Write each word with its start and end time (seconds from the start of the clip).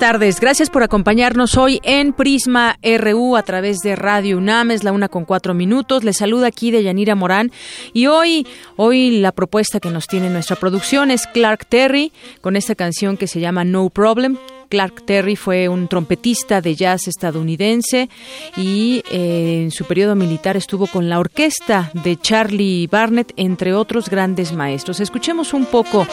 Tardes. 0.00 0.40
Gracias 0.40 0.70
por 0.70 0.82
acompañarnos 0.82 1.58
hoy 1.58 1.78
en 1.84 2.14
Prisma 2.14 2.78
RU 2.82 3.36
a 3.36 3.42
través 3.42 3.80
de 3.80 3.96
Radio 3.96 4.38
UNAM. 4.38 4.70
Es 4.70 4.82
la 4.82 4.92
una 4.92 5.10
con 5.10 5.26
cuatro 5.26 5.52
minutos. 5.52 6.04
Les 6.04 6.16
saluda 6.16 6.46
aquí 6.46 6.70
de 6.70 6.82
Yanira 6.82 7.14
Morán. 7.14 7.52
Y 7.92 8.06
hoy, 8.06 8.46
hoy 8.76 9.20
la 9.20 9.30
propuesta 9.30 9.78
que 9.78 9.90
nos 9.90 10.06
tiene 10.06 10.30
nuestra 10.30 10.56
producción 10.56 11.10
es 11.10 11.26
Clark 11.26 11.66
Terry 11.66 12.12
con 12.40 12.56
esta 12.56 12.74
canción 12.74 13.18
que 13.18 13.26
se 13.26 13.40
llama 13.40 13.64
No 13.64 13.90
Problem. 13.90 14.38
Clark 14.70 15.04
Terry 15.04 15.36
fue 15.36 15.68
un 15.68 15.88
trompetista 15.88 16.60
de 16.62 16.76
jazz 16.76 17.08
estadounidense 17.08 18.08
y 18.56 19.02
eh, 19.10 19.62
en 19.64 19.70
su 19.72 19.84
periodo 19.84 20.14
militar 20.14 20.56
estuvo 20.56 20.86
con 20.86 21.08
la 21.08 21.18
orquesta 21.18 21.90
de 21.92 22.16
Charlie 22.16 22.86
Barnett, 22.86 23.32
entre 23.36 23.74
otros 23.74 24.08
grandes 24.08 24.52
maestros. 24.52 25.00
Escuchemos 25.00 25.52
un 25.52 25.66
poco 25.66 26.06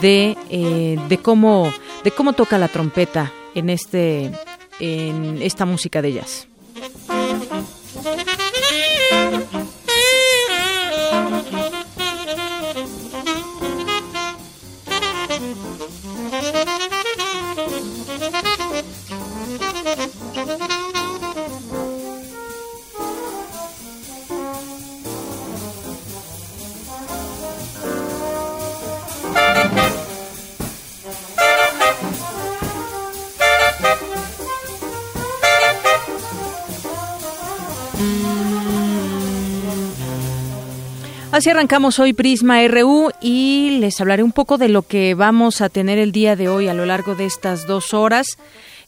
de, 0.00 0.36
eh, 0.50 0.98
de, 1.08 1.18
cómo, 1.18 1.72
de 2.04 2.10
cómo 2.12 2.32
toca 2.32 2.56
la 2.58 2.68
trompeta 2.68 3.32
en, 3.54 3.68
este, 3.68 4.30
en 4.78 5.42
esta 5.42 5.66
música 5.66 6.00
de 6.00 6.12
jazz. 6.12 6.48
Así 41.36 41.50
arrancamos 41.50 41.98
hoy 41.98 42.14
Prisma 42.14 42.66
RU 42.66 43.10
y 43.20 43.76
les 43.78 44.00
hablaré 44.00 44.22
un 44.22 44.32
poco 44.32 44.56
de 44.56 44.70
lo 44.70 44.80
que 44.80 45.12
vamos 45.12 45.60
a 45.60 45.68
tener 45.68 45.98
el 45.98 46.10
día 46.10 46.34
de 46.34 46.48
hoy 46.48 46.66
a 46.66 46.72
lo 46.72 46.86
largo 46.86 47.14
de 47.14 47.26
estas 47.26 47.66
dos 47.66 47.92
horas. 47.92 48.38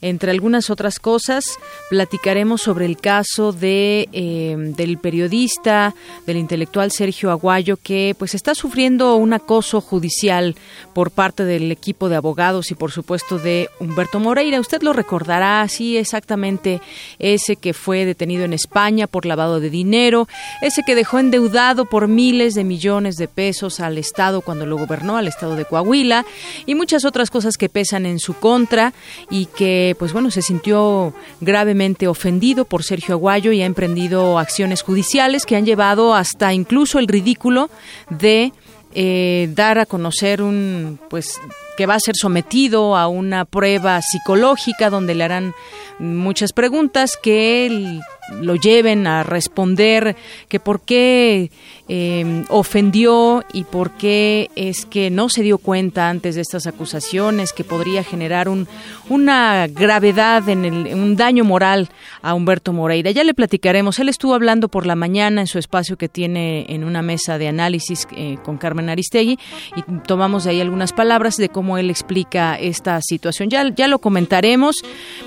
Entre 0.00 0.30
algunas 0.30 0.70
otras 0.70 1.00
cosas, 1.00 1.58
platicaremos 1.90 2.62
sobre 2.62 2.86
el 2.86 2.98
caso 2.98 3.52
de 3.52 4.08
eh, 4.12 4.54
del 4.56 4.98
periodista, 4.98 5.92
del 6.24 6.36
intelectual 6.36 6.92
Sergio 6.92 7.32
Aguayo, 7.32 7.76
que 7.76 8.14
pues 8.16 8.36
está 8.36 8.54
sufriendo 8.54 9.16
un 9.16 9.32
acoso 9.32 9.80
judicial 9.80 10.54
por 10.94 11.10
parte 11.10 11.44
del 11.44 11.72
equipo 11.72 12.08
de 12.08 12.14
abogados 12.14 12.70
y 12.70 12.74
por 12.76 12.92
supuesto 12.92 13.38
de 13.38 13.70
Humberto 13.80 14.20
Moreira. 14.20 14.60
Usted 14.60 14.82
lo 14.82 14.92
recordará, 14.92 15.66
sí, 15.68 15.96
exactamente 15.96 16.80
ese 17.18 17.56
que 17.56 17.74
fue 17.74 18.04
detenido 18.04 18.44
en 18.44 18.52
España 18.52 19.08
por 19.08 19.26
lavado 19.26 19.58
de 19.58 19.68
dinero, 19.68 20.28
ese 20.62 20.82
que 20.84 20.94
dejó 20.94 21.18
endeudado 21.18 21.86
por 21.86 22.06
miles 22.06 22.54
de 22.54 22.62
millones 22.62 23.16
de 23.16 23.26
pesos 23.26 23.80
al 23.80 23.98
Estado 23.98 24.42
cuando 24.42 24.64
lo 24.64 24.78
gobernó, 24.78 25.16
al 25.16 25.26
Estado 25.26 25.56
de 25.56 25.64
Coahuila, 25.64 26.24
y 26.66 26.74
muchas 26.74 27.04
otras 27.04 27.30
cosas 27.30 27.56
que 27.56 27.68
pesan 27.68 28.06
en 28.06 28.20
su 28.20 28.34
contra 28.34 28.92
y 29.30 29.46
que 29.46 29.87
pues 29.94 30.12
bueno, 30.12 30.30
se 30.30 30.42
sintió 30.42 31.14
gravemente 31.40 32.08
ofendido 32.08 32.64
por 32.64 32.82
Sergio 32.82 33.14
Aguayo 33.14 33.52
y 33.52 33.62
ha 33.62 33.66
emprendido 33.66 34.38
acciones 34.38 34.82
judiciales 34.82 35.46
que 35.46 35.56
han 35.56 35.66
llevado 35.66 36.14
hasta 36.14 36.52
incluso 36.52 36.98
el 36.98 37.08
ridículo 37.08 37.70
de 38.10 38.52
eh, 38.94 39.50
dar 39.54 39.78
a 39.78 39.86
conocer 39.86 40.42
un, 40.42 40.98
pues, 41.10 41.40
que 41.76 41.86
va 41.86 41.94
a 41.94 42.00
ser 42.00 42.16
sometido 42.16 42.96
a 42.96 43.06
una 43.06 43.44
prueba 43.44 44.00
psicológica 44.02 44.90
donde 44.90 45.14
le 45.14 45.24
harán 45.24 45.54
muchas 45.98 46.52
preguntas 46.52 47.18
que 47.22 48.00
lo 48.40 48.56
lleven 48.56 49.06
a 49.06 49.22
responder 49.22 50.16
que 50.48 50.60
por 50.60 50.80
qué 50.80 51.50
eh, 51.88 52.44
ofendió 52.50 53.44
y 53.52 53.64
por 53.64 53.92
qué 53.92 54.50
es 54.56 54.84
que 54.84 55.10
no 55.10 55.28
se 55.28 55.42
dio 55.42 55.58
cuenta 55.58 56.10
antes 56.10 56.34
de 56.34 56.42
estas 56.42 56.66
acusaciones 56.66 57.52
que 57.52 57.64
podría 57.64 58.04
generar 58.04 58.48
un, 58.48 58.68
una 59.08 59.66
gravedad 59.66 60.48
en 60.48 60.64
el, 60.64 60.94
un 60.94 61.16
daño 61.16 61.44
moral 61.44 61.88
a 62.22 62.34
Humberto 62.34 62.72
Moreira. 62.72 63.10
Ya 63.10 63.24
le 63.24 63.34
platicaremos. 63.34 63.98
Él 63.98 64.08
estuvo 64.08 64.34
hablando 64.34 64.68
por 64.68 64.86
la 64.86 64.96
mañana 64.96 65.40
en 65.40 65.46
su 65.46 65.58
espacio 65.58 65.96
que 65.96 66.08
tiene 66.08 66.66
en 66.68 66.84
una 66.84 67.02
mesa 67.02 67.38
de 67.38 67.48
análisis 67.48 68.06
eh, 68.14 68.36
con 68.44 68.58
Carmen 68.58 68.90
Aristegui 68.90 69.38
y 69.76 69.82
tomamos 70.06 70.44
de 70.44 70.50
ahí 70.50 70.60
algunas 70.60 70.92
palabras 70.92 71.36
de 71.36 71.48
cómo 71.48 71.78
él 71.78 71.90
explica 71.90 72.56
esta 72.56 73.00
situación. 73.00 73.48
Ya, 73.48 73.74
ya 73.74 73.88
lo 73.88 73.98
comentaremos 73.98 74.76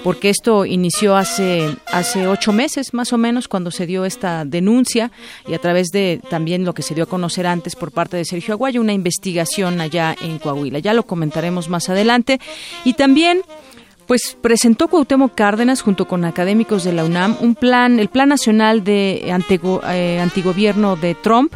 porque 0.03 0.29
esto 0.29 0.65
inició 0.65 1.15
hace, 1.15 1.75
hace 1.85 2.27
ocho 2.27 2.51
meses 2.51 2.93
más 2.93 3.13
o 3.13 3.17
menos 3.17 3.47
cuando 3.47 3.71
se 3.71 3.85
dio 3.85 4.05
esta 4.05 4.45
denuncia 4.45 5.11
y 5.47 5.53
a 5.53 5.59
través 5.59 5.87
de 5.89 6.21
también 6.29 6.65
lo 6.65 6.73
que 6.73 6.81
se 6.81 6.95
dio 6.95 7.03
a 7.03 7.07
conocer 7.07 7.45
antes 7.47 7.75
por 7.75 7.91
parte 7.91 8.17
de 8.17 8.25
Sergio 8.25 8.53
Aguayo, 8.53 8.81
una 8.81 8.93
investigación 8.93 9.81
allá 9.81 10.15
en 10.21 10.39
Coahuila. 10.39 10.79
Ya 10.79 10.93
lo 10.93 11.03
comentaremos 11.03 11.69
más 11.69 11.89
adelante. 11.89 12.39
Y 12.83 12.93
también 12.93 13.41
pues 14.07 14.37
presentó 14.41 14.87
Cuauhtémoc 14.87 15.33
Cárdenas 15.35 15.81
junto 15.81 16.07
con 16.07 16.25
académicos 16.25 16.83
de 16.83 16.93
la 16.93 17.05
UNAM 17.05 17.37
un 17.39 17.55
plan, 17.55 17.99
el 17.99 18.09
Plan 18.09 18.29
Nacional 18.29 18.83
de 18.83 19.23
eh, 19.25 20.19
Antigobierno 20.19 20.95
de 20.95 21.15
Trump, 21.15 21.53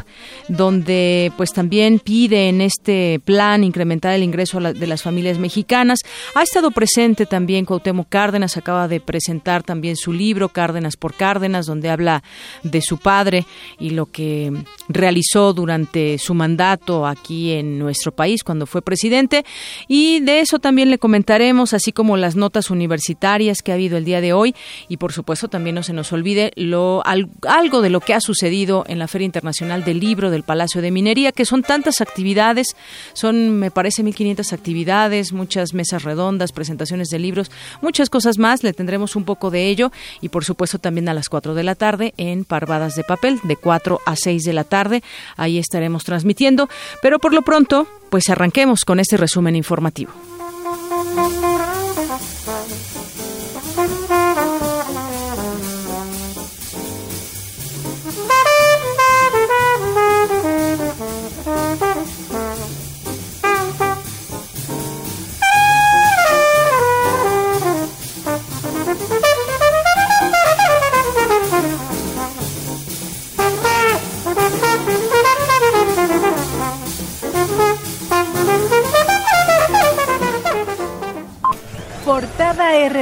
donde 0.48 1.32
pues 1.36 1.52
también 1.52 1.98
pide 1.98 2.48
en 2.48 2.60
este 2.60 3.20
plan 3.24 3.64
incrementar 3.64 4.14
el 4.14 4.22
ingreso 4.22 4.60
de 4.60 4.86
las 4.86 5.02
familias 5.02 5.38
mexicanas. 5.38 5.98
Ha 6.34 6.42
estado 6.42 6.70
presente 6.70 7.26
también 7.26 7.64
Cuauhtémoc 7.66 8.08
Cárdenas, 8.08 8.56
acaba 8.56 8.88
de 8.88 9.00
presentar 9.00 9.62
también 9.62 9.96
su 9.96 10.12
libro 10.12 10.48
Cárdenas 10.48 10.96
por 10.96 11.14
Cárdenas, 11.14 11.66
donde 11.66 11.90
habla 11.90 12.22
de 12.62 12.80
su 12.80 12.98
padre 12.98 13.44
y 13.78 13.90
lo 13.90 14.06
que 14.06 14.52
realizó 14.88 15.52
durante 15.52 16.18
su 16.18 16.34
mandato 16.34 17.06
aquí 17.06 17.52
en 17.52 17.78
nuestro 17.78 18.12
país 18.12 18.42
cuando 18.42 18.66
fue 18.66 18.82
presidente. 18.82 19.44
Y 19.88 20.20
de 20.20 20.40
eso 20.40 20.58
también 20.58 20.90
le 20.90 20.98
comentaremos, 20.98 21.74
así 21.74 21.92
como 21.92 22.16
las 22.16 22.34
notas 22.36 22.45
universitarias 22.70 23.62
que 23.62 23.72
ha 23.72 23.74
habido 23.74 23.96
el 23.96 24.04
día 24.04 24.20
de 24.20 24.32
hoy. 24.32 24.54
Y 24.88 24.96
por 24.96 25.12
supuesto 25.12 25.48
también 25.48 25.74
no 25.74 25.82
se 25.82 25.92
nos 25.92 26.12
olvide 26.12 26.52
lo 26.56 27.02
algo 27.04 27.82
de 27.82 27.90
lo 27.90 28.00
que 28.00 28.14
ha 28.14 28.20
sucedido 28.20 28.84
en 28.88 28.98
la 28.98 29.08
Feria 29.08 29.26
Internacional 29.26 29.84
del 29.84 30.00
Libro 30.00 30.30
del 30.30 30.42
Palacio 30.42 30.82
de 30.82 30.90
Minería, 30.90 31.32
que 31.32 31.44
son 31.44 31.62
tantas 31.62 32.00
actividades, 32.00 32.76
son 33.12 33.58
me 33.58 33.70
parece 33.70 34.02
1500 34.02 34.52
actividades, 34.52 35.32
muchas 35.32 35.74
mesas 35.74 36.02
redondas, 36.02 36.52
presentaciones 36.52 37.08
de 37.08 37.18
libros, 37.18 37.50
muchas 37.82 38.10
cosas 38.10 38.38
más, 38.38 38.62
le 38.62 38.72
tendremos 38.72 39.16
un 39.16 39.24
poco 39.24 39.50
de 39.50 39.68
ello. 39.68 39.92
Y 40.20 40.28
por 40.28 40.44
supuesto 40.44 40.78
también 40.78 41.08
a 41.08 41.14
las 41.14 41.28
4 41.28 41.54
de 41.54 41.62
la 41.62 41.74
tarde 41.74 42.14
en 42.16 42.44
Parvadas 42.44 42.94
de 42.94 43.04
Papel 43.04 43.40
de 43.42 43.56
4 43.56 44.00
a 44.06 44.16
6 44.16 44.42
de 44.44 44.52
la 44.52 44.64
tarde, 44.64 45.02
ahí 45.36 45.58
estaremos 45.58 46.04
transmitiendo, 46.04 46.68
pero 47.02 47.18
por 47.18 47.34
lo 47.34 47.42
pronto, 47.42 47.86
pues 48.10 48.30
arranquemos 48.30 48.84
con 48.84 49.00
este 49.00 49.16
resumen 49.16 49.56
informativo. 49.56 50.35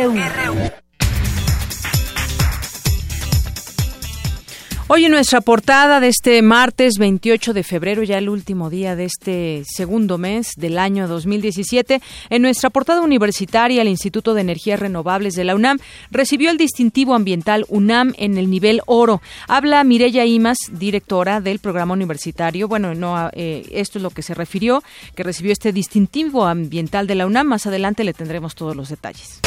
RU. 0.05 0.19
RU. 0.19 0.54
Hoy 4.87 5.07
en 5.07 5.13
nuestra 5.13 5.41
portada 5.41 5.99
de 5.99 6.09
este 6.09 6.43
martes 6.43 6.99
28 6.99 7.55
de 7.55 7.63
febrero, 7.63 8.03
ya 8.03 8.19
el 8.19 8.29
último 8.29 8.69
día 8.69 8.95
de 8.97 9.07
este 9.07 9.63
segundo 9.67 10.19
mes 10.19 10.53
del 10.59 10.79
año 10.79 11.09
2017, 11.09 12.03
en 12.29 12.43
nuestra 12.43 12.69
portada 12.69 13.01
universitaria, 13.01 13.81
el 13.81 13.89
Instituto 13.89 14.35
de 14.35 14.43
Energías 14.43 14.79
Renovables 14.79 15.37
de 15.37 15.45
la 15.45 15.55
UNAM 15.55 15.79
recibió 16.11 16.51
el 16.51 16.59
distintivo 16.59 17.15
ambiental 17.15 17.65
UNAM 17.71 18.13
en 18.19 18.37
el 18.37 18.51
nivel 18.51 18.83
oro. 18.85 19.23
Habla 19.49 19.83
Mireya 19.85 20.27
Imas, 20.27 20.59
directora 20.71 21.41
del 21.41 21.61
programa 21.61 21.95
universitario. 21.95 22.69
Bueno, 22.69 22.95
no, 22.95 23.31
eh, 23.33 23.67
esto 23.73 23.99
es 23.99 24.03
lo 24.03 24.11
que 24.11 24.21
se 24.21 24.35
refirió, 24.35 24.83
que 25.15 25.23
recibió 25.23 25.53
este 25.53 25.73
distintivo 25.73 26.45
ambiental 26.45 27.07
de 27.07 27.15
la 27.15 27.25
UNAM. 27.25 27.47
Más 27.47 27.67
adelante 27.67 28.05
le 28.05 28.13
tendremos 28.13 28.55
todos 28.55 28.77
los 28.77 28.91
detalles. 28.91 29.41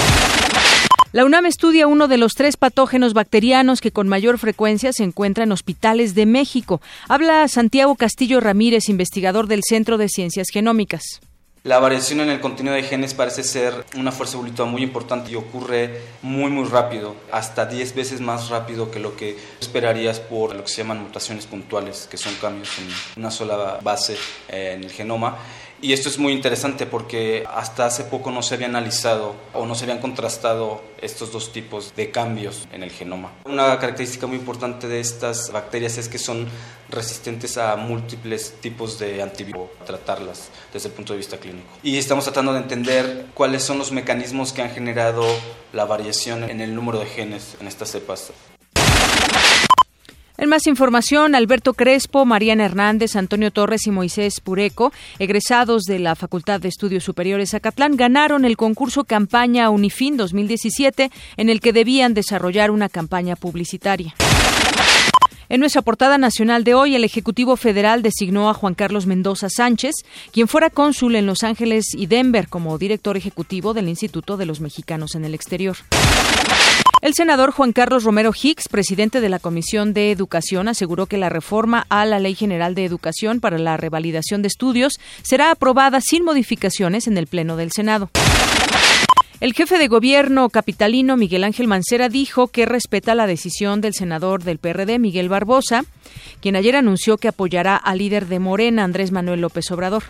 La 1.13 1.23
UNAM 1.23 1.45
estudia 1.45 1.87
uno 1.87 2.09
de 2.09 2.17
los 2.17 2.33
tres 2.33 2.57
patógenos 2.57 3.13
bacterianos 3.13 3.79
que 3.79 3.91
con 3.91 4.09
mayor 4.09 4.37
frecuencia 4.37 4.91
se 4.91 5.03
encuentra 5.03 5.45
en 5.45 5.53
hospitales 5.53 6.15
de 6.15 6.25
México. 6.25 6.81
Habla 7.07 7.47
Santiago 7.47 7.95
Castillo 7.95 8.41
Ramírez, 8.41 8.89
investigador 8.89 9.47
del 9.47 9.61
Centro 9.63 9.97
de 9.97 10.09
Ciencias 10.09 10.49
Genómicas. 10.51 11.21
La 11.63 11.79
variación 11.79 12.19
en 12.19 12.29
el 12.29 12.41
contenido 12.41 12.75
de 12.75 12.83
genes 12.83 13.13
parece 13.13 13.43
ser 13.43 13.85
una 13.95 14.11
fuerza 14.11 14.35
evolutiva 14.35 14.65
muy 14.65 14.83
importante 14.83 15.31
y 15.31 15.35
ocurre 15.35 15.99
muy 16.21 16.51
muy 16.51 16.65
rápido, 16.65 17.15
hasta 17.31 17.65
10 17.65 17.95
veces 17.95 18.21
más 18.21 18.49
rápido 18.49 18.91
que 18.91 18.99
lo 18.99 19.15
que 19.15 19.37
esperarías 19.59 20.19
por 20.19 20.55
lo 20.55 20.63
que 20.63 20.69
se 20.69 20.77
llaman 20.77 21.01
mutaciones 21.01 21.45
puntuales, 21.45 22.07
que 22.09 22.17
son 22.17 22.33
cambios 22.35 22.69
en 22.79 22.87
una 23.21 23.31
sola 23.31 23.79
base 23.81 24.17
en 24.49 24.83
el 24.83 24.91
genoma. 24.91 25.37
Y 25.79 25.93
esto 25.93 26.09
es 26.09 26.17
muy 26.17 26.33
interesante 26.33 26.87
porque 26.87 27.45
hasta 27.53 27.85
hace 27.85 28.03
poco 28.03 28.31
no 28.31 28.41
se 28.41 28.55
había 28.55 28.65
analizado 28.65 29.35
o 29.53 29.67
no 29.67 29.75
se 29.75 29.83
habían 29.83 29.99
contrastado 29.99 30.81
estos 31.01 31.31
dos 31.31 31.51
tipos 31.53 31.95
de 31.95 32.09
cambios 32.09 32.67
en 32.71 32.81
el 32.81 32.89
genoma. 32.89 33.31
Una 33.45 33.77
característica 33.77 34.25
muy 34.25 34.37
importante 34.37 34.87
de 34.87 34.99
estas 34.99 35.51
bacterias 35.51 35.99
es 35.99 36.09
que 36.09 36.17
son 36.17 36.47
resistentes 36.89 37.59
a 37.59 37.75
múltiples 37.75 38.55
tipos 38.59 38.97
de 38.97 39.21
antibióticos, 39.21 39.85
tratarlas 39.85 40.49
desde 40.73 40.89
el 40.89 40.95
punto 40.95 41.13
de 41.13 41.17
vista 41.17 41.37
clínico. 41.37 41.67
Y 41.83 41.97
estamos 41.97 42.23
tratando 42.23 42.53
de 42.53 42.59
entender 42.59 43.27
cuáles 43.35 43.61
son 43.61 43.77
los 43.77 43.91
mecanismos 43.91 44.53
que 44.53 44.63
han 44.63 44.71
generado 44.71 45.25
la 45.73 45.85
variación 45.85 46.49
en 46.49 46.61
el 46.61 46.73
número 46.73 46.99
de 46.99 47.05
genes 47.05 47.55
en 47.59 47.67
estas 47.67 47.91
cepas. 47.91 48.31
En 50.39 50.49
más 50.49 50.67
información, 50.67 51.33
Alberto 51.33 51.73
Crespo, 51.73 52.23
Mariana 52.23 52.65
Hernández, 52.65 53.15
Antonio 53.15 53.49
Torres 53.49 53.87
y 53.87 53.91
Moisés 53.91 54.39
Pureco, 54.39 54.93
egresados 55.17 55.83
de 55.83 55.97
la 55.97 56.15
Facultad 56.15 56.61
de 56.61 56.69
Estudios 56.69 57.03
Superiores 57.03 57.55
Acatlán, 57.55 57.97
ganaron 57.97 58.45
el 58.45 58.55
concurso 58.55 59.03
Campaña 59.03 59.71
Unifin 59.71 60.15
2017, 60.15 61.09
en 61.37 61.49
el 61.49 61.59
que 61.59 61.73
debían 61.73 62.13
desarrollar 62.13 62.69
una 62.69 62.87
campaña 62.87 63.35
publicitaria. 63.35 64.13
En 65.49 65.61
nuestra 65.61 65.81
portada 65.81 66.17
nacional 66.17 66.65
de 66.65 66.73
hoy, 66.73 66.95
el 66.95 67.05
Ejecutivo 67.05 67.55
Federal 67.55 68.01
designó 68.01 68.49
a 68.49 68.53
Juan 68.53 68.73
Carlos 68.73 69.05
Mendoza 69.05 69.47
Sánchez, 69.49 69.95
quien 70.33 70.49
fuera 70.49 70.69
cónsul 70.69 71.15
en 71.15 71.25
Los 71.25 71.43
Ángeles 71.43 71.85
y 71.93 72.07
Denver 72.07 72.49
como 72.49 72.77
director 72.77 73.15
ejecutivo 73.15 73.73
del 73.73 73.87
Instituto 73.87 74.35
de 74.35 74.45
los 74.45 74.59
Mexicanos 74.59 75.15
en 75.15 75.23
el 75.23 75.33
Exterior. 75.33 75.77
El 77.01 77.13
senador 77.13 77.51
Juan 77.51 77.71
Carlos 77.71 78.03
Romero 78.03 78.33
Hicks, 78.33 78.67
presidente 78.67 79.21
de 79.21 79.29
la 79.29 79.39
Comisión 79.39 79.93
de 79.93 80.11
Educación, 80.11 80.67
aseguró 80.67 81.05
que 81.05 81.17
la 81.17 81.29
reforma 81.29 81.85
a 81.87 82.05
la 82.05 82.19
Ley 82.19 82.35
General 82.35 82.75
de 82.75 82.83
Educación 82.83 83.39
para 83.39 83.57
la 83.57 83.77
revalidación 83.77 84.41
de 84.41 84.49
estudios 84.49 84.99
será 85.21 85.51
aprobada 85.51 86.01
sin 86.01 86.25
modificaciones 86.25 87.07
en 87.07 87.17
el 87.17 87.27
Pleno 87.27 87.55
del 87.55 87.71
Senado. 87.71 88.09
El 89.39 89.53
jefe 89.53 89.77
de 89.77 89.87
gobierno 89.87 90.49
capitalino 90.49 91.15
Miguel 91.15 91.43
Ángel 91.43 91.67
Mancera 91.67 92.09
dijo 92.09 92.47
que 92.47 92.65
respeta 92.65 93.13
la 93.13 93.27
decisión 93.27 93.81
del 93.81 93.93
senador 93.93 94.43
del 94.43 94.57
PRD 94.57 94.97
Miguel 94.97 95.29
Barbosa, 95.29 95.85
quien 96.41 96.55
ayer 96.55 96.75
anunció 96.75 97.17
que 97.17 97.27
apoyará 97.27 97.75
al 97.75 97.99
líder 97.99 98.25
de 98.25 98.39
Morena 98.39 98.83
Andrés 98.83 99.11
Manuel 99.11 99.41
López 99.41 99.69
Obrador. 99.69 100.05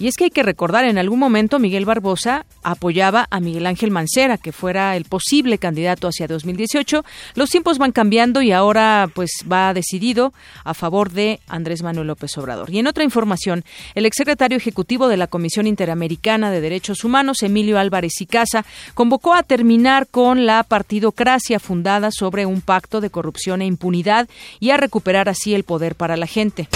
Y 0.00 0.08
es 0.08 0.16
que 0.16 0.24
hay 0.24 0.30
que 0.30 0.42
recordar, 0.42 0.86
en 0.86 0.96
algún 0.96 1.18
momento 1.18 1.58
Miguel 1.58 1.84
Barbosa 1.84 2.46
apoyaba 2.62 3.28
a 3.30 3.38
Miguel 3.38 3.66
Ángel 3.66 3.90
Mancera, 3.90 4.38
que 4.38 4.50
fuera 4.50 4.96
el 4.96 5.04
posible 5.04 5.58
candidato 5.58 6.08
hacia 6.08 6.26
2018. 6.26 7.04
Los 7.34 7.50
tiempos 7.50 7.76
van 7.76 7.92
cambiando 7.92 8.40
y 8.40 8.50
ahora 8.50 9.10
pues 9.14 9.44
va 9.50 9.74
decidido 9.74 10.32
a 10.64 10.72
favor 10.72 11.12
de 11.12 11.40
Andrés 11.48 11.82
Manuel 11.82 12.06
López 12.06 12.36
Obrador. 12.38 12.70
Y 12.70 12.78
en 12.78 12.86
otra 12.86 13.04
información, 13.04 13.62
el 13.94 14.06
exsecretario 14.06 14.56
ejecutivo 14.56 15.06
de 15.06 15.18
la 15.18 15.26
Comisión 15.26 15.66
Interamericana 15.66 16.50
de 16.50 16.62
Derechos 16.62 17.04
Humanos, 17.04 17.42
Emilio 17.42 17.78
Álvarez 17.78 18.22
y 18.22 18.26
Casa, 18.26 18.64
convocó 18.94 19.34
a 19.34 19.42
terminar 19.42 20.06
con 20.06 20.46
la 20.46 20.62
partidocracia 20.62 21.60
fundada 21.60 22.10
sobre 22.10 22.46
un 22.46 22.62
pacto 22.62 23.02
de 23.02 23.10
corrupción 23.10 23.60
e 23.60 23.66
impunidad 23.66 24.30
y 24.60 24.70
a 24.70 24.78
recuperar 24.78 25.28
así 25.28 25.52
el 25.52 25.64
poder 25.64 25.94
para 25.94 26.16
la 26.16 26.26
gente. 26.26 26.68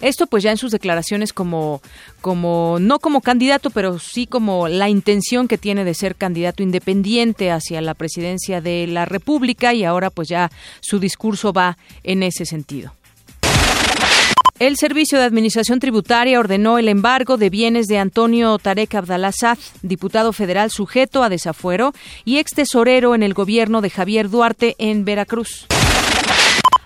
Esto 0.00 0.26
pues 0.26 0.42
ya 0.42 0.50
en 0.50 0.56
sus 0.56 0.72
declaraciones 0.72 1.32
como, 1.32 1.80
como, 2.20 2.78
no 2.80 2.98
como 2.98 3.20
candidato, 3.20 3.70
pero 3.70 3.98
sí 3.98 4.26
como 4.26 4.68
la 4.68 4.88
intención 4.88 5.48
que 5.48 5.58
tiene 5.58 5.84
de 5.84 5.94
ser 5.94 6.16
candidato 6.16 6.62
independiente 6.62 7.50
hacia 7.50 7.80
la 7.80 7.94
presidencia 7.94 8.60
de 8.60 8.86
la 8.86 9.04
República 9.04 9.74
y 9.74 9.84
ahora 9.84 10.10
pues 10.10 10.28
ya 10.28 10.50
su 10.80 10.98
discurso 10.98 11.52
va 11.52 11.78
en 12.02 12.22
ese 12.22 12.46
sentido. 12.46 12.92
El 14.60 14.76
Servicio 14.76 15.18
de 15.18 15.24
Administración 15.24 15.80
Tributaria 15.80 16.38
ordenó 16.38 16.76
el 16.76 16.88
embargo 16.88 17.38
de 17.38 17.48
bienes 17.48 17.86
de 17.86 17.96
Antonio 17.96 18.58
Tarek 18.58 18.94
Abdalazad, 18.94 19.56
diputado 19.80 20.34
federal 20.34 20.70
sujeto 20.70 21.22
a 21.22 21.30
desafuero 21.30 21.94
y 22.26 22.36
ex 22.36 22.52
tesorero 22.52 23.14
en 23.14 23.22
el 23.22 23.32
gobierno 23.32 23.80
de 23.80 23.88
Javier 23.88 24.28
Duarte 24.28 24.76
en 24.78 25.06
Veracruz. 25.06 25.66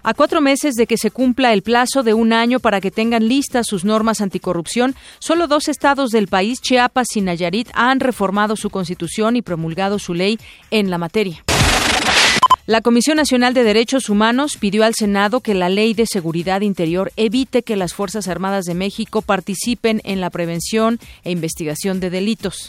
A 0.06 0.12
cuatro 0.12 0.42
meses 0.42 0.74
de 0.74 0.86
que 0.86 0.98
se 0.98 1.10
cumpla 1.10 1.54
el 1.54 1.62
plazo 1.62 2.02
de 2.02 2.12
un 2.12 2.34
año 2.34 2.60
para 2.60 2.82
que 2.82 2.90
tengan 2.90 3.26
listas 3.26 3.66
sus 3.66 3.86
normas 3.86 4.20
anticorrupción, 4.20 4.94
solo 5.18 5.46
dos 5.46 5.66
estados 5.66 6.10
del 6.10 6.28
país, 6.28 6.60
Chiapas 6.60 7.16
y 7.16 7.22
Nayarit, 7.22 7.70
han 7.72 8.00
reformado 8.00 8.54
su 8.54 8.68
constitución 8.68 9.34
y 9.34 9.40
promulgado 9.40 9.98
su 9.98 10.12
ley 10.12 10.38
en 10.70 10.90
la 10.90 10.98
materia. 10.98 11.42
La 12.66 12.82
Comisión 12.82 13.16
Nacional 13.16 13.54
de 13.54 13.64
Derechos 13.64 14.10
Humanos 14.10 14.58
pidió 14.60 14.84
al 14.84 14.94
Senado 14.94 15.40
que 15.40 15.54
la 15.54 15.70
Ley 15.70 15.94
de 15.94 16.04
Seguridad 16.06 16.60
Interior 16.60 17.10
evite 17.16 17.62
que 17.62 17.76
las 17.76 17.94
Fuerzas 17.94 18.28
Armadas 18.28 18.66
de 18.66 18.74
México 18.74 19.22
participen 19.22 20.02
en 20.04 20.20
la 20.20 20.28
prevención 20.28 20.98
e 21.24 21.30
investigación 21.30 22.00
de 22.00 22.10
delitos. 22.10 22.68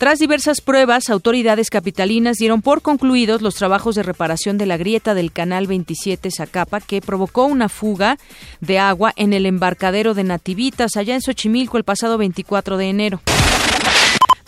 Tras 0.00 0.18
diversas 0.18 0.62
pruebas, 0.62 1.10
autoridades 1.10 1.68
capitalinas 1.68 2.38
dieron 2.38 2.62
por 2.62 2.80
concluidos 2.80 3.42
los 3.42 3.56
trabajos 3.56 3.96
de 3.96 4.02
reparación 4.02 4.56
de 4.56 4.64
la 4.64 4.78
grieta 4.78 5.12
del 5.12 5.30
Canal 5.30 5.66
27 5.66 6.30
Zacapa 6.30 6.80
que 6.80 7.02
provocó 7.02 7.44
una 7.44 7.68
fuga 7.68 8.16
de 8.62 8.78
agua 8.78 9.12
en 9.16 9.34
el 9.34 9.44
embarcadero 9.44 10.14
de 10.14 10.24
Nativitas 10.24 10.96
allá 10.96 11.16
en 11.16 11.20
Xochimilco 11.20 11.76
el 11.76 11.84
pasado 11.84 12.16
24 12.16 12.78
de 12.78 12.88
enero. 12.88 13.20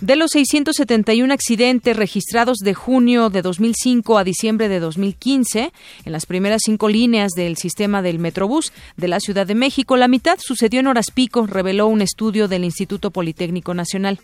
De 0.01 0.17
los 0.17 0.31
671 0.31 1.35
accidentes 1.35 1.99
registrados 1.99 2.57
de 2.57 2.73
junio 2.73 3.29
de 3.29 3.43
2005 3.43 4.17
a 4.17 4.25
diciembre 4.25 4.71
de 4.71 4.81
2015, 4.81 5.71
en 6.07 6.13
las 6.13 6.25
primeras 6.25 6.63
cinco 6.65 6.89
líneas 6.89 7.33
del 7.37 7.59
sistema 7.59 8.01
del 8.01 8.19
Metrobús 8.19 8.73
de 8.97 9.09
la 9.09 9.21
Ciudad 9.21 9.47
de 9.47 9.55
México, 9.55 9.99
la 9.99 10.09
mitad 10.09 10.39
sucedió 10.43 10.81
en 10.81 10.87
horas 10.87 11.11
pico, 11.13 11.47
reveló 11.47 11.89
un 11.89 12.01
estudio 12.01 12.49
del 12.49 12.65
Instituto 12.65 13.11
Politécnico 13.11 13.75
Nacional. 13.75 14.19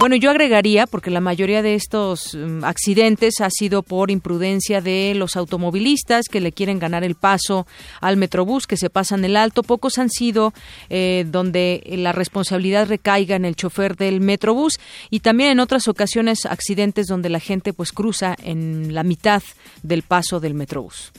Bueno, 0.00 0.16
yo 0.16 0.30
agregaría, 0.30 0.86
porque 0.86 1.10
la 1.10 1.20
mayoría 1.20 1.62
de 1.62 1.76
estos 1.76 2.34
mm, 2.34 2.64
accidentes 2.64 3.40
ha 3.40 3.48
sido 3.48 3.82
por 3.82 4.10
imprudencia 4.10 4.80
de 4.80 5.14
los 5.14 5.36
automovilistas 5.36 6.26
que 6.28 6.40
le 6.40 6.52
quieren 6.52 6.78
ganar 6.78 7.04
el 7.04 7.14
paso 7.14 7.66
al 8.00 8.16
Metrobús, 8.16 8.66
que 8.66 8.76
se 8.76 8.90
pasan 8.90 9.24
el 9.24 9.36
alto. 9.36 9.62
Pocos 9.62 9.98
han 9.98 10.10
sido 10.10 10.52
eh, 10.90 11.24
donde 11.26 11.82
la 11.96 12.12
responsabilidad 12.12 12.88
recaiga 12.88 13.36
en 13.36 13.44
el 13.44 13.56
chofer 13.56 13.96
del 13.96 14.20
Metrobús 14.20 14.78
y 15.10 15.20
también 15.20 15.52
en 15.52 15.60
otras 15.60 15.88
ocasiones 15.88 16.44
accidentes 16.44 17.06
donde 17.06 17.30
la 17.30 17.40
gente 17.40 17.72
pues 17.72 17.92
cruza 17.92 18.36
en 18.42 18.94
la 18.94 19.04
mitad 19.04 19.42
del 19.82 20.02
paso 20.02 20.40
del 20.40 20.54
Metrobús. 20.54 21.12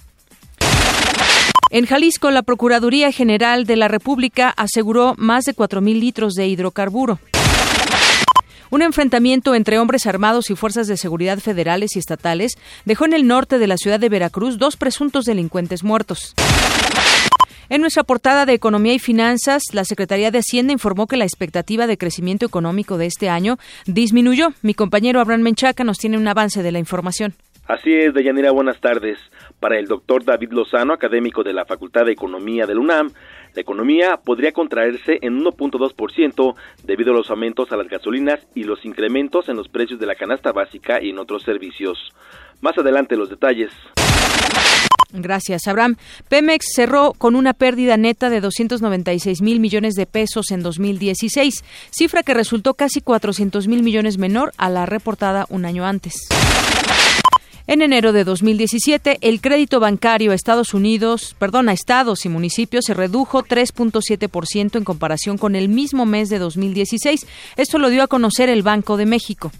En 1.72 1.86
Jalisco, 1.86 2.30
la 2.30 2.44
Procuraduría 2.44 3.12
General 3.12 3.66
de 3.66 3.76
la 3.78 3.88
República 3.88 4.54
aseguró 4.56 5.16
más 5.18 5.46
de 5.46 5.56
4.000 5.56 6.00
litros 6.00 6.34
de 6.36 6.48
hidrocarburo. 6.48 7.20
Un 8.72 8.82
enfrentamiento 8.82 9.54
entre 9.54 9.78
hombres 9.80 10.08
armados 10.08 10.50
y 10.50 10.56
fuerzas 10.56 10.88
de 10.88 10.98
seguridad 10.98 11.40
federales 11.40 11.96
y 11.96 12.00
estatales 12.00 12.54
dejó 12.86 13.06
en 13.06 13.14
el 13.14 13.28
norte 13.28 13.60
de 13.60 13.68
la 13.68 13.78
ciudad 13.78 14.00
de 14.00 14.10
Veracruz 14.10 14.58
dos 14.58 14.76
presuntos 14.76 15.26
delincuentes 15.26 15.84
muertos. 15.84 16.34
En 17.70 17.82
nuestra 17.82 18.04
portada 18.04 18.46
de 18.46 18.54
Economía 18.54 18.94
y 18.94 19.00
Finanzas, 19.00 19.64
la 19.74 19.86
Secretaría 19.86 20.30
de 20.30 20.40
Hacienda 20.40 20.74
informó 20.74 21.08
que 21.08 21.18
la 21.18 21.26
expectativa 21.26 21.88
de 21.88 21.98
crecimiento 21.98 22.46
económico 22.46 22.98
de 22.98 23.08
este 23.08 23.30
año 23.30 23.58
disminuyó. 23.86 24.50
Mi 24.62 24.76
compañero 24.76 25.20
Abraham 25.20 25.42
Menchaca 25.42 25.84
nos 25.84 25.98
tiene 25.98 26.18
un 26.18 26.28
avance 26.28 26.62
de 26.62 26.72
la 26.72 26.80
información. 26.80 27.34
Así 27.68 27.92
es, 27.92 28.14
Deyanira, 28.14 28.52
buenas 28.52 28.80
tardes. 28.80 29.18
Para 29.60 29.80
el 29.80 29.88
doctor 29.88 30.24
David 30.24 30.52
Lozano, 30.52 30.94
académico 30.94 31.42
de 31.42 31.54
la 31.54 31.66
Facultad 31.66 32.06
de 32.06 32.12
Economía 32.12 32.68
del 32.68 32.78
UNAM, 32.78 33.12
La 33.56 33.62
economía 33.62 34.18
podría 34.18 34.52
contraerse 34.52 35.18
en 35.22 35.40
1.2% 35.40 36.56
debido 36.84 37.14
a 37.14 37.16
los 37.16 37.30
aumentos 37.30 37.72
a 37.72 37.78
las 37.78 37.88
gasolinas 37.88 38.40
y 38.54 38.66
los 38.66 38.84
incrementos 38.84 39.48
en 39.48 39.56
los 39.56 39.70
precios 39.70 39.98
de 39.98 40.06
la 40.06 40.16
canasta 40.16 40.52
básica 40.52 41.02
y 41.02 41.12
en 41.12 41.20
otros 41.20 41.44
servicios. 41.44 41.98
Más 42.60 42.78
adelante 42.78 43.16
los 43.16 43.30
detalles. 43.30 43.72
Gracias, 45.14 45.68
Abraham. 45.68 45.96
Pemex 46.28 46.66
cerró 46.76 47.14
con 47.14 47.36
una 47.36 47.54
pérdida 47.54 47.96
neta 47.96 48.30
de 48.30 48.42
296 48.42 49.42
mil 49.42 49.62
millones 49.62 49.94
de 49.94 50.06
pesos 50.06 50.52
en 50.52 50.62
2016, 50.62 51.64
cifra 51.92 52.24
que 52.24 52.34
resultó 52.34 52.74
casi 52.74 53.00
400 53.00 53.68
mil 53.70 53.84
millones 53.84 54.18
menor 54.18 54.52
a 54.58 54.70
la 54.70 54.86
reportada 54.86 55.46
un 55.50 55.64
año 55.64 55.86
antes. 55.86 56.28
En 57.68 57.82
enero 57.82 58.14
de 58.14 58.24
2017, 58.24 59.18
el 59.22 59.42
crédito 59.42 59.80
bancario 59.80 60.32
a 60.32 60.36
Estados 60.36 60.76
Unidos, 60.76 61.36
perdón, 61.40 61.68
a 61.68 61.74
estados 61.74 62.24
y 62.24 62.30
municipios 62.30 62.86
se 62.86 62.94
redujo 62.94 63.44
3.7% 63.44 64.78
en 64.78 64.84
comparación 64.84 65.40
con 65.40 65.56
el 65.56 65.68
mismo 65.68 66.06
mes 66.06 66.30
de 66.30 66.38
2016. 66.38 67.26
Esto 67.58 67.80
lo 67.80 67.90
dio 67.90 68.04
a 68.04 68.08
conocer 68.08 68.50
el 68.50 68.62
Banco 68.62 68.98
de 68.98 69.08
México. 69.08 69.52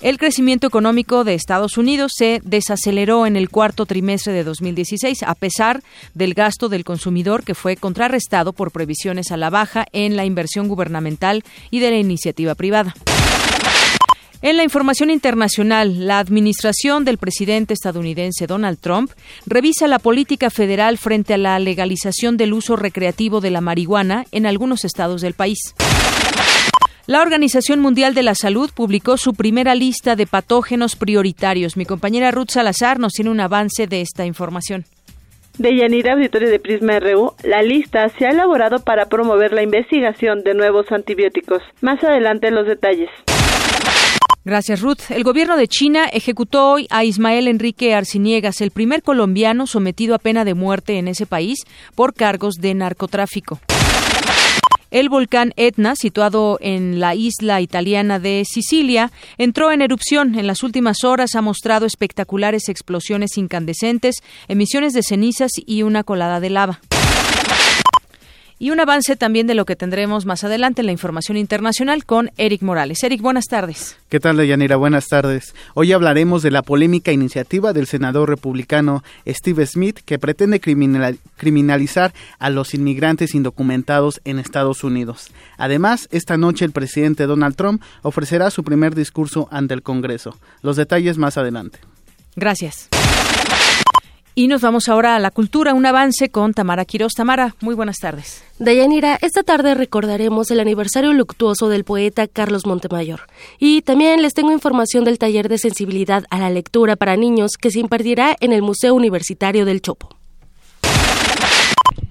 El 0.00 0.18
crecimiento 0.18 0.66
económico 0.66 1.22
de 1.22 1.34
Estados 1.34 1.78
Unidos 1.78 2.12
se 2.16 2.40
desaceleró 2.44 3.24
en 3.24 3.36
el 3.36 3.50
cuarto 3.50 3.86
trimestre 3.86 4.32
de 4.32 4.42
2016, 4.42 5.22
a 5.22 5.34
pesar 5.36 5.80
del 6.12 6.34
gasto 6.34 6.68
del 6.68 6.84
consumidor 6.84 7.44
que 7.44 7.54
fue 7.54 7.76
contrarrestado 7.76 8.52
por 8.52 8.72
previsiones 8.72 9.30
a 9.30 9.36
la 9.36 9.48
baja 9.48 9.86
en 9.92 10.16
la 10.16 10.24
inversión 10.24 10.66
gubernamental 10.66 11.44
y 11.70 11.78
de 11.78 11.90
la 11.92 11.98
iniciativa 11.98 12.56
privada. 12.56 12.94
En 14.44 14.58
la 14.58 14.62
información 14.62 15.08
internacional, 15.08 16.06
la 16.06 16.18
administración 16.18 17.06
del 17.06 17.16
presidente 17.16 17.72
estadounidense 17.72 18.46
Donald 18.46 18.78
Trump 18.78 19.10
revisa 19.46 19.88
la 19.88 19.98
política 19.98 20.50
federal 20.50 20.98
frente 20.98 21.32
a 21.32 21.38
la 21.38 21.58
legalización 21.58 22.36
del 22.36 22.52
uso 22.52 22.76
recreativo 22.76 23.40
de 23.40 23.50
la 23.50 23.62
marihuana 23.62 24.26
en 24.32 24.44
algunos 24.44 24.84
estados 24.84 25.22
del 25.22 25.32
país. 25.32 25.74
La 27.06 27.22
Organización 27.22 27.80
Mundial 27.80 28.12
de 28.12 28.22
la 28.22 28.34
Salud 28.34 28.68
publicó 28.74 29.16
su 29.16 29.32
primera 29.32 29.74
lista 29.74 30.14
de 30.14 30.26
patógenos 30.26 30.94
prioritarios. 30.94 31.78
Mi 31.78 31.86
compañera 31.86 32.30
Ruth 32.30 32.50
Salazar 32.50 32.98
nos 32.98 33.14
tiene 33.14 33.30
un 33.30 33.40
avance 33.40 33.86
de 33.86 34.02
esta 34.02 34.26
información. 34.26 34.84
De 35.56 35.74
Yanira 35.74 36.12
Auditorio 36.12 36.50
de 36.50 36.58
Prisma 36.58 37.00
RU, 37.00 37.32
la 37.44 37.62
lista 37.62 38.10
se 38.18 38.26
ha 38.26 38.30
elaborado 38.32 38.84
para 38.84 39.06
promover 39.06 39.54
la 39.54 39.62
investigación 39.62 40.42
de 40.42 40.52
nuevos 40.52 40.92
antibióticos. 40.92 41.62
Más 41.80 42.04
adelante 42.04 42.50
los 42.50 42.66
detalles. 42.66 43.08
Gracias, 44.44 44.82
Ruth. 44.82 45.10
El 45.10 45.24
gobierno 45.24 45.56
de 45.56 45.68
China 45.68 46.04
ejecutó 46.12 46.72
hoy 46.72 46.86
a 46.90 47.02
Ismael 47.02 47.48
Enrique 47.48 47.94
Arciniegas, 47.94 48.60
el 48.60 48.72
primer 48.72 49.02
colombiano 49.02 49.66
sometido 49.66 50.14
a 50.14 50.18
pena 50.18 50.44
de 50.44 50.52
muerte 50.52 50.98
en 50.98 51.08
ese 51.08 51.24
país 51.24 51.60
por 51.94 52.12
cargos 52.12 52.56
de 52.56 52.74
narcotráfico. 52.74 53.58
El 54.90 55.08
volcán 55.08 55.54
Etna, 55.56 55.96
situado 55.96 56.58
en 56.60 57.00
la 57.00 57.14
isla 57.14 57.62
italiana 57.62 58.18
de 58.18 58.44
Sicilia, 58.44 59.10
entró 59.38 59.72
en 59.72 59.80
erupción. 59.80 60.38
En 60.38 60.46
las 60.46 60.62
últimas 60.62 61.04
horas 61.04 61.34
ha 61.34 61.40
mostrado 61.40 61.86
espectaculares 61.86 62.68
explosiones 62.68 63.38
incandescentes, 63.38 64.16
emisiones 64.46 64.92
de 64.92 65.02
cenizas 65.02 65.52
y 65.56 65.82
una 65.82 66.04
colada 66.04 66.38
de 66.38 66.50
lava 66.50 66.80
y 68.64 68.70
un 68.70 68.80
avance 68.80 69.14
también 69.14 69.46
de 69.46 69.54
lo 69.54 69.66
que 69.66 69.76
tendremos 69.76 70.24
más 70.24 70.42
adelante 70.42 70.80
en 70.80 70.86
la 70.86 70.92
información 70.92 71.36
internacional 71.36 72.06
con 72.06 72.30
Eric 72.38 72.62
Morales. 72.62 73.02
Eric, 73.02 73.20
buenas 73.20 73.44
tardes. 73.44 73.98
¿Qué 74.08 74.20
tal, 74.20 74.38
Deyanira? 74.38 74.76
Buenas 74.76 75.08
tardes. 75.08 75.54
Hoy 75.74 75.92
hablaremos 75.92 76.42
de 76.42 76.50
la 76.50 76.62
polémica 76.62 77.12
iniciativa 77.12 77.74
del 77.74 77.86
senador 77.86 78.30
republicano 78.30 79.04
Steve 79.28 79.66
Smith 79.66 79.98
que 80.06 80.18
pretende 80.18 80.60
criminalizar 80.60 82.14
a 82.38 82.48
los 82.48 82.72
inmigrantes 82.72 83.34
indocumentados 83.34 84.22
en 84.24 84.38
Estados 84.38 84.82
Unidos. 84.82 85.28
Además, 85.58 86.08
esta 86.10 86.38
noche 86.38 86.64
el 86.64 86.72
presidente 86.72 87.26
Donald 87.26 87.56
Trump 87.56 87.82
ofrecerá 88.00 88.50
su 88.50 88.64
primer 88.64 88.94
discurso 88.94 89.46
ante 89.50 89.74
el 89.74 89.82
Congreso. 89.82 90.38
Los 90.62 90.76
detalles 90.76 91.18
más 91.18 91.36
adelante. 91.36 91.80
Gracias. 92.34 92.88
Y 94.36 94.48
nos 94.48 94.62
vamos 94.62 94.88
ahora 94.88 95.14
a 95.14 95.20
la 95.20 95.30
cultura, 95.30 95.74
un 95.74 95.86
avance 95.86 96.28
con 96.28 96.54
Tamara 96.54 96.84
Quiroz. 96.84 97.12
Tamara, 97.14 97.54
muy 97.60 97.76
buenas 97.76 97.98
tardes. 97.98 98.42
Dayanira, 98.58 99.16
esta 99.22 99.44
tarde 99.44 99.74
recordaremos 99.74 100.50
el 100.50 100.58
aniversario 100.58 101.12
luctuoso 101.12 101.68
del 101.68 101.84
poeta 101.84 102.26
Carlos 102.26 102.66
Montemayor. 102.66 103.28
Y 103.60 103.82
también 103.82 104.22
les 104.22 104.34
tengo 104.34 104.50
información 104.50 105.04
del 105.04 105.18
taller 105.18 105.48
de 105.48 105.58
sensibilidad 105.58 106.24
a 106.30 106.40
la 106.40 106.50
lectura 106.50 106.96
para 106.96 107.16
niños 107.16 107.52
que 107.60 107.70
se 107.70 107.78
impartirá 107.78 108.36
en 108.40 108.52
el 108.52 108.62
Museo 108.62 108.94
Universitario 108.94 109.64
del 109.64 109.80
Chopo. 109.80 110.08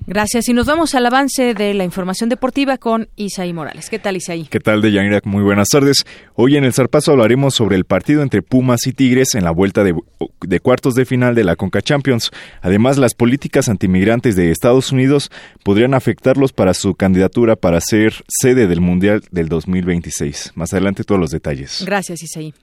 Gracias. 0.06 0.50
Y 0.50 0.54
nos 0.54 0.66
vamos 0.66 0.96
al 0.96 1.06
avance 1.06 1.54
de 1.54 1.74
la 1.74 1.84
información 1.84 2.30
deportiva 2.30 2.78
con 2.78 3.10
Isaí 3.16 3.54
Morales. 3.54 3.90
¿Qué 3.90 4.00
tal, 4.00 4.18
Isaí? 4.18 4.46
¿Qué 4.46 4.60
tal, 4.60 4.82
Deyanira? 4.82 5.22
Muy 5.24 5.44
buenas 5.44 5.70
tardes. 5.70 6.06
Hoy 6.36 6.58
en 6.58 6.66
el 6.66 6.74
Zarpazo 6.74 7.12
hablaremos 7.12 7.54
sobre 7.56 7.76
el 7.76 7.86
partido 7.86 8.22
entre 8.22 8.42
Pumas 8.42 8.86
y 8.88 8.94
Tigres 8.94 9.36
en 9.36 9.44
la 9.44 9.52
vuelta 9.52 9.84
de, 9.84 9.96
de 10.42 10.60
cuartos 10.60 10.96
de 10.96 11.06
final 11.06 11.36
de 11.36 11.44
la 11.44 11.56
Conca 11.56 11.82
Champions. 11.82 12.32
Además, 12.62 12.98
las 12.98 13.14
políticas 13.14 13.70
antimigrantes 13.70 14.36
de 14.36 14.52
Estados 14.52 14.92
Unidos 14.92 15.32
podrían 15.64 15.94
afectarlos 15.94 16.54
para 16.54 16.74
su 16.74 16.96
candidatura 16.96 17.56
para 17.56 17.80
ser 17.82 18.14
sede 18.28 18.68
del 18.68 18.82
Mundial 18.82 19.24
del 19.32 19.50
2026. 19.50 20.54
Más 20.56 20.74
adelante 20.74 21.04
todos 21.04 21.22
los 21.22 21.32
detalles. 21.32 21.84
Gracias, 21.86 22.24
Isaí. 22.24 22.54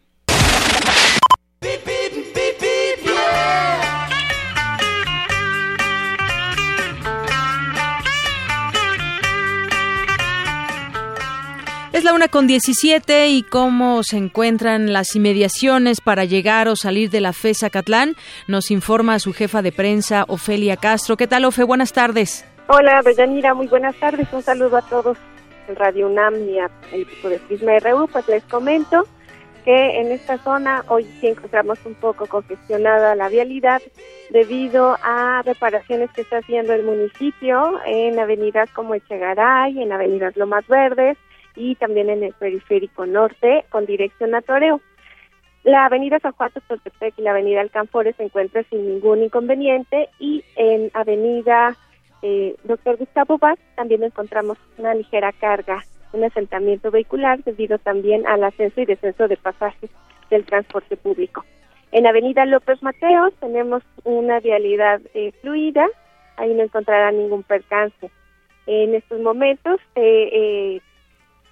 Es 11.93 12.05
la 12.05 12.15
una 12.15 12.29
con 12.29 12.47
17 12.47 13.31
y 13.31 13.43
cómo 13.43 14.05
se 14.05 14.17
encuentran 14.17 14.93
las 14.93 15.17
inmediaciones 15.17 16.01
para 16.01 16.25
llegar 16.25 16.69
o 16.69 16.77
salir 16.77 17.11
de 17.11 17.21
la 17.21 17.33
FESA 17.33 17.69
Catlán, 17.69 18.15
nos 18.47 18.71
informa 18.71 19.19
su 19.19 19.33
jefa 19.33 19.61
de 19.61 19.73
prensa, 19.73 20.25
Ofelia 20.29 20.77
Castro. 20.77 21.17
¿Qué 21.17 21.27
tal, 21.27 21.45
Ofe? 21.47 21.65
Buenas 21.65 21.93
tardes. 21.93 22.47
Hola, 22.69 23.03
Deyanira, 23.05 23.55
muy 23.55 23.67
buenas 23.67 23.97
tardes. 23.97 24.29
Un 24.33 24.41
saludo 24.41 24.77
a 24.77 24.83
todos 24.83 25.19
en 25.67 25.75
Radio 25.75 26.07
UNAM 26.07 26.37
y 26.49 26.61
al 26.61 26.71
equipo 26.93 27.29
de 27.29 27.41
Prisma 27.41 27.77
RU. 27.81 28.07
Pues 28.07 28.29
les 28.29 28.45
comento 28.45 29.09
que 29.65 30.01
en 30.01 30.13
esta 30.13 30.39
zona 30.39 30.85
hoy 30.87 31.05
sí 31.21 31.27
encontramos 31.27 31.81
un 31.85 31.95
poco 31.95 32.27
congestionada 32.27 33.17
la 33.17 33.29
vialidad 33.29 33.83
debido 34.31 34.97
a 35.03 35.43
reparaciones 35.45 36.13
que 36.13 36.21
está 36.21 36.39
haciendo 36.39 36.73
el 36.73 36.85
municipio 36.85 37.81
en 37.85 38.17
avenidas 38.21 38.71
como 38.71 38.95
Echegaray, 38.95 39.83
en 39.83 39.93
avenidas 39.93 40.37
Lomas 40.37 40.67
Verdes, 40.69 41.19
y 41.57 41.75
también 41.77 42.11
en 42.11 42.23
el 42.23 42.33
periférico 42.35 43.07
norte 43.07 43.65
con 43.71 43.87
dirección 43.87 44.35
a 44.35 44.43
Toreo. 44.43 44.81
La 45.63 45.85
avenida 45.85 46.19
San 46.21 46.33
Juan 46.33 46.51
Totepec 46.67 47.19
y 47.19 47.23
la 47.23 47.33
avenida 47.33 47.61
Alcanfores 47.61 48.17
se 48.17 48.25
encuentran 48.25 48.65
sin 48.71 48.87
ningún 48.87 49.23
inconveniente 49.23 50.09
y 50.19 50.43
en 50.57 50.91
avenida 50.95 51.77
eh, 52.23 52.57
Doctor 52.65 52.97
Gustavo 52.97 53.39
Vaz 53.39 53.59
también 53.77 54.03
encontramos 54.03 54.57
una 54.79 54.95
ligera 54.95 55.33
carga, 55.33 55.85
un 56.13 56.25
asentamiento 56.25 56.91
vehicular 56.91 57.43
debido 57.45 57.79
también 57.79 58.27
al 58.27 58.43
ascenso 58.45 58.81
y 58.81 58.87
descenso 58.87 59.29
de 59.29 59.37
pasajes 59.37 59.91
del 60.31 60.45
transporte 60.45 60.97
público. 60.97 61.45
En 61.93 62.07
avenida 62.07 62.47
López 62.47 62.83
Mateos 62.83 63.35
tenemos 63.41 63.83
una 64.05 64.41
vialidad 64.41 65.01
eh, 65.13 65.33
fluida, 65.43 65.87
ahí 66.37 66.55
no 66.55 66.63
encontrará 66.63 67.11
ningún 67.11 67.43
percance. 67.43 68.11
En 68.67 68.95
estos 68.95 69.21
momentos 69.21 69.81
eh, 69.95 70.81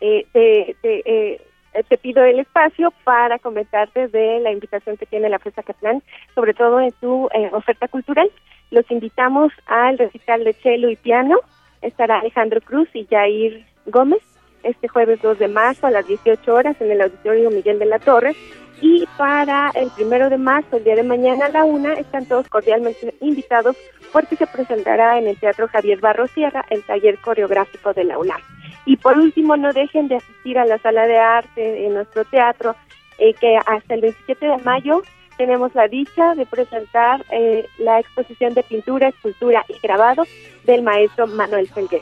eh, 0.00 0.26
te, 0.32 0.76
eh, 0.82 1.40
te, 1.88 1.98
pido 1.98 2.24
el 2.24 2.40
espacio 2.40 2.92
para 3.04 3.38
comentarte 3.38 4.08
de 4.08 4.40
la 4.40 4.52
invitación 4.52 4.96
que 4.96 5.06
tiene 5.06 5.28
la 5.28 5.38
Fresa 5.38 5.62
Catlán, 5.62 6.02
sobre 6.34 6.54
todo 6.54 6.80
en 6.80 6.92
su 7.00 7.28
eh, 7.34 7.50
oferta 7.52 7.88
cultural. 7.88 8.30
Los 8.70 8.90
invitamos 8.90 9.52
al 9.66 9.98
recital 9.98 10.44
de 10.44 10.52
cello 10.52 10.88
y 10.90 10.96
piano. 10.96 11.38
Estará 11.82 12.18
Alejandro 12.18 12.60
Cruz 12.60 12.88
y 12.94 13.06
Jair 13.06 13.64
Gómez 13.86 14.22
este 14.62 14.88
jueves 14.88 15.20
2 15.22 15.38
de 15.38 15.48
marzo 15.48 15.86
a 15.86 15.90
las 15.90 16.06
18 16.06 16.52
horas 16.52 16.80
en 16.80 16.90
el 16.90 17.00
Auditorio 17.00 17.50
Miguel 17.50 17.78
de 17.78 17.86
la 17.86 17.98
Torre. 17.98 18.34
Y 18.80 19.06
para 19.16 19.70
el 19.74 19.90
primero 19.90 20.30
de 20.30 20.38
marzo, 20.38 20.76
el 20.76 20.84
día 20.84 20.94
de 20.94 21.02
mañana 21.02 21.46
a 21.46 21.48
la 21.48 21.64
una, 21.64 21.94
están 21.94 22.26
todos 22.26 22.48
cordialmente 22.48 23.14
invitados 23.20 23.76
porque 24.12 24.36
se 24.36 24.46
presentará 24.46 25.18
en 25.18 25.26
el 25.26 25.38
Teatro 25.38 25.66
Javier 25.68 25.98
Barro 26.00 26.28
Sierra 26.28 26.64
el 26.70 26.84
taller 26.84 27.18
coreográfico 27.18 27.92
de 27.92 28.04
la 28.04 28.18
UNAM. 28.18 28.40
Y 28.88 28.96
por 28.96 29.18
último, 29.18 29.54
no 29.58 29.70
dejen 29.74 30.08
de 30.08 30.16
asistir 30.16 30.58
a 30.58 30.64
la 30.64 30.78
sala 30.78 31.06
de 31.06 31.18
arte 31.18 31.86
en 31.86 31.92
nuestro 31.92 32.24
teatro, 32.24 32.74
eh, 33.18 33.34
que 33.34 33.58
hasta 33.58 33.94
el 33.94 34.00
27 34.00 34.46
de 34.46 34.56
mayo 34.64 35.02
tenemos 35.36 35.74
la 35.74 35.88
dicha 35.88 36.34
de 36.34 36.46
presentar 36.46 37.22
eh, 37.30 37.66
la 37.78 38.00
exposición 38.00 38.54
de 38.54 38.62
pintura, 38.62 39.08
escultura 39.08 39.62
y 39.68 39.78
grabado 39.86 40.24
del 40.64 40.82
maestro 40.82 41.26
Manuel 41.26 41.68
Felguer. 41.68 42.00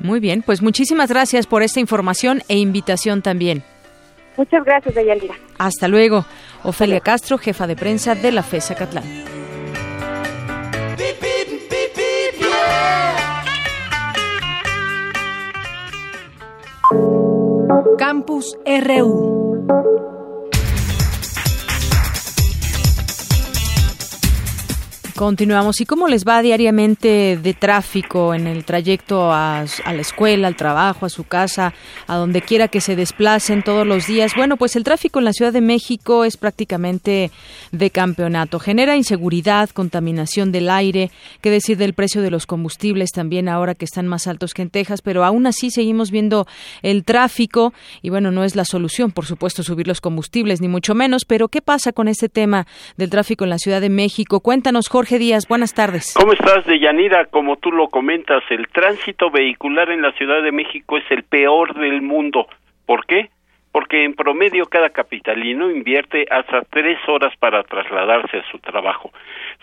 Muy 0.00 0.18
bien, 0.18 0.40
pues 0.40 0.62
muchísimas 0.62 1.10
gracias 1.10 1.46
por 1.46 1.62
esta 1.62 1.78
información 1.78 2.40
e 2.48 2.56
invitación 2.56 3.20
también. 3.20 3.62
Muchas 4.38 4.64
gracias, 4.64 4.94
Deyanira. 4.94 5.34
Hasta 5.58 5.88
luego. 5.88 6.24
Ofelia 6.64 7.00
Castro, 7.00 7.36
jefa 7.36 7.66
de 7.66 7.76
prensa 7.76 8.14
de 8.14 8.32
la 8.32 8.42
FESA 8.42 8.76
Catlán. 8.76 9.41
Campus 17.98 18.56
RU. 18.64 19.62
Continuamos. 25.22 25.80
¿Y 25.80 25.86
cómo 25.86 26.08
les 26.08 26.24
va 26.24 26.42
diariamente 26.42 27.38
de 27.40 27.54
tráfico 27.54 28.34
en 28.34 28.48
el 28.48 28.64
trayecto 28.64 29.32
a, 29.32 29.64
la 29.86 30.00
escuela, 30.00 30.48
al 30.48 30.56
trabajo, 30.56 31.06
a 31.06 31.08
su 31.08 31.22
casa, 31.22 31.74
a 32.08 32.16
donde 32.16 32.42
quiera 32.42 32.66
que 32.66 32.80
se 32.80 32.96
desplacen 32.96 33.62
todos 33.62 33.86
los 33.86 34.08
días? 34.08 34.32
Bueno, 34.36 34.56
pues 34.56 34.74
el 34.74 34.82
tráfico 34.82 35.20
en 35.20 35.26
la 35.26 35.32
Ciudad 35.32 35.52
de 35.52 35.60
México 35.60 36.24
es 36.24 36.36
prácticamente 36.36 37.30
de 37.70 37.90
campeonato. 37.90 38.58
Genera 38.58 38.96
inseguridad, 38.96 39.70
contaminación 39.70 40.50
del 40.50 40.68
aire, 40.68 41.12
qué 41.40 41.50
decir 41.50 41.76
del 41.76 41.94
precio 41.94 42.20
de 42.20 42.32
los 42.32 42.44
combustibles 42.44 43.12
también 43.12 43.48
ahora 43.48 43.76
que 43.76 43.84
están 43.84 44.08
más 44.08 44.26
altos 44.26 44.54
que 44.54 44.62
en 44.62 44.70
Texas, 44.70 45.02
pero 45.02 45.24
aún 45.24 45.46
así 45.46 45.70
seguimos 45.70 46.10
viendo 46.10 46.48
el 46.82 47.04
tráfico 47.04 47.72
y 48.02 48.10
bueno, 48.10 48.32
no 48.32 48.42
es 48.42 48.56
la 48.56 48.64
solución, 48.64 49.12
por 49.12 49.26
supuesto, 49.26 49.62
subir 49.62 49.86
los 49.86 50.00
combustibles, 50.00 50.60
ni 50.60 50.66
mucho 50.66 50.96
menos, 50.96 51.24
pero 51.24 51.46
¿qué 51.46 51.62
pasa 51.62 51.92
con 51.92 52.08
este 52.08 52.28
tema 52.28 52.66
del 52.96 53.08
tráfico 53.08 53.44
en 53.44 53.50
la 53.50 53.58
Ciudad 53.58 53.80
de 53.80 53.88
México? 53.88 54.40
Cuéntanos, 54.40 54.88
Jorge. 54.88 55.11
Jorge 55.12 55.38
buenas 55.46 55.74
tardes. 55.74 56.14
¿Cómo 56.16 56.32
estás, 56.32 56.64
Deyanira? 56.64 57.26
Como 57.26 57.56
tú 57.56 57.70
lo 57.70 57.88
comentas, 57.88 58.42
el 58.48 58.66
tránsito 58.68 59.30
vehicular 59.30 59.90
en 59.90 60.00
la 60.00 60.12
Ciudad 60.12 60.42
de 60.42 60.52
México 60.52 60.96
es 60.96 61.04
el 61.10 61.22
peor 61.24 61.74
del 61.74 62.00
mundo. 62.00 62.46
¿Por 62.86 63.04
qué? 63.04 63.28
Porque 63.72 64.04
en 64.04 64.14
promedio 64.14 64.64
cada 64.64 64.88
capitalino 64.88 65.70
invierte 65.70 66.24
hasta 66.30 66.62
tres 66.62 66.96
horas 67.08 67.34
para 67.38 67.62
trasladarse 67.62 68.38
a 68.38 68.50
su 68.50 68.58
trabajo. 68.60 69.10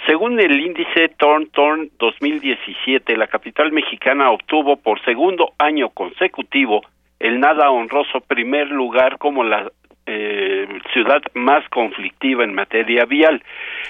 Según 0.05 0.39
el 0.39 0.59
índice 0.59 1.09
Torn 1.17 1.47
Torn 1.47 1.89
2017, 1.97 3.17
la 3.17 3.25
capital 3.25 3.71
mexicana 3.71 4.29
obtuvo 4.29 4.77
por 4.77 5.03
segundo 5.03 5.53
año 5.57 5.89
consecutivo 5.89 6.81
el 7.19 7.39
nada 7.39 7.71
honroso 7.71 8.21
primer 8.21 8.67
lugar 8.69 9.17
como 9.17 9.43
la 9.43 9.71
eh, 10.05 10.67
ciudad 10.93 11.21
más 11.33 11.67
conflictiva 11.69 12.43
en 12.43 12.53
materia 12.53 13.05
vial. 13.05 13.43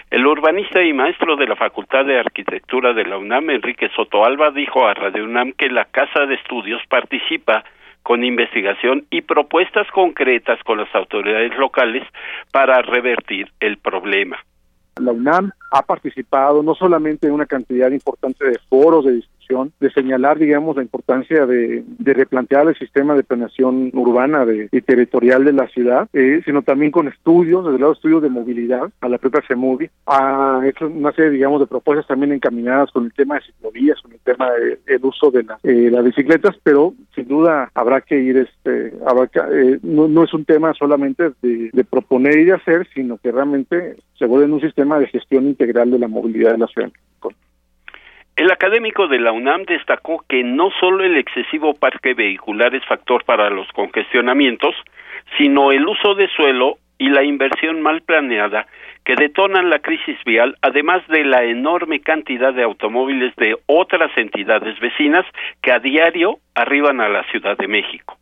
El 0.10 0.25
urbanista 0.25 0.82
y 0.84 0.94
maestro 0.94 1.36
de 1.36 1.48
la 1.48 1.56
Facultad 1.56 2.06
de 2.06 2.20
Arquitectura 2.20 2.94
de 2.94 3.06
la 3.06 3.18
UNAM, 3.18 3.50
Enrique 3.50 3.89
Soto 3.96 4.25
Alba, 4.25 4.51
dijo 4.51 4.88
a 4.88 4.94
Radio 4.94 5.24
UNAM 5.24 5.54
que 5.54 5.70
la 5.70 5.86
Casa 5.86 6.25
de 6.25 6.36
Estudios 6.36 6.82
participa 6.89 7.63
con 8.04 8.24
investigación 8.24 9.06
y 9.10 9.22
propuestas 9.22 9.88
concretas 9.92 10.60
con 10.63 10.80
las 10.80 10.94
autoridades 10.96 11.56
locales 11.58 12.04
para 12.51 12.82
revertir 12.82 13.51
el 13.60 13.78
problema. 13.78 14.38
La 15.00 15.12
UNAM 15.12 15.51
ha 15.72 15.82
participado 15.84 16.63
no 16.63 16.75
solamente 16.75 17.28
en 17.28 17.34
una 17.34 17.46
cantidad 17.46 17.92
importante 17.92 18.46
de 18.46 18.60
foros 18.70 19.06
de 19.06 19.24
de 19.79 19.91
señalar, 19.91 20.38
digamos, 20.38 20.75
la 20.75 20.84
importancia 20.84 21.46
de, 21.46 21.84
replantear 22.00 22.68
el 22.68 22.77
sistema 22.77 23.15
de 23.15 23.24
planeación 23.24 23.91
urbana 23.94 24.46
y 24.72 24.82
territorial 24.82 25.46
de 25.46 25.53
la 25.53 25.68
ciudad, 25.68 26.08
eh, 26.13 26.41
sino 26.46 26.62
también 26.62 26.91
con 26.91 27.08
estudios, 27.08 27.65
desde 27.65 27.79
lado 27.79 27.94
estudios 27.94 28.22
de 28.22 28.29
movilidad, 28.29 28.91
a 29.01 29.10
la 29.10 29.18
propia 29.18 29.41
ha 30.06 30.62
hecho 30.65 30.88
una 30.88 31.12
serie, 31.13 31.32
digamos, 31.32 31.60
de 31.60 31.67
propuestas 31.67 32.08
también 32.08 32.34
encaminadas 32.34 32.91
con 32.91 33.06
el 33.06 33.13
tema 33.13 33.36
de 33.36 33.41
ciclovías, 33.41 34.02
con 34.02 34.12
el 34.12 34.19
tema 34.19 34.50
del 34.52 35.00
uso 35.04 35.32
de 35.32 35.45
eh, 35.63 35.89
las 35.91 36.04
bicicletas, 36.04 36.56
pero 36.63 36.93
sin 37.15 37.28
duda 37.28 37.71
habrá 37.74 38.02
que 38.02 38.19
ir, 38.19 38.38
este, 38.38 38.93
habrá 39.06 39.30
eh, 39.52 39.80
no, 39.82 40.24
es 40.24 40.34
un 40.34 40.45
tema 40.45 40.74
solamente 40.74 41.32
de, 41.41 41.69
de 41.71 41.84
proponer 41.84 42.38
y 42.38 42.45
de 42.45 42.54
hacer, 42.54 42.88
sino 42.93 43.17
que 43.17 43.32
realmente 43.32 43.95
se 44.17 44.26
vuelve 44.26 44.45
en 44.45 44.54
un 44.54 44.62
sistema 44.62 45.00
de 45.00 45.08
gestión 45.08 45.45
integral 45.45 45.91
de 45.91 46.00
la 46.00 46.08
movilidad 46.08 46.52
de 46.52 46.58
la 46.60 46.67
ciudad. 46.67 46.91
El 48.39 48.52
académico 48.52 49.10
de 49.10 49.19
la 49.19 49.34
UNAM 49.34 49.65
destacó 49.65 50.23
que 50.30 50.45
no 50.45 50.71
solo 50.80 51.04
el 51.04 51.17
excesivo 51.17 51.73
parque 51.73 52.13
vehicular 52.13 52.73
es 52.73 52.86
factor 52.86 53.25
para 53.25 53.49
los 53.49 53.67
congestionamientos, 53.73 54.73
sino 55.38 55.73
el 55.73 55.86
uso 55.86 56.15
de 56.15 56.30
suelo 56.30 56.78
y 56.97 57.10
la 57.10 57.25
inversión 57.25 57.82
mal 57.82 57.99
planeada 57.99 58.65
que 59.04 59.15
detonan 59.15 59.69
la 59.69 59.80
crisis 59.80 60.17
vial, 60.23 60.56
además 60.62 61.06
de 61.10 61.25
la 61.25 61.43
enorme 61.43 61.99
cantidad 61.99 62.54
de 62.54 62.63
automóviles 62.63 63.36
de 63.36 63.58
otras 63.65 64.17
entidades 64.17 64.80
vecinas 64.80 65.25
que 65.62 65.73
a 65.73 65.80
diario 65.80 66.38
arriban 66.56 67.02
a 67.02 67.10
la 67.10 67.23
Ciudad 67.32 67.58
de 67.58 67.67
México. 67.67 68.18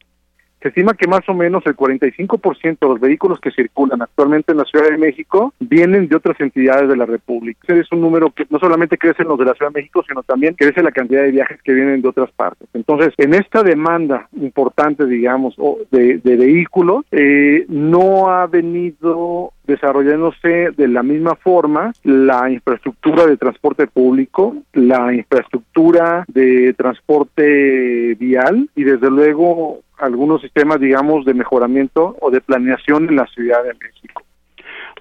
Estima 0.67 0.93
que 0.93 1.07
más 1.07 1.27
o 1.27 1.33
menos 1.33 1.65
el 1.65 1.75
45% 1.75 2.79
de 2.79 2.87
los 2.87 2.99
vehículos 2.99 3.39
que 3.39 3.51
circulan 3.51 4.01
actualmente 4.01 4.51
en 4.51 4.57
la 4.59 4.65
Ciudad 4.65 4.89
de 4.89 4.97
México 4.97 5.53
vienen 5.59 6.07
de 6.07 6.15
otras 6.15 6.39
entidades 6.39 6.89
de 6.89 6.97
la 6.97 7.05
República. 7.05 7.59
Ese 7.63 7.81
es 7.81 7.91
un 7.91 8.01
número 8.01 8.31
que 8.31 8.45
no 8.49 8.59
solamente 8.59 8.97
crece 8.97 9.23
en 9.23 9.29
los 9.29 9.39
de 9.39 9.45
la 9.45 9.53
Ciudad 9.53 9.71
de 9.71 9.79
México, 9.79 10.03
sino 10.07 10.23
también 10.23 10.55
crece 10.55 10.83
la 10.83 10.91
cantidad 10.91 11.23
de 11.23 11.31
viajes 11.31 11.61
que 11.61 11.73
vienen 11.73 12.01
de 12.01 12.09
otras 12.09 12.31
partes. 12.31 12.67
Entonces, 12.73 13.13
en 13.17 13.33
esta 13.33 13.63
demanda 13.63 14.27
importante, 14.39 15.05
digamos, 15.05 15.55
de, 15.91 16.17
de 16.17 16.35
vehículos, 16.35 17.05
eh, 17.11 17.65
no 17.69 18.29
ha 18.29 18.47
venido 18.47 19.53
desarrollándose 19.67 20.71
de 20.71 20.87
la 20.87 21.03
misma 21.03 21.35
forma 21.35 21.91
la 22.03 22.49
infraestructura 22.49 23.25
de 23.25 23.37
transporte 23.37 23.87
público, 23.87 24.55
la 24.73 25.13
infraestructura 25.13 26.25
de 26.27 26.73
transporte 26.73 28.15
vial 28.15 28.69
y 28.75 28.83
desde 28.83 29.09
luego 29.09 29.81
algunos 29.97 30.41
sistemas, 30.41 30.79
digamos, 30.79 31.25
de 31.25 31.33
mejoramiento 31.33 32.15
o 32.19 32.31
de 32.31 32.41
planeación 32.41 33.09
en 33.09 33.15
la 33.17 33.27
Ciudad 33.27 33.63
de 33.63 33.73
México. 33.73 34.23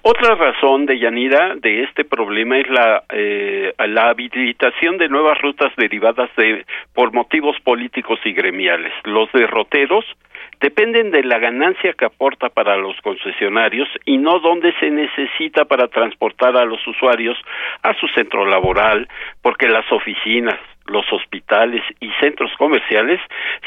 Otra 0.03 0.35
razón 0.35 0.85
de 0.85 0.99
Yanira 0.99 1.55
de 1.55 1.83
este 1.83 2.05
problema 2.05 2.59
es 2.59 2.69
la 2.69 3.03
eh, 3.09 3.73
la 3.77 4.09
habilitación 4.09 4.97
de 4.97 5.09
nuevas 5.09 5.37
rutas 5.41 5.73
derivadas 5.75 6.29
de 6.37 6.65
por 6.93 7.13
motivos 7.13 7.57
políticos 7.63 8.19
y 8.23 8.31
gremiales. 8.31 8.93
Los 9.03 9.31
derroteros 9.33 10.05
dependen 10.59 11.11
de 11.11 11.23
la 11.23 11.39
ganancia 11.39 11.93
que 11.93 12.05
aporta 12.05 12.49
para 12.49 12.77
los 12.77 12.99
concesionarios 13.01 13.87
y 14.05 14.17
no 14.17 14.39
donde 14.39 14.73
se 14.79 14.89
necesita 14.89 15.65
para 15.65 15.87
transportar 15.87 16.57
a 16.57 16.65
los 16.65 16.85
usuarios 16.87 17.37
a 17.83 17.93
su 17.95 18.07
centro 18.09 18.45
laboral, 18.45 19.07
porque 19.41 19.67
las 19.67 19.89
oficinas, 19.91 20.59
los 20.87 21.05
hospitales 21.11 21.83
y 21.99 22.09
centros 22.19 22.51
comerciales 22.57 23.19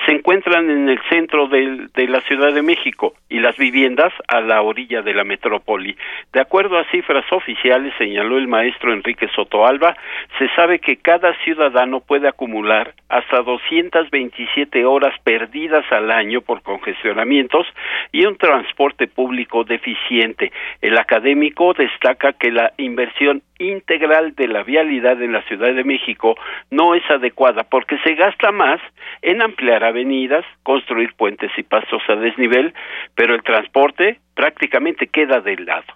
se 0.06 0.12
encuentran 0.12 0.70
en 0.70 0.88
el 0.88 1.00
centro 1.08 1.48
de 1.48 2.08
la 2.08 2.20
Ciudad 2.22 2.52
de 2.52 2.62
México 2.62 3.14
y 3.28 3.40
las 3.40 3.56
viviendas 3.56 4.12
a 4.28 4.40
la 4.40 4.62
orilla 4.62 5.02
de 5.02 5.14
la 5.14 5.24
metrópoli. 5.24 5.96
De 6.32 6.40
acuerdo 6.40 6.78
a 6.78 6.84
cifras 6.90 7.24
oficiales, 7.32 7.92
señaló 7.98 8.38
el 8.38 8.48
maestro 8.48 8.92
Enrique 8.92 9.28
Sotoalba, 9.34 9.96
se 10.38 10.48
sabe 10.54 10.78
que 10.78 10.96
cada 10.96 11.34
ciudadano 11.44 12.00
puede 12.00 12.28
acumular 12.28 12.94
hasta 13.08 13.42
227 13.42 14.84
horas 14.84 15.14
perdidas 15.22 15.84
al 15.90 16.10
año 16.10 16.40
por 16.40 16.62
congestionamientos 16.62 17.66
y 18.12 18.24
un 18.24 18.36
transporte 18.36 19.06
público 19.06 19.64
deficiente. 19.64 20.52
El 20.80 20.98
académico 20.98 21.72
destaca 21.74 22.32
que 22.32 22.50
la 22.50 22.72
inversión 22.76 23.42
integral 23.60 24.34
de 24.34 24.48
la 24.48 24.62
vialidad 24.62 25.20
en 25.22 25.32
la 25.32 25.42
Ciudad 25.42 25.74
de 25.74 25.84
México 25.84 26.34
no 26.70 26.94
es 26.94 27.02
adecuada 27.10 27.64
porque 27.64 27.98
se 28.04 28.14
gasta 28.14 28.50
más 28.50 28.80
en 29.22 29.42
ampliar 29.42 29.84
avenidas, 29.84 30.44
construir 30.62 31.14
puentes 31.14 31.50
y 31.56 31.62
pasos 31.62 32.02
a 32.08 32.16
desnivel, 32.16 32.74
pero 33.14 33.34
el 33.34 33.42
transporte 33.42 34.20
prácticamente 34.34 35.06
queda 35.06 35.40
de 35.40 35.56
lado. 35.56 35.92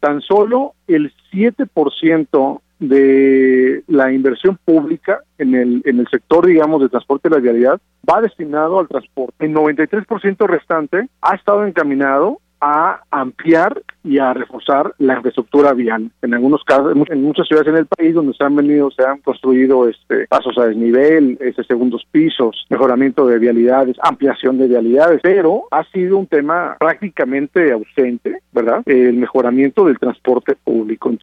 Tan 0.00 0.20
solo 0.22 0.74
el 0.86 1.12
7% 1.32 2.60
de 2.78 3.82
la 3.88 4.10
inversión 4.10 4.58
pública 4.64 5.20
en 5.36 5.54
el, 5.54 5.82
en 5.84 6.00
el 6.00 6.08
sector, 6.08 6.46
digamos, 6.46 6.80
de 6.80 6.88
transporte 6.88 7.28
de 7.28 7.36
la 7.36 7.42
vialidad 7.42 7.80
va 8.08 8.22
destinado 8.22 8.80
al 8.80 8.88
transporte. 8.88 9.44
El 9.44 9.54
93% 9.54 10.46
restante 10.46 11.08
ha 11.20 11.34
estado 11.34 11.66
encaminado 11.66 12.38
a 12.60 13.00
ampliar 13.10 13.80
y 14.04 14.18
a 14.18 14.34
reforzar 14.34 14.94
la 14.98 15.14
infraestructura 15.14 15.72
vial. 15.72 16.10
En 16.22 16.34
algunos 16.34 16.62
casos, 16.64 16.94
en 17.08 17.22
muchas 17.22 17.46
ciudades 17.46 17.68
en 17.68 17.76
el 17.76 17.86
país 17.86 18.14
donde 18.14 18.34
se 18.34 18.44
han 18.44 18.54
venido, 18.54 18.90
se 18.90 19.02
han 19.02 19.18
construido 19.20 19.88
este, 19.88 20.26
pasos 20.28 20.56
a 20.58 20.66
desnivel, 20.66 21.38
este, 21.40 21.64
segundos 21.64 22.04
pisos, 22.10 22.66
mejoramiento 22.68 23.26
de 23.26 23.38
vialidades, 23.38 23.96
ampliación 24.02 24.58
de 24.58 24.68
vialidades, 24.68 25.20
pero 25.22 25.64
ha 25.70 25.84
sido 25.84 26.18
un 26.18 26.26
tema 26.26 26.76
prácticamente 26.78 27.72
ausente, 27.72 28.40
¿verdad? 28.52 28.82
El 28.86 29.14
mejoramiento 29.14 29.86
del 29.86 29.98
transporte 29.98 30.54
público. 30.56 31.14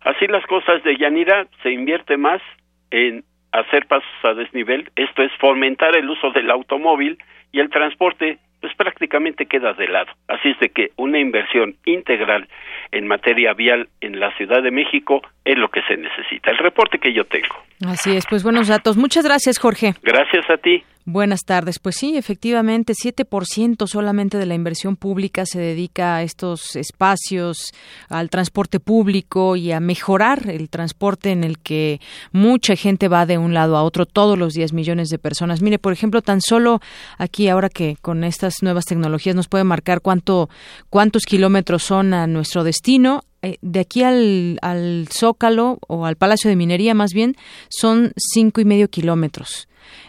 Así 0.00 0.26
las 0.26 0.44
cosas 0.46 0.82
de 0.84 0.96
Yanira, 0.98 1.46
se 1.62 1.70
invierte 1.70 2.16
más 2.16 2.42
en 2.90 3.24
hacer 3.52 3.86
pasos 3.86 4.08
a 4.24 4.34
desnivel, 4.34 4.90
esto 4.96 5.22
es 5.22 5.30
fomentar 5.40 5.96
el 5.96 6.10
uso 6.10 6.32
del 6.32 6.50
automóvil 6.50 7.18
y 7.52 7.60
el 7.60 7.70
transporte 7.70 8.38
pues 8.64 8.74
prácticamente 8.76 9.44
queda 9.44 9.74
de 9.74 9.86
lado. 9.88 10.10
Así 10.26 10.48
es 10.48 10.58
de 10.58 10.70
que 10.70 10.88
una 10.96 11.20
inversión 11.20 11.74
integral 11.84 12.48
en 12.92 13.06
materia 13.06 13.52
vial 13.52 13.90
en 14.00 14.18
la 14.18 14.34
Ciudad 14.38 14.62
de 14.62 14.70
México 14.70 15.20
es 15.44 15.58
lo 15.58 15.68
que 15.68 15.82
se 15.82 15.98
necesita. 15.98 16.50
El 16.50 16.56
reporte 16.56 16.98
que 16.98 17.12
yo 17.12 17.24
tengo. 17.24 17.54
Así 17.86 18.16
es, 18.16 18.24
pues 18.26 18.42
buenos 18.42 18.68
datos. 18.68 18.96
Muchas 18.96 19.26
gracias, 19.26 19.58
Jorge. 19.58 19.92
Gracias 20.02 20.48
a 20.48 20.56
ti. 20.56 20.82
Buenas 21.06 21.44
tardes. 21.44 21.78
Pues 21.78 21.96
sí, 21.96 22.16
efectivamente, 22.16 22.94
7% 22.94 23.86
solamente 23.86 24.38
de 24.38 24.46
la 24.46 24.54
inversión 24.54 24.96
pública 24.96 25.44
se 25.44 25.60
dedica 25.60 26.16
a 26.16 26.22
estos 26.22 26.76
espacios, 26.76 27.74
al 28.08 28.30
transporte 28.30 28.80
público 28.80 29.54
y 29.54 29.72
a 29.72 29.80
mejorar 29.80 30.48
el 30.48 30.70
transporte 30.70 31.30
en 31.30 31.44
el 31.44 31.58
que 31.58 32.00
mucha 32.32 32.74
gente 32.74 33.08
va 33.08 33.26
de 33.26 33.36
un 33.36 33.52
lado 33.52 33.76
a 33.76 33.82
otro 33.82 34.06
todos 34.06 34.38
los 34.38 34.54
días, 34.54 34.72
millones 34.72 35.10
de 35.10 35.18
personas. 35.18 35.60
Mire, 35.60 35.78
por 35.78 35.92
ejemplo, 35.92 36.22
tan 36.22 36.40
solo 36.40 36.80
aquí 37.18 37.48
ahora 37.48 37.68
que 37.68 37.98
con 38.00 38.24
estas 38.24 38.62
nuevas 38.62 38.86
tecnologías 38.86 39.36
nos 39.36 39.48
puede 39.48 39.64
marcar 39.64 40.00
cuánto 40.00 40.48
cuántos 40.88 41.24
kilómetros 41.24 41.82
son 41.82 42.14
a 42.14 42.26
nuestro 42.26 42.64
destino, 42.64 43.24
eh, 43.42 43.58
de 43.60 43.80
aquí 43.80 44.02
al, 44.04 44.58
al, 44.62 45.06
Zócalo 45.12 45.76
o 45.86 46.06
al 46.06 46.16
Palacio 46.16 46.48
de 46.48 46.56
Minería 46.56 46.94
más 46.94 47.12
bien 47.12 47.36
son 47.68 48.14
cinco 48.16 48.62
y 48.62 48.64
medio 48.64 48.88
kilómetros. 48.88 49.68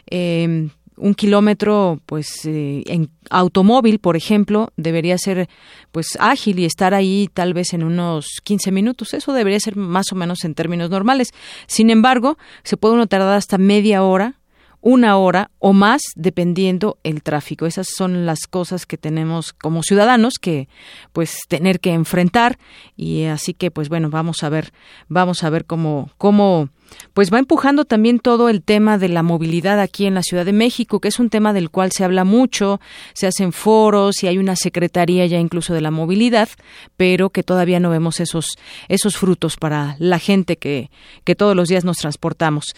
Eh, 0.10 0.70
un 0.98 1.14
kilómetro, 1.14 2.00
pues 2.06 2.46
eh, 2.46 2.84
en 2.86 3.10
automóvil, 3.30 4.00
por 4.00 4.16
ejemplo, 4.16 4.72
debería 4.78 5.18
ser 5.18 5.50
pues 5.92 6.18
ágil 6.20 6.60
y 6.60 6.66
estar 6.66 6.94
ahí 6.94 7.30
tal 7.34 7.54
vez 7.54 7.74
en 7.74 7.84
unos 7.84 8.42
15 8.44 8.72
minutos. 8.72 9.14
Eso 9.14 9.34
debería 9.34 9.60
ser 9.60 9.76
más 9.76 10.12
o 10.12 10.16
menos 10.16 10.44
en 10.44 10.56
términos 10.56 10.90
normales. 10.90 11.34
Sin 11.68 11.90
embargo, 11.90 12.38
se 12.64 12.78
puede 12.78 12.96
uno 12.96 13.08
tardar 13.08 13.38
hasta 13.38 13.58
media 13.58 14.04
hora 14.04 14.36
una 14.86 15.18
hora 15.18 15.50
o 15.58 15.74
más 15.74 16.04
dependiendo 16.16 17.00
el 17.02 17.24
tráfico. 17.24 17.66
Esas 17.66 17.88
son 17.90 18.28
las 18.28 18.46
cosas 18.46 18.86
que 18.86 19.00
tenemos 19.00 19.52
como 19.52 19.82
ciudadanos 19.82 20.36
que 20.40 20.70
pues 21.12 21.40
tener 21.50 21.80
que 21.80 21.92
enfrentar 21.92 22.60
y 22.96 23.24
así 23.24 23.56
que 23.56 23.72
pues 23.72 23.90
bueno, 23.90 24.12
vamos 24.12 24.44
a 24.44 24.50
ver, 24.50 24.74
vamos 25.08 25.44
a 25.44 25.50
ver 25.50 25.66
cómo 25.66 26.12
cómo 26.20 26.70
pues 27.14 27.32
va 27.34 27.40
empujando 27.40 27.86
también 27.86 28.20
todo 28.20 28.50
el 28.50 28.62
tema 28.62 28.98
de 28.98 29.10
la 29.10 29.24
movilidad 29.24 29.80
aquí 29.80 30.06
en 30.06 30.16
la 30.16 30.24
Ciudad 30.24 30.46
de 30.46 30.54
México, 30.54 31.00
que 31.00 31.08
es 31.08 31.20
un 31.20 31.30
tema 31.30 31.54
del 31.54 31.70
cual 31.70 31.92
se 31.92 32.04
habla 32.04 32.24
mucho, 32.24 32.80
se 33.14 33.28
hacen 33.28 33.54
foros 33.54 34.24
y 34.24 34.28
hay 34.28 34.38
una 34.38 34.56
secretaría 34.56 35.26
ya 35.26 35.40
incluso 35.40 35.74
de 35.74 35.82
la 35.82 35.92
movilidad, 35.92 36.50
pero 36.98 37.30
que 37.30 37.44
todavía 37.44 37.80
no 37.80 37.90
vemos 37.90 38.20
esos, 38.20 38.58
esos 38.88 39.18
frutos 39.18 39.58
para 39.58 39.96
la 40.00 40.20
gente 40.20 40.58
que, 40.58 40.90
que 41.24 41.36
todos 41.36 41.56
los 41.56 41.70
días 41.70 41.86
nos 41.86 41.98
transportamos. 41.98 42.74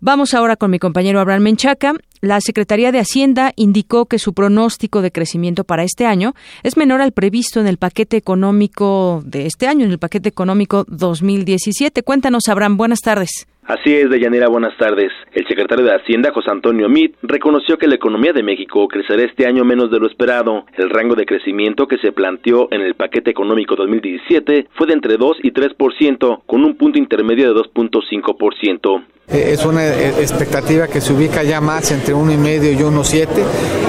Vamos 0.00 0.34
ahora 0.34 0.56
con 0.56 0.70
mi 0.70 0.78
compañero 0.78 1.20
Abraham 1.20 1.42
Menchaca. 1.42 1.94
La 2.20 2.40
Secretaría 2.40 2.92
de 2.92 2.98
Hacienda 2.98 3.52
indicó 3.56 4.06
que 4.06 4.18
su 4.18 4.32
pronóstico 4.32 5.02
de 5.02 5.12
crecimiento 5.12 5.64
para 5.64 5.84
este 5.84 6.06
año 6.06 6.34
es 6.62 6.76
menor 6.76 7.00
al 7.00 7.12
previsto 7.12 7.60
en 7.60 7.66
el 7.66 7.76
paquete 7.76 8.16
económico 8.16 9.22
de 9.24 9.46
este 9.46 9.68
año, 9.68 9.84
en 9.84 9.92
el 9.92 9.98
paquete 9.98 10.28
económico 10.28 10.84
2017. 10.88 12.02
Cuéntanos, 12.02 12.48
Abraham. 12.48 12.76
Buenas 12.76 13.00
tardes. 13.00 13.46
Así 13.66 13.92
es, 13.92 14.08
Deyanira, 14.08 14.46
buenas 14.46 14.76
tardes. 14.76 15.10
El 15.32 15.44
secretario 15.48 15.84
de 15.84 15.92
Hacienda, 15.92 16.30
José 16.30 16.52
Antonio 16.52 16.88
Mit, 16.88 17.16
reconoció 17.22 17.76
que 17.78 17.88
la 17.88 17.96
economía 17.96 18.32
de 18.32 18.44
México 18.44 18.86
crecerá 18.86 19.24
este 19.24 19.44
año 19.44 19.64
menos 19.64 19.90
de 19.90 19.98
lo 19.98 20.06
esperado. 20.06 20.66
El 20.76 20.88
rango 20.88 21.16
de 21.16 21.26
crecimiento 21.26 21.88
que 21.88 21.98
se 21.98 22.12
planteó 22.12 22.68
en 22.70 22.82
el 22.82 22.94
paquete 22.94 23.32
económico 23.32 23.74
2017 23.74 24.68
fue 24.72 24.86
de 24.86 24.92
entre 24.92 25.16
2 25.16 25.38
y 25.42 25.50
3%, 25.50 26.42
con 26.46 26.64
un 26.64 26.76
punto 26.76 27.00
intermedio 27.00 27.52
de 27.52 27.60
2.5%. 27.60 29.02
Eh, 29.28 29.54
es 29.54 29.64
una 29.64 29.84
eh, 29.84 30.20
expectativa 30.20 30.86
que 30.86 31.00
se 31.00 31.12
ubica 31.12 31.42
ya 31.42 31.60
más 31.60 31.90
entre 31.90 32.14
1,5 32.14 32.72
y 32.72 32.76
1,7, 32.76 33.26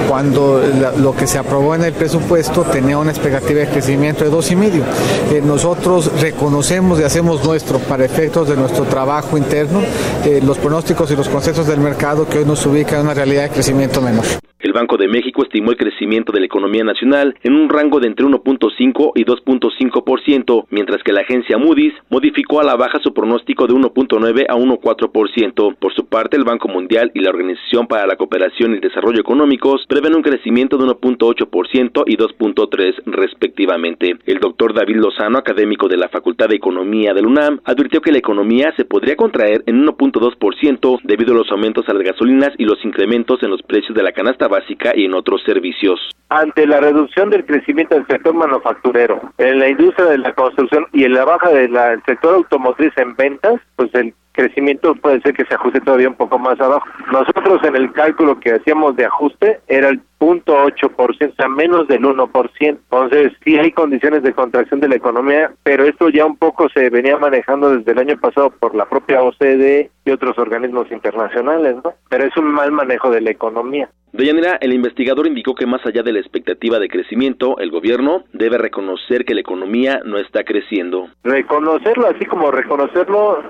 cuando 0.08 0.60
lo 0.98 1.14
que 1.14 1.28
se 1.28 1.38
aprobó 1.38 1.76
en 1.76 1.84
el 1.84 1.92
presupuesto 1.92 2.62
tenía 2.62 2.98
una 2.98 3.12
expectativa 3.12 3.60
de 3.60 3.68
crecimiento 3.68 4.24
de 4.24 4.32
2,5. 4.32 4.82
Eh, 5.32 5.40
nosotros 5.44 6.10
reconocemos 6.20 6.98
y 6.98 7.04
hacemos 7.04 7.44
nuestro, 7.44 7.78
para 7.78 8.04
efectos 8.04 8.48
de 8.48 8.56
nuestro 8.56 8.84
trabajo 8.84 9.38
interno, 9.38 9.80
los 10.42 10.58
pronósticos 10.58 11.10
y 11.12 11.16
los 11.16 11.28
conceptos 11.28 11.68
del 11.68 11.78
mercado 11.78 12.28
que 12.28 12.38
hoy 12.38 12.44
nos 12.44 12.64
ubica 12.66 12.96
en 12.96 13.02
una 13.02 13.14
realidad 13.14 13.44
de 13.44 13.50
crecimiento 13.50 14.00
menor. 14.02 14.24
El 14.68 14.74
Banco 14.74 14.98
de 14.98 15.08
México 15.08 15.42
estimó 15.42 15.70
el 15.70 15.78
crecimiento 15.78 16.30
de 16.30 16.40
la 16.40 16.44
economía 16.44 16.84
nacional 16.84 17.34
en 17.42 17.54
un 17.54 17.70
rango 17.70 18.00
de 18.00 18.06
entre 18.06 18.26
1.5 18.26 19.12
y 19.14 19.24
2.5%, 19.24 20.66
mientras 20.68 21.02
que 21.02 21.14
la 21.14 21.22
agencia 21.22 21.56
Moody's 21.56 21.94
modificó 22.10 22.60
a 22.60 22.64
la 22.64 22.76
baja 22.76 22.98
su 23.02 23.14
pronóstico 23.14 23.66
de 23.66 23.72
1.9 23.72 24.44
a 24.46 24.56
1.4%. 24.56 25.76
Por 25.78 25.94
su 25.94 26.04
parte, 26.04 26.36
el 26.36 26.44
Banco 26.44 26.68
Mundial 26.68 27.10
y 27.14 27.20
la 27.20 27.30
Organización 27.30 27.86
para 27.86 28.06
la 28.06 28.16
Cooperación 28.16 28.72
y 28.72 28.74
el 28.74 28.80
Desarrollo 28.82 29.18
Económicos 29.20 29.86
prevén 29.88 30.14
un 30.14 30.20
crecimiento 30.20 30.76
de 30.76 30.84
1.8% 30.84 32.04
y 32.06 32.18
2.3 32.18 32.94
respectivamente. 33.06 34.18
El 34.26 34.38
doctor 34.38 34.74
David 34.74 34.96
Lozano, 34.96 35.38
académico 35.38 35.88
de 35.88 35.96
la 35.96 36.10
Facultad 36.10 36.50
de 36.50 36.56
Economía 36.56 37.14
del 37.14 37.24
UNAM, 37.24 37.60
advirtió 37.64 38.02
que 38.02 38.12
la 38.12 38.18
economía 38.18 38.74
se 38.76 38.84
podría 38.84 39.16
contraer 39.16 39.62
en 39.64 39.86
1.2% 39.86 41.00
debido 41.04 41.32
a 41.32 41.38
los 41.38 41.50
aumentos 41.50 41.88
a 41.88 41.94
las 41.94 42.02
gasolinas 42.02 42.50
y 42.58 42.66
los 42.66 42.84
incrementos 42.84 43.42
en 43.42 43.48
los 43.48 43.62
precios 43.62 43.96
de 43.96 44.02
la 44.02 44.12
canasta 44.12 44.46
básica 44.46 44.57
y 44.68 45.04
en 45.04 45.14
otros 45.14 45.42
servicios. 45.44 46.00
Ante 46.28 46.66
la 46.66 46.80
reducción 46.80 47.30
del 47.30 47.46
crecimiento 47.46 47.94
del 47.94 48.06
sector 48.06 48.34
manufacturero, 48.34 49.20
en 49.38 49.58
la 49.58 49.68
industria 49.68 50.06
de 50.06 50.18
la 50.18 50.34
construcción 50.34 50.86
y 50.92 51.04
en 51.04 51.14
la 51.14 51.24
baja 51.24 51.50
del 51.50 51.72
sector 52.04 52.34
automotriz 52.34 52.92
en 52.96 53.16
ventas, 53.16 53.60
pues 53.76 53.94
el 53.94 54.14
crecimiento 54.38 54.94
puede 54.94 55.20
ser 55.20 55.34
que 55.34 55.44
se 55.44 55.54
ajuste 55.54 55.80
todavía 55.80 56.08
un 56.08 56.14
poco 56.14 56.38
más 56.38 56.60
abajo. 56.60 56.86
Nosotros 57.10 57.60
en 57.64 57.74
el 57.74 57.92
cálculo 57.92 58.38
que 58.38 58.52
hacíamos 58.52 58.94
de 58.94 59.06
ajuste 59.06 59.60
era 59.66 59.88
el 59.88 60.00
punto 60.18 60.54
ocho 60.64 60.90
por 60.90 61.16
ciento, 61.16 61.34
o 61.34 61.36
sea, 61.36 61.48
menos 61.48 61.88
del 61.88 62.02
1%. 62.02 62.48
Entonces, 62.60 63.32
sí 63.44 63.58
hay 63.58 63.72
condiciones 63.72 64.22
de 64.22 64.32
contracción 64.32 64.78
de 64.80 64.88
la 64.88 64.96
economía, 64.96 65.50
pero 65.64 65.84
esto 65.84 66.08
ya 66.08 66.24
un 66.24 66.36
poco 66.36 66.68
se 66.68 66.88
venía 66.90 67.16
manejando 67.18 67.76
desde 67.76 67.92
el 67.92 67.98
año 67.98 68.16
pasado 68.18 68.50
por 68.50 68.76
la 68.76 68.84
propia 68.84 69.22
OCDE 69.22 69.90
y 70.04 70.10
otros 70.10 70.38
organismos 70.38 70.90
internacionales, 70.92 71.76
¿no? 71.84 71.94
Pero 72.08 72.24
es 72.24 72.36
un 72.36 72.46
mal 72.46 72.70
manejo 72.70 73.10
de 73.10 73.20
la 73.20 73.30
economía. 73.30 73.88
Deyanira, 74.12 74.56
el 74.60 74.72
investigador 74.72 75.26
indicó 75.26 75.54
que 75.54 75.66
más 75.66 75.84
allá 75.84 76.02
de 76.02 76.12
la 76.12 76.20
expectativa 76.20 76.78
de 76.78 76.88
crecimiento, 76.88 77.58
el 77.58 77.70
gobierno 77.70 78.24
debe 78.32 78.56
reconocer 78.56 79.24
que 79.24 79.34
la 79.34 79.42
economía 79.42 80.00
no 80.04 80.18
está 80.18 80.44
creciendo. 80.44 81.08
Reconocerlo, 81.24 82.06
así 82.06 82.24
como 82.24 82.50
reconocerlo, 82.50 83.42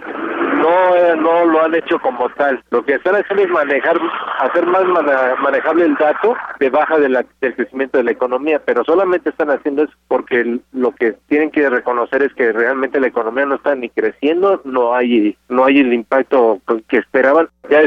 no, 0.57 0.78
no 1.17 1.45
lo 1.45 1.63
han 1.63 1.75
hecho 1.75 1.99
como 2.01 2.29
tal. 2.31 2.63
Lo 2.71 2.85
que 2.85 2.95
están 2.95 3.17
haciendo 3.17 3.45
es 3.45 3.51
manejar, 3.51 3.99
hacer 4.41 4.67
más 4.67 4.85
manejable 5.41 5.85
el 5.85 5.95
dato 5.95 6.37
de 6.59 6.71
baja 6.71 6.99
de 6.99 7.09
la, 7.09 7.25
del 7.41 7.55
crecimiento 7.55 7.99
de 7.99 8.05
la 8.05 8.11
economía, 8.11 8.61
pero 8.65 8.85
solamente 8.85 9.31
están 9.31 9.51
haciendo 9.51 9.85
eso 9.85 9.93
porque 10.09 10.61
lo 10.73 10.93
que 10.93 11.15
tienen 11.29 11.51
que 11.51 11.69
reconocer 11.69 12.23
es 12.23 12.33
que 12.35 12.53
realmente 12.53 13.01
la 13.01 13.09
economía 13.09 13.47
no 13.47 13.57
está 13.57 13.75
ni 13.75 13.89
creciendo, 13.91 14.61
no 14.65 14.95
hay, 14.95 15.37
no 15.49 15.65
hay 15.65 15.81
el 15.81 15.93
impacto 15.93 16.61
que 16.89 16.99
esperaban. 16.99 17.49
Ya, 17.71 17.83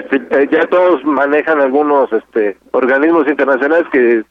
ya 0.51 0.67
todos 0.67 1.03
manejan 1.03 1.59
algunos, 1.59 2.11
este, 2.13 2.57
organismos 2.71 3.27
internacionales 3.27 3.87
que 3.91 4.23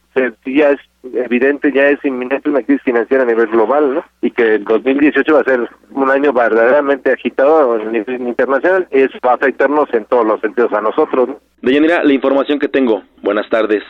ya 0.45 0.69
es 0.71 0.79
evidente, 1.13 1.71
ya 1.73 1.89
es 1.89 2.03
inminente 2.03 2.49
una 2.49 2.61
crisis 2.61 2.83
financiera 2.83 3.23
a 3.23 3.25
nivel 3.27 3.47
global, 3.47 3.95
¿no? 3.95 4.05
Y 4.21 4.31
que 4.31 4.55
el 4.55 4.63
2018 4.63 5.33
va 5.33 5.41
a 5.41 5.43
ser 5.43 5.69
un 5.91 6.09
año 6.09 6.31
verdaderamente 6.31 7.11
agitado 7.11 7.73
a 7.73 7.77
nivel 7.85 8.21
internacional, 8.21 8.87
eso 8.91 9.17
va 9.25 9.31
a 9.31 9.35
afectarnos 9.35 9.91
en 9.93 10.05
todos 10.05 10.25
los 10.25 10.39
sentidos 10.41 10.71
a 10.73 10.81
nosotros. 10.81 11.29
¿no? 11.29 11.39
Deyanira, 11.61 12.03
la 12.03 12.13
información 12.13 12.59
que 12.59 12.67
tengo. 12.67 13.03
Buenas 13.21 13.49
tardes. 13.49 13.83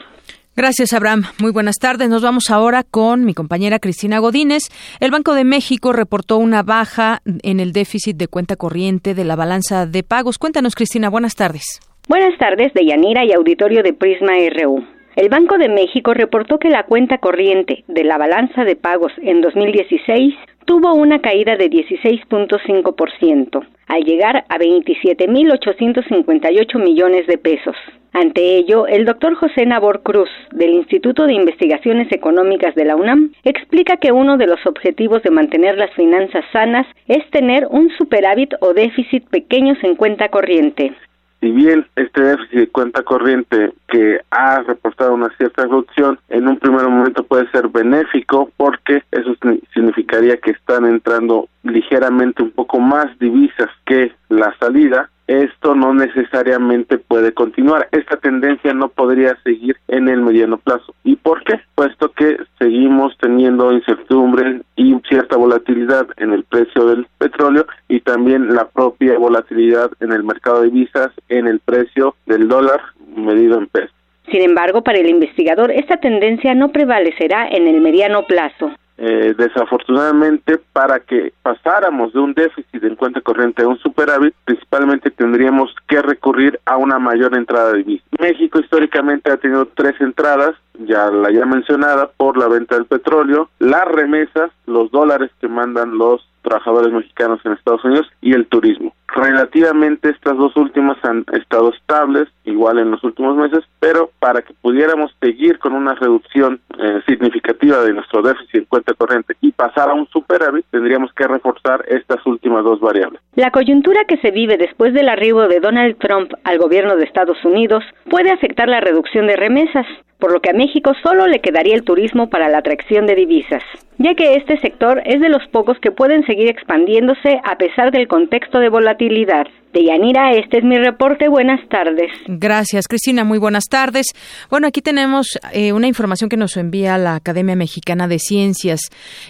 Gracias, 0.55 0.91
Abraham. 0.91 1.23
Muy 1.39 1.51
buenas 1.51 1.77
tardes. 1.77 2.09
Nos 2.09 2.21
vamos 2.21 2.51
ahora 2.51 2.83
con 2.83 3.23
mi 3.23 3.33
compañera 3.33 3.79
Cristina 3.79 4.19
Godínez. 4.19 4.63
El 4.99 5.09
Banco 5.09 5.33
de 5.33 5.45
México 5.45 5.93
reportó 5.93 6.37
una 6.37 6.61
baja 6.61 7.21
en 7.25 7.61
el 7.61 7.71
déficit 7.71 8.17
de 8.17 8.27
cuenta 8.27 8.57
corriente 8.57 9.13
de 9.13 9.23
la 9.23 9.37
balanza 9.37 9.85
de 9.85 10.03
pagos. 10.03 10.37
Cuéntanos, 10.37 10.75
Cristina. 10.75 11.09
Buenas 11.09 11.35
tardes. 11.35 11.79
Buenas 12.09 12.37
tardes, 12.37 12.73
Deyanira 12.73 13.23
y 13.23 13.31
auditorio 13.31 13.83
de 13.83 13.93
Prisma 13.93 14.33
RU. 14.61 14.83
El 15.15 15.27
Banco 15.27 15.57
de 15.57 15.67
México 15.67 16.13
reportó 16.13 16.57
que 16.57 16.69
la 16.69 16.83
cuenta 16.83 17.17
corriente 17.17 17.83
de 17.89 18.05
la 18.05 18.17
balanza 18.17 18.63
de 18.63 18.77
pagos 18.77 19.11
en 19.21 19.41
2016 19.41 20.35
tuvo 20.63 20.93
una 20.93 21.19
caída 21.19 21.57
de 21.57 21.69
16.5%, 21.69 23.67
al 23.87 24.03
llegar 24.05 24.45
a 24.47 24.57
27.858 24.57 26.81
millones 26.81 27.27
de 27.27 27.37
pesos. 27.37 27.75
Ante 28.13 28.55
ello, 28.55 28.87
el 28.87 29.03
doctor 29.03 29.35
José 29.35 29.65
Nabor 29.65 30.01
Cruz, 30.01 30.29
del 30.51 30.69
Instituto 30.69 31.25
de 31.25 31.33
Investigaciones 31.33 32.09
Económicas 32.13 32.73
de 32.75 32.85
la 32.85 32.95
UNAM, 32.95 33.33
explica 33.43 33.97
que 33.97 34.13
uno 34.13 34.37
de 34.37 34.47
los 34.47 34.65
objetivos 34.65 35.21
de 35.23 35.31
mantener 35.31 35.77
las 35.77 35.93
finanzas 35.93 36.45
sanas 36.53 36.87
es 37.07 37.29
tener 37.31 37.67
un 37.69 37.89
superávit 37.97 38.53
o 38.61 38.73
déficit 38.73 39.27
pequeños 39.27 39.77
en 39.83 39.95
cuenta 39.95 40.29
corriente 40.29 40.93
si 41.41 41.51
bien 41.51 41.87
este 41.95 42.21
déficit 42.21 42.59
de 42.59 42.69
cuenta 42.69 43.01
corriente 43.01 43.73
que 43.87 44.21
ha 44.29 44.61
reportado 44.61 45.15
una 45.15 45.35
cierta 45.37 45.63
reducción, 45.63 46.19
en 46.29 46.47
un 46.47 46.57
primer 46.57 46.87
momento 46.87 47.23
puede 47.23 47.49
ser 47.49 47.67
benéfico 47.67 48.51
porque 48.57 49.03
eso 49.11 49.35
significaría 49.73 50.37
que 50.37 50.51
están 50.51 50.85
entrando 50.85 51.49
ligeramente 51.63 52.43
un 52.43 52.51
poco 52.51 52.79
más 52.79 53.07
divisas 53.17 53.69
que 53.85 54.13
la 54.29 54.55
salida 54.59 55.09
esto 55.31 55.75
no 55.75 55.93
necesariamente 55.93 56.97
puede 56.97 57.33
continuar. 57.33 57.87
Esta 57.91 58.17
tendencia 58.17 58.73
no 58.73 58.89
podría 58.89 59.37
seguir 59.43 59.77
en 59.87 60.09
el 60.09 60.21
mediano 60.21 60.57
plazo. 60.57 60.93
¿Y 61.03 61.15
por 61.15 61.43
qué? 61.43 61.59
Puesto 61.75 62.11
que 62.11 62.37
seguimos 62.59 63.17
teniendo 63.19 63.71
incertidumbre 63.71 64.61
y 64.75 64.95
cierta 65.07 65.37
volatilidad 65.37 66.07
en 66.17 66.33
el 66.33 66.43
precio 66.43 66.85
del 66.85 67.07
petróleo 67.17 67.65
y 67.87 68.01
también 68.01 68.53
la 68.53 68.67
propia 68.67 69.17
volatilidad 69.17 69.91
en 69.99 70.11
el 70.11 70.23
mercado 70.23 70.61
de 70.61 70.69
divisas, 70.69 71.11
en 71.29 71.47
el 71.47 71.59
precio 71.59 72.15
del 72.25 72.47
dólar 72.47 72.81
medido 73.15 73.57
en 73.57 73.67
pesos. 73.67 73.95
Sin 74.31 74.41
embargo, 74.41 74.81
para 74.81 74.99
el 74.99 75.09
investigador, 75.09 75.71
esta 75.71 75.97
tendencia 75.97 76.53
no 76.55 76.71
prevalecerá 76.71 77.47
en 77.47 77.67
el 77.67 77.81
mediano 77.81 78.25
plazo. 78.25 78.71
Eh, 78.97 79.33
desafortunadamente, 79.35 80.59
para 80.73 80.99
que 80.99 81.33
pasáramos 81.41 82.13
de 82.13 82.19
un 82.19 82.33
déficit 82.33 82.83
en 82.83 82.95
cuenta 82.95 83.21
corriente 83.21 83.63
a 83.63 83.67
un 83.67 83.79
superávit, 83.79 84.35
principalmente 84.45 85.09
tendríamos 85.09 85.73
que 85.87 86.01
recurrir 86.01 86.59
a 86.65 86.77
una 86.77 86.99
mayor 86.99 87.35
entrada 87.35 87.71
de 87.71 87.79
divisas. 87.79 88.07
México 88.19 88.59
históricamente 88.59 89.31
ha 89.31 89.37
tenido 89.37 89.65
tres 89.65 89.99
entradas, 90.01 90.55
ya 90.85 91.09
la 91.11 91.31
ya 91.31 91.45
mencionada, 91.45 92.09
por 92.17 92.37
la 92.37 92.47
venta 92.47 92.75
del 92.75 92.85
petróleo, 92.85 93.49
las 93.59 93.85
remesas, 93.85 94.51
los 94.65 94.91
dólares 94.91 95.31
que 95.39 95.47
mandan 95.47 95.97
los 95.97 96.27
trabajadores 96.41 96.91
mexicanos 96.91 97.39
en 97.45 97.53
Estados 97.53 97.83
Unidos 97.85 98.07
y 98.21 98.33
el 98.33 98.47
turismo. 98.47 98.93
Relativamente 99.07 100.09
estas 100.09 100.37
dos 100.37 100.55
últimas 100.55 100.97
han 101.03 101.25
estado 101.33 101.71
estables, 101.73 102.29
igual 102.45 102.79
en 102.79 102.91
los 102.91 103.03
últimos 103.03 103.35
meses, 103.35 103.59
pero 103.79 104.09
para 104.19 104.41
que 104.41 104.53
pudiéramos 104.61 105.13
seguir 105.21 105.59
con 105.59 105.73
una 105.73 105.95
reducción 105.95 106.61
eh, 106.79 107.01
significativa 107.05 107.81
de 107.83 107.93
nuestro 107.93 108.21
déficit 108.21 108.55
en 108.55 108.65
cuenta 108.65 108.93
corriente 108.93 109.35
y 109.41 109.51
pasar 109.51 109.89
a 109.89 109.93
un 109.93 110.07
superávit, 110.07 110.65
tendríamos 110.71 111.13
que 111.13 111.27
reforzar 111.27 111.83
estas 111.87 112.25
últimas 112.25 112.63
dos 112.63 112.79
variables. 112.79 113.21
La 113.35 113.51
coyuntura 113.51 114.05
que 114.05 114.17
se 114.17 114.31
vive 114.31 114.57
después 114.57 114.93
del 114.93 115.09
arribo 115.09 115.47
de 115.47 115.59
Donald 115.59 115.97
Trump 115.97 116.31
al 116.43 116.57
gobierno 116.57 116.95
de 116.95 117.03
Estados 117.03 117.43
Unidos 117.43 117.83
puede 118.09 118.31
afectar 118.31 118.69
la 118.69 118.79
reducción 118.79 119.27
de 119.27 119.35
remesas 119.35 119.85
por 120.21 120.31
lo 120.31 120.39
que 120.39 120.51
a 120.51 120.53
México 120.53 120.93
solo 121.03 121.27
le 121.27 121.41
quedaría 121.41 121.75
el 121.75 121.83
turismo 121.83 122.29
para 122.29 122.47
la 122.47 122.59
atracción 122.59 123.07
de 123.07 123.15
divisas, 123.15 123.63
ya 124.01 124.15
que 124.15 124.35
este 124.35 124.57
sector 124.59 125.01
es 125.05 125.21
de 125.21 125.29
los 125.29 125.47
pocos 125.51 125.77
que 125.79 125.91
pueden 125.91 126.25
seguir 126.25 126.49
expandiéndose 126.49 127.39
a 127.43 127.57
pesar 127.57 127.91
del 127.91 128.07
contexto 128.07 128.59
de 128.59 128.69
volatilidad. 128.69 129.45
De 129.73 129.85
Yanira, 129.85 130.33
este 130.33 130.57
es 130.57 130.65
mi 130.65 130.77
reporte. 130.77 131.29
Buenas 131.29 131.61
tardes. 131.69 132.11
Gracias, 132.27 132.89
Cristina. 132.89 133.23
Muy 133.23 133.37
buenas 133.37 133.69
tardes. 133.69 134.07
Bueno, 134.49 134.67
aquí 134.67 134.81
tenemos 134.81 135.39
eh, 135.53 135.71
una 135.71 135.87
información 135.87 136.29
que 136.29 136.35
nos 136.35 136.57
envía 136.57 136.97
la 136.97 137.15
Academia 137.15 137.55
Mexicana 137.55 138.09
de 138.09 138.19
Ciencias 138.19 138.81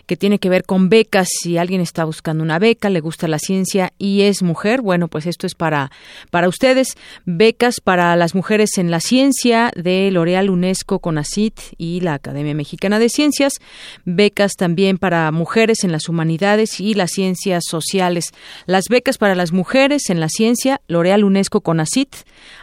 que 0.07 0.17
tiene 0.17 0.39
que 0.39 0.49
ver 0.49 0.63
con 0.63 0.89
becas. 0.89 1.27
Si 1.29 1.59
alguien 1.59 1.79
está 1.79 2.05
buscando 2.05 2.43
una 2.43 2.57
beca, 2.57 2.89
le 2.89 3.01
gusta 3.01 3.27
la 3.27 3.37
ciencia 3.37 3.91
y 3.99 4.23
es 4.23 4.41
mujer, 4.41 4.81
bueno, 4.81 5.09
pues 5.09 5.27
esto 5.27 5.45
es 5.45 5.53
para, 5.53 5.91
para 6.31 6.47
ustedes. 6.47 6.95
Becas 7.25 7.79
para 7.79 8.15
las 8.15 8.33
mujeres 8.33 8.79
en 8.79 8.89
la 8.89 8.99
ciencia 8.99 9.71
de 9.75 10.09
L'Oreal, 10.09 10.49
UNESCO, 10.49 10.97
CONACIT 10.97 11.59
y 11.77 11.99
la 11.99 12.15
Academia 12.15 12.55
Mexicana 12.55 12.97
de 12.97 13.09
Ciencias. 13.09 13.59
Becas 14.05 14.53
también 14.61 14.99
para 14.99 15.31
mujeres 15.31 15.83
en 15.83 15.91
las 15.91 16.07
humanidades 16.07 16.79
y 16.79 16.93
las 16.93 17.09
ciencias 17.09 17.63
sociales. 17.67 18.25
Las 18.67 18.89
becas 18.89 19.17
para 19.17 19.33
las 19.33 19.53
mujeres 19.53 20.11
en 20.11 20.19
la 20.19 20.29
Ciencia, 20.29 20.81
L'Oreal, 20.87 21.23
UNESCO, 21.23 21.61
CONACIT, 21.61 22.15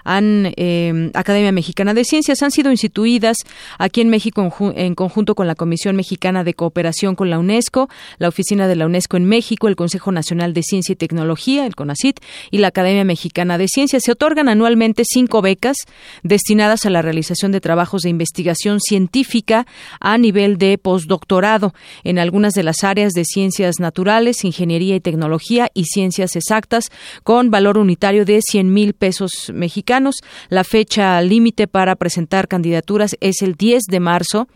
han, 0.04 0.52
eh, 0.56 1.10
Academia 1.14 1.50
Mexicana 1.50 1.94
de 1.94 2.04
Ciencias, 2.04 2.40
han 2.44 2.52
sido 2.52 2.70
instituidas 2.70 3.38
aquí 3.78 4.00
en 4.00 4.10
México 4.10 4.48
en, 4.76 4.94
conjunto 4.94 5.34
con 5.34 5.48
la 5.48 5.56
Comisión 5.56 5.96
Mexicana 5.96 6.44
de 6.44 6.54
Cooperación 6.54 7.16
con 7.16 7.30
la 7.30 7.38
UNESCO, 7.40 7.88
la 8.18 8.28
Oficina 8.28 8.68
de 8.68 8.76
la 8.76 8.86
UNESCO 8.86 9.16
en 9.16 9.24
México, 9.24 9.66
el 9.66 9.74
Consejo 9.74 10.12
Nacional 10.12 10.54
de 10.54 10.62
Ciencia 10.62 10.92
y 10.92 10.96
Tecnología, 10.96 11.66
el 11.66 11.74
CONACIT, 11.74 12.20
y 12.52 12.58
la 12.58 12.68
Academia 12.68 13.02
Mexicana 13.02 13.58
de 13.58 13.66
Ciencias. 13.66 14.04
Se 14.04 14.12
otorgan 14.12 14.48
anualmente 14.48 15.02
cinco 15.04 15.42
becas 15.42 15.78
destinadas 16.22 16.86
a 16.86 16.90
la 16.90 17.02
realización 17.02 17.50
de 17.50 17.60
trabajos 17.60 18.02
de 18.02 18.10
investigación 18.10 18.78
científica 18.78 19.66
a 19.98 20.16
nivel 20.16 20.58
de 20.58 20.78
postdoctorado 20.78 21.74
en 22.04 22.18
algunas 22.18 22.54
de 22.54 22.62
las 22.62 22.84
áreas 22.84 23.12
de 23.12 23.24
ciencias 23.24 23.80
naturales, 23.80 24.44
ingeniería 24.44 24.96
y 24.96 25.00
tecnología 25.00 25.70
y 25.74 25.84
ciencias 25.84 26.36
exactas, 26.36 26.90
con 27.22 27.50
valor 27.50 27.78
unitario 27.78 28.24
de 28.24 28.40
100 28.42 28.72
mil 28.72 28.94
pesos 28.94 29.50
mexicanos. 29.52 30.16
La 30.48 30.64
fecha 30.64 31.20
límite 31.22 31.66
para 31.66 31.96
presentar 31.96 32.48
candidaturas 32.48 33.16
es 33.20 33.42
el 33.42 33.54
10 33.54 33.84
de 33.88 34.00
marzo 34.00 34.48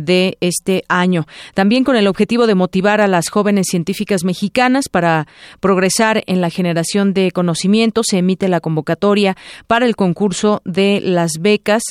de 0.00 0.36
este 0.40 0.84
año. 0.88 1.26
También 1.54 1.84
con 1.84 1.96
el 1.96 2.06
objetivo 2.06 2.46
de 2.46 2.54
motivar 2.54 3.00
a 3.00 3.06
las 3.06 3.28
jóvenes 3.28 3.66
científicas 3.70 4.24
mexicanas 4.24 4.88
para 4.88 5.26
progresar 5.60 6.24
en 6.26 6.40
la 6.40 6.50
generación 6.50 7.12
de 7.14 7.30
conocimiento, 7.30 8.02
se 8.04 8.18
emite 8.18 8.48
la 8.48 8.60
convocatoria 8.60 9.36
para 9.66 9.86
el 9.86 9.96
concurso 9.96 10.62
de 10.64 11.00
las 11.00 11.32
becas. 11.40 11.82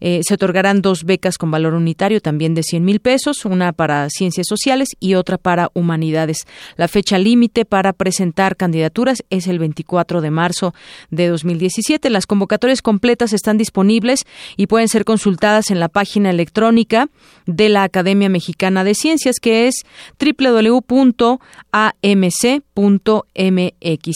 Eh, 0.00 0.20
se 0.22 0.34
otorgarán 0.34 0.82
dos 0.82 1.04
becas 1.04 1.38
con 1.38 1.50
valor 1.50 1.74
unitario, 1.74 2.20
también 2.20 2.54
de 2.54 2.62
100 2.62 2.84
mil 2.84 3.00
pesos, 3.00 3.44
una 3.44 3.72
para 3.72 4.08
ciencias 4.10 4.46
sociales 4.48 4.88
y 5.00 5.14
otra 5.14 5.38
para 5.38 5.70
humanidades. 5.74 6.46
La 6.76 6.88
fecha 6.88 7.18
límite 7.18 7.64
para 7.64 7.92
presentar 7.92 8.56
candidaturas 8.56 9.24
es 9.30 9.46
el 9.46 9.58
24 9.58 10.20
de 10.20 10.30
marzo 10.30 10.74
de 11.10 11.28
2017. 11.28 12.10
Las 12.10 12.26
convocatorias 12.26 12.82
completas 12.82 13.32
están 13.32 13.58
disponibles 13.58 14.24
y 14.56 14.66
pueden 14.66 14.88
ser 14.88 15.04
consultadas 15.04 15.70
en 15.70 15.80
la 15.80 15.88
página 15.88 16.30
electrónica 16.30 17.08
de 17.58 17.68
la 17.68 17.82
Academia 17.82 18.28
Mexicana 18.28 18.84
de 18.84 18.94
Ciencias, 18.94 19.40
que 19.42 19.66
es 19.66 19.84
www.amc.mx. 20.18 21.34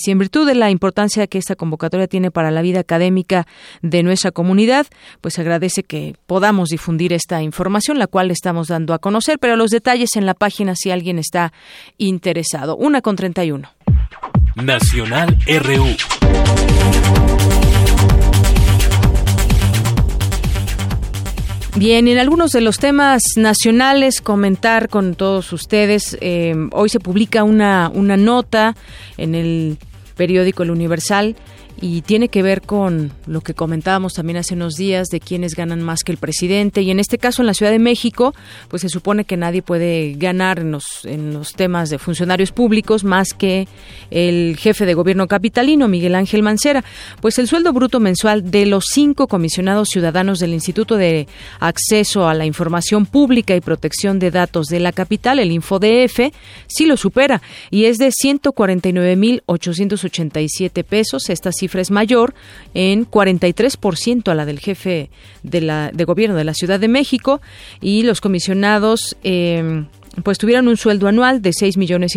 Y 0.06 0.10
en 0.10 0.18
virtud 0.18 0.46
de 0.46 0.54
la 0.54 0.70
importancia 0.70 1.26
que 1.26 1.38
esta 1.38 1.56
convocatoria 1.56 2.06
tiene 2.06 2.30
para 2.30 2.52
la 2.52 2.62
vida 2.62 2.80
académica 2.80 3.46
de 3.82 4.04
nuestra 4.04 4.30
comunidad, 4.30 4.86
pues 5.20 5.40
agradece 5.40 5.82
que 5.82 6.14
podamos 6.26 6.68
difundir 6.68 7.12
esta 7.12 7.42
información, 7.42 7.98
la 7.98 8.06
cual 8.06 8.30
estamos 8.30 8.68
dando 8.68 8.94
a 8.94 9.00
conocer, 9.00 9.40
pero 9.40 9.56
los 9.56 9.70
detalles 9.70 10.14
en 10.14 10.24
la 10.24 10.34
página 10.34 10.74
si 10.76 10.92
alguien 10.92 11.18
está 11.18 11.52
interesado. 11.98 12.76
Una 12.76 13.02
con 13.02 13.16
31. 13.16 13.68
Nacional 14.54 15.36
RU. 15.48 17.21
Bien, 21.74 22.06
en 22.06 22.18
algunos 22.18 22.52
de 22.52 22.60
los 22.60 22.78
temas 22.78 23.22
nacionales, 23.36 24.20
comentar 24.20 24.90
con 24.90 25.14
todos 25.14 25.54
ustedes. 25.54 26.18
Eh, 26.20 26.54
hoy 26.70 26.90
se 26.90 27.00
publica 27.00 27.44
una, 27.44 27.90
una 27.92 28.18
nota 28.18 28.76
en 29.16 29.34
el 29.34 29.78
periódico 30.14 30.62
El 30.64 30.70
Universal 30.70 31.34
y 31.80 32.02
tiene 32.02 32.28
que 32.28 32.42
ver 32.42 32.62
con 32.62 33.12
lo 33.26 33.40
que 33.40 33.54
comentábamos 33.54 34.14
también 34.14 34.36
hace 34.36 34.54
unos 34.54 34.74
días 34.74 35.08
de 35.08 35.20
quienes 35.20 35.54
ganan 35.54 35.82
más 35.82 36.04
que 36.04 36.12
el 36.12 36.18
presidente. 36.18 36.82
Y 36.82 36.90
en 36.90 37.00
este 37.00 37.18
caso 37.18 37.42
en 37.42 37.46
la 37.46 37.54
Ciudad 37.54 37.72
de 37.72 37.78
México 37.78 38.34
pues 38.68 38.82
se 38.82 38.88
supone 38.88 39.24
que 39.24 39.36
nadie 39.36 39.62
puede 39.62 40.14
ganar 40.14 40.60
en 40.60 40.72
los, 40.72 41.04
en 41.04 41.32
los 41.32 41.54
temas 41.54 41.90
de 41.90 41.98
funcionarios 41.98 42.52
públicos 42.52 43.04
más 43.04 43.32
que 43.32 43.66
el 44.10 44.56
jefe 44.58 44.86
de 44.86 44.94
gobierno 44.94 45.28
capitalino 45.28 45.88
Miguel 45.88 46.14
Ángel 46.14 46.42
Mancera. 46.42 46.84
Pues 47.20 47.38
el 47.38 47.48
sueldo 47.48 47.72
bruto 47.72 48.00
mensual 48.00 48.50
de 48.50 48.66
los 48.66 48.86
cinco 48.92 49.26
comisionados 49.26 49.88
ciudadanos 49.88 50.38
del 50.38 50.54
Instituto 50.54 50.96
de 50.96 51.26
Acceso 51.60 52.28
a 52.28 52.34
la 52.34 52.46
Información 52.46 53.06
Pública 53.06 53.56
y 53.56 53.60
Protección 53.60 54.18
de 54.18 54.30
Datos 54.30 54.66
de 54.66 54.80
la 54.80 54.92
capital 54.92 55.38
el 55.38 55.52
InfoDF 55.52 56.32
sí 56.66 56.86
lo 56.86 56.96
supera 56.96 57.40
y 57.70 57.84
es 57.84 57.98
de 57.98 58.08
149.887 58.08 60.84
pesos. 60.84 61.30
Estas 61.30 61.61
cifra 61.62 61.80
es 61.80 61.92
mayor 61.92 62.34
en 62.74 63.08
43% 63.08 64.28
a 64.28 64.34
la 64.34 64.44
del 64.44 64.58
jefe 64.58 65.10
de, 65.44 65.60
la, 65.60 65.90
de 65.92 66.04
gobierno 66.04 66.36
de 66.36 66.44
la 66.44 66.54
Ciudad 66.54 66.80
de 66.80 66.88
México. 66.88 67.40
Y 67.80 68.02
los 68.02 68.20
comisionados 68.20 69.16
eh, 69.22 69.84
pues 70.22 70.38
tuvieron 70.38 70.68
un 70.68 70.76
sueldo 70.76 71.08
anual 71.08 71.40
de 71.40 71.52
seis 71.52 71.76
millones 71.76 72.12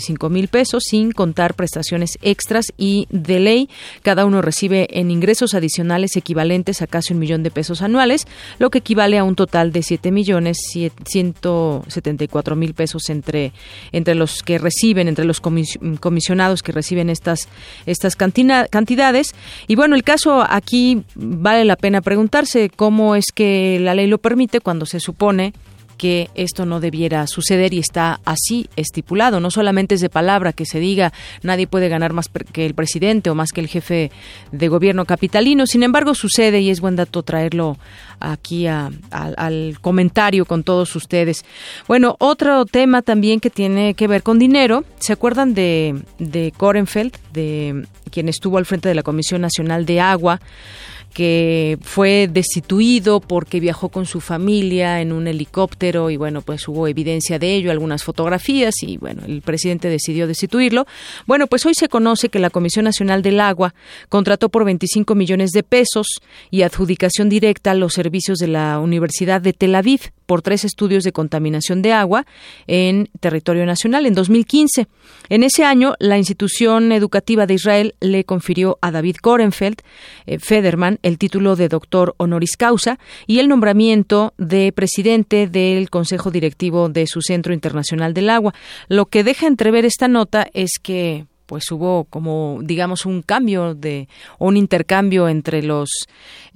cinco 0.00 0.30
mil 0.30 0.48
pesos 0.48 0.84
sin 0.88 1.12
contar 1.12 1.54
prestaciones 1.54 2.18
extras 2.22 2.72
y 2.78 3.06
de 3.10 3.40
ley. 3.40 3.68
Cada 4.02 4.24
uno 4.24 4.40
recibe 4.40 4.88
en 4.98 5.10
ingresos 5.10 5.54
adicionales 5.54 6.16
equivalentes 6.16 6.80
a 6.80 6.86
casi 6.86 7.12
un 7.12 7.18
millón 7.18 7.42
de 7.42 7.50
pesos 7.50 7.82
anuales, 7.82 8.26
lo 8.58 8.70
que 8.70 8.78
equivale 8.78 9.18
a 9.18 9.24
un 9.24 9.34
total 9.34 9.72
de 9.72 9.82
siete 9.82 10.10
millones 10.10 10.58
ciento 11.04 11.84
setenta 11.88 12.24
y 12.24 12.28
cuatro 12.28 12.56
mil 12.56 12.72
pesos 12.72 13.10
entre, 13.10 13.52
entre 13.92 14.14
los 14.14 14.42
que 14.42 14.58
reciben, 14.58 15.08
entre 15.08 15.24
los 15.24 15.40
comisionados 15.40 16.62
que 16.62 16.72
reciben 16.72 17.10
estas, 17.10 17.48
estas 17.84 18.16
cantidades. 18.16 19.34
Y 19.68 19.76
bueno, 19.76 19.94
el 19.94 20.04
caso 20.04 20.44
aquí 20.48 21.02
vale 21.14 21.64
la 21.64 21.76
pena 21.76 22.00
preguntarse 22.00 22.70
cómo 22.70 23.14
es 23.14 23.26
que 23.34 23.78
la 23.80 23.94
ley 23.94 24.06
lo 24.06 24.18
permite 24.18 24.60
cuando 24.60 24.86
se 24.86 25.00
supone 25.00 25.52
que 25.96 26.30
esto 26.34 26.66
no 26.66 26.80
debiera 26.80 27.26
suceder 27.26 27.74
y 27.74 27.78
está 27.78 28.20
así 28.24 28.68
estipulado. 28.76 29.40
No 29.40 29.50
solamente 29.50 29.94
es 29.94 30.00
de 30.00 30.08
palabra 30.08 30.52
que 30.52 30.66
se 30.66 30.80
diga 30.80 31.12
nadie 31.42 31.66
puede 31.66 31.88
ganar 31.88 32.12
más 32.12 32.28
que 32.28 32.66
el 32.66 32.74
presidente 32.74 33.30
o 33.30 33.34
más 33.34 33.50
que 33.52 33.60
el 33.60 33.68
jefe 33.68 34.10
de 34.52 34.68
gobierno 34.68 35.04
capitalino. 35.04 35.66
Sin 35.66 35.82
embargo, 35.82 36.14
sucede 36.14 36.60
y 36.60 36.70
es 36.70 36.80
buen 36.80 36.96
dato 36.96 37.22
traerlo 37.22 37.78
aquí 38.20 38.66
al 38.66 39.78
comentario 39.80 40.44
con 40.44 40.62
todos 40.62 40.94
ustedes. 40.96 41.44
Bueno, 41.88 42.16
otro 42.18 42.64
tema 42.64 43.02
también 43.02 43.40
que 43.40 43.50
tiene 43.50 43.94
que 43.94 44.08
ver 44.08 44.22
con 44.22 44.38
dinero. 44.38 44.84
¿Se 44.98 45.12
acuerdan 45.12 45.54
de, 45.54 46.02
de 46.18 46.52
Korenfeld, 46.56 47.14
de 47.32 47.86
quien 48.10 48.28
estuvo 48.28 48.58
al 48.58 48.66
frente 48.66 48.88
de 48.88 48.94
la 48.94 49.02
Comisión 49.02 49.40
Nacional 49.40 49.86
de 49.86 50.00
Agua? 50.00 50.40
Que 51.12 51.78
fue 51.82 52.28
destituido 52.30 53.20
porque 53.20 53.60
viajó 53.60 53.88
con 53.88 54.06
su 54.06 54.20
familia 54.20 55.00
en 55.00 55.12
un 55.12 55.26
helicóptero 55.26 56.10
y 56.10 56.16
bueno, 56.16 56.42
pues 56.42 56.68
hubo 56.68 56.88
evidencia 56.88 57.38
de 57.38 57.54
ello, 57.54 57.70
algunas 57.70 58.04
fotografías 58.04 58.74
y 58.82 58.98
bueno, 58.98 59.22
el 59.26 59.42
presidente 59.42 59.88
decidió 59.88 60.26
destituirlo. 60.26 60.86
Bueno, 61.26 61.46
pues 61.46 61.64
hoy 61.64 61.74
se 61.74 61.88
conoce 61.88 62.28
que 62.28 62.38
la 62.38 62.50
Comisión 62.50 62.84
Nacional 62.84 63.22
del 63.22 63.40
Agua 63.40 63.74
contrató 64.08 64.48
por 64.48 64.64
25 64.64 65.14
millones 65.14 65.50
de 65.50 65.62
pesos 65.62 66.06
y 66.50 66.62
adjudicación 66.62 67.28
directa 67.28 67.74
los 67.74 67.94
servicios 67.94 68.38
de 68.38 68.48
la 68.48 68.78
Universidad 68.78 69.40
de 69.40 69.52
Tel 69.52 69.74
Aviv 69.74 70.12
por 70.26 70.42
tres 70.42 70.64
estudios 70.64 71.04
de 71.04 71.12
contaminación 71.12 71.82
de 71.82 71.92
agua 71.92 72.26
en 72.66 73.08
territorio 73.20 73.64
nacional 73.64 74.06
en 74.06 74.14
2015. 74.14 74.88
En 75.28 75.42
ese 75.42 75.64
año, 75.64 75.94
la 75.98 76.18
institución 76.18 76.92
educativa 76.92 77.46
de 77.46 77.54
Israel 77.54 77.94
le 78.00 78.24
confirió 78.24 78.78
a 78.82 78.90
David 78.90 79.16
Korenfeld 79.16 79.78
eh, 80.26 80.38
Federman 80.38 80.98
el 81.02 81.18
título 81.18 81.56
de 81.56 81.68
doctor 81.68 82.14
honoris 82.18 82.56
causa 82.56 82.98
y 83.26 83.38
el 83.38 83.48
nombramiento 83.48 84.34
de 84.36 84.72
presidente 84.72 85.46
del 85.46 85.90
Consejo 85.90 86.30
Directivo 86.30 86.88
de 86.88 87.06
su 87.06 87.22
Centro 87.22 87.54
Internacional 87.54 88.14
del 88.14 88.30
Agua. 88.30 88.54
Lo 88.88 89.06
que 89.06 89.24
deja 89.24 89.46
entrever 89.46 89.84
esta 89.84 90.08
nota 90.08 90.46
es 90.52 90.72
que 90.82 91.26
pues 91.46 91.70
hubo 91.70 92.04
como 92.04 92.58
digamos 92.62 93.06
un 93.06 93.22
cambio 93.22 93.74
de 93.74 94.08
un 94.38 94.56
intercambio 94.56 95.28
entre 95.28 95.62
los 95.62 95.88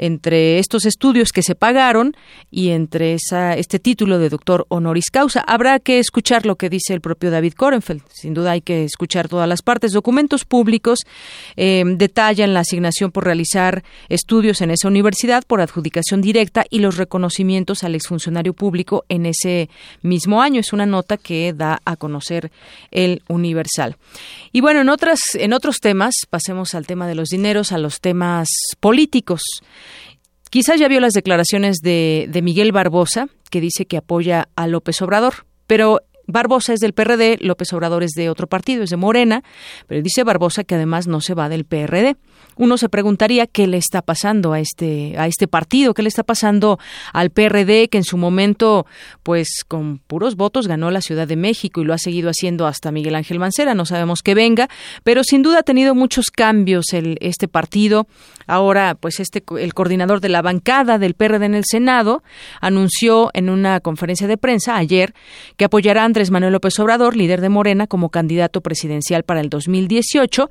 entre 0.00 0.58
estos 0.58 0.86
estudios 0.86 1.30
que 1.30 1.42
se 1.42 1.54
pagaron 1.54 2.16
y 2.50 2.70
entre 2.70 3.12
esa, 3.12 3.54
este 3.54 3.78
título 3.78 4.18
de 4.18 4.30
doctor 4.30 4.64
honoris 4.68 5.10
causa. 5.10 5.40
Habrá 5.46 5.78
que 5.78 5.98
escuchar 5.98 6.46
lo 6.46 6.56
que 6.56 6.70
dice 6.70 6.94
el 6.94 7.02
propio 7.02 7.30
David 7.30 7.52
Korenfeld. 7.52 8.02
Sin 8.08 8.32
duda 8.32 8.52
hay 8.52 8.62
que 8.62 8.84
escuchar 8.84 9.28
todas 9.28 9.46
las 9.46 9.60
partes. 9.60 9.92
Documentos 9.92 10.46
públicos 10.46 11.00
eh, 11.56 11.84
detallan 11.86 12.54
la 12.54 12.60
asignación 12.60 13.10
por 13.10 13.24
realizar 13.24 13.84
estudios 14.08 14.62
en 14.62 14.70
esa 14.70 14.88
universidad 14.88 15.44
por 15.46 15.60
adjudicación 15.60 16.22
directa 16.22 16.64
y 16.70 16.78
los 16.78 16.96
reconocimientos 16.96 17.84
al 17.84 17.94
exfuncionario 17.94 18.54
público 18.54 19.04
en 19.10 19.26
ese 19.26 19.68
mismo 20.00 20.40
año. 20.40 20.60
Es 20.60 20.72
una 20.72 20.86
nota 20.86 21.18
que 21.18 21.52
da 21.52 21.82
a 21.84 21.96
conocer 21.96 22.50
el 22.90 23.22
Universal. 23.28 23.96
Y 24.50 24.62
bueno, 24.62 24.79
en 24.80 24.88
otras 24.88 25.20
en 25.34 25.52
otros 25.52 25.78
temas, 25.80 26.14
pasemos 26.28 26.74
al 26.74 26.86
tema 26.86 27.06
de 27.06 27.14
los 27.14 27.28
dineros, 27.28 27.72
a 27.72 27.78
los 27.78 28.00
temas 28.00 28.48
políticos. 28.80 29.42
Quizás 30.50 30.80
ya 30.80 30.88
vio 30.88 31.00
las 31.00 31.12
declaraciones 31.12 31.78
de, 31.78 32.26
de 32.28 32.42
Miguel 32.42 32.72
Barbosa, 32.72 33.28
que 33.50 33.60
dice 33.60 33.86
que 33.86 33.96
apoya 33.96 34.48
a 34.56 34.66
López 34.66 35.00
Obrador, 35.02 35.46
pero 35.66 36.00
Barbosa 36.32 36.72
es 36.72 36.80
del 36.80 36.92
PRD, 36.92 37.38
López 37.40 37.72
Obrador 37.72 38.02
es 38.02 38.12
de 38.12 38.30
otro 38.30 38.46
partido, 38.46 38.82
es 38.82 38.90
de 38.90 38.96
Morena, 38.96 39.42
pero 39.86 40.02
dice 40.02 40.24
Barbosa 40.24 40.64
que 40.64 40.74
además 40.74 41.06
no 41.06 41.20
se 41.20 41.34
va 41.34 41.48
del 41.48 41.64
PRD. 41.64 42.16
Uno 42.56 42.76
se 42.76 42.88
preguntaría 42.88 43.46
qué 43.46 43.66
le 43.66 43.76
está 43.76 44.02
pasando 44.02 44.52
a 44.52 44.60
este 44.60 45.14
a 45.16 45.26
este 45.26 45.48
partido, 45.48 45.94
qué 45.94 46.02
le 46.02 46.08
está 46.08 46.22
pasando 46.22 46.78
al 47.12 47.30
PRD 47.30 47.88
que 47.88 47.98
en 47.98 48.04
su 48.04 48.16
momento 48.16 48.86
pues 49.22 49.64
con 49.66 49.98
puros 49.98 50.36
votos 50.36 50.66
ganó 50.66 50.90
la 50.90 51.00
Ciudad 51.00 51.26
de 51.26 51.36
México 51.36 51.80
y 51.80 51.84
lo 51.84 51.94
ha 51.94 51.98
seguido 51.98 52.28
haciendo 52.28 52.66
hasta 52.66 52.92
Miguel 52.92 53.14
Ángel 53.14 53.38
Mancera, 53.38 53.74
no 53.74 53.86
sabemos 53.86 54.20
qué 54.22 54.34
venga, 54.34 54.68
pero 55.04 55.24
sin 55.24 55.42
duda 55.42 55.60
ha 55.60 55.62
tenido 55.62 55.94
muchos 55.94 56.26
cambios 56.30 56.92
el, 56.92 57.16
este 57.20 57.48
partido. 57.48 58.06
Ahora 58.46 58.94
pues 58.94 59.20
este 59.20 59.42
el 59.58 59.72
coordinador 59.72 60.20
de 60.20 60.28
la 60.28 60.42
bancada 60.42 60.98
del 60.98 61.14
PRD 61.14 61.46
en 61.46 61.54
el 61.54 61.64
Senado 61.64 62.22
anunció 62.60 63.30
en 63.32 63.48
una 63.48 63.80
conferencia 63.80 64.26
de 64.26 64.36
prensa 64.36 64.76
ayer 64.76 65.14
que 65.56 65.64
apoyará 65.64 66.02
a 66.02 66.04
Andrés 66.04 66.19
Manuel 66.30 66.52
López 66.52 66.78
Obrador, 66.78 67.16
líder 67.16 67.40
de 67.40 67.48
Morena, 67.48 67.86
como 67.86 68.10
candidato 68.10 68.60
presidencial 68.60 69.22
para 69.22 69.40
el 69.40 69.48
2018, 69.48 70.50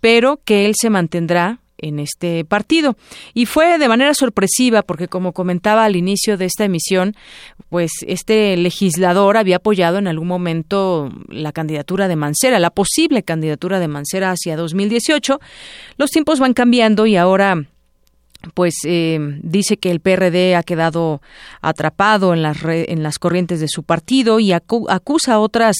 pero 0.00 0.40
que 0.44 0.66
él 0.66 0.74
se 0.78 0.90
mantendrá 0.90 1.58
en 1.78 1.98
este 1.98 2.44
partido. 2.44 2.96
Y 3.34 3.46
fue 3.46 3.78
de 3.78 3.88
manera 3.88 4.14
sorpresiva 4.14 4.82
porque, 4.82 5.08
como 5.08 5.32
comentaba 5.32 5.84
al 5.84 5.96
inicio 5.96 6.36
de 6.36 6.44
esta 6.44 6.64
emisión, 6.64 7.14
pues 7.68 7.90
este 8.06 8.56
legislador 8.56 9.36
había 9.36 9.56
apoyado 9.56 9.98
en 9.98 10.08
algún 10.08 10.28
momento 10.28 11.10
la 11.28 11.52
candidatura 11.52 12.08
de 12.08 12.16
Mancera, 12.16 12.58
la 12.58 12.70
posible 12.70 13.22
candidatura 13.22 13.80
de 13.80 13.88
Mancera 13.88 14.30
hacia 14.30 14.56
2018. 14.56 15.40
Los 15.96 16.10
tiempos 16.10 16.40
van 16.40 16.54
cambiando 16.54 17.06
y 17.06 17.16
ahora 17.16 17.64
pues 18.54 18.74
eh, 18.84 19.18
dice 19.42 19.78
que 19.78 19.90
el 19.90 19.98
PRD 20.00 20.54
ha 20.54 20.62
quedado 20.62 21.20
atrapado 21.60 22.32
en 22.32 22.42
las 22.42 22.58
en 22.64 23.02
las 23.02 23.18
corrientes 23.18 23.58
de 23.58 23.66
su 23.66 23.82
partido 23.82 24.38
y 24.38 24.52
acusa 24.52 25.34
a 25.34 25.38
otras 25.40 25.76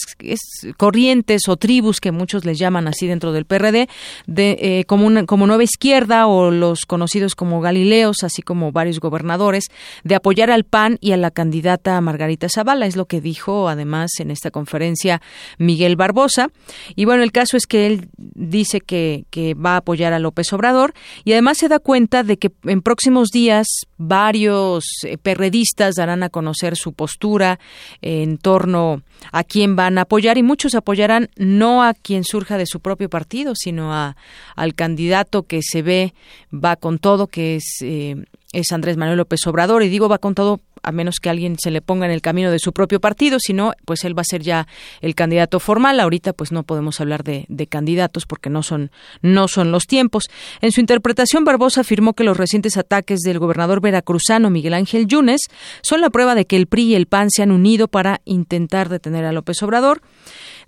corrientes 0.77 1.49
o 1.49 1.57
tribus 1.57 2.01
que 2.01 2.11
muchos 2.11 2.45
les 2.45 2.59
llaman 2.59 2.89
así 2.89 3.07
dentro 3.07 3.33
del 3.33 3.45
PRD 3.45 3.89
de 4.27 4.57
eh, 4.61 4.85
como 4.87 5.09
como 5.27 5.47
nueva 5.47 5.63
izquierda 5.63 6.27
o 6.27 6.51
los 6.51 6.85
conocidos 6.85 7.37
como 7.37 7.61
Galileos 7.61 8.25
así 8.25 8.43
como 8.43 8.73
varios 8.73 8.99
gobernadores 8.99 9.67
de 10.03 10.17
apoyar 10.17 10.51
al 10.51 10.65
PAN 10.65 10.99
y 11.01 11.13
a 11.13 11.17
la 11.17 11.31
candidata 11.31 12.01
Margarita 12.01 12.49
Zavala. 12.49 12.87
Es 12.87 12.97
lo 12.97 13.07
que 13.07 13.21
dijo 13.21 13.69
además 13.69 14.11
en 14.19 14.33
esta 14.33 14.51
conferencia 14.51 15.23
Miguel 15.59 15.95
Barbosa. 15.95 16.51
Y 16.97 17.05
bueno 17.05 17.23
el 17.23 17.31
caso 17.31 17.57
es 17.57 17.67
que 17.67 17.87
él 17.87 18.09
dice 18.17 18.81
que 18.81 19.27
que 19.31 19.55
va 19.55 19.75
a 19.75 19.79
apoyar 19.79 20.13
a 20.13 20.19
López 20.19 20.53
Obrador 20.53 20.93
y 21.25 21.33
además 21.33 21.59
se 21.59 21.69
da 21.69 21.79
cuenta 21.79 22.25
de 22.25 22.37
que 22.37 22.48
en 22.65 22.83
próximos 22.83 23.29
días 23.29 23.67
varios 23.97 24.85
eh, 25.05 25.19
perredistas 25.19 25.95
darán 25.97 26.23
a 26.23 26.29
conocer 26.29 26.77
su 26.77 26.93
postura 26.93 27.59
en 28.01 28.39
torno 28.39 29.03
a 29.33 29.45
quién 29.45 29.77
van 29.77 29.99
a 29.99 30.03
apoyar 30.03 30.39
y 30.39 30.43
muchos 30.43 30.75
apoyarán 30.75 31.31
no 31.37 31.83
a 31.83 31.95
quien 31.95 32.25
surja 32.25 32.59
de 32.59 32.67
su 32.67 32.81
propio 32.81 33.09
partido, 33.09 33.55
sino 33.55 33.93
a, 33.93 34.17
al 34.57 34.75
candidato 34.75 35.45
que 35.45 35.61
se 35.63 35.83
ve 35.83 36.15
va 36.53 36.77
con 36.77 36.99
todo, 36.99 37.27
que 37.27 37.57
es, 37.57 37.79
eh, 37.83 38.25
es 38.53 38.73
Andrés 38.73 38.97
Manuel 38.97 39.19
López 39.19 39.47
Obrador. 39.47 39.83
Y 39.83 39.89
digo 39.89 40.09
va 40.09 40.19
con 40.19 40.35
todo 40.35 40.61
a 40.83 40.93
menos 40.93 41.17
que 41.21 41.29
alguien 41.29 41.57
se 41.59 41.71
le 41.71 41.83
ponga 41.83 42.07
en 42.07 42.13
el 42.13 42.23
camino 42.23 42.51
de 42.51 42.59
su 42.59 42.73
propio 42.73 43.01
partido, 43.01 43.39
sino 43.41 43.73
pues 43.85 44.05
él 44.05 44.17
va 44.17 44.23
a 44.23 44.25
ser 44.25 44.43
ya 44.43 44.67
el 45.01 45.15
candidato 45.15 45.61
formal. 45.61 46.01
Ahorita 46.01 46.33
pues 46.33 46.53
no 46.53 46.63
podemos 46.63 47.01
hablar 47.01 47.25
de, 47.25 47.47
de, 47.49 47.67
candidatos 47.67 48.27
porque 48.27 48.51
no 48.51 48.63
son, 48.63 48.91
no 49.23 49.49
son 49.49 49.73
los 49.73 49.87
tiempos. 49.87 50.25
En 50.61 50.73
su 50.73 50.81
interpretación, 50.81 51.45
Barbosa 51.45 51.83
afirmó 51.83 52.15
que 52.15 52.25
los 52.25 52.37
recientes 52.37 52.77
ataques 52.77 53.21
del 53.21 53.39
gobernador 53.39 53.81
veracruzano 53.81 54.51
Miguel 54.51 54.75
Ángel 54.75 55.07
Yunes 55.07 55.43
son 55.83 56.01
la 56.01 56.11
prueba 56.11 56.35
de 56.35 56.47
que 56.47 56.57
el 56.57 56.67
PRI 56.67 56.85
y 56.85 56.95
el 56.95 57.07
PAN 57.07 57.31
se 57.31 57.43
han 57.43 57.51
unido 57.51 57.89
para 57.89 58.21
intentar 58.25 58.89
detener 58.89 59.25
a 59.25 59.33
López 59.33 59.63
Obrador. 59.63 60.01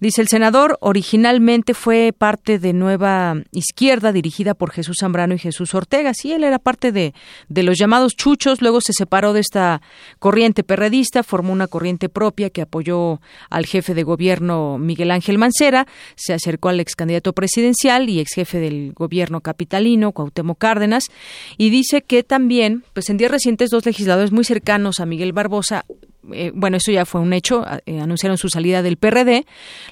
Dice 0.01 0.23
el 0.23 0.29
senador, 0.29 0.79
originalmente 0.81 1.75
fue 1.75 2.15
parte 2.17 2.59
de 2.59 2.73
Nueva 2.73 3.35
Izquierda 3.53 4.13
dirigida 4.13 4.55
por 4.55 4.71
Jesús 4.71 4.97
Zambrano 5.01 5.35
y 5.35 5.39
Jesús 5.39 5.75
Ortega. 5.75 6.15
Sí, 6.15 6.33
él 6.33 6.43
era 6.43 6.59
parte 6.59 6.91
de, 6.91 7.13
de 7.51 7.63
los 7.63 7.79
llamados 7.79 8.17
chuchos, 8.17 8.63
luego 8.63 8.81
se 8.81 8.95
separó 8.95 9.35
de 9.35 9.41
esta 9.41 9.83
corriente 10.19 10.65
perredista, 10.65 11.23
formó 11.23 11.53
una 11.53 11.67
corriente 11.67 12.09
propia 12.09 12.49
que 12.49 12.63
apoyó 12.63 13.21
al 13.51 13.67
jefe 13.67 13.93
de 13.93 14.03
gobierno 14.03 14.79
Miguel 14.79 15.11
Ángel 15.11 15.37
Mancera, 15.37 15.87
se 16.17 16.33
acercó 16.33 16.71
al 16.71 16.81
ex 16.81 16.97
candidato 16.97 17.35
presidencial 17.35 18.09
y 18.09 18.21
ex 18.21 18.33
jefe 18.33 18.59
del 18.59 18.95
gobierno 18.95 19.43
capitalino, 19.43 20.13
Cuauhtémoc 20.13 20.57
Cárdenas, 20.57 21.11
y 21.59 21.69
dice 21.69 22.01
que 22.01 22.23
también, 22.23 22.85
pues 22.95 23.11
en 23.11 23.19
días 23.19 23.31
recientes, 23.31 23.69
dos 23.69 23.85
legisladores 23.85 24.33
muy 24.33 24.45
cercanos 24.45 24.99
a 24.99 25.05
Miguel 25.05 25.35
Barbosa 25.35 25.85
eh, 26.33 26.53
bueno, 26.55 26.77
eso 26.77 26.93
ya 26.93 27.05
fue 27.07 27.21
un 27.21 27.33
hecho, 27.33 27.65
eh, 27.87 28.01
anunciaron 28.01 28.39
su 28.39 28.49
salida 28.49 28.83
del 28.83 28.97
PRD, 28.97 29.47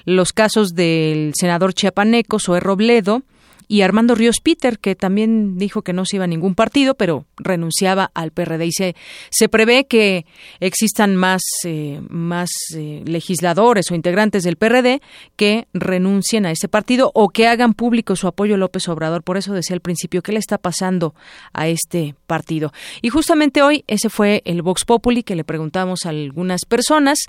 los 0.05 0.33
casos 0.33 0.75
del 0.75 1.33
senador 1.35 1.73
chiapaneco 1.73 2.39
Zoé 2.39 2.59
Robledo, 2.59 3.23
y 3.71 3.83
Armando 3.83 4.15
Ríos 4.15 4.37
Peter, 4.43 4.79
que 4.79 4.95
también 4.95 5.59
dijo 5.59 5.83
que 5.83 5.93
no 5.93 6.03
se 6.03 6.15
iba 6.15 6.25
a 6.25 6.27
ningún 6.27 6.55
partido, 6.55 6.95
pero 6.95 7.25
renunciaba 7.37 8.09
al 8.15 8.31
PRD. 8.31 8.65
Y 8.65 8.71
se, 8.71 8.95
se 9.29 9.47
prevé 9.47 9.85
que 9.85 10.25
existan 10.59 11.15
más, 11.15 11.43
eh, 11.65 12.01
más 12.09 12.49
eh, 12.75 13.03
legisladores 13.05 13.91
o 13.91 13.95
integrantes 13.95 14.41
del 14.41 14.55
PRD 14.55 15.03
que 15.35 15.67
renuncien 15.71 16.47
a 16.47 16.51
ese 16.51 16.67
partido 16.67 17.11
o 17.13 17.29
que 17.29 17.47
hagan 17.47 17.75
público 17.75 18.15
su 18.15 18.27
apoyo 18.27 18.55
a 18.55 18.57
López 18.57 18.89
Obrador. 18.89 19.21
Por 19.21 19.37
eso 19.37 19.53
decía 19.53 19.75
al 19.75 19.81
principio, 19.81 20.23
¿qué 20.23 20.31
le 20.31 20.39
está 20.39 20.57
pasando 20.57 21.13
a 21.53 21.67
este 21.67 22.15
partido? 22.25 22.73
Y 23.03 23.09
justamente 23.09 23.61
hoy 23.61 23.83
ese 23.85 24.09
fue 24.09 24.41
el 24.45 24.63
Vox 24.63 24.83
Populi 24.83 25.21
que 25.21 25.35
le 25.35 25.43
preguntamos 25.43 26.07
a 26.07 26.09
algunas 26.09 26.65
personas 26.65 27.19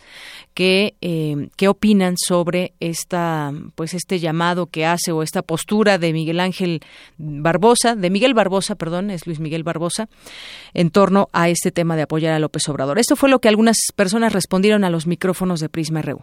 eh, 0.63 1.49
qué 1.57 1.69
opinan 1.69 2.15
sobre 2.17 2.73
esta, 2.81 3.53
pues 3.75 3.95
este 3.95 4.19
llamado 4.19 4.67
que 4.67 4.87
hace 4.87 5.13
o 5.13 5.23
esta 5.23 5.43
postura 5.43 5.99
de 5.99 6.13
Miguel 6.13 6.31
Miguel 6.31 6.41
Ángel 6.41 6.81
Barbosa, 7.19 7.97
de 7.97 8.09
Miguel 8.09 8.35
Barbosa, 8.35 8.77
perdón, 8.77 9.11
es 9.11 9.27
Luis 9.27 9.41
Miguel 9.41 9.65
Barbosa, 9.65 10.09
en 10.75 10.91
torno 10.91 11.29
a 11.33 11.49
este 11.49 11.73
tema 11.73 11.97
de 11.97 12.03
apoyar 12.03 12.33
a 12.33 12.39
López 12.39 12.69
Obrador. 12.69 13.01
Esto 13.01 13.17
fue 13.17 13.29
lo 13.29 13.41
que 13.41 13.49
algunas 13.49 13.79
personas 13.97 14.33
respondieron 14.33 14.85
a 14.85 14.91
los 14.91 15.09
micrófonos 15.09 15.59
de 15.59 15.69
Prisma 15.69 16.03
RU. 16.03 16.23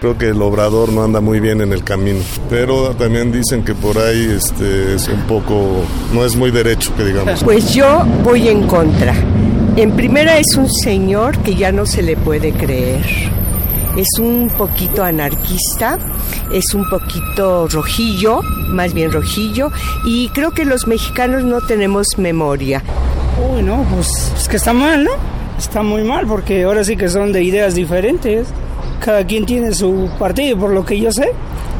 Creo 0.00 0.16
que 0.16 0.28
el 0.28 0.40
obrador 0.40 0.90
no 0.90 1.04
anda 1.04 1.20
muy 1.20 1.40
bien 1.40 1.60
en 1.60 1.74
el 1.74 1.84
camino, 1.84 2.20
pero 2.48 2.94
también 2.94 3.30
dicen 3.30 3.62
que 3.62 3.74
por 3.74 3.98
ahí 3.98 4.34
este, 4.34 4.94
es 4.94 5.06
un 5.08 5.20
poco, 5.24 5.84
no 6.14 6.24
es 6.24 6.36
muy 6.36 6.50
derecho 6.50 6.96
que 6.96 7.04
digamos. 7.04 7.44
Pues 7.44 7.74
yo 7.74 8.02
voy 8.24 8.48
en 8.48 8.66
contra 8.66 9.14
En 9.76 9.92
primera 9.92 10.38
es 10.38 10.56
un 10.56 10.70
señor 10.70 11.36
que 11.40 11.54
ya 11.54 11.70
no 11.70 11.84
se 11.84 12.00
le 12.00 12.16
puede 12.16 12.50
creer. 12.52 13.04
Es 13.94 14.08
un 14.18 14.48
poquito 14.56 15.04
anarquista, 15.04 15.98
es 16.50 16.72
un 16.72 16.88
poquito 16.88 17.68
rojillo, 17.68 18.40
más 18.68 18.94
bien 18.94 19.12
rojillo, 19.12 19.70
y 20.06 20.30
creo 20.30 20.52
que 20.52 20.64
los 20.64 20.86
mexicanos 20.86 21.44
no 21.44 21.60
tenemos 21.60 22.06
memoria. 22.16 22.82
Uy, 23.52 23.62
no, 23.62 23.84
pues 23.94 24.08
es 24.34 24.48
que 24.48 24.56
está 24.56 24.72
mal, 24.72 25.04
¿no? 25.04 25.10
Está 25.58 25.82
muy 25.82 26.04
mal 26.04 26.26
porque 26.26 26.64
ahora 26.64 26.84
sí 26.84 26.96
que 26.96 27.10
son 27.10 27.32
de 27.32 27.42
ideas 27.44 27.74
diferentes. 27.74 28.48
Cada 29.00 29.24
quien 29.24 29.46
tiene 29.46 29.72
su 29.72 30.10
partido, 30.18 30.58
por 30.58 30.70
lo 30.70 30.84
que 30.84 31.00
yo 31.00 31.10
sé, 31.10 31.32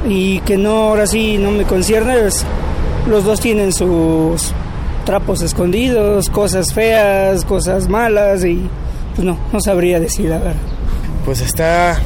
y 0.08 0.40
que 0.40 0.56
no, 0.56 0.88
ahora 0.88 1.06
sí 1.06 1.36
no 1.38 1.50
me 1.50 1.64
concierne, 1.64 2.14
los 3.08 3.24
dos 3.24 3.40
tienen 3.40 3.72
sus 3.72 4.52
trapos 5.04 5.42
escondidos, 5.42 6.30
cosas 6.30 6.72
feas, 6.72 7.44
cosas 7.44 7.88
malas 7.88 8.44
y 8.44 8.60
pues 9.14 9.24
no, 9.24 9.38
no 9.52 9.60
sabría 9.60 10.00
decir 10.00 10.30
la 10.30 10.38
verdad. 10.38 10.60
Pues 11.24 11.40
está 11.40 11.98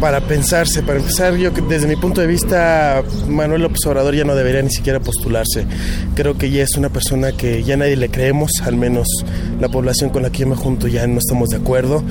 para 0.00 0.20
pensarse, 0.20 0.82
para 0.82 0.98
empezar 0.98 1.36
yo 1.36 1.50
desde 1.50 1.86
mi 1.86 1.96
punto 1.96 2.20
de 2.20 2.26
vista 2.26 3.02
Manuel 3.28 3.62
López 3.62 3.80
Obrador 3.86 4.14
ya 4.14 4.24
no 4.24 4.34
debería 4.34 4.62
ni 4.62 4.70
siquiera 4.70 5.00
postularse. 5.00 5.66
Creo 6.14 6.38
que 6.38 6.50
ya 6.50 6.62
es 6.62 6.76
una 6.76 6.88
persona 6.88 7.32
que 7.32 7.62
ya 7.62 7.76
nadie 7.76 7.96
le 7.96 8.08
creemos, 8.08 8.50
al 8.64 8.76
menos 8.76 9.06
la 9.60 9.68
población 9.68 10.10
con 10.10 10.22
la 10.22 10.30
que 10.30 10.38
yo 10.38 10.46
me 10.46 10.56
junto 10.56 10.88
ya 10.88 11.06
no 11.06 11.18
estamos 11.18 11.50
de 11.50 11.56
acuerdo. 11.56 12.02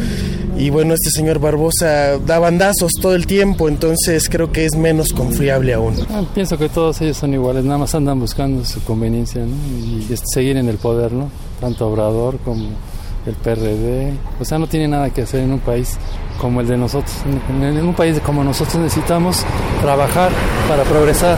Y 0.57 0.71
bueno, 0.71 0.93
este 0.93 1.09
señor 1.11 1.39
Barbosa 1.39 2.17
da 2.19 2.37
bandazos 2.37 2.91
todo 3.01 3.15
el 3.15 3.25
tiempo, 3.25 3.69
entonces 3.69 4.27
creo 4.29 4.51
que 4.51 4.65
es 4.65 4.75
menos 4.75 5.13
confiable 5.13 5.73
aún. 5.73 5.95
Ah, 6.09 6.23
pienso 6.35 6.57
que 6.57 6.67
todos 6.67 6.99
ellos 7.01 7.15
son 7.15 7.33
iguales, 7.33 7.63
nada 7.63 7.77
más 7.77 7.95
andan 7.95 8.19
buscando 8.19 8.65
su 8.65 8.83
conveniencia 8.83 9.41
y 9.41 10.05
seguir 10.33 10.57
en 10.57 10.67
el 10.67 10.77
poder, 10.77 11.13
¿no? 11.13 11.29
Tanto 11.61 11.87
Obrador 11.87 12.37
como 12.39 12.67
el 13.29 13.35
PRD. 13.35 14.13
O 14.39 14.45
sea, 14.45 14.59
no 14.59 14.67
tiene 14.67 14.87
nada 14.87 15.09
que 15.09 15.21
hacer 15.21 15.41
en 15.41 15.53
un 15.53 15.59
país 15.59 15.97
como 16.39 16.61
el 16.61 16.67
de 16.67 16.77
nosotros. 16.77 17.15
En, 17.49 17.85
un 17.85 17.93
país 17.93 18.19
como 18.19 18.43
nosotros 18.43 18.75
necesitamos 18.75 19.45
trabajar 19.81 20.31
para 20.67 20.83
progresar, 20.83 21.37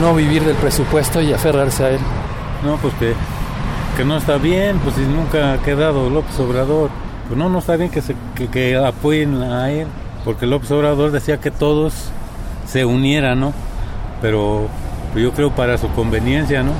no 0.00 0.14
vivir 0.14 0.44
del 0.44 0.56
presupuesto 0.56 1.20
y 1.22 1.32
aferrarse 1.32 1.84
a 1.84 1.90
él. 1.90 2.00
No, 2.64 2.76
pues 2.76 2.94
que, 2.94 3.14
que 3.96 4.04
no 4.04 4.16
está 4.16 4.36
bien, 4.36 4.78
pues 4.78 4.96
si 4.96 5.02
nunca 5.02 5.54
ha 5.54 5.58
quedado 5.58 6.10
López 6.10 6.38
Obrador. 6.40 6.90
Pues 7.28 7.38
no, 7.38 7.48
no 7.48 7.58
está 7.58 7.76
bien 7.76 7.90
que, 7.90 8.00
se, 8.00 8.14
que, 8.50 8.76
apoyen 8.76 9.42
a 9.42 9.70
él, 9.70 9.86
porque 10.24 10.46
López 10.46 10.70
Obrador 10.70 11.10
decía 11.10 11.38
que 11.38 11.50
todos 11.50 12.10
se 12.66 12.86
unieran, 12.86 13.40
¿no? 13.40 13.52
Pero 14.22 14.66
yo 15.14 15.32
creo 15.32 15.50
para 15.50 15.76
su 15.76 15.88
conveniencia, 15.88 16.62
¿no? 16.62 16.72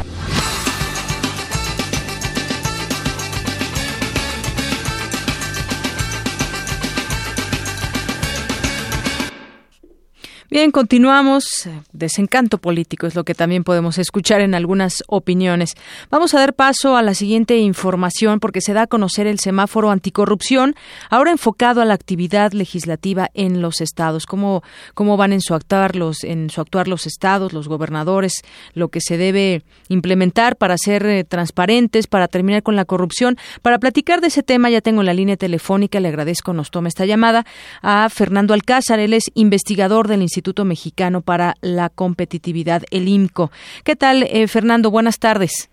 Bien, 10.51 10.71
continuamos. 10.71 11.69
Desencanto 11.93 12.57
político 12.57 13.07
es 13.07 13.15
lo 13.15 13.25
que 13.25 13.35
también 13.35 13.65
podemos 13.65 13.99
escuchar 13.99 14.41
en 14.41 14.55
algunas 14.55 15.05
opiniones. 15.07 15.75
Vamos 16.11 16.33
a 16.33 16.39
dar 16.39 16.55
paso 16.55 16.97
a 16.97 17.03
la 17.03 17.13
siguiente 17.13 17.59
información 17.59 18.41
porque 18.41 18.63
se 18.63 18.73
da 18.73 18.85
a 18.85 18.87
conocer 18.87 19.27
el 19.27 19.41
semáforo 19.41 19.91
anticorrupción, 19.91 20.75
ahora 21.11 21.33
enfocado 21.33 21.83
a 21.83 21.85
la 21.85 21.93
actividad 21.93 22.53
legislativa 22.53 23.29
en 23.35 23.61
los 23.61 23.83
estados. 23.83 24.25
¿Cómo, 24.25 24.63
cómo 24.95 25.19
van 25.19 25.35
en 25.35 25.43
su 25.43 25.53
actuar 25.53 25.95
los, 25.95 26.25
en 26.25 26.49
su 26.49 26.63
actuar 26.63 26.89
los 26.89 27.07
estados, 27.07 27.53
los 27.53 27.69
gobernadores, 27.69 28.33
lo 28.73 28.89
que 28.89 29.03
se 29.03 29.19
debe 29.19 29.65
implementar 29.91 30.57
para 30.57 30.79
ser 30.79 31.05
eh, 31.05 31.25
transparentes, 31.25 32.07
para 32.07 32.27
terminar 32.27 32.63
con 32.63 32.75
la 32.75 32.87
corrupción? 32.87 33.37
Para 33.61 33.79
platicar 33.79 34.23
de 34.23 34.29
ese 34.29 34.43
tema 34.43 34.71
ya 34.71 34.81
tengo 34.81 35.03
la 35.03 35.13
línea 35.13 35.37
telefónica, 35.37 36.01
le 36.01 36.09
agradezco 36.09 36.55
nos 36.55 36.71
tome 36.71 36.89
esta 36.89 37.05
llamada 37.05 37.45
a 37.83 38.09
Fernando 38.09 38.55
Alcázar, 38.55 38.99
él 38.99 39.13
es 39.13 39.25
investigador 39.35 40.09
del 40.09 40.23
Instituto 40.23 40.38
Instituto 40.39 40.65
Mexicano 40.65 41.21
para 41.21 41.55
la 41.63 41.89
Competitividad, 41.89 42.83
el 42.93 43.09
IMCO. 43.09 43.51
¿Qué 43.85 43.97
tal, 43.97 44.23
eh, 44.23 44.47
Fernando? 44.47 44.89
Buenas 44.89 45.19
tardes. 45.19 45.69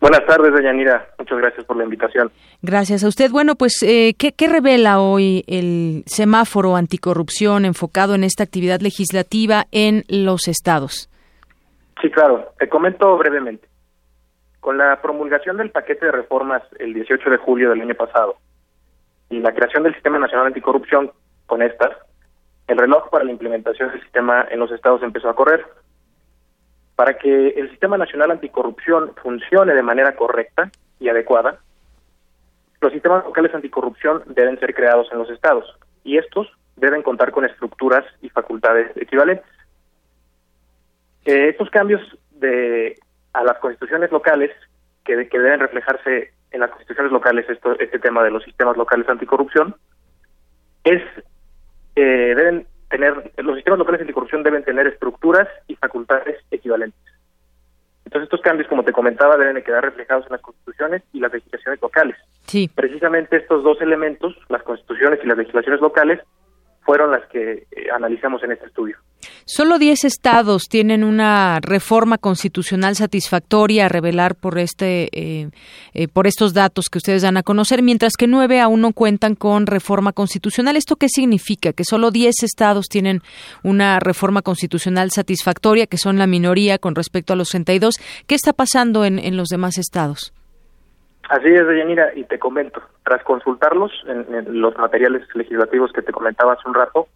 Buenas 0.00 0.24
tardes, 0.24 0.54
Deyanira. 0.54 1.08
Muchas 1.18 1.38
gracias 1.38 1.64
por 1.64 1.76
la 1.76 1.82
invitación. 1.82 2.30
Gracias 2.62 3.02
a 3.02 3.08
usted. 3.08 3.32
Bueno, 3.32 3.56
pues, 3.56 3.82
eh, 3.82 4.14
¿qué, 4.16 4.32
¿qué, 4.32 4.46
revela 4.46 5.00
hoy 5.00 5.42
el 5.48 6.04
semáforo 6.06 6.76
anticorrupción 6.76 7.64
enfocado 7.64 8.14
en 8.14 8.22
esta 8.22 8.44
actividad 8.44 8.80
legislativa 8.80 9.64
en 9.72 10.04
los 10.08 10.46
estados? 10.46 11.10
Sí, 12.00 12.08
claro. 12.08 12.52
Te 12.60 12.68
comento 12.68 13.16
brevemente. 13.18 13.66
Con 14.60 14.78
la 14.78 15.02
promulgación 15.02 15.56
del 15.56 15.70
paquete 15.70 16.06
de 16.06 16.12
reformas 16.12 16.62
el 16.78 16.94
18 16.94 17.30
de 17.30 17.36
julio 17.38 17.70
del 17.70 17.80
año 17.80 17.96
pasado 17.96 18.36
y 19.28 19.40
la 19.40 19.52
creación 19.52 19.82
del 19.82 19.94
Sistema 19.94 20.20
Nacional 20.20 20.46
Anticorrupción 20.46 21.10
con 21.46 21.62
estas, 21.62 21.90
el 22.68 22.78
reloj 22.78 23.10
para 23.10 23.24
la 23.24 23.32
implementación 23.32 23.90
del 23.90 24.02
sistema 24.02 24.46
en 24.50 24.58
los 24.58 24.70
estados 24.70 25.02
empezó 25.02 25.28
a 25.28 25.34
correr. 25.34 25.64
Para 26.96 27.18
que 27.18 27.48
el 27.48 27.70
Sistema 27.70 27.96
Nacional 27.96 28.30
Anticorrupción 28.30 29.14
funcione 29.22 29.74
de 29.74 29.82
manera 29.82 30.14
correcta 30.14 30.70
y 31.00 31.08
adecuada, 31.08 31.58
los 32.80 32.92
sistemas 32.92 33.24
locales 33.24 33.54
anticorrupción 33.54 34.22
deben 34.26 34.58
ser 34.58 34.74
creados 34.74 35.08
en 35.12 35.18
los 35.18 35.30
estados 35.30 35.64
y 36.04 36.18
estos 36.18 36.48
deben 36.76 37.02
contar 37.02 37.30
con 37.30 37.44
estructuras 37.44 38.04
y 38.20 38.28
facultades 38.28 38.90
equivalentes. 38.96 39.46
Eh, 41.24 41.50
estos 41.50 41.70
cambios 41.70 42.00
de 42.32 42.98
a 43.32 43.44
las 43.44 43.58
constituciones 43.58 44.10
locales 44.10 44.50
que, 45.04 45.28
que 45.28 45.38
deben 45.38 45.60
reflejarse 45.60 46.32
en 46.50 46.60
las 46.60 46.70
constituciones 46.70 47.12
locales 47.12 47.48
esto, 47.48 47.78
este 47.78 47.98
tema 47.98 48.22
de 48.22 48.30
los 48.30 48.42
sistemas 48.42 48.76
locales 48.76 49.08
anticorrupción 49.08 49.74
es 50.84 51.02
eh, 51.96 52.34
deben 52.36 52.66
tener, 52.88 53.32
los 53.38 53.56
sistemas 53.56 53.78
locales 53.78 54.00
anticorrupción 54.00 54.42
deben 54.42 54.64
tener 54.64 54.86
estructuras 54.86 55.48
y 55.68 55.76
facultades 55.76 56.36
equivalentes. 56.50 57.00
Entonces 58.04 58.24
estos 58.26 58.42
cambios, 58.42 58.68
como 58.68 58.84
te 58.84 58.92
comentaba, 58.92 59.36
deben 59.36 59.54
de 59.54 59.62
quedar 59.62 59.84
reflejados 59.84 60.26
en 60.26 60.32
las 60.32 60.42
constituciones 60.42 61.02
y 61.12 61.20
las 61.20 61.32
legislaciones 61.32 61.80
locales. 61.80 62.16
Sí. 62.46 62.70
Precisamente 62.74 63.36
estos 63.36 63.64
dos 63.64 63.80
elementos, 63.80 64.36
las 64.48 64.62
constituciones 64.62 65.20
y 65.22 65.26
las 65.26 65.38
legislaciones 65.38 65.80
locales, 65.80 66.20
fueron 66.82 67.12
las 67.12 67.24
que 67.28 67.66
eh, 67.70 67.90
analizamos 67.94 68.42
en 68.42 68.52
este 68.52 68.66
estudio. 68.66 68.98
Solo 69.44 69.78
10 69.78 70.04
estados 70.04 70.64
tienen 70.68 71.04
una 71.04 71.60
reforma 71.60 72.18
constitucional 72.18 72.94
satisfactoria 72.94 73.86
a 73.86 73.88
revelar 73.88 74.34
por 74.34 74.58
este 74.58 75.08
eh, 75.12 75.50
eh, 75.94 76.08
por 76.08 76.26
estos 76.26 76.54
datos 76.54 76.86
que 76.90 76.98
ustedes 76.98 77.22
dan 77.22 77.36
a 77.36 77.42
conocer, 77.42 77.82
mientras 77.82 78.14
que 78.16 78.26
nueve 78.26 78.60
aún 78.60 78.80
no 78.80 78.92
cuentan 78.92 79.34
con 79.34 79.66
reforma 79.66 80.12
constitucional. 80.12 80.76
¿Esto 80.76 80.96
qué 80.96 81.08
significa? 81.08 81.72
Que 81.72 81.84
solo 81.84 82.10
10 82.10 82.42
estados 82.42 82.86
tienen 82.88 83.20
una 83.62 83.98
reforma 84.00 84.42
constitucional 84.42 85.10
satisfactoria, 85.10 85.86
que 85.86 85.98
son 85.98 86.18
la 86.18 86.26
minoría 86.26 86.78
con 86.78 86.94
respecto 86.94 87.32
a 87.32 87.36
los 87.36 87.48
62. 87.48 87.94
¿Qué 88.26 88.34
está 88.34 88.52
pasando 88.52 89.04
en, 89.04 89.18
en 89.18 89.36
los 89.36 89.48
demás 89.48 89.78
estados? 89.78 90.32
Así 91.28 91.48
es, 91.48 91.66
Deyanira, 91.66 92.12
y 92.14 92.24
te 92.24 92.38
comento, 92.38 92.82
tras 93.04 93.22
consultarlos 93.22 93.90
en, 94.06 94.60
los 94.60 94.76
materiales 94.76 95.26
legislativos 95.34 95.92
que 95.92 96.02
te 96.02 96.12
comentaba 96.12 96.54
hace 96.54 96.68
un 96.68 96.74
rato, 96.74 97.08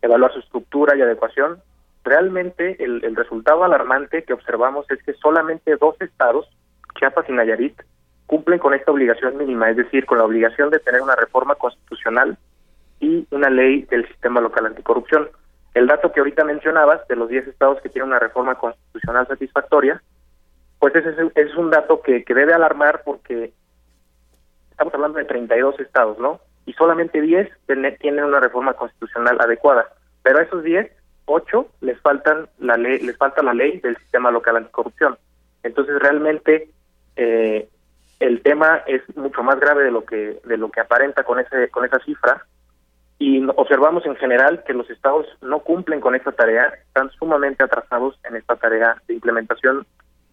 evaluar 0.00 0.32
su 0.32 0.38
estructura 0.38 0.96
y 0.96 1.02
adecuación, 1.02 1.58
realmente 2.08 2.82
el, 2.82 3.04
el 3.04 3.16
resultado 3.16 3.64
alarmante 3.64 4.24
que 4.24 4.32
observamos 4.32 4.90
es 4.90 5.02
que 5.02 5.12
solamente 5.14 5.76
dos 5.76 6.00
estados, 6.00 6.48
Chiapas 6.98 7.28
y 7.28 7.32
Nayarit, 7.32 7.80
cumplen 8.26 8.58
con 8.58 8.74
esta 8.74 8.92
obligación 8.92 9.38
mínima, 9.38 9.70
es 9.70 9.76
decir, 9.76 10.04
con 10.04 10.18
la 10.18 10.24
obligación 10.24 10.70
de 10.70 10.80
tener 10.80 11.00
una 11.00 11.16
reforma 11.16 11.54
constitucional 11.54 12.36
y 13.00 13.26
una 13.30 13.48
ley 13.48 13.82
del 13.82 14.06
sistema 14.06 14.40
local 14.40 14.66
anticorrupción. 14.66 15.30
El 15.74 15.86
dato 15.86 16.12
que 16.12 16.20
ahorita 16.20 16.44
mencionabas, 16.44 17.06
de 17.08 17.16
los 17.16 17.28
10 17.28 17.48
estados 17.48 17.80
que 17.80 17.88
tienen 17.88 18.10
una 18.10 18.18
reforma 18.18 18.56
constitucional 18.56 19.26
satisfactoria, 19.26 20.02
pues 20.78 20.94
ese 20.94 21.10
es, 21.34 21.56
un 21.56 21.70
dato 21.70 22.02
que, 22.02 22.24
que 22.24 22.34
debe 22.34 22.52
alarmar 22.52 23.02
porque 23.04 23.52
estamos 24.70 24.94
hablando 24.94 25.18
de 25.18 25.24
32 25.24 25.80
estados, 25.80 26.18
¿no? 26.18 26.40
Y 26.66 26.74
solamente 26.74 27.20
10 27.20 27.48
tienen 28.00 28.24
una 28.24 28.40
reforma 28.40 28.74
constitucional 28.74 29.38
adecuada. 29.40 29.86
Pero 30.22 30.40
esos 30.40 30.62
10, 30.62 30.90
8 31.28 31.66
les 31.82 32.00
faltan 32.00 32.48
la 32.58 32.76
ley, 32.76 32.98
les 33.00 33.16
falta 33.16 33.42
la 33.42 33.54
ley 33.54 33.78
del 33.80 33.96
sistema 33.98 34.30
local 34.30 34.56
anticorrupción. 34.56 35.16
Entonces 35.62 35.98
realmente 35.98 36.70
eh, 37.16 37.68
el 38.20 38.42
tema 38.42 38.82
es 38.86 39.02
mucho 39.16 39.42
más 39.42 39.60
grave 39.60 39.84
de 39.84 39.90
lo 39.90 40.04
que 40.04 40.40
de 40.44 40.56
lo 40.56 40.70
que 40.70 40.80
aparenta 40.80 41.22
con 41.22 41.38
ese 41.38 41.68
con 41.70 41.84
esa 41.84 41.98
cifra 42.00 42.44
y 43.18 43.44
observamos 43.56 44.06
en 44.06 44.16
general 44.16 44.62
que 44.64 44.72
los 44.72 44.88
estados 44.90 45.26
no 45.40 45.60
cumplen 45.60 46.00
con 46.00 46.14
esta 46.14 46.30
tarea, 46.32 46.72
están 46.86 47.10
sumamente 47.10 47.64
atrasados 47.64 48.18
en 48.24 48.36
esta 48.36 48.54
tarea 48.56 48.96
de 49.08 49.14
implementación 49.14 49.86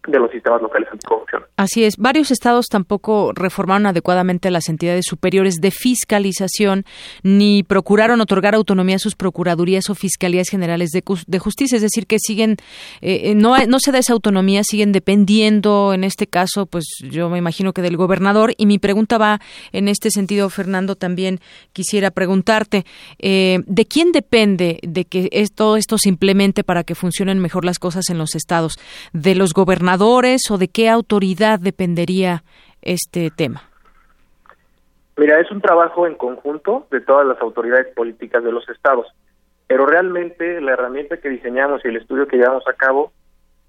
de 0.06 0.18
los 0.18 0.30
sistemas 0.30 0.62
locales 0.62 0.88
anticorrupción. 0.92 1.42
Así 1.56 1.84
es. 1.84 1.96
Varios 1.96 2.30
estados 2.30 2.66
tampoco 2.66 3.32
reformaron 3.34 3.86
adecuadamente 3.86 4.50
las 4.50 4.68
entidades 4.68 5.04
superiores 5.06 5.56
de 5.56 5.70
fiscalización 5.70 6.84
ni 7.22 7.62
procuraron 7.62 8.20
otorgar 8.20 8.54
autonomía 8.54 8.96
a 8.96 9.00
sus 9.00 9.16
procuradurías 9.16 9.90
o 9.90 9.94
fiscalías 9.94 10.48
generales 10.48 10.90
de, 10.90 11.38
justicia. 11.38 11.76
Es 11.76 11.82
decir, 11.82 12.06
que 12.06 12.18
siguen, 12.18 12.56
eh, 13.00 13.30
eh, 13.30 13.34
no, 13.34 13.56
no 13.66 13.78
se 13.80 13.92
da 13.92 13.98
esa 13.98 14.12
autonomía, 14.12 14.62
siguen 14.64 14.92
dependiendo, 14.92 15.92
en 15.92 16.04
este 16.04 16.26
caso, 16.26 16.66
pues 16.66 16.84
yo 17.02 17.28
me 17.28 17.38
imagino 17.38 17.72
que 17.72 17.82
del 17.82 17.96
gobernador. 17.96 18.54
Y 18.56 18.66
mi 18.66 18.78
pregunta 18.78 19.18
va 19.18 19.40
en 19.72 19.88
este 19.88 20.10
sentido, 20.10 20.50
Fernando, 20.50 20.94
también 20.94 21.40
quisiera 21.72 22.10
preguntarte, 22.10 22.84
eh, 23.18 23.60
¿de 23.66 23.86
quién 23.86 24.12
depende 24.12 24.78
de 24.82 25.04
que 25.04 25.46
todo 25.54 25.76
esto 25.76 25.98
se 25.98 26.08
implemente 26.08 26.64
para 26.64 26.84
que 26.84 26.94
funcionen 26.94 27.38
mejor 27.38 27.64
las 27.64 27.78
cosas 27.78 28.08
en 28.10 28.18
los 28.18 28.34
estados? 28.34 28.78
¿De 29.12 29.34
los 29.34 29.52
gobernadores? 29.52 29.95
O 29.98 30.58
de 30.58 30.68
qué 30.68 30.88
autoridad 30.88 31.58
dependería 31.58 32.42
este 32.82 33.30
tema? 33.30 33.62
Mira, 35.16 35.40
es 35.40 35.50
un 35.50 35.62
trabajo 35.62 36.06
en 36.06 36.14
conjunto 36.14 36.86
de 36.90 37.00
todas 37.00 37.26
las 37.26 37.40
autoridades 37.40 37.94
políticas 37.94 38.44
de 38.44 38.52
los 38.52 38.68
estados, 38.68 39.06
pero 39.66 39.86
realmente 39.86 40.60
la 40.60 40.72
herramienta 40.72 41.16
que 41.16 41.30
diseñamos 41.30 41.82
y 41.84 41.88
el 41.88 41.96
estudio 41.96 42.28
que 42.28 42.36
llevamos 42.36 42.68
a 42.68 42.74
cabo, 42.74 43.12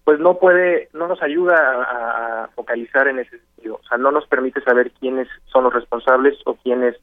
pues 0.03 0.19
no 0.19 0.37
puede, 0.37 0.89
no 0.93 1.07
nos 1.07 1.21
ayuda 1.21 1.55
a, 1.55 2.49
focalizar 2.55 3.07
en 3.07 3.19
ese 3.19 3.39
sentido, 3.39 3.79
o 3.81 3.87
sea, 3.87 3.97
no 3.97 4.11
nos 4.11 4.27
permite 4.27 4.61
saber 4.61 4.91
quiénes 4.99 5.27
son 5.45 5.63
los 5.63 5.73
responsables 5.73 6.35
o 6.45 6.55
quiénes 6.55 6.95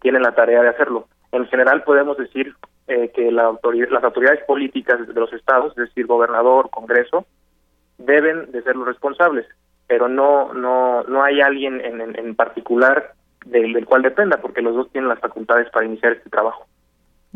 tienen 0.00 0.22
la 0.22 0.34
tarea 0.34 0.62
de 0.62 0.68
hacerlo. 0.68 1.06
En 1.32 1.46
general 1.46 1.82
podemos 1.82 2.16
decir 2.16 2.54
eh, 2.88 3.10
que 3.14 3.30
la 3.30 3.52
las 3.90 4.04
autoridades 4.04 4.44
políticas 4.46 5.06
de 5.06 5.20
los 5.20 5.32
estados, 5.32 5.72
es 5.72 5.88
decir, 5.88 6.06
gobernador, 6.06 6.70
Congreso, 6.70 7.26
deben 8.06 8.50
de 8.52 8.62
ser 8.62 8.76
los 8.76 8.86
responsables, 8.86 9.46
pero 9.86 10.08
no 10.08 10.52
no 10.54 11.02
no 11.04 11.22
hay 11.22 11.40
alguien 11.40 11.80
en, 11.80 12.00
en, 12.00 12.34
particular 12.34 13.14
del, 13.44 13.72
del, 13.72 13.86
cual 13.86 14.02
dependa, 14.02 14.38
porque 14.38 14.62
los 14.62 14.74
dos 14.74 14.90
tienen 14.92 15.08
las 15.08 15.20
facultades 15.20 15.70
para 15.70 15.86
iniciar 15.86 16.12
este 16.12 16.30
trabajo. 16.30 16.66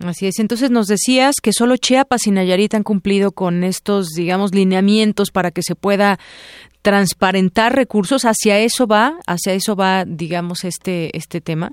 Así 0.05 0.27
es. 0.27 0.39
Entonces 0.41 0.71
nos 0.71 0.87
decías 0.87 1.37
que 1.41 1.53
solo 1.53 1.77
Chiapas 1.77 2.27
y 2.27 2.33
Nayarit 2.33 2.75
han 2.75 2.83
cumplido 2.83 3.31
con 3.31 3.63
estos, 3.63 4.09
digamos, 4.09 4.53
lineamientos 4.53 5.31
para 5.31 5.53
que 5.53 5.63
se 5.63 5.77
pueda 5.77 6.19
transparentar 6.83 7.75
recursos. 7.75 8.25
¿Hacia 8.25 8.59
eso 8.59 8.87
va? 8.87 9.19
¿Hacia 9.27 9.53
eso 9.53 9.77
va, 9.77 10.05
digamos, 10.05 10.65
este 10.65 11.17
este 11.17 11.41
tema? 11.41 11.71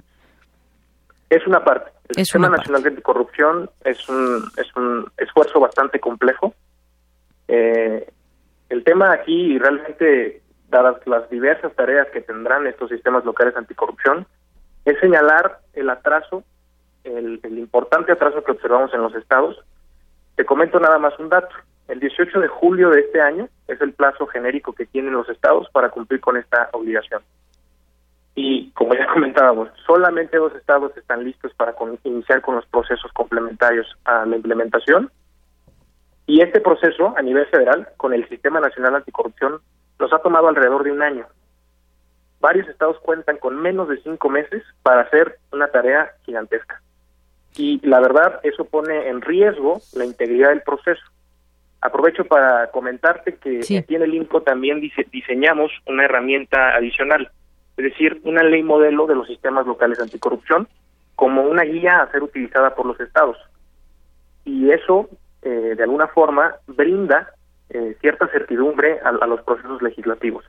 Es 1.30 1.46
una 1.48 1.64
parte. 1.64 1.92
El 2.10 2.26
Sistema 2.26 2.50
Nacional 2.50 2.84
de 2.84 2.90
Anticorrupción 2.90 3.70
es 3.86 4.08
un, 4.10 4.44
es 4.58 4.76
un 4.76 5.10
esfuerzo 5.18 5.60
bastante 5.60 6.00
complejo. 6.00 6.54
Eh, 7.48 8.08
el 8.72 8.86
tema 8.86 9.12
aquí, 9.12 9.60
realmente, 9.60 10.42
dadas 10.70 11.06
las 11.06 11.30
diversas 11.30 11.76
tareas 11.76 12.08
que 12.14 12.22
tendrán 12.22 12.66
estos 12.68 12.90
sistemas 12.90 13.26
locales 13.26 13.56
anticorrupción, 13.58 14.26
es 14.86 14.98
señalar 15.00 15.60
el 15.74 15.90
atraso, 15.90 16.44
el, 17.04 17.40
importante 17.44 18.14
atraso 18.14 18.44
que 18.44 18.54
observamos 18.54 18.94
en 18.94 19.02
los 19.02 19.14
estados. 19.16 19.60
Te 20.36 20.46
comento 20.46 20.80
nada 20.80 20.98
más 21.00 21.20
un 21.20 21.28
dato. 21.28 21.54
El 21.90 22.00
18 22.00 22.40
de 22.40 22.48
julio 22.48 22.90
de 22.92 23.02
este 23.02 23.20
año 23.20 23.50
es 23.68 23.82
el 23.82 23.92
plazo 23.92 24.26
genérico 24.28 24.72
que 24.72 24.86
tienen 24.86 25.14
los 25.14 25.28
estados 25.28 25.68
para 25.74 25.90
cumplir 25.90 26.22
con 26.22 26.38
esta 26.38 26.70
obligación. 26.72 27.22
Y 28.36 28.72
como 28.72 28.94
ya 28.94 29.06
comentábamos, 29.14 29.68
solamente 29.86 30.38
dos 30.38 30.56
estados 30.56 30.96
están 30.96 31.26
listos 31.26 31.54
para 31.56 31.76
iniciar 32.06 32.42
con 32.42 32.56
los 32.56 32.66
procesos 32.68 33.12
complementarios 33.12 33.88
a 34.06 34.26
la 34.26 34.38
implementación 34.38 35.12
y 36.32 36.40
este 36.40 36.62
proceso 36.62 37.14
a 37.18 37.22
nivel 37.22 37.46
federal, 37.48 37.90
con 37.98 38.14
el 38.14 38.26
Sistema 38.30 38.62
Nacional 38.62 38.96
Anticorrupción, 38.96 39.60
nos 40.00 40.14
ha 40.14 40.20
tomado 40.20 40.48
alrededor 40.48 40.86
de 40.86 40.94
un 40.94 41.02
año. 41.02 41.26
Varios 42.40 42.70
estados 42.70 42.98
cuentan 43.00 43.36
con 43.36 43.62
menos 43.62 43.90
de 43.90 44.02
cinco 44.02 44.30
meses 44.30 44.64
para 44.82 45.02
hacer 45.02 45.40
una 45.52 45.68
tarea 45.68 46.14
gigantesca. 46.24 46.82
Y 47.58 47.86
la 47.86 48.00
verdad, 48.00 48.40
eso 48.44 48.64
pone 48.64 49.10
en 49.10 49.20
riesgo 49.20 49.82
la 49.94 50.06
integridad 50.06 50.52
del 50.52 50.62
proceso. 50.62 51.02
Aprovecho 51.82 52.24
para 52.24 52.72
comentarte 52.72 53.36
que 53.36 53.60
aquí 53.78 53.96
en 53.96 54.04
el 54.04 54.14
INCO 54.14 54.42
también 54.42 54.80
diseñamos 55.12 55.70
una 55.86 56.06
herramienta 56.06 56.78
adicional, 56.78 57.30
es 57.76 57.84
decir, 57.84 58.22
una 58.24 58.42
ley 58.42 58.64
modelo 58.64 59.06
de 59.06 59.16
los 59.16 59.28
sistemas 59.28 59.68
locales 59.68 60.00
anticorrupción 60.00 60.70
como 61.18 61.42
una 61.42 61.64
guía 61.64 62.00
a 62.00 62.10
ser 62.10 62.24
utilizada 62.24 62.74
por 62.74 62.86
los 62.86 62.98
estados. 63.02 63.36
Y 64.46 64.72
eso 64.72 65.10
eh, 65.42 65.74
de 65.76 65.84
alguna 65.84 66.08
forma 66.08 66.56
brinda 66.68 67.34
eh, 67.70 67.96
cierta 68.02 68.28
certidumbre 68.28 69.00
a, 69.04 69.12
los 69.28 69.42
procesos 69.42 69.82
legislativos. 69.82 70.46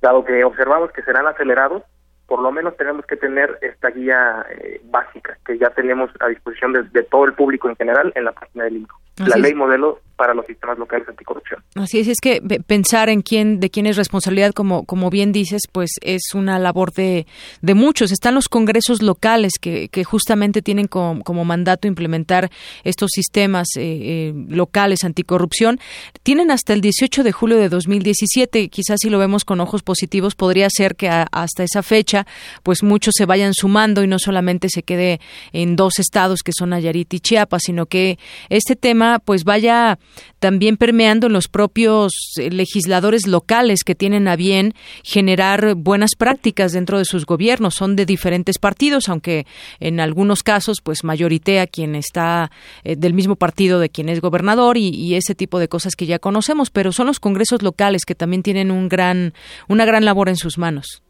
Dado 0.00 0.24
que 0.24 0.44
observamos 0.44 0.92
que 0.92 1.02
serán 1.02 1.26
acelerados, 1.26 1.82
por 2.26 2.40
lo 2.40 2.52
menos 2.52 2.76
tenemos 2.76 3.06
que 3.06 3.16
tener 3.16 3.58
esta 3.62 3.88
guía 3.90 4.44
eh, 4.50 4.80
básica 4.84 5.38
que 5.46 5.58
ya 5.58 5.70
tenemos 5.70 6.10
a 6.20 6.28
disposición 6.28 6.72
de, 6.92 7.02
todo 7.04 7.24
el 7.24 7.32
público 7.32 7.68
en 7.68 7.76
general 7.76 8.12
en 8.14 8.24
la 8.24 8.32
página 8.32 8.64
del 8.64 8.76
INCO. 8.76 9.00
la 9.26 9.36
ley 9.36 9.54
modelo 9.54 10.00
para 10.18 10.34
los 10.34 10.44
sistemas 10.46 10.76
locales 10.78 11.08
anticorrupción. 11.08 11.62
Así 11.76 12.00
es, 12.00 12.08
es 12.08 12.18
que 12.20 12.40
pensar 12.66 13.08
en 13.08 13.22
quién, 13.22 13.60
de 13.60 13.70
quién 13.70 13.86
es 13.86 13.96
responsabilidad, 13.96 14.52
como, 14.52 14.84
como 14.84 15.10
bien 15.10 15.30
dices, 15.30 15.62
pues 15.70 15.92
es 16.02 16.34
una 16.34 16.58
labor 16.58 16.92
de, 16.92 17.24
de 17.62 17.74
muchos. 17.74 18.10
Están 18.10 18.34
los 18.34 18.48
congresos 18.48 19.00
locales 19.00 19.52
que, 19.60 19.88
que 19.88 20.02
justamente 20.02 20.60
tienen 20.60 20.88
como, 20.88 21.22
como 21.22 21.44
mandato 21.44 21.86
implementar 21.86 22.50
estos 22.82 23.10
sistemas 23.14 23.68
eh, 23.76 23.82
eh, 23.82 24.34
locales 24.48 25.04
anticorrupción. 25.04 25.78
Tienen 26.24 26.50
hasta 26.50 26.72
el 26.72 26.80
18 26.80 27.22
de 27.22 27.30
julio 27.30 27.56
de 27.56 27.68
2017. 27.68 28.70
Quizás 28.70 28.98
si 29.00 29.10
lo 29.10 29.20
vemos 29.20 29.44
con 29.44 29.60
ojos 29.60 29.84
positivos, 29.84 30.34
podría 30.34 30.68
ser 30.68 30.96
que 30.96 31.08
hasta 31.08 31.62
esa 31.62 31.84
fecha, 31.84 32.26
pues 32.64 32.82
muchos 32.82 33.14
se 33.16 33.24
vayan 33.24 33.54
sumando 33.54 34.02
y 34.02 34.08
no 34.08 34.18
solamente 34.18 34.68
se 34.68 34.82
quede 34.82 35.20
en 35.52 35.76
dos 35.76 36.00
estados 36.00 36.40
que 36.42 36.50
son 36.52 36.70
Nayarit 36.70 37.14
y 37.14 37.20
Chiapas, 37.20 37.62
sino 37.66 37.86
que 37.86 38.18
este 38.48 38.74
tema 38.74 39.20
pues 39.24 39.44
vaya 39.44 40.00
también 40.38 40.76
permeando 40.76 41.26
en 41.26 41.32
los 41.32 41.48
propios 41.48 42.12
eh, 42.36 42.50
legisladores 42.50 43.26
locales 43.26 43.84
que 43.84 43.94
tienen 43.94 44.28
a 44.28 44.36
bien 44.36 44.74
generar 45.02 45.74
buenas 45.74 46.14
prácticas 46.16 46.72
dentro 46.72 46.98
de 46.98 47.04
sus 47.04 47.26
gobiernos. 47.26 47.74
Son 47.74 47.96
de 47.96 48.06
diferentes 48.06 48.58
partidos, 48.58 49.08
aunque 49.08 49.46
en 49.80 50.00
algunos 50.00 50.42
casos, 50.42 50.78
pues 50.82 51.04
mayoritea 51.04 51.66
quien 51.66 51.94
está 51.94 52.50
eh, 52.84 52.96
del 52.96 53.14
mismo 53.14 53.36
partido 53.36 53.80
de 53.80 53.90
quien 53.90 54.08
es 54.08 54.20
gobernador 54.20 54.76
y, 54.76 55.08
ese 55.18 55.34
tipo 55.34 55.58
de 55.58 55.68
cosas 55.68 55.96
que 55.96 56.06
ya 56.06 56.18
conocemos, 56.18 56.70
pero 56.70 56.92
son 56.92 57.06
los 57.06 57.18
congresos 57.18 57.62
locales 57.62 58.04
que 58.04 58.14
también 58.14 58.42
tienen 58.42 58.70
un 58.70 58.88
gran, 58.88 59.32
una 59.66 59.84
gran 59.84 60.04
labor 60.04 60.28
en 60.28 60.36
sus 60.36 60.58
manos. 60.58 61.02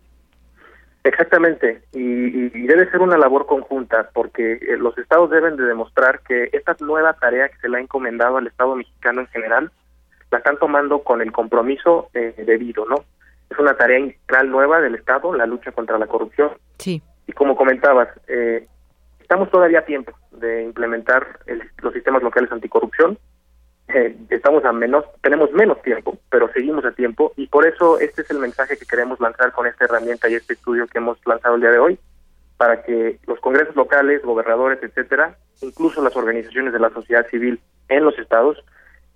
Exactamente, 1.09 1.81
y, 1.93 2.51
debe 2.67 2.91
ser 2.91 3.01
una 3.01 3.17
labor 3.17 3.47
conjunta 3.47 4.11
porque 4.13 4.53
eh, 4.53 4.77
los 4.77 4.97
estados 4.99 5.31
deben 5.31 5.57
de 5.57 5.65
demostrar 5.65 6.21
que 6.21 6.51
esta 6.53 6.77
nueva 6.81 7.15
tarea 7.15 7.49
que 7.49 7.57
se 7.61 7.69
le 7.71 7.79
ha 7.79 7.81
encomendado 7.81 8.37
al 8.37 8.47
Estado 8.47 8.77
mexicano 8.77 9.23
en 9.23 9.27
general 9.29 9.73
la 10.31 10.37
están 10.37 10.59
tomando 10.59 11.03
con 11.03 11.23
el 11.23 11.33
compromiso 11.33 12.11
eh, 12.13 12.35
debido, 12.45 12.85
¿no? 12.85 12.97
Es 13.49 13.59
una 13.59 13.75
tarea 13.75 13.99
integral 13.99 14.51
nueva 14.51 14.83
del 14.83 14.97
Estado, 14.97 15.35
la 15.35 15.47
lucha 15.47 15.73
contra 15.73 15.99
la 15.99 16.07
corrupción. 16.07 16.51
Sí. 16.77 17.01
Y 17.27 17.33
como 17.33 17.57
comentabas, 17.57 18.09
eh, 18.29 18.67
estamos 19.19 19.51
todavía 19.51 19.79
a 19.79 19.87
tiempo 19.87 20.13
de 20.33 20.65
implementar 20.65 21.41
los 21.81 21.95
sistemas 21.95 22.23
locales 22.23 22.53
anticorrupción 22.53 23.17
eh, 23.89 24.17
estamos 24.29 24.65
a 24.65 24.73
menos, 24.73 25.05
tenemos 25.23 25.51
menos 25.53 25.81
tiempo, 25.83 26.19
pero 26.31 26.53
seguimos 26.53 26.85
a 26.85 26.93
tiempo 26.93 27.33
y 27.37 27.47
por 27.47 27.67
eso 27.67 27.99
este 27.99 28.23
es 28.23 28.31
el 28.31 28.39
mensaje 28.39 28.77
que 28.77 28.85
queremos 28.85 29.19
lanzar 29.19 29.53
con 29.53 29.67
esta 29.67 29.87
herramienta 29.87 30.29
y 30.29 30.35
este 30.35 30.53
estudio 30.53 30.87
que 30.87 30.99
hemos 30.99 31.19
lanzado 31.27 31.55
el 31.55 31.63
día 31.63 31.71
de 31.71 31.79
hoy, 31.79 31.99
para 32.59 32.83
que 32.83 33.19
los 33.27 33.41
congresos 33.41 33.75
locales, 33.77 34.23
gobernadores, 34.23 34.83
etcétera, 34.83 35.37
incluso 35.63 36.03
las 36.03 36.15
organizaciones 36.17 36.73
de 36.73 36.81
la 36.81 36.91
sociedad 36.91 37.27
civil 37.29 37.61
en 37.89 38.05
los 38.05 38.19
estados, 38.19 38.63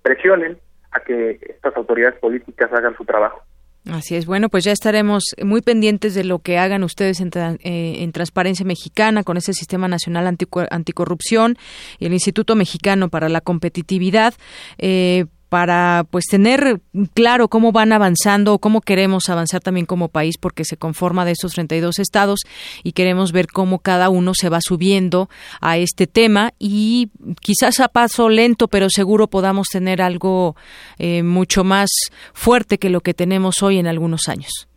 presionen 0.01 0.57
a 0.91 0.99
que 1.01 1.39
estas 1.41 1.75
autoridades 1.75 2.19
políticas 2.19 2.71
hagan 2.73 2.95
su 2.95 3.05
trabajo. 3.05 3.41
Así 3.89 4.15
es. 4.15 4.25
Bueno, 4.25 4.47
pues 4.47 4.63
ya 4.63 4.71
estaremos 4.71 5.23
muy 5.43 5.61
pendientes 5.61 6.13
de 6.13 6.23
lo 6.23 6.39
que 6.39 6.57
hagan 6.57 6.83
ustedes 6.83 7.19
en, 7.19 7.31
eh, 7.35 8.09
Transparencia 8.13 8.65
Mexicana 8.65 9.23
con 9.23 9.35
ese 9.35 9.53
Sistema 9.53 9.87
Nacional 9.89 10.37
Anticorrupción 10.69 11.57
y 11.99 12.05
el 12.05 12.13
Instituto 12.13 12.55
Mexicano 12.55 13.09
para 13.09 13.27
la 13.27 13.41
Competitividad. 13.41 14.35
Eh, 14.77 15.25
para 15.53 16.07
pues 16.09 16.25
tener 16.25 16.79
claro 17.13 17.47
cómo 17.47 17.71
van 17.71 17.91
avanzando 17.91 18.55
o 18.55 18.57
cómo 18.57 18.81
queremos 18.81 19.29
avanzar 19.29 19.61
también 19.61 19.85
como 19.85 20.07
país 20.07 20.39
porque 20.39 20.65
se 20.65 20.77
conforma 20.77 21.25
de 21.25 21.33
esos 21.33 21.53
32 21.53 21.99
estados 21.99 22.39
y 22.81 22.93
queremos 22.93 23.31
ver 23.31 23.45
cómo 23.45 23.77
cada 23.77 24.09
uno 24.09 24.33
se 24.33 24.49
va 24.49 24.61
subiendo 24.61 25.29
a 25.61 25.77
este 25.77 26.07
tema 26.07 26.53
y 26.57 27.11
quizás 27.39 27.79
a 27.81 27.87
paso 27.87 28.29
lento 28.29 28.67
pero 28.67 28.89
seguro 28.89 29.27
podamos 29.27 29.67
tener 29.67 30.01
algo 30.01 30.55
eh, 30.97 31.21
mucho 31.21 31.63
más 31.63 31.91
fuerte 32.33 32.79
que 32.79 32.89
lo 32.89 33.01
que 33.01 33.13
tenemos 33.13 33.61
hoy 33.61 33.77
en 33.77 33.85
algunos 33.85 34.29
años. 34.29 34.67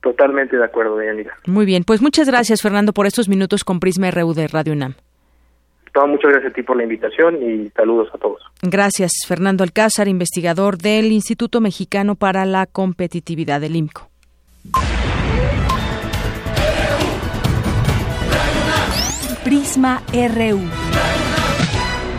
Totalmente 0.00 0.56
de 0.56 0.64
acuerdo, 0.64 0.96
Deyanira. 0.96 1.34
Muy 1.46 1.66
bien, 1.66 1.84
pues 1.84 2.00
muchas 2.00 2.28
gracias 2.28 2.62
Fernando 2.62 2.94
por 2.94 3.04
estos 3.04 3.28
minutos 3.28 3.62
con 3.62 3.78
Prisma 3.78 4.10
RU 4.10 4.32
de 4.32 4.48
Radio 4.48 4.72
UNAM. 4.72 4.94
Muchas 6.00 6.30
gracias 6.30 6.52
a 6.52 6.54
ti 6.54 6.62
por 6.62 6.76
la 6.76 6.84
invitación 6.84 7.36
y 7.42 7.70
saludos 7.70 8.08
a 8.14 8.18
todos. 8.18 8.40
Gracias, 8.62 9.12
Fernando 9.26 9.62
Alcázar, 9.62 10.08
investigador 10.08 10.78
del 10.78 11.12
Instituto 11.12 11.60
Mexicano 11.60 12.14
para 12.14 12.44
la 12.46 12.66
Competitividad 12.66 13.60
del 13.60 13.76
IMCO. 13.76 14.08
Prisma 19.44 20.02
RU. 20.12 20.60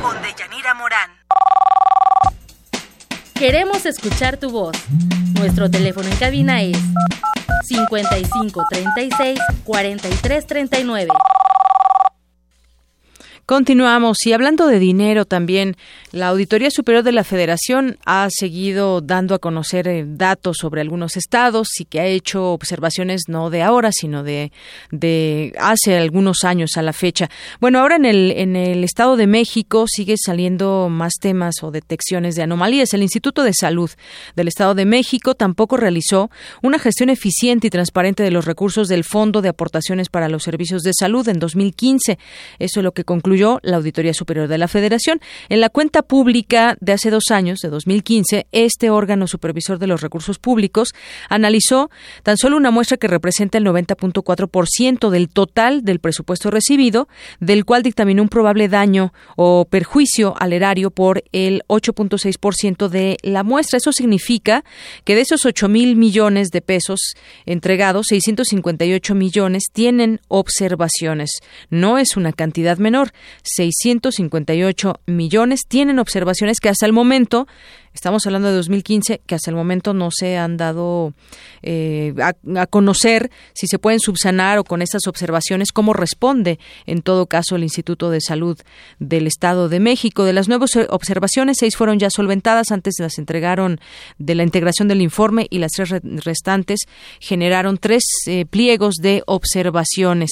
Con 0.02 0.22
Deyanira 0.22 0.74
Morán. 0.76 1.10
Queremos 3.34 3.86
escuchar 3.86 4.38
tu 4.38 4.52
voz. 4.52 4.76
Nuestro 5.40 5.70
teléfono 5.70 6.08
en 6.08 6.16
cabina 6.18 6.62
es 6.62 6.78
55 7.64 8.66
36 8.70 9.40
43 9.64 10.48
39. 10.48 11.10
Continuamos 13.46 14.26
y 14.26 14.32
hablando 14.32 14.68
de 14.68 14.80
dinero 14.80 15.26
también, 15.26 15.76
la 16.14 16.30
Auditoría 16.30 16.72
Superior 16.72 17.04
de 17.04 17.12
la 17.12 17.26
Federación 17.26 17.98
ha 18.06 18.30
seguido 18.30 19.02
dando 19.02 19.36
a 19.36 19.40
conocer 19.40 19.86
eh, 19.90 20.06
datos 20.08 20.60
sobre 20.62 20.80
algunos 20.80 21.18
estados 21.18 21.68
y 21.78 21.84
que 21.84 22.00
ha 22.00 22.06
hecho 22.06 22.54
observaciones 22.54 23.24
no 23.28 23.50
de 23.50 23.62
ahora, 23.62 23.92
sino 23.92 24.24
de, 24.24 24.54
de 24.92 25.54
hace 25.60 25.98
algunos 25.98 26.46
años 26.46 26.78
a 26.78 26.82
la 26.84 26.94
fecha. 26.94 27.30
Bueno, 27.60 27.80
ahora 27.80 27.98
en 27.98 28.06
el, 28.06 28.32
en 28.32 28.56
el 28.56 28.86
Estado 28.86 29.18
de 29.18 29.28
México 29.28 29.88
sigue 29.90 30.16
saliendo 30.18 30.88
más 30.90 31.16
temas 31.20 31.56
o 31.64 31.72
detecciones 31.72 32.36
de 32.36 32.44
anomalías. 32.44 32.94
El 32.94 33.04
Instituto 33.04 33.44
de 33.44 33.54
Salud 33.54 33.92
del 34.38 34.48
Estado 34.48 34.74
de 34.74 34.86
México 34.86 35.36
tampoco 35.36 35.76
realizó 35.76 36.32
una 36.62 36.80
gestión 36.80 37.10
eficiente 37.10 37.68
y 37.68 37.72
transparente 37.72 38.24
de 38.24 38.32
los 38.32 38.46
recursos 38.46 38.88
del 38.88 39.04
Fondo 39.04 39.42
de 39.42 39.50
Aportaciones 39.50 40.08
para 40.08 40.30
los 40.30 40.44
Servicios 40.44 40.82
de 40.84 40.94
Salud 40.98 41.28
en 41.28 41.40
2015. 41.40 42.18
Eso 42.58 42.80
es 42.80 42.84
lo 42.86 42.94
que 42.94 43.04
concluye 43.04 43.33
la 43.34 43.78
Auditoría 43.78 44.14
Superior 44.14 44.48
de 44.48 44.58
la 44.58 44.68
Federación. 44.68 45.20
En 45.50 45.60
la 45.60 45.70
cuenta 45.70 46.04
pública 46.04 46.78
de 46.80 46.94
hace 46.94 47.10
dos 47.10 47.32
años, 47.32 47.60
de 47.60 47.70
2015, 47.70 48.48
este 48.52 48.90
órgano 48.90 49.28
supervisor 49.28 49.80
de 49.80 49.88
los 49.88 50.02
recursos 50.02 50.40
públicos 50.40 50.90
analizó 51.30 51.90
tan 52.24 52.38
solo 52.38 52.58
una 52.58 52.72
muestra 52.72 52.98
que 52.98 53.08
representa 53.08 53.58
el 53.58 53.66
90.4% 53.66 55.10
del 55.10 55.30
total 55.30 55.84
del 55.84 56.00
presupuesto 56.00 56.52
recibido, 56.52 57.08
del 57.40 57.66
cual 57.66 57.84
dictaminó 57.84 58.22
un 58.22 58.30
probable 58.30 58.68
daño 58.68 59.14
o 59.36 59.66
perjuicio 59.66 60.36
al 60.40 60.54
erario 60.54 60.92
por 60.92 61.24
el 61.32 61.64
8.6% 61.68 62.88
de 62.88 63.18
la 63.24 63.44
muestra. 63.44 63.78
Eso 63.78 63.92
significa 63.92 64.64
que 65.04 65.16
de 65.16 65.22
esos 65.22 65.46
8 65.46 65.70
mil 65.70 65.96
millones 65.96 66.50
de 66.50 66.62
pesos 66.62 67.14
entregados, 67.46 68.08
658 68.10 69.16
millones 69.16 69.64
tienen 69.74 70.22
observaciones. 70.28 71.32
No 71.70 71.98
es 71.98 72.16
una 72.16 72.34
cantidad 72.34 72.78
menor. 72.78 73.12
658 73.44 74.94
millones 75.06 75.62
tienen 75.68 76.00
observaciones 76.00 76.60
que 76.60 76.70
hasta 76.70 76.86
el 76.86 76.94
momento 76.94 77.48
Estamos 77.94 78.26
hablando 78.26 78.50
de 78.50 78.56
2015, 78.56 79.22
que 79.26 79.36
hasta 79.36 79.52
el 79.52 79.56
momento 79.56 79.94
no 79.94 80.10
se 80.12 80.38
han 80.38 80.58
dado 80.58 81.14
eh, 81.62 82.14
a, 82.22 82.66
conocer 82.68 83.30
si 83.54 83.68
se 83.68 83.78
pueden 83.78 84.00
subsanar 84.00 84.58
o 84.58 84.64
con 84.64 84.82
estas 84.82 85.06
observaciones 85.08 85.72
cómo 85.72 85.94
responde, 85.94 86.60
en 86.88 87.02
todo 87.04 87.28
caso, 87.28 87.56
el 87.56 87.64
Instituto 87.64 88.10
de 88.10 88.20
Salud 88.20 88.60
del 89.00 89.28
Estado 89.28 89.70
de 89.70 89.80
México. 89.80 90.24
De 90.24 90.34
las 90.34 90.48
nuevas 90.48 90.72
observaciones, 90.90 91.58
seis 91.60 91.78
fueron 91.78 92.00
ya 92.00 92.10
solventadas, 92.10 92.72
antes 92.72 92.96
las 93.00 93.20
entregaron 93.20 93.80
de 94.18 94.36
la 94.36 94.44
integración 94.44 94.88
del 94.88 95.02
informe 95.02 95.48
y 95.50 95.60
las 95.60 95.72
tres 95.72 95.90
restantes 96.04 96.82
generaron 97.20 97.78
tres 97.78 98.04
eh, 98.26 98.46
pliegos 98.46 98.96
de 98.96 99.24
observaciones. 99.28 100.32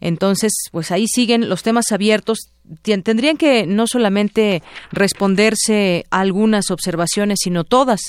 Entonces, 0.00 0.52
pues 0.70 0.90
ahí 0.92 1.06
siguen 1.08 1.48
los 1.48 1.62
temas 1.62 1.90
abiertos 1.90 2.52
tendrían 2.82 3.36
que 3.36 3.66
no 3.66 3.86
solamente 3.86 4.62
responderse 4.90 6.06
a 6.10 6.20
algunas 6.20 6.70
observaciones, 6.70 7.40
sino 7.42 7.64
todas, 7.64 8.00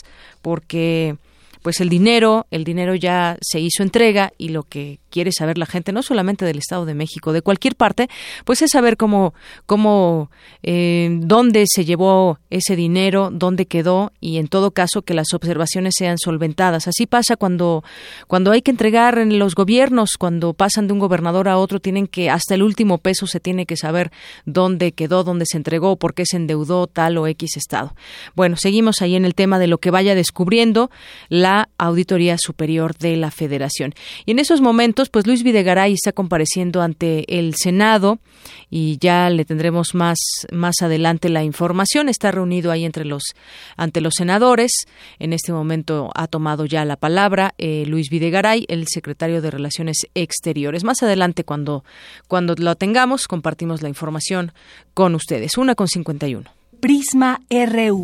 porque 0.42 1.18
pues 1.64 1.80
el 1.80 1.90
dinero, 1.90 2.46
el 2.52 2.66
dinero 2.66 2.94
ya 2.94 3.38
se 3.42 3.60
hizo 3.60 3.82
entrega 3.82 4.34
y 4.38 4.50
lo 4.50 4.64
que 4.64 5.00
quiere 5.10 5.32
saber 5.32 5.58
la 5.58 5.66
gente, 5.66 5.92
no 5.92 6.04
solamente 6.04 6.44
del 6.44 6.58
Estado 6.58 6.86
de 6.86 6.94
México, 6.94 7.34
de 7.34 7.42
cualquier 7.42 7.76
parte, 7.76 8.10
pues 8.46 8.62
es 8.62 8.72
saber 8.72 8.98
cómo, 8.98 9.34
cómo, 9.66 10.30
eh, 10.62 11.10
dónde 11.22 11.66
se 11.68 11.86
llevó 11.86 12.40
ese 12.50 12.76
dinero, 12.76 13.30
dónde 13.32 13.66
quedó 13.66 14.12
y 14.20 14.38
en 14.38 14.48
todo 14.48 14.72
caso 14.72 15.04
que 15.04 15.14
las 15.14 15.34
observaciones 15.34 15.94
sean 15.98 16.18
solventadas. 16.18 16.88
Así 16.88 17.06
pasa 17.06 17.38
cuando, 17.38 17.84
cuando 18.28 18.52
hay 18.52 18.62
que 18.62 18.72
entregar 18.72 19.18
en 19.18 19.40
los 19.40 19.56
gobiernos, 19.56 20.18
cuando 20.20 20.54
pasan 20.54 20.88
de 20.88 20.94
un 20.94 21.00
gobernador 21.00 21.48
a 21.48 21.58
otro, 21.58 21.80
tienen 21.80 22.08
que, 22.08 22.30
hasta 22.30 22.56
el 22.56 22.64
último 22.64 22.98
peso 22.98 23.26
se 23.26 23.40
tiene 23.40 23.66
que 23.66 23.78
saber 23.78 24.12
dónde 24.46 24.92
quedó, 24.92 25.24
dónde 25.24 25.46
se 25.48 25.58
entregó, 25.58 25.96
por 25.96 26.14
qué 26.14 26.26
se 26.26 26.38
endeudó 26.38 26.88
tal 26.88 27.18
o 27.18 27.28
X 27.28 27.56
Estado. 27.56 27.96
Bueno, 28.36 28.58
seguimos 28.58 29.02
ahí 29.02 29.16
en 29.16 29.24
el 29.24 29.36
tema 29.36 29.60
de 29.60 29.68
lo 29.68 29.78
que 29.78 29.92
vaya 29.92 30.14
descubriendo 30.16 30.92
la 31.30 31.53
Auditoría 31.78 32.38
Superior 32.38 32.96
de 32.98 33.18
la 33.18 33.32
Federación. 33.32 33.94
Y 34.26 34.32
en 34.32 34.40
esos 34.40 34.62
momentos, 34.62 35.10
pues 35.10 35.28
Luis 35.28 35.44
Videgaray 35.44 35.94
está 35.94 36.12
compareciendo 36.12 36.82
ante 36.82 37.40
el 37.40 37.56
Senado 37.56 38.20
y 38.70 38.98
ya 39.00 39.30
le 39.30 39.46
tendremos 39.46 39.94
más 39.94 40.18
más 40.52 40.76
adelante 40.82 41.30
la 41.30 41.44
información. 41.44 42.10
Está 42.10 42.32
reunido 42.32 42.72
ahí 42.72 42.86
entre 42.86 43.06
los 43.06 43.24
ante 43.78 44.02
los 44.02 44.14
senadores. 44.18 44.72
En 45.20 45.34
este 45.34 45.54
momento 45.54 46.10
ha 46.16 46.28
tomado 46.28 46.66
ya 46.66 46.86
la 46.86 46.96
palabra 46.96 47.54
eh, 47.58 47.86
Luis 47.88 48.10
Videgaray, 48.10 48.66
el 48.68 48.88
secretario 48.88 49.42
de 49.42 49.52
Relaciones 49.52 49.98
Exteriores. 50.16 50.84
Más 50.84 51.04
adelante, 51.04 51.44
cuando 51.44 51.84
cuando 52.28 52.56
lo 52.58 52.76
tengamos, 52.76 53.28
compartimos 53.28 53.82
la 53.82 53.90
información 53.90 54.54
con 54.94 55.16
ustedes. 55.16 55.58
Una 55.58 55.76
con 55.76 55.88
51. 55.88 56.50
Prisma 56.80 57.40
RU. 57.50 58.04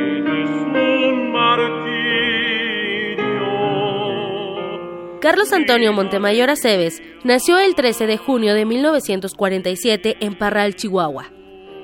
Carlos 5.21 5.53
Antonio 5.53 5.93
Montemayor 5.93 6.49
Aceves 6.49 7.01
nació 7.23 7.59
el 7.59 7.75
13 7.75 8.07
de 8.07 8.17
junio 8.17 8.55
de 8.55 8.65
1947 8.65 10.17
en 10.19 10.33
Parral, 10.33 10.75
Chihuahua. 10.75 11.31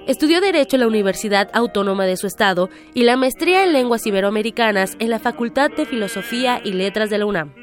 Estudió 0.07 0.41
Derecho 0.41 0.75
en 0.75 0.81
la 0.81 0.87
Universidad 0.87 1.49
Autónoma 1.53 2.05
de 2.05 2.17
su 2.17 2.25
estado 2.25 2.69
y 2.95 3.03
la 3.03 3.15
maestría 3.15 3.63
en 3.63 3.73
Lenguas 3.73 4.07
Iberoamericanas 4.07 4.95
en 4.99 5.11
la 5.11 5.19
Facultad 5.19 5.69
de 5.69 5.85
Filosofía 5.85 6.61
y 6.63 6.73
Letras 6.73 7.11
de 7.11 7.19
la 7.19 7.25
UNAM. 7.27 7.53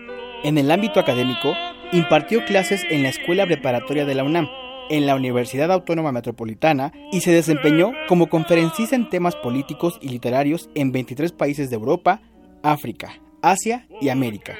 En 0.44 0.58
el 0.58 0.70
ámbito 0.70 1.00
académico, 1.00 1.56
impartió 1.90 2.44
clases 2.44 2.82
en 2.88 3.02
la 3.02 3.08
Escuela 3.08 3.44
Preparatoria 3.44 4.04
de 4.04 4.14
la 4.14 4.22
UNAM, 4.22 4.48
en 4.90 5.06
la 5.06 5.14
Universidad 5.14 5.70
Autónoma 5.72 6.12
Metropolitana 6.12 6.92
y 7.12 7.20
se 7.20 7.32
desempeñó 7.32 7.92
como 8.08 8.28
conferencista 8.28 8.96
en 8.96 9.08
temas 9.08 9.36
políticos 9.36 9.98
y 10.00 10.08
literarios 10.08 10.68
en 10.74 10.92
23 10.92 11.32
países 11.32 11.70
de 11.70 11.76
Europa, 11.76 12.20
África, 12.62 13.20
Asia 13.42 13.86
y 14.00 14.08
América. 14.08 14.56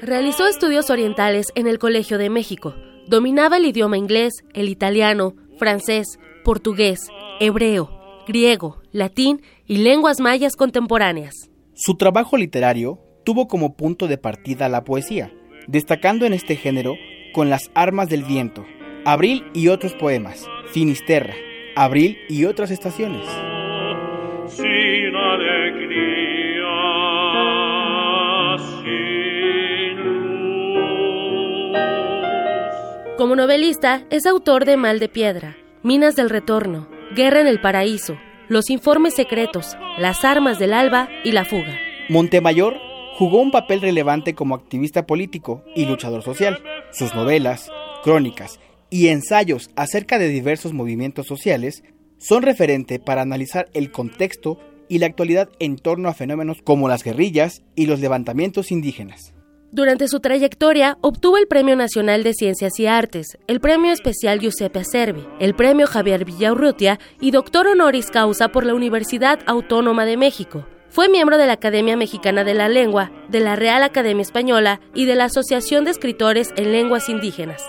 Realizó 0.00 0.46
estudios 0.46 0.90
orientales 0.90 1.48
en 1.54 1.66
el 1.66 1.78
Colegio 1.78 2.18
de 2.18 2.30
México. 2.30 2.74
Dominaba 3.06 3.58
el 3.58 3.66
idioma 3.66 3.98
inglés, 3.98 4.32
el 4.54 4.68
italiano, 4.68 5.34
francés, 5.58 6.18
portugués, 6.44 7.00
hebreo, 7.38 7.90
griego, 8.26 8.80
latín 8.92 9.42
y 9.66 9.78
lenguas 9.78 10.20
mayas 10.20 10.56
contemporáneas. 10.56 11.34
Su 11.74 11.96
trabajo 11.96 12.36
literario 12.36 12.98
tuvo 13.24 13.48
como 13.48 13.76
punto 13.76 14.08
de 14.08 14.18
partida 14.18 14.68
la 14.68 14.84
poesía, 14.84 15.32
destacando 15.66 16.26
en 16.26 16.32
este 16.32 16.56
género 16.56 16.94
con 17.32 17.50
Las 17.50 17.70
Armas 17.74 18.08
del 18.08 18.24
Viento, 18.24 18.64
Abril 19.06 19.46
y 19.54 19.68
otros 19.68 19.94
poemas, 19.94 20.46
Finisterra, 20.72 21.34
Abril 21.74 22.18
y 22.28 22.44
otras 22.44 22.70
estaciones. 22.70 23.26
Como 33.16 33.36
novelista, 33.36 34.04
es 34.10 34.26
autor 34.26 34.66
de 34.66 34.76
Mal 34.76 34.98
de 34.98 35.08
Piedra, 35.08 35.56
Minas 35.82 36.14
del 36.14 36.28
Retorno, 36.28 36.86
Guerra 37.14 37.40
en 37.40 37.46
el 37.46 37.60
Paraíso, 37.60 38.18
Los 38.48 38.68
Informes 38.68 39.14
Secretos, 39.14 39.78
Las 39.98 40.26
Armas 40.26 40.58
del 40.58 40.74
Alba 40.74 41.08
y 41.24 41.32
La 41.32 41.46
Fuga. 41.46 41.78
Montemayor 42.10 42.76
jugó 43.16 43.40
un 43.40 43.50
papel 43.50 43.80
relevante 43.80 44.34
como 44.34 44.54
activista 44.54 45.06
político 45.06 45.62
y 45.74 45.86
luchador 45.86 46.22
social. 46.22 46.62
Sus 46.92 47.14
novelas, 47.14 47.70
crónicas 48.02 48.58
y 48.90 49.08
ensayos 49.08 49.70
acerca 49.76 50.18
de 50.18 50.28
diversos 50.28 50.72
movimientos 50.72 51.26
sociales 51.26 51.82
son 52.18 52.42
referente 52.42 52.98
para 52.98 53.22
analizar 53.22 53.70
el 53.72 53.90
contexto 53.90 54.58
y 54.88 54.98
la 54.98 55.06
actualidad 55.06 55.48
en 55.60 55.76
torno 55.76 56.08
a 56.08 56.14
fenómenos 56.14 56.58
como 56.62 56.88
las 56.88 57.04
guerrillas 57.04 57.62
y 57.76 57.86
los 57.86 58.00
levantamientos 58.00 58.70
indígenas. 58.72 59.32
Durante 59.72 60.08
su 60.08 60.18
trayectoria 60.18 60.98
obtuvo 61.00 61.38
el 61.38 61.46
Premio 61.46 61.76
Nacional 61.76 62.24
de 62.24 62.34
Ciencias 62.34 62.80
y 62.80 62.86
Artes, 62.86 63.38
el 63.46 63.60
Premio 63.60 63.92
Especial 63.92 64.40
Giuseppe 64.40 64.80
Acerbi, 64.80 65.24
el 65.38 65.54
Premio 65.54 65.86
Javier 65.86 66.24
Villaurrutia 66.24 66.98
y 67.20 67.30
doctor 67.30 67.68
honoris 67.68 68.10
causa 68.10 68.48
por 68.48 68.66
la 68.66 68.74
Universidad 68.74 69.38
Autónoma 69.46 70.04
de 70.06 70.16
México. 70.16 70.66
Fue 70.88 71.08
miembro 71.08 71.38
de 71.38 71.46
la 71.46 71.52
Academia 71.52 71.96
Mexicana 71.96 72.42
de 72.42 72.54
la 72.54 72.68
Lengua, 72.68 73.12
de 73.28 73.38
la 73.38 73.54
Real 73.54 73.84
Academia 73.84 74.22
Española 74.22 74.80
y 74.92 75.04
de 75.04 75.14
la 75.14 75.26
Asociación 75.26 75.84
de 75.84 75.92
Escritores 75.92 76.52
en 76.56 76.72
Lenguas 76.72 77.08
Indígenas. 77.08 77.62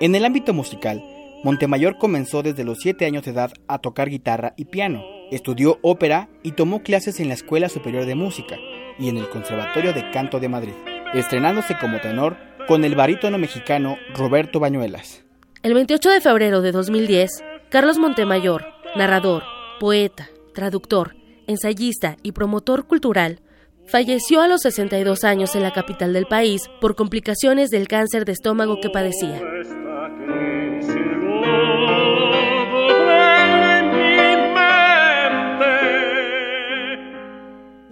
En 0.00 0.14
el 0.14 0.24
ámbito 0.24 0.54
musical, 0.54 1.02
Montemayor 1.42 1.98
comenzó 1.98 2.42
desde 2.42 2.64
los 2.64 2.78
7 2.78 3.04
años 3.04 3.24
de 3.24 3.32
edad 3.32 3.52
a 3.66 3.78
tocar 3.78 4.08
guitarra 4.08 4.54
y 4.56 4.66
piano. 4.66 5.02
Estudió 5.30 5.78
ópera 5.82 6.28
y 6.42 6.52
tomó 6.52 6.82
clases 6.82 7.20
en 7.20 7.28
la 7.28 7.34
Escuela 7.34 7.68
Superior 7.68 8.06
de 8.06 8.14
Música 8.14 8.56
y 8.98 9.08
en 9.08 9.16
el 9.18 9.28
Conservatorio 9.28 9.92
de 9.92 10.10
Canto 10.10 10.40
de 10.40 10.48
Madrid, 10.48 10.74
estrenándose 11.14 11.76
como 11.80 12.00
tenor 12.00 12.36
con 12.66 12.84
el 12.84 12.94
barítono 12.94 13.38
mexicano 13.38 13.96
Roberto 14.14 14.60
Bañuelas. 14.60 15.24
El 15.62 15.74
28 15.74 16.10
de 16.10 16.20
febrero 16.20 16.62
de 16.62 16.72
2010, 16.72 17.30
Carlos 17.68 17.98
Montemayor, 17.98 18.66
narrador, 18.96 19.42
poeta, 19.80 20.28
traductor 20.54 21.16
ensayista 21.48 22.16
y 22.22 22.32
promotor 22.32 22.86
cultural, 22.86 23.40
falleció 23.86 24.42
a 24.42 24.48
los 24.48 24.60
62 24.60 25.24
años 25.24 25.56
en 25.56 25.62
la 25.62 25.72
capital 25.72 26.12
del 26.12 26.26
país 26.26 26.62
por 26.80 26.94
complicaciones 26.94 27.70
del 27.70 27.88
cáncer 27.88 28.24
de 28.24 28.32
estómago 28.32 28.80
que 28.80 28.90
padecía. 28.90 29.40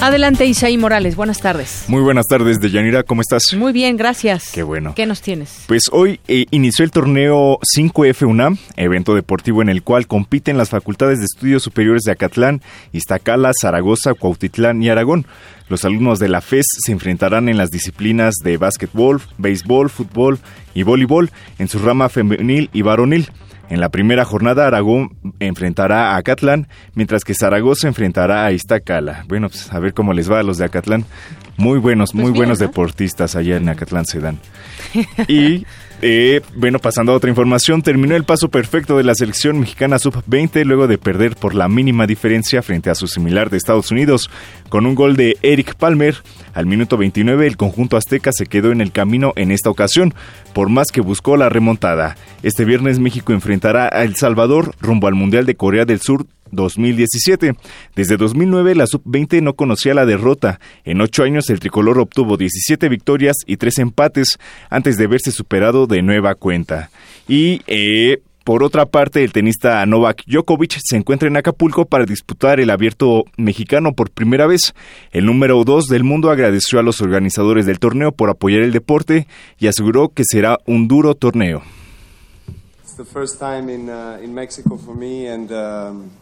Adelante, 0.00 0.46
Isaí 0.46 0.78
Morales. 0.78 1.16
Buenas 1.16 1.40
tardes. 1.40 1.84
Muy 1.88 2.00
buenas 2.02 2.26
tardes, 2.26 2.60
Deyanira. 2.60 3.02
¿Cómo 3.02 3.20
estás? 3.20 3.42
Muy 3.56 3.72
bien, 3.72 3.96
gracias. 3.96 4.52
Qué 4.52 4.62
bueno. 4.62 4.94
¿Qué 4.94 5.06
nos 5.06 5.20
tienes? 5.20 5.64
Pues 5.66 5.84
hoy 5.90 6.20
eh, 6.28 6.46
inició 6.52 6.84
el 6.84 6.92
torneo 6.92 7.58
5F 7.76 8.24
UNAM, 8.24 8.58
evento 8.76 9.16
deportivo 9.16 9.60
en 9.60 9.68
el 9.68 9.82
cual 9.82 10.06
compiten 10.06 10.56
las 10.56 10.70
facultades 10.70 11.18
de 11.18 11.24
estudios 11.24 11.64
superiores 11.64 12.02
de 12.04 12.12
Acatlán, 12.12 12.62
Iztacala, 12.92 13.50
Zaragoza, 13.60 14.14
Cuautitlán 14.14 14.80
y 14.84 14.88
Aragón. 14.88 15.26
Los 15.68 15.84
alumnos 15.84 16.20
de 16.20 16.28
la 16.28 16.42
FES 16.42 16.66
se 16.78 16.92
enfrentarán 16.92 17.48
en 17.48 17.56
las 17.56 17.70
disciplinas 17.70 18.36
de 18.44 18.56
básquetbol, 18.56 19.20
béisbol, 19.36 19.90
fútbol 19.90 20.38
y 20.74 20.84
voleibol 20.84 21.32
en 21.58 21.66
su 21.66 21.80
rama 21.80 22.08
femenil 22.08 22.70
y 22.72 22.82
varonil. 22.82 23.30
En 23.70 23.80
la 23.80 23.90
primera 23.90 24.24
jornada, 24.24 24.66
Aragón 24.66 25.16
enfrentará 25.40 26.12
a 26.12 26.16
Acatlán, 26.16 26.68
mientras 26.94 27.24
que 27.24 27.34
Zaragoza 27.34 27.88
enfrentará 27.88 28.46
a 28.46 28.52
Iztacala. 28.52 29.24
Bueno, 29.28 29.48
pues 29.48 29.72
a 29.72 29.78
ver 29.78 29.92
cómo 29.92 30.14
les 30.14 30.30
va 30.30 30.40
a 30.40 30.42
los 30.42 30.58
de 30.58 30.64
Acatlán. 30.64 31.04
Muy 31.56 31.78
buenos, 31.78 32.14
muy 32.14 32.24
pues 32.24 32.36
buenos 32.36 32.58
deportistas 32.58 33.36
allá 33.36 33.56
en 33.56 33.68
Acatlán 33.68 34.06
se 34.06 34.20
dan. 34.20 34.38
Y 35.28 35.66
eh, 36.00 36.42
bueno, 36.54 36.78
pasando 36.78 37.12
a 37.12 37.16
otra 37.16 37.28
información, 37.28 37.82
terminó 37.82 38.14
el 38.14 38.24
paso 38.24 38.48
perfecto 38.48 38.96
de 38.96 39.02
la 39.02 39.14
selección 39.14 39.58
mexicana 39.58 39.98
sub-20 39.98 40.64
luego 40.64 40.86
de 40.86 40.96
perder 40.96 41.34
por 41.34 41.54
la 41.54 41.68
mínima 41.68 42.06
diferencia 42.06 42.62
frente 42.62 42.88
a 42.88 42.94
su 42.94 43.08
similar 43.08 43.50
de 43.50 43.56
Estados 43.56 43.90
Unidos. 43.90 44.30
Con 44.68 44.86
un 44.86 44.94
gol 44.94 45.16
de 45.16 45.36
Eric 45.42 45.74
Palmer, 45.74 46.16
al 46.54 46.66
minuto 46.66 46.96
29 46.96 47.46
el 47.46 47.56
conjunto 47.56 47.96
azteca 47.96 48.30
se 48.32 48.46
quedó 48.46 48.70
en 48.70 48.80
el 48.80 48.92
camino 48.92 49.32
en 49.36 49.50
esta 49.50 49.70
ocasión, 49.70 50.14
por 50.52 50.68
más 50.68 50.88
que 50.92 51.00
buscó 51.00 51.36
la 51.36 51.48
remontada. 51.48 52.16
Este 52.42 52.64
viernes 52.64 53.00
México 53.00 53.32
enfrentará 53.32 53.88
a 53.92 54.04
El 54.04 54.14
Salvador 54.14 54.74
rumbo 54.80 55.08
al 55.08 55.14
Mundial 55.14 55.46
de 55.46 55.56
Corea 55.56 55.84
del 55.84 56.00
Sur 56.00 56.26
2017. 56.52 57.54
Desde 57.94 58.16
2009 58.16 58.74
la 58.74 58.86
sub-20 58.86 59.42
no 59.42 59.54
conocía 59.54 59.94
la 59.94 60.06
derrota. 60.06 60.60
En 60.84 61.00
ocho 61.00 61.22
años 61.22 61.50
el 61.50 61.60
tricolor 61.60 61.98
obtuvo 61.98 62.36
17 62.36 62.88
victorias 62.88 63.36
y 63.46 63.56
tres 63.56 63.78
empates 63.78 64.38
antes 64.70 64.96
de 64.96 65.06
verse 65.06 65.30
superado 65.30 65.86
de 65.86 66.02
nueva 66.02 66.34
cuenta. 66.34 66.90
Y 67.28 67.62
eh, 67.66 68.20
por 68.48 68.62
otra 68.62 68.86
parte, 68.86 69.22
el 69.22 69.32
tenista 69.32 69.84
Novak 69.84 70.22
Djokovic 70.26 70.78
se 70.82 70.96
encuentra 70.96 71.28
en 71.28 71.36
Acapulco 71.36 71.84
para 71.84 72.06
disputar 72.06 72.60
el 72.60 72.70
abierto 72.70 73.24
mexicano 73.36 73.92
por 73.92 74.10
primera 74.10 74.46
vez. 74.46 74.74
El 75.12 75.26
número 75.26 75.62
2 75.64 75.84
del 75.84 76.02
mundo 76.02 76.30
agradeció 76.30 76.78
a 76.78 76.82
los 76.82 77.02
organizadores 77.02 77.66
del 77.66 77.78
torneo 77.78 78.10
por 78.10 78.30
apoyar 78.30 78.62
el 78.62 78.72
deporte 78.72 79.26
y 79.58 79.66
aseguró 79.66 80.08
que 80.08 80.24
será 80.24 80.60
un 80.64 80.88
duro 80.88 81.14
torneo. 81.14 81.62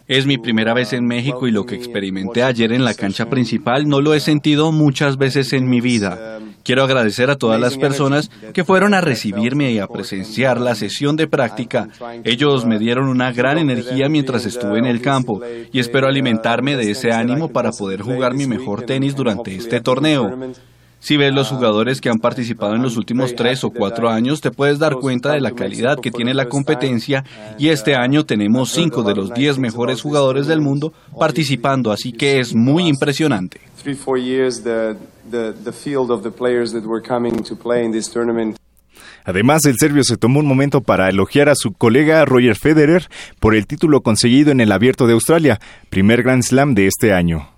Es 0.06 0.26
mi 0.26 0.38
primera 0.38 0.74
vez 0.74 0.92
en 0.92 1.06
México 1.06 1.46
y 1.46 1.50
lo 1.50 1.64
que 1.64 1.74
experimenté 1.74 2.42
ayer 2.42 2.72
en 2.72 2.84
la 2.84 2.94
cancha 2.94 3.28
principal 3.28 3.88
no 3.88 4.00
lo 4.00 4.14
he 4.14 4.20
sentido 4.20 4.72
muchas 4.72 5.16
veces 5.16 5.52
en 5.52 5.68
mi 5.68 5.80
vida. 5.80 6.38
Um, 6.38 6.46
Quiero 6.66 6.82
agradecer 6.82 7.30
a 7.30 7.36
todas 7.36 7.60
las 7.60 7.78
personas 7.78 8.28
que 8.52 8.64
fueron 8.64 8.92
a 8.92 9.00
recibirme 9.00 9.70
y 9.70 9.78
a 9.78 9.86
presenciar 9.86 10.60
la 10.60 10.74
sesión 10.74 11.14
de 11.14 11.28
práctica. 11.28 11.88
Ellos 12.24 12.66
me 12.66 12.80
dieron 12.80 13.08
una 13.08 13.32
gran 13.32 13.58
energía 13.58 14.08
mientras 14.08 14.46
estuve 14.46 14.80
en 14.80 14.86
el 14.86 15.00
campo 15.00 15.40
y 15.72 15.78
espero 15.78 16.08
alimentarme 16.08 16.76
de 16.76 16.90
ese 16.90 17.12
ánimo 17.12 17.50
para 17.50 17.70
poder 17.70 18.02
jugar 18.02 18.34
mi 18.34 18.48
mejor 18.48 18.82
tenis 18.82 19.14
durante 19.14 19.54
este 19.54 19.80
torneo. 19.80 20.36
Si 21.06 21.16
ves 21.16 21.32
los 21.32 21.50
jugadores 21.50 22.00
que 22.00 22.08
han 22.08 22.18
participado 22.18 22.74
en 22.74 22.82
los 22.82 22.96
últimos 22.96 23.36
tres 23.36 23.62
o 23.62 23.70
cuatro 23.70 24.10
años, 24.10 24.40
te 24.40 24.50
puedes 24.50 24.80
dar 24.80 24.96
cuenta 24.96 25.34
de 25.34 25.40
la 25.40 25.52
calidad 25.52 26.00
que 26.00 26.10
tiene 26.10 26.34
la 26.34 26.48
competencia 26.48 27.22
y 27.60 27.68
este 27.68 27.94
año 27.94 28.26
tenemos 28.26 28.72
cinco 28.72 29.04
de 29.04 29.14
los 29.14 29.32
diez 29.32 29.56
mejores 29.56 30.02
jugadores 30.02 30.48
del 30.48 30.60
mundo 30.60 30.92
participando, 31.16 31.92
así 31.92 32.10
que 32.10 32.40
es 32.40 32.56
muy 32.56 32.88
impresionante. 32.88 33.60
Además, 39.24 39.64
el 39.66 39.76
serbio 39.78 40.02
se 40.02 40.16
tomó 40.16 40.40
un 40.40 40.46
momento 40.46 40.80
para 40.80 41.08
elogiar 41.08 41.48
a 41.48 41.54
su 41.54 41.70
colega 41.70 42.24
Roger 42.24 42.56
Federer 42.56 43.06
por 43.38 43.54
el 43.54 43.68
título 43.68 44.00
conseguido 44.00 44.50
en 44.50 44.60
el 44.60 44.72
Abierto 44.72 45.06
de 45.06 45.12
Australia, 45.12 45.60
primer 45.88 46.24
Grand 46.24 46.42
Slam 46.42 46.74
de 46.74 46.88
este 46.88 47.12
año. 47.12 47.55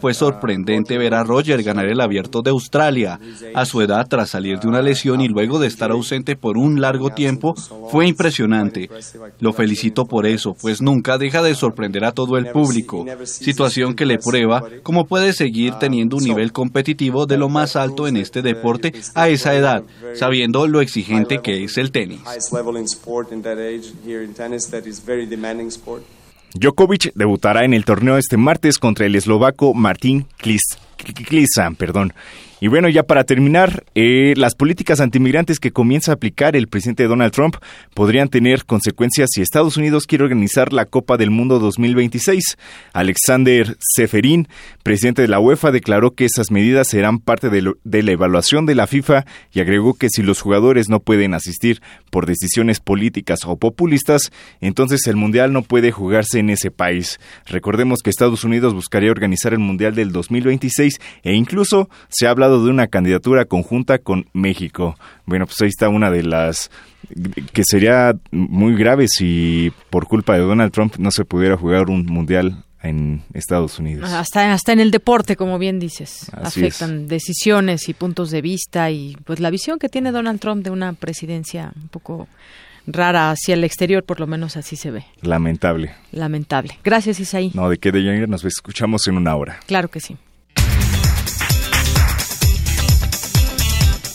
Fue 0.00 0.14
sorprendente 0.14 0.98
ver 0.98 1.14
a 1.14 1.24
Roger 1.24 1.62
ganar 1.62 1.86
el 1.86 2.00
abierto 2.00 2.42
de 2.42 2.50
Australia. 2.50 3.18
A 3.54 3.64
su 3.64 3.80
edad, 3.80 4.06
tras 4.08 4.30
salir 4.30 4.58
de 4.58 4.68
una 4.68 4.82
lesión 4.82 5.20
y 5.20 5.28
luego 5.28 5.58
de 5.58 5.66
estar 5.66 5.90
ausente 5.90 6.36
por 6.36 6.56
un 6.58 6.80
largo 6.80 7.10
tiempo, 7.10 7.54
fue 7.90 8.06
impresionante. 8.06 8.88
Lo 9.38 9.52
felicito 9.52 10.04
por 10.04 10.26
eso, 10.26 10.54
pues 10.60 10.80
nunca 10.80 11.18
deja 11.18 11.42
de 11.42 11.54
sorprender 11.54 12.04
a 12.04 12.12
todo 12.12 12.36
el 12.36 12.50
público, 12.50 13.04
situación 13.24 13.94
que 13.94 14.06
le 14.06 14.18
prueba 14.18 14.62
cómo 14.82 15.06
puede 15.06 15.32
seguir 15.32 15.74
teniendo 15.74 16.16
un 16.16 16.24
nivel 16.24 16.52
competitivo 16.52 17.26
de 17.26 17.38
lo 17.38 17.48
más 17.48 17.76
alto 17.76 18.06
en 18.06 18.16
este 18.16 18.42
deporte 18.42 18.92
a 19.14 19.28
esa 19.28 19.54
edad, 19.54 19.82
sabiendo 20.14 20.66
lo 20.66 20.80
exigente 20.80 21.38
que 21.42 21.64
es 21.64 21.78
el 21.78 21.90
tenis. 21.90 22.20
Djokovic 26.54 27.12
debutará 27.14 27.64
en 27.64 27.74
el 27.74 27.84
torneo 27.84 28.16
este 28.16 28.36
martes 28.36 28.78
contra 28.78 29.06
el 29.06 29.14
eslovaco 29.14 29.74
Martín 29.74 30.26
Klisa, 30.36 31.70
perdón. 31.76 32.12
Y 32.60 32.68
bueno, 32.68 32.90
ya 32.90 33.04
para 33.04 33.24
terminar, 33.24 33.84
eh, 33.94 34.34
las 34.36 34.54
políticas 34.54 35.00
antimigrantes 35.00 35.58
que 35.58 35.72
comienza 35.72 36.12
a 36.12 36.14
aplicar 36.14 36.56
el 36.56 36.68
presidente 36.68 37.04
Donald 37.04 37.32
Trump 37.32 37.56
podrían 37.94 38.28
tener 38.28 38.66
consecuencias 38.66 39.30
si 39.32 39.40
Estados 39.40 39.78
Unidos 39.78 40.06
quiere 40.06 40.24
organizar 40.24 40.74
la 40.74 40.84
Copa 40.84 41.16
del 41.16 41.30
Mundo 41.30 41.58
2026. 41.58 42.58
Alexander 42.92 43.76
Seferin, 43.80 44.46
presidente 44.82 45.22
de 45.22 45.28
la 45.28 45.40
UEFA, 45.40 45.72
declaró 45.72 46.10
que 46.10 46.26
esas 46.26 46.50
medidas 46.50 46.88
serán 46.88 47.18
parte 47.18 47.48
de, 47.48 47.72
de 47.82 48.02
la 48.02 48.12
evaluación 48.12 48.66
de 48.66 48.74
la 48.74 48.86
FIFA 48.86 49.24
y 49.52 49.60
agregó 49.60 49.94
que 49.94 50.10
si 50.10 50.22
los 50.22 50.42
jugadores 50.42 50.90
no 50.90 51.00
pueden 51.00 51.32
asistir 51.32 51.80
por 52.10 52.26
decisiones 52.26 52.80
políticas 52.80 53.46
o 53.46 53.56
populistas, 53.56 54.32
entonces 54.60 55.06
el 55.06 55.16
Mundial 55.16 55.54
no 55.54 55.62
puede 55.62 55.92
jugarse 55.92 56.38
en 56.38 56.50
ese 56.50 56.70
país. 56.70 57.20
Recordemos 57.46 58.00
que 58.02 58.10
Estados 58.10 58.44
Unidos 58.44 58.74
buscaría 58.74 59.10
organizar 59.10 59.54
el 59.54 59.60
Mundial 59.60 59.94
del 59.94 60.12
2026 60.12 61.00
e 61.22 61.32
incluso 61.32 61.88
se 62.10 62.26
ha 62.26 62.30
hablado 62.30 62.49
de 62.58 62.70
una 62.70 62.88
candidatura 62.88 63.44
conjunta 63.44 63.98
con 63.98 64.26
México. 64.32 64.96
Bueno, 65.26 65.46
pues 65.46 65.60
ahí 65.62 65.68
está 65.68 65.88
una 65.88 66.10
de 66.10 66.22
las 66.22 66.70
que 67.52 67.62
sería 67.64 68.14
muy 68.30 68.76
grave 68.76 69.06
si 69.08 69.72
por 69.90 70.06
culpa 70.06 70.34
de 70.34 70.40
Donald 70.40 70.72
Trump 70.72 70.96
no 70.98 71.10
se 71.10 71.24
pudiera 71.24 71.56
jugar 71.56 71.88
un 71.88 72.06
mundial 72.06 72.64
en 72.82 73.22
Estados 73.34 73.78
Unidos. 73.78 74.10
Hasta, 74.10 74.52
hasta 74.52 74.72
en 74.72 74.80
el 74.80 74.90
deporte, 74.90 75.36
como 75.36 75.58
bien 75.58 75.78
dices. 75.78 76.30
Afectan 76.32 77.08
decisiones 77.08 77.88
y 77.88 77.94
puntos 77.94 78.30
de 78.30 78.40
vista 78.40 78.90
y 78.90 79.16
pues 79.24 79.40
la 79.40 79.50
visión 79.50 79.78
que 79.78 79.88
tiene 79.88 80.12
Donald 80.12 80.40
Trump 80.40 80.64
de 80.64 80.70
una 80.70 80.92
presidencia 80.94 81.72
un 81.80 81.88
poco 81.88 82.28
rara 82.86 83.30
hacia 83.30 83.54
el 83.54 83.64
exterior, 83.64 84.04
por 84.04 84.20
lo 84.20 84.26
menos 84.26 84.56
así 84.56 84.76
se 84.76 84.90
ve. 84.90 85.04
Lamentable. 85.20 85.92
Lamentable. 86.12 86.78
Gracias, 86.82 87.20
Isaí. 87.20 87.50
No, 87.54 87.68
de 87.68 87.78
qué 87.78 87.92
de 87.92 88.26
nos 88.26 88.44
escuchamos 88.44 89.06
en 89.06 89.16
una 89.16 89.36
hora. 89.36 89.60
Claro 89.66 89.88
que 89.88 90.00
sí. 90.00 90.16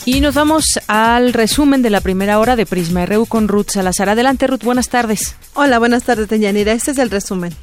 Y 0.07 0.21
nos 0.21 0.35
vamos 0.35 0.79
al 0.85 1.33
resumen 1.33 1.81
de 1.81 1.89
la 1.89 1.99
primera 1.99 2.37
hora 2.37 2.55
de 2.55 2.67
Prisma 2.67 3.07
RU 3.07 3.25
con 3.25 3.47
Ruth 3.47 3.71
Salazar. 3.71 4.07
Adelante, 4.07 4.45
Ruth, 4.45 4.63
buenas 4.63 4.87
tardes. 4.89 5.35
Hola, 5.55 5.79
buenas 5.79 6.03
tardes, 6.03 6.29
Deyanira. 6.29 6.73
Este 6.73 6.91
es 6.91 6.99
el 6.99 7.09
resumen. 7.09 7.55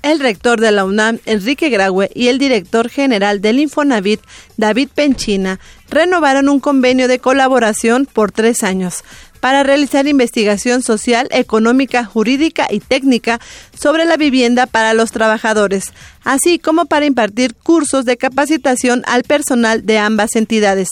El 0.00 0.18
rector 0.18 0.62
de 0.62 0.72
la 0.72 0.86
UNAM, 0.86 1.18
Enrique 1.26 1.68
Graue, 1.68 2.10
y 2.14 2.28
el 2.28 2.38
director 2.38 2.88
general 2.88 3.42
del 3.42 3.58
Infonavit, 3.58 4.20
David 4.56 4.88
Penchina, 4.94 5.60
renovaron 5.90 6.48
un 6.48 6.58
convenio 6.58 7.06
de 7.06 7.18
colaboración 7.18 8.08
por 8.10 8.32
tres 8.32 8.62
años 8.62 9.04
para 9.44 9.62
realizar 9.62 10.06
investigación 10.06 10.82
social, 10.82 11.28
económica, 11.30 12.02
jurídica 12.06 12.66
y 12.70 12.80
técnica 12.80 13.42
sobre 13.78 14.06
la 14.06 14.16
vivienda 14.16 14.64
para 14.64 14.94
los 14.94 15.12
trabajadores, 15.12 15.92
así 16.22 16.58
como 16.58 16.86
para 16.86 17.04
impartir 17.04 17.54
cursos 17.54 18.06
de 18.06 18.16
capacitación 18.16 19.02
al 19.06 19.22
personal 19.22 19.84
de 19.84 19.98
ambas 19.98 20.34
entidades. 20.36 20.88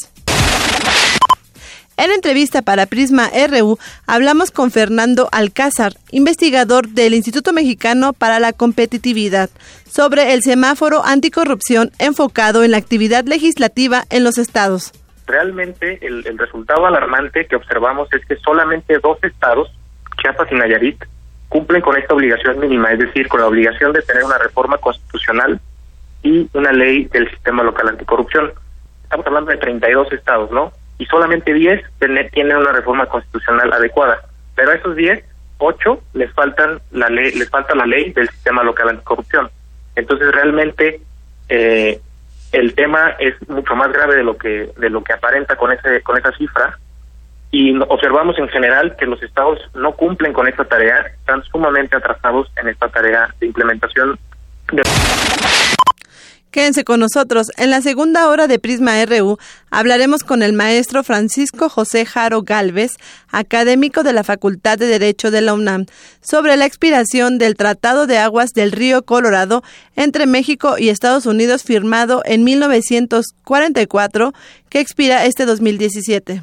En 1.97 2.11
entrevista 2.11 2.61
para 2.61 2.85
Prisma 2.85 3.31
RU 3.49 3.79
hablamos 4.07 4.51
con 4.51 4.71
Fernando 4.71 5.31
Alcázar, 5.33 5.97
investigador 6.11 6.89
del 6.89 7.15
Instituto 7.15 7.55
Mexicano 7.55 8.13
para 8.13 8.39
la 8.39 8.53
Competitividad, 8.53 9.49
sobre 9.91 10.35
el 10.35 10.43
semáforo 10.43 11.03
anticorrupción 11.07 11.91
enfocado 11.99 12.65
en 12.65 12.73
la 12.73 12.77
actividad 12.77 13.25
legislativa 13.25 14.05
en 14.11 14.25
los 14.25 14.37
estados 14.37 14.93
realmente 15.33 15.99
el, 16.07 16.39
resultado 16.39 16.87
alarmante 16.87 17.47
que 17.47 17.57
observamos 17.57 18.13
es 18.13 18.25
que 18.27 18.37
solamente 18.37 18.99
dos 18.99 19.19
estados, 19.25 19.73
Chiapas 20.21 20.53
y 20.53 20.55
Nayarit, 20.55 21.03
cumplen 21.49 21.81
con 21.81 21.97
esta 21.97 22.15
obligación 22.15 22.61
mínima, 22.61 22.93
es 22.93 22.99
decir, 22.99 23.29
con 23.29 23.41
la 23.41 23.47
obligación 23.47 23.93
de 23.93 24.03
tener 24.03 24.25
una 24.25 24.39
reforma 24.39 24.77
constitucional 24.79 25.59
y 26.23 26.49
una 26.53 26.73
ley 26.73 27.05
del 27.07 27.29
sistema 27.31 27.63
local 27.63 27.89
anticorrupción. 27.89 28.53
Estamos 29.05 29.27
hablando 29.27 29.51
de 29.51 29.57
32 29.57 30.13
estados, 30.13 30.51
¿no? 30.51 30.73
Y 30.99 31.07
solamente 31.07 31.53
10 31.53 31.83
tienen 32.33 32.59
una 32.59 32.73
reforma 32.73 33.07
constitucional 33.07 33.73
adecuada. 33.73 34.21
Pero 34.55 34.71
a 34.71 34.75
esos 34.75 34.95
10, 34.95 35.25
8 35.59 36.03
les 36.15 36.33
faltan 36.33 36.81
la 36.91 37.09
ley, 37.09 37.33
les 37.33 37.49
falta 37.49 37.75
la 37.75 37.87
ley 37.87 38.13
del 38.13 38.29
sistema 38.29 38.63
local 38.63 38.91
anticorrupción. 38.91 39.51
Entonces 39.97 40.31
realmente 40.33 41.01
eh, 41.49 42.01
el 42.53 42.75
tema 42.75 43.17
es 43.19 43.35
mucho 43.49 43.75
más 43.75 43.91
grave 43.93 44.17
de 44.17 44.23
lo 44.23 44.37
que 44.37 44.71
de 44.77 44.91
lo 44.91 45.03
que 45.03 45.15
aparenta 45.15 45.57
con 45.57 45.73
ese 45.73 46.03
con 46.03 46.19
esa 46.19 46.33
cifra. 46.37 46.79
Y 47.51 47.77
observamos 47.89 48.39
en 48.39 48.49
general 48.49 48.97
que 48.97 49.05
los 49.05 49.23
estados 49.23 49.59
no 49.75 49.93
cumplen 49.93 50.33
con 50.33 50.49
esta 50.49 50.65
tarea, 50.65 51.01
están 51.19 51.43
sumamente 51.45 51.97
atrasados 51.97 52.51
en 52.57 52.69
esta 52.69 52.89
tarea 52.89 53.29
de 53.41 53.47
implementación 53.47 54.19
de 54.73 54.83
Quédense 56.53 56.85
con 56.85 57.01
nosotros. 57.01 57.51
En 57.57 57.71
la 57.71 57.81
segunda 57.81 58.29
hora 58.29 58.47
de 58.47 58.59
Prisma 58.59 59.03
RU 59.07 59.39
hablaremos 59.71 60.23
con 60.23 60.43
el 60.43 60.53
maestro 60.53 61.03
Francisco 61.03 61.71
José 61.71 62.05
Jaro 62.05 62.43
Galvez, 62.43 62.93
académico 63.31 64.03
de 64.03 64.13
la 64.13 64.23
Facultad 64.23 64.77
de 64.77 64.87
Derecho 64.87 65.31
de 65.31 65.41
la 65.41 65.55
UNAM, 65.55 65.87
sobre 66.21 66.59
la 66.59 66.67
expiración 66.67 67.39
del 67.39 67.57
Tratado 67.57 68.07
de 68.07 68.19
Aguas 68.19 68.51
del 68.51 68.71
Río 68.71 69.03
Colorado 69.07 69.65
entre 69.97 70.27
México 70.27 70.77
y 70.79 70.91
Estados 70.91 71.25
Unidos 71.25 71.63
firmado 71.63 72.21
en 72.27 72.45
1944 72.45 74.35
que 74.69 74.81
expira 74.81 75.25
este 75.25 75.47
2017. 75.47 76.43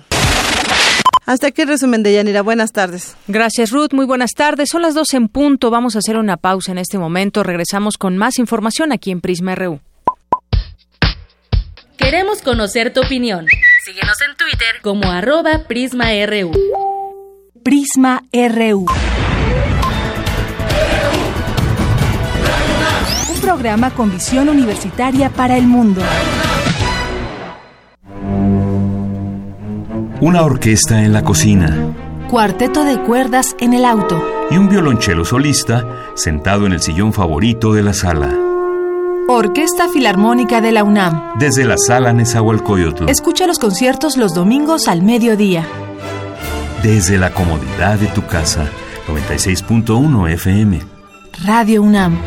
Hasta 1.28 1.46
aquí 1.46 1.62
el 1.62 1.68
resumen 1.68 2.02
de 2.02 2.14
Yanira. 2.16 2.42
Buenas 2.42 2.72
tardes. 2.72 3.16
Gracias, 3.28 3.70
Ruth. 3.70 3.94
Muy 3.94 4.08
buenas 4.08 4.32
tardes. 4.32 4.70
Son 4.72 4.82
las 4.82 4.96
dos 4.96 5.14
en 5.14 5.28
punto. 5.28 5.70
Vamos 5.70 5.96
a 5.96 6.00
hacer 6.00 6.18
una 6.18 6.38
pausa 6.38 6.72
en 6.72 6.80
este 6.80 6.98
momento. 6.98 7.44
Regresamos 7.44 7.98
con 8.00 8.18
más 8.18 8.40
información 8.40 8.92
aquí 8.92 9.12
en 9.12 9.22
Prisma 9.22 9.54
RU. 9.54 9.80
Queremos 12.00 12.42
conocer 12.42 12.94
tu 12.94 13.02
opinión. 13.02 13.46
Síguenos 13.84 14.18
en 14.22 14.36
Twitter 14.38 14.82
como 14.82 15.12
arroba 15.12 15.66
PrismaRU. 15.68 16.52
Prisma 17.62 18.24
RU. 18.32 18.86
Un 23.30 23.42
programa 23.42 23.92
con 23.92 24.12
visión 24.12 24.48
universitaria 24.48 25.30
para 25.30 25.58
el 25.58 25.68
mundo. 25.68 26.02
Una 30.22 30.44
orquesta 30.44 31.04
en 31.04 31.12
la 31.12 31.24
cocina. 31.24 31.94
Cuarteto 32.30 32.86
de 32.86 33.02
cuerdas 33.02 33.58
en 33.60 33.74
el 33.74 33.84
auto. 33.84 34.24
Y 34.50 34.58
un 34.58 34.70
violonchelo 34.70 35.26
solista 35.26 35.86
sentado 36.16 36.66
en 36.66 36.72
el 36.72 36.82
sillón 36.82 37.12
favorito 37.12 37.74
de 37.74 37.84
la 37.84 37.94
sala. 37.94 38.49
Orquesta 39.32 39.88
Filarmónica 39.90 40.60
de 40.60 40.72
la 40.72 40.84
UNAM. 40.84 41.34
Desde 41.38 41.64
la 41.64 41.78
sala 41.78 42.12
Nezahualcóyotl. 42.14 43.08
Escucha 43.08 43.46
los 43.46 43.60
conciertos 43.60 44.18
los 44.18 44.34
domingos 44.34 44.88
al 44.88 45.04
mediodía. 45.04 45.68
Desde 46.82 47.20
la 47.20 47.32
comodidad 47.32 48.00
de 48.00 48.08
tu 48.08 48.26
casa. 48.26 48.68
96.1 49.08 50.32
FM. 50.32 50.82
Radio 51.46 51.84
UNAM. 51.84 52.18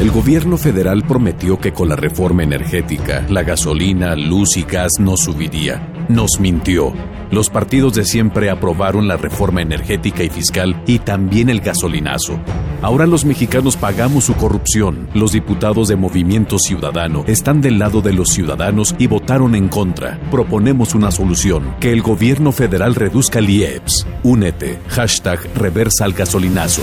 El 0.00 0.10
gobierno 0.10 0.58
federal 0.58 1.04
prometió 1.06 1.58
que 1.58 1.72
con 1.72 1.88
la 1.88 1.96
reforma 1.96 2.42
energética, 2.42 3.24
la 3.28 3.42
gasolina, 3.42 4.14
luz 4.14 4.56
y 4.56 4.62
gas 4.62 4.92
no 4.98 5.16
subiría. 5.16 6.06
Nos 6.08 6.38
mintió. 6.38 6.92
Los 7.30 7.50
partidos 7.50 7.94
de 7.94 8.04
siempre 8.04 8.50
aprobaron 8.50 9.08
la 9.08 9.16
reforma 9.16 9.62
energética 9.62 10.22
y 10.22 10.28
fiscal 10.28 10.82
y 10.86 11.00
también 11.00 11.48
el 11.48 11.60
gasolinazo. 11.60 12.38
Ahora 12.82 13.06
los 13.06 13.24
mexicanos 13.24 13.76
pagamos 13.76 14.24
su 14.24 14.34
corrupción. 14.34 15.08
Los 15.14 15.32
diputados 15.32 15.88
de 15.88 15.96
Movimiento 15.96 16.58
Ciudadano 16.58 17.24
están 17.26 17.60
del 17.60 17.78
lado 17.78 18.00
de 18.02 18.12
los 18.12 18.28
ciudadanos 18.28 18.94
y 18.98 19.06
votaron 19.06 19.54
en 19.54 19.68
contra. 19.68 20.20
Proponemos 20.30 20.94
una 20.94 21.10
solución, 21.10 21.74
que 21.80 21.92
el 21.92 22.02
gobierno 22.02 22.52
federal 22.52 22.94
reduzca 22.94 23.38
el 23.40 23.50
IEPS. 23.50 24.06
Únete. 24.22 24.78
Hashtag 24.88 25.40
reversa 25.56 26.04
al 26.04 26.12
gasolinazo. 26.12 26.82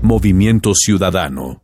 Movimiento 0.00 0.74
Ciudadano. 0.74 1.63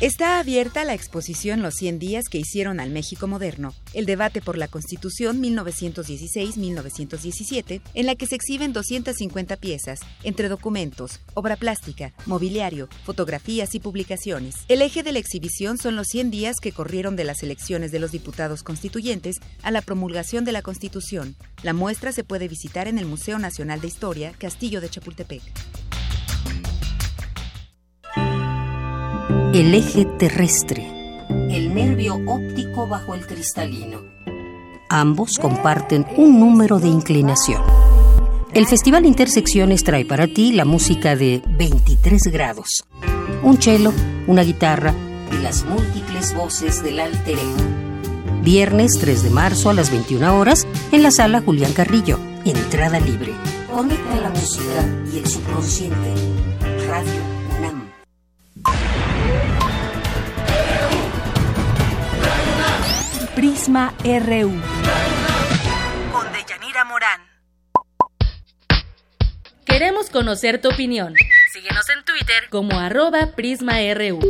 Está 0.03 0.39
abierta 0.41 0.85
la 0.85 0.95
exposición 0.95 1.63
Los 1.63 1.75
100 1.75 2.01
días 2.01 2.25
que 2.29 2.39
hicieron 2.39 2.81
al 2.81 2.91
México 2.91 3.29
moderno, 3.29 3.73
el 3.95 4.05
debate 4.05 4.43
por 4.43 4.59
la 4.59 4.67
Constitución 4.67 5.41
1916-1917, 5.41 7.81
en 7.95 8.07
la 8.07 8.17
que 8.17 8.27
se 8.27 8.35
exhiben 8.35 8.73
250 8.73 9.57
piezas, 9.59 10.01
entre 10.25 10.49
documentos, 10.49 11.21
obra 11.35 11.55
plástica, 11.55 12.13
mobiliario, 12.27 12.89
fotografías 13.05 13.77
y 13.77 13.79
publicaciones. 13.79 14.57
El 14.67 14.83
eje 14.83 15.05
de 15.05 15.13
la 15.13 15.21
exhibición 15.21 15.79
son 15.79 15.95
los 15.95 16.09
100 16.09 16.33
días 16.33 16.57
que 16.61 16.73
corrieron 16.73 17.15
de 17.15 17.23
las 17.23 17.45
elecciones 17.45 17.93
de 17.93 18.01
los 18.01 18.11
diputados 18.11 18.65
constituyentes 18.65 19.37
a 19.63 19.71
la 19.71 19.83
promulgación 19.83 20.45
de 20.45 20.51
la 20.51 20.63
Constitución. 20.63 21.37
La 21.63 21.75
muestra 21.75 22.11
se 22.11 22.25
puede 22.25 22.49
visitar 22.49 22.89
en 22.89 22.99
el 22.99 23.07
Museo 23.07 23.39
Nacional 23.39 23.81
de 23.81 23.87
Historia, 23.87 24.33
Castillo 24.37 24.81
de 24.81 24.89
Chapultepec. 24.89 25.43
El 29.53 29.75
eje 29.75 30.07
terrestre. 30.07 30.89
El 31.51 31.75
nervio 31.75 32.19
óptico 32.27 32.87
bajo 32.87 33.15
el 33.15 33.27
cristalino. 33.27 34.01
Ambos 34.89 35.39
comparten 35.39 36.07
un 36.17 36.41
número 36.41 36.79
de 36.79 36.89
inclinación. 36.89 37.61
El 38.55 38.67
Festival 38.67 39.05
Intersecciones 39.05 39.85
trae 39.85 40.07
para 40.07 40.27
ti 40.27 40.53
la 40.53 40.65
música 40.65 41.17
de 41.17 41.43
23 41.47 42.23
grados. 42.33 42.87
Un 43.43 43.61
cello, 43.61 43.93
una 44.27 44.41
guitarra 44.41 44.95
y 45.31 45.43
las 45.43 45.67
múltiples 45.67 46.35
voces 46.35 46.83
del 46.83 47.01
alter 47.01 47.39
ego. 47.39 48.43
Viernes 48.43 48.93
3 48.99 49.23
de 49.23 49.31
marzo 49.31 49.69
a 49.69 49.75
las 49.75 49.91
21 49.91 50.35
horas 50.35 50.67
en 50.93 51.03
la 51.03 51.11
sala 51.11 51.43
Julián 51.43 51.75
Carrillo. 51.75 52.19
Entrada 52.47 53.01
libre. 53.01 53.35
Conecta 53.71 54.17
la 54.17 54.31
música 54.31 54.89
y 55.13 55.19
el 55.19 55.27
subconsciente. 55.27 56.15
Radio 56.89 57.42
Prisma 63.35 63.95
RU. 64.05 64.53
Con 66.13 66.33
Deyanira 66.33 66.85
Morán. 66.85 67.23
Queremos 69.65 70.11
conocer 70.11 70.61
tu 70.61 70.69
opinión. 70.69 71.15
Síguenos 71.51 71.89
en 71.89 72.05
Twitter 72.05 72.51
como 72.51 72.79
arroba 72.79 73.29
PrismaRU. 73.35 74.21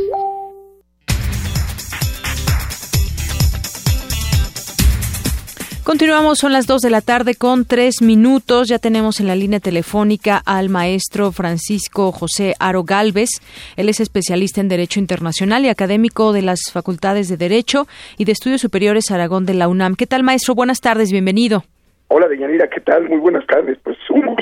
Continuamos, 5.83 6.37
son 6.39 6.53
las 6.53 6.65
2 6.65 6.81
de 6.81 6.89
la 6.89 7.01
tarde 7.01 7.35
con 7.35 7.65
tres 7.65 8.01
minutos. 8.01 8.69
Ya 8.69 8.79
tenemos 8.79 9.19
en 9.19 9.27
la 9.27 9.35
línea 9.35 9.59
telefónica 9.59 10.41
al 10.45 10.69
maestro 10.69 11.33
Francisco 11.33 12.13
José 12.13 12.53
Aro 12.57 12.85
Galvez. 12.85 13.41
Él 13.75 13.89
es 13.89 13.99
especialista 13.99 14.61
en 14.61 14.69
Derecho 14.69 15.01
Internacional 15.01 15.65
y 15.65 15.67
académico 15.67 16.31
de 16.31 16.41
las 16.41 16.71
Facultades 16.71 17.27
de 17.27 17.35
Derecho 17.35 17.85
y 18.17 18.23
de 18.23 18.31
Estudios 18.31 18.61
Superiores 18.61 19.11
Aragón 19.11 19.45
de 19.45 19.55
la 19.55 19.67
UNAM. 19.67 19.95
¿Qué 19.95 20.07
tal, 20.07 20.23
maestro? 20.23 20.55
Buenas 20.55 20.79
tardes, 20.79 21.11
bienvenido. 21.11 21.65
Hola, 22.07 22.29
Deyanira, 22.29 22.69
¿qué 22.69 22.79
tal? 22.79 23.09
Muy 23.09 23.17
buenas 23.17 23.45
tardes. 23.45 23.77
Pues 23.83 23.97
un. 24.09 24.37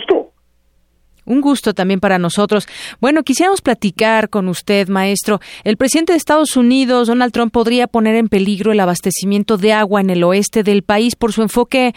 Un 1.23 1.39
gusto 1.39 1.75
también 1.75 1.99
para 1.99 2.17
nosotros. 2.17 2.67
Bueno, 2.99 3.21
quisiéramos 3.21 3.61
platicar 3.61 4.29
con 4.29 4.47
usted, 4.47 4.87
maestro. 4.87 5.39
El 5.63 5.77
presidente 5.77 6.13
de 6.13 6.17
Estados 6.17 6.57
Unidos, 6.57 7.07
Donald 7.09 7.31
Trump, 7.31 7.53
podría 7.53 7.85
poner 7.85 8.15
en 8.15 8.27
peligro 8.27 8.71
el 8.71 8.79
abastecimiento 8.79 9.57
de 9.57 9.71
agua 9.71 10.01
en 10.01 10.09
el 10.09 10.23
oeste 10.23 10.63
del 10.63 10.81
país 10.81 11.15
por 11.15 11.31
su 11.31 11.43
enfoque 11.43 11.93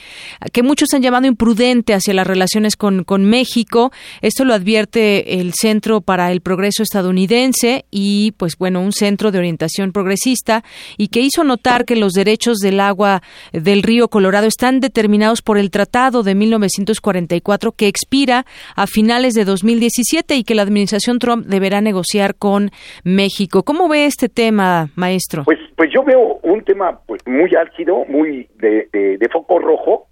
que 0.53 0.63
muchos 0.63 0.93
han 0.93 1.01
llamado 1.01 1.27
imprudente 1.27 1.95
hacia 1.95 2.13
las 2.13 2.27
relaciones 2.27 2.77
con, 2.77 3.03
con 3.05 3.25
México. 3.25 3.93
Esto 4.21 4.45
lo 4.45 4.53
advierte 4.53 5.41
el 5.41 5.55
Centro 5.55 6.03
para 6.03 6.31
el 6.31 6.43
Progreso 6.43 6.83
estadounidense 6.83 7.87
y, 7.91 8.33
pues 8.33 8.59
bueno, 8.59 8.83
un 8.83 8.93
centro 8.93 9.33
de 9.33 9.39
orientación 9.39 9.93
progresista 9.93 10.65
y 10.99 11.09
que 11.09 11.21
hizo 11.21 11.45
notar 11.45 11.87
que 11.87 11.97
los 11.97 12.13
derechos 12.13 12.59
del 12.59 12.79
agua 12.79 13.23
del 13.53 13.83
río 13.83 14.09
Colorado 14.09 14.47
están 14.47 14.81
determinados 14.81 15.41
por 15.41 15.57
el 15.57 15.71
Tratado 15.71 16.23
de 16.23 16.35
1944 16.35 17.73
que 17.73 17.89
expira 17.89 18.45
a 18.77 18.87
finales 18.87 19.14
de 19.15 19.45
2017 19.45 20.35
y 20.35 20.45
que 20.45 20.57
la 20.57 20.63
administración 20.63 21.21
Trump 21.21 21.47
deberá 21.47 21.81
negociar 21.81 22.35
con 22.35 22.71
México. 23.05 23.63
¿Cómo 23.63 23.89
ve 23.89 24.07
este 24.07 24.29
tema, 24.29 24.89
maestro? 24.97 25.45
Pues, 25.45 25.61
pues 25.77 25.91
yo 25.95 26.03
veo 26.03 26.41
un 26.43 26.65
tema 26.65 26.99
pues, 27.07 27.23
muy 27.27 27.55
álgido, 27.55 28.05
muy 28.09 28.49
de, 28.57 28.89
de, 28.93 29.17
de 29.17 29.29
foco 29.29 29.61
rojo, 29.61 30.09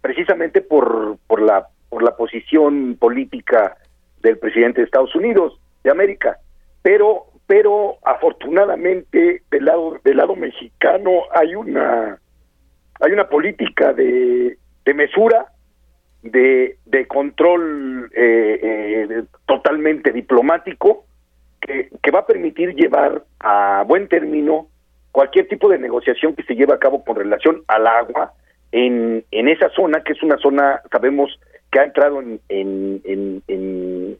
precisamente 0.00 0.60
por, 0.62 1.16
por, 1.28 1.40
la, 1.40 1.68
por 1.88 2.02
la 2.02 2.16
posición 2.16 2.96
política 2.98 3.76
del 4.20 4.36
presidente 4.38 4.80
de 4.80 4.86
Estados 4.86 5.14
Unidos 5.14 5.60
de 5.84 5.92
América. 5.92 6.38
Pero, 6.82 7.26
pero 7.46 7.98
afortunadamente 8.04 9.42
del 9.48 9.64
lado, 9.64 9.98
del 10.02 10.16
lado 10.16 10.34
mexicano 10.34 11.10
hay 11.32 11.54
una, 11.54 12.18
hay 13.00 13.12
una 13.12 13.28
política 13.28 13.92
de, 13.92 14.58
de 14.84 14.94
mesura, 14.94 15.46
de, 16.24 17.06
control 17.06 18.10
eh, 18.14 18.60
eh, 18.62 19.22
totalmente 19.46 20.10
diplomático 20.10 21.04
que, 21.60 21.90
que, 22.02 22.10
va 22.10 22.20
a 22.20 22.26
permitir 22.26 22.74
llevar 22.74 23.24
a 23.40 23.84
buen 23.86 24.08
término 24.08 24.68
cualquier 25.12 25.48
tipo 25.48 25.68
de 25.68 25.78
negociación 25.78 26.34
que 26.34 26.42
se 26.42 26.54
lleve 26.54 26.72
a 26.72 26.78
cabo 26.78 27.04
con 27.04 27.16
relación 27.16 27.62
al 27.68 27.86
agua 27.86 28.32
en, 28.72 29.24
en 29.30 29.48
esa 29.48 29.68
zona, 29.70 30.02
que 30.02 30.12
es 30.12 30.22
una 30.22 30.38
zona, 30.38 30.80
sabemos, 30.90 31.38
que 31.70 31.78
ha 31.78 31.84
entrado 31.84 32.20
en, 32.20 32.40
en, 32.48 33.00
en, 33.04 33.42
en 33.46 34.18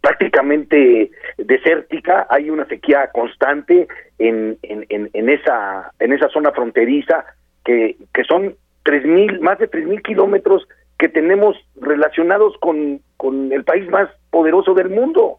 prácticamente 0.00 1.10
desértica, 1.36 2.26
hay 2.30 2.48
una 2.48 2.66
sequía 2.66 3.10
constante 3.12 3.88
en, 4.18 4.56
en, 4.62 4.86
en, 4.88 5.10
en, 5.12 5.28
esa, 5.28 5.90
en 5.98 6.12
esa 6.12 6.28
zona 6.28 6.52
fronteriza, 6.52 7.26
que, 7.64 7.96
que 8.14 8.24
son 8.24 8.54
tres 8.84 9.04
mil, 9.04 9.40
más 9.40 9.58
de 9.58 9.66
tres 9.66 9.84
mil 9.86 10.00
kilómetros 10.02 10.66
que 10.98 11.08
tenemos 11.08 11.56
relacionados 11.76 12.56
con, 12.60 13.00
con 13.16 13.52
el 13.52 13.64
país 13.64 13.88
más 13.90 14.08
poderoso 14.30 14.74
del 14.74 14.90
mundo. 14.90 15.38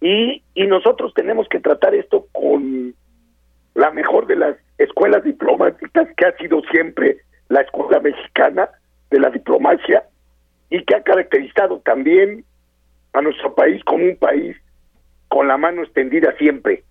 Y, 0.00 0.42
y 0.54 0.66
nosotros 0.66 1.12
tenemos 1.14 1.48
que 1.48 1.60
tratar 1.60 1.94
esto 1.94 2.26
con 2.32 2.94
la 3.74 3.90
mejor 3.90 4.26
de 4.26 4.36
las 4.36 4.56
escuelas 4.78 5.24
diplomáticas, 5.24 6.08
que 6.16 6.26
ha 6.26 6.36
sido 6.36 6.62
siempre 6.70 7.18
la 7.48 7.62
escuela 7.62 8.00
mexicana 8.00 8.68
de 9.10 9.20
la 9.20 9.30
diplomacia 9.30 10.04
y 10.70 10.84
que 10.84 10.96
ha 10.96 11.02
caracterizado 11.02 11.80
también 11.80 12.44
a 13.12 13.22
nuestro 13.22 13.54
país 13.54 13.82
como 13.84 14.04
un 14.04 14.16
país 14.16 14.56
con 15.28 15.48
la 15.48 15.56
mano 15.56 15.82
extendida 15.82 16.34
siempre. 16.38 16.84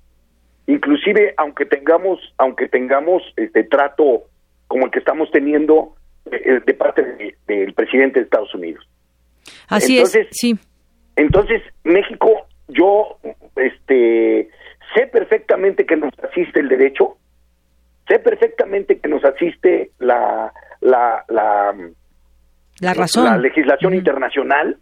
Inclusive 0.67 1.33
aunque 1.37 1.65
tengamos 1.65 2.19
aunque 2.37 2.67
tengamos 2.67 3.21
este 3.35 3.63
trato 3.63 4.23
como 4.67 4.85
el 4.85 4.91
que 4.91 4.99
estamos 4.99 5.29
teniendo 5.31 5.95
de, 6.25 6.61
de 6.65 6.73
parte 6.73 7.01
del 7.03 7.35
de, 7.47 7.73
presidente 7.73 8.19
de 8.19 8.25
Estados 8.25 8.53
Unidos. 8.53 8.87
Así 9.67 9.97
entonces, 9.97 10.27
es, 10.27 10.37
sí. 10.37 10.55
Entonces, 11.15 11.61
México, 11.83 12.47
yo 12.67 13.17
este, 13.55 14.49
sé 14.93 15.07
perfectamente 15.07 15.85
que 15.85 15.95
nos 15.95 16.13
asiste 16.19 16.59
el 16.59 16.69
derecho, 16.69 17.17
sé 18.07 18.19
perfectamente 18.19 18.99
que 18.99 19.07
nos 19.07 19.23
asiste 19.23 19.91
la, 19.99 20.51
la, 20.81 21.23
la, 21.29 21.73
la 22.81 22.93
razón. 22.93 23.25
La 23.25 23.37
legislación 23.37 23.93
internacional, 23.93 24.77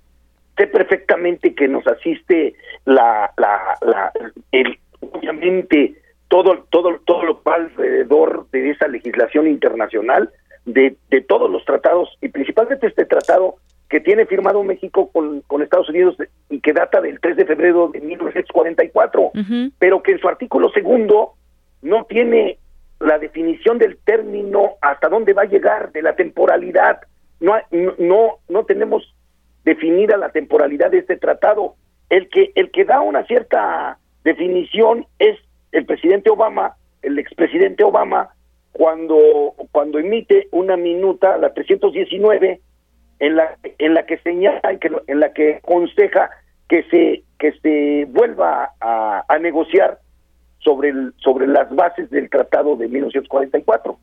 sé 0.58 0.68
perfectamente 0.68 1.54
que 1.54 1.68
nos 1.68 1.86
asiste 1.88 2.56
la, 2.86 3.32
la, 3.38 3.78
la 3.82 4.12
el, 4.52 4.78
obviamente 5.02 5.96
todo, 6.28 6.66
todo, 6.72 7.00
todo 7.06 7.24
lo 7.24 7.42
que 7.42 7.50
va 7.50 7.56
alrededor 7.56 8.50
de 8.52 8.72
esa 8.72 8.88
legislación 8.88 9.48
internacional, 9.48 10.32
de, 10.66 10.96
de 11.10 11.22
todos 11.22 11.50
los 11.50 11.64
tratados 11.66 12.10
y 12.22 12.30
principalmente 12.30 12.88
este 12.88 13.06
tratado 13.06 13.56
que 13.90 14.00
tiene 14.00 14.26
firmado 14.26 14.64
México 14.64 15.10
con, 15.12 15.42
con 15.42 15.62
Estados 15.62 15.90
Unidos 15.90 16.16
y 16.50 16.60
que 16.62 16.74
data 16.74 17.00
del 17.00 17.20
3 17.20 17.38
de 17.38 17.46
febrero 17.46 17.90
de 17.90 18.02
1944, 18.02 19.22
uh 19.22 19.32
-huh. 19.34 19.72
pero 19.78 20.02
que 20.02 20.14
en 20.14 20.20
su 20.20 20.28
artículo 20.28 20.70
segundo 20.72 21.34
no 21.84 22.06
tiene 22.06 22.58
la 23.00 23.20
definición 23.20 23.78
del 23.78 23.98
término 23.98 24.72
hasta 24.82 25.10
dónde 25.10 25.34
va 25.34 25.44
a 25.44 25.46
llegar 25.46 25.92
de 25.92 26.02
la 26.02 26.16
temporalidad. 26.16 27.02
No, 27.40 27.54
no, 28.00 28.40
no 28.48 28.66
tenemos 28.66 29.14
definida 29.66 30.18
la 30.18 30.30
temporalidad 30.30 30.90
de 30.92 31.00
este 31.00 31.18
tratado. 31.18 31.76
El 32.10 32.30
que, 32.30 32.52
el 32.56 32.72
que 32.72 32.86
da 32.86 33.02
una 33.02 33.26
cierta 33.26 34.00
definición 34.24 35.06
es 35.20 35.38
el 35.72 35.86
presidente 35.86 36.30
Obama, 36.30 36.78
el 37.02 37.20
expresidente 37.20 37.84
Obama, 37.84 38.30
cuando, 38.74 39.54
cuando 39.72 40.00
emite 40.00 40.48
una 40.52 40.76
minuta, 40.76 41.38
la 41.38 41.54
319, 41.54 42.60
en 43.20 43.36
la, 43.36 43.58
en 43.78 43.94
la 43.94 44.06
que 44.06 44.18
señala, 44.18 44.62
en 45.08 45.20
la 45.20 45.32
que 45.32 45.56
aconseja 45.56 46.30
que 46.68 46.84
se, 46.90 47.24
que 47.40 47.52
se 47.62 48.06
vuelva 48.10 48.74
a, 48.82 49.24
a 49.28 49.40
negociar 49.40 50.00
sobre, 50.60 50.90
el, 50.90 51.14
sobre 51.18 51.48
las 51.48 51.74
bases 51.74 52.10
del 52.10 52.30
Tratado 52.30 52.76
de 52.76 52.88
1944. 52.88 53.98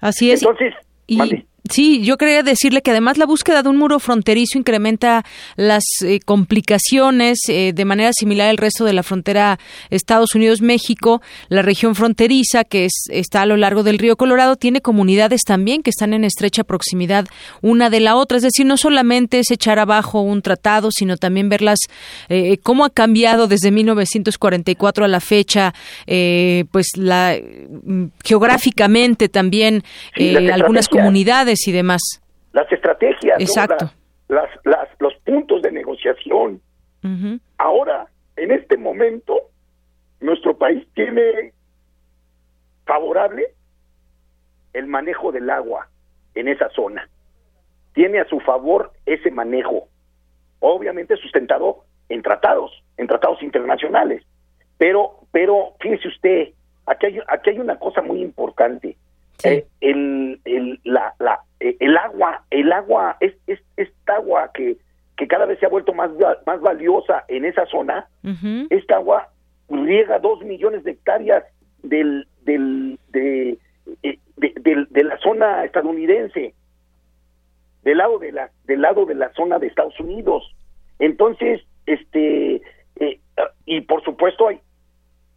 Así 0.00 0.32
es. 0.32 0.42
Entonces, 0.42 0.74
y, 1.06 1.46
Sí, 1.70 2.02
yo 2.02 2.18
quería 2.18 2.42
decirle 2.42 2.82
que 2.82 2.90
además 2.90 3.16
la 3.16 3.26
búsqueda 3.26 3.62
de 3.62 3.68
un 3.68 3.76
muro 3.76 4.00
fronterizo 4.00 4.58
incrementa 4.58 5.24
las 5.54 5.84
eh, 6.04 6.18
complicaciones 6.18 7.38
eh, 7.48 7.72
de 7.72 7.84
manera 7.84 8.10
similar 8.12 8.50
al 8.50 8.56
resto 8.56 8.84
de 8.84 8.92
la 8.92 9.04
frontera 9.04 9.60
Estados 9.88 10.34
Unidos-México. 10.34 11.22
La 11.48 11.62
región 11.62 11.94
fronteriza, 11.94 12.64
que 12.64 12.86
es, 12.86 13.04
está 13.08 13.42
a 13.42 13.46
lo 13.46 13.56
largo 13.56 13.84
del 13.84 13.98
río 13.98 14.16
Colorado, 14.16 14.56
tiene 14.56 14.80
comunidades 14.80 15.42
también 15.42 15.84
que 15.84 15.90
están 15.90 16.12
en 16.12 16.24
estrecha 16.24 16.64
proximidad 16.64 17.26
una 17.62 17.88
de 17.88 18.00
la 18.00 18.16
otra. 18.16 18.38
Es 18.38 18.42
decir, 18.42 18.66
no 18.66 18.76
solamente 18.76 19.38
es 19.38 19.52
echar 19.52 19.78
abajo 19.78 20.22
un 20.22 20.42
tratado, 20.42 20.90
sino 20.90 21.18
también 21.18 21.48
verlas 21.48 21.78
eh, 22.28 22.58
cómo 22.64 22.84
ha 22.84 22.90
cambiado 22.90 23.46
desde 23.46 23.70
1944 23.70 25.04
a 25.04 25.08
la 25.08 25.20
fecha, 25.20 25.72
eh, 26.08 26.64
pues 26.72 26.88
la 26.96 27.36
geográficamente 28.24 29.28
también 29.28 29.84
sí, 30.16 30.34
algunas 30.36 30.88
comunidades 30.88 31.59
y 31.68 31.72
demás. 31.72 32.02
Las 32.52 32.70
estrategias, 32.72 33.40
Exacto. 33.40 33.84
¿no? 33.84 33.90
las, 34.28 34.48
las, 34.64 34.64
las, 34.64 34.88
los 34.98 35.14
puntos 35.24 35.62
de 35.62 35.72
negociación. 35.72 36.60
Uh 37.02 37.08
-huh. 37.08 37.40
Ahora, 37.58 38.06
en 38.36 38.50
este 38.50 38.76
momento, 38.76 39.50
país 40.60 40.86
tiene 40.94 41.52
favorable 42.84 43.54
el 44.74 44.86
manejo 44.86 45.32
del 45.32 45.50
agua 45.50 45.88
en 46.34 46.46
esa 46.46 46.68
zona. 46.70 47.08
Tiene 47.94 48.20
a 48.20 48.28
su 48.28 48.38
favor 48.40 48.92
ese 49.06 49.30
manejo, 49.32 49.88
obviamente 50.60 51.16
sustentado 51.16 51.84
en 52.08 52.22
tratados, 52.22 52.70
en 52.98 53.08
tratados 53.08 53.42
internacionales. 53.42 54.22
Pero, 54.78 55.20
pero 55.32 55.74
fíjese 55.80 56.08
usted, 56.08 56.48
aquí 56.86 57.06
hay, 57.06 57.18
aquí 57.26 57.50
hay 57.50 57.58
una 57.58 57.78
cosa 57.78 58.02
muy 58.02 58.22
importante. 58.22 58.96
Eh, 59.44 59.66
el, 59.80 60.40
el, 60.44 60.80
la, 60.84 61.14
la, 61.18 61.40
eh, 61.60 61.76
el 61.80 61.96
agua, 61.96 62.44
el 62.50 62.72
agua, 62.72 63.16
es, 63.20 63.34
es, 63.46 63.60
esta 63.76 64.16
agua 64.16 64.50
que, 64.52 64.76
que 65.16 65.28
cada 65.28 65.46
vez 65.46 65.58
se 65.58 65.66
ha 65.66 65.70
vuelto 65.70 65.92
más, 65.92 66.10
más 66.46 66.60
valiosa 66.60 67.24
en 67.28 67.44
esa 67.44 67.66
zona, 67.66 68.08
esta 68.70 68.96
agua 68.96 69.28
riega 69.68 70.18
dos 70.18 70.42
millones 70.42 70.84
de 70.84 70.92
hectáreas 70.92 71.44
del, 71.82 72.26
del, 72.42 72.98
de, 73.10 73.58
eh, 74.02 74.18
de, 74.36 74.86
de, 74.90 75.04
la 75.04 75.18
zona 75.18 75.64
estadounidense, 75.64 76.54
del 77.82 77.98
lado 77.98 78.18
de 78.18 78.32
la, 78.32 78.50
del 78.64 78.82
lado 78.82 79.06
de 79.06 79.14
la 79.14 79.32
zona 79.32 79.58
de 79.58 79.68
Estados 79.68 79.98
Unidos. 80.00 80.54
Entonces, 80.98 81.62
este, 81.86 82.60
y 83.64 83.80
por 83.82 84.02
supuesto 84.04 84.48
hay 84.48 84.60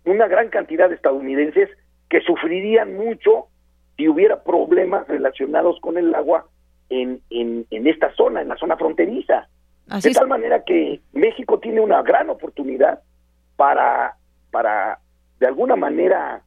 una 0.06 0.28
gran 0.28 0.50
cantidad 0.50 0.90
de 0.90 0.96
estadounidenses 0.96 1.70
que 2.10 2.22
sufrirían 2.22 2.96
mucho 2.96 3.48
si 3.98 4.08
hubiera 4.08 4.44
problemas 4.44 5.08
relacionados 5.08 5.80
con 5.80 5.98
el 5.98 6.14
agua 6.16 6.46
en, 6.90 7.22
en, 7.30 7.66
en 7.70 7.88
esta 7.88 8.14
zona, 8.16 8.42
en 8.42 8.50
la 8.50 8.58
zona 8.58 8.78
fronteriza. 8.78 9.48
de 10.02 10.12
tal 10.12 10.28
manera 10.28 10.64
que 10.64 11.02
México 11.14 11.60
tiene 11.60 11.82
una 11.82 12.02
gran 12.02 12.30
oportunidad 12.30 13.02
para, 13.56 14.16
para 14.52 15.00
de 15.40 15.48
alguna 15.48 15.76
manera 15.76 16.42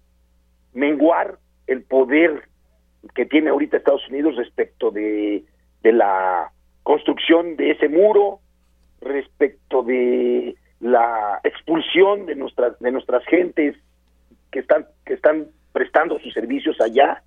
menguar 0.72 1.38
el 1.66 1.82
poder 1.82 2.49
que 3.14 3.26
tiene 3.26 3.51
ahorita 3.51 3.76
Estados 3.76 4.09
Unidos 4.09 4.36
respecto 4.36 4.90
de, 4.90 5.44
de 5.82 5.92
la 5.92 6.51
construcción 6.82 7.57
de 7.57 7.72
ese 7.72 7.88
muro, 7.88 8.40
respecto 9.01 9.82
de 9.82 10.57
la 10.80 11.40
expulsión 11.44 12.26
de 12.26 12.34
nuestras 12.34 12.78
de 12.80 12.90
nuestras 12.92 13.24
gentes 13.26 13.76
que 14.51 14.59
están 14.59 14.86
que 15.05 15.14
están 15.14 15.47
prestando 15.72 16.18
sus 16.18 16.32
servicios 16.34 16.80
allá 16.80 17.22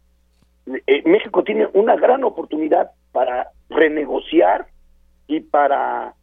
eh, 0.66 1.04
México 1.06 1.44
tiene 1.44 1.68
una 1.74 1.96
gran 1.96 2.24
oportunidad 2.24 2.92
para 3.12 3.50
renegociar 3.70 4.68
y 5.28 5.42
para 5.42 6.14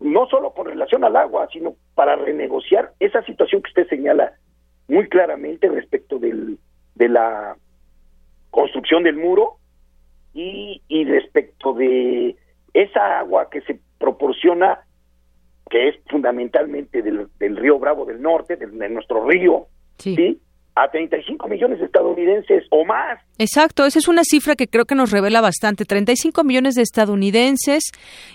no 0.00 0.26
solo 0.26 0.52
con 0.52 0.66
relación 0.66 1.04
al 1.04 1.16
agua 1.16 1.48
sino 1.52 1.74
para 1.94 2.16
renegociar 2.16 2.92
esa 3.00 3.22
situación 3.24 3.62
que 3.62 3.68
usted 3.70 3.88
señala 3.88 4.32
muy 4.88 5.08
claramente 5.08 5.68
respecto 5.68 6.18
del 6.18 6.58
de 6.94 7.08
la 7.08 7.56
construcción 8.50 9.02
del 9.02 9.16
muro 9.16 9.56
y, 10.32 10.82
y 10.88 11.04
respecto 11.04 11.72
de 11.72 12.36
esa 12.72 13.18
agua 13.18 13.48
que 13.50 13.60
se 13.62 13.80
proporciona 13.98 14.80
que 15.70 15.88
es 15.88 15.96
fundamentalmente 16.08 17.00
del, 17.00 17.28
del 17.38 17.56
río 17.56 17.78
Bravo 17.78 18.04
del 18.04 18.20
Norte, 18.20 18.56
de, 18.56 18.88
nuestro 18.88 19.24
río, 19.26 19.68
¿sí? 19.98 20.40
A 20.74 20.90
35 20.90 21.48
millones 21.48 21.78
de 21.80 21.86
estadounidenses 21.86 22.64
o 22.70 22.84
más. 22.84 23.18
Exacto, 23.38 23.86
esa 23.86 23.98
es 23.98 24.08
una 24.08 24.22
cifra 24.24 24.54
que 24.54 24.68
creo 24.68 24.84
que 24.84 24.94
nos 24.94 25.10
revela 25.10 25.40
bastante. 25.40 25.84
35 25.84 26.44
millones 26.44 26.74
de 26.74 26.82
estadounidenses 26.82 27.84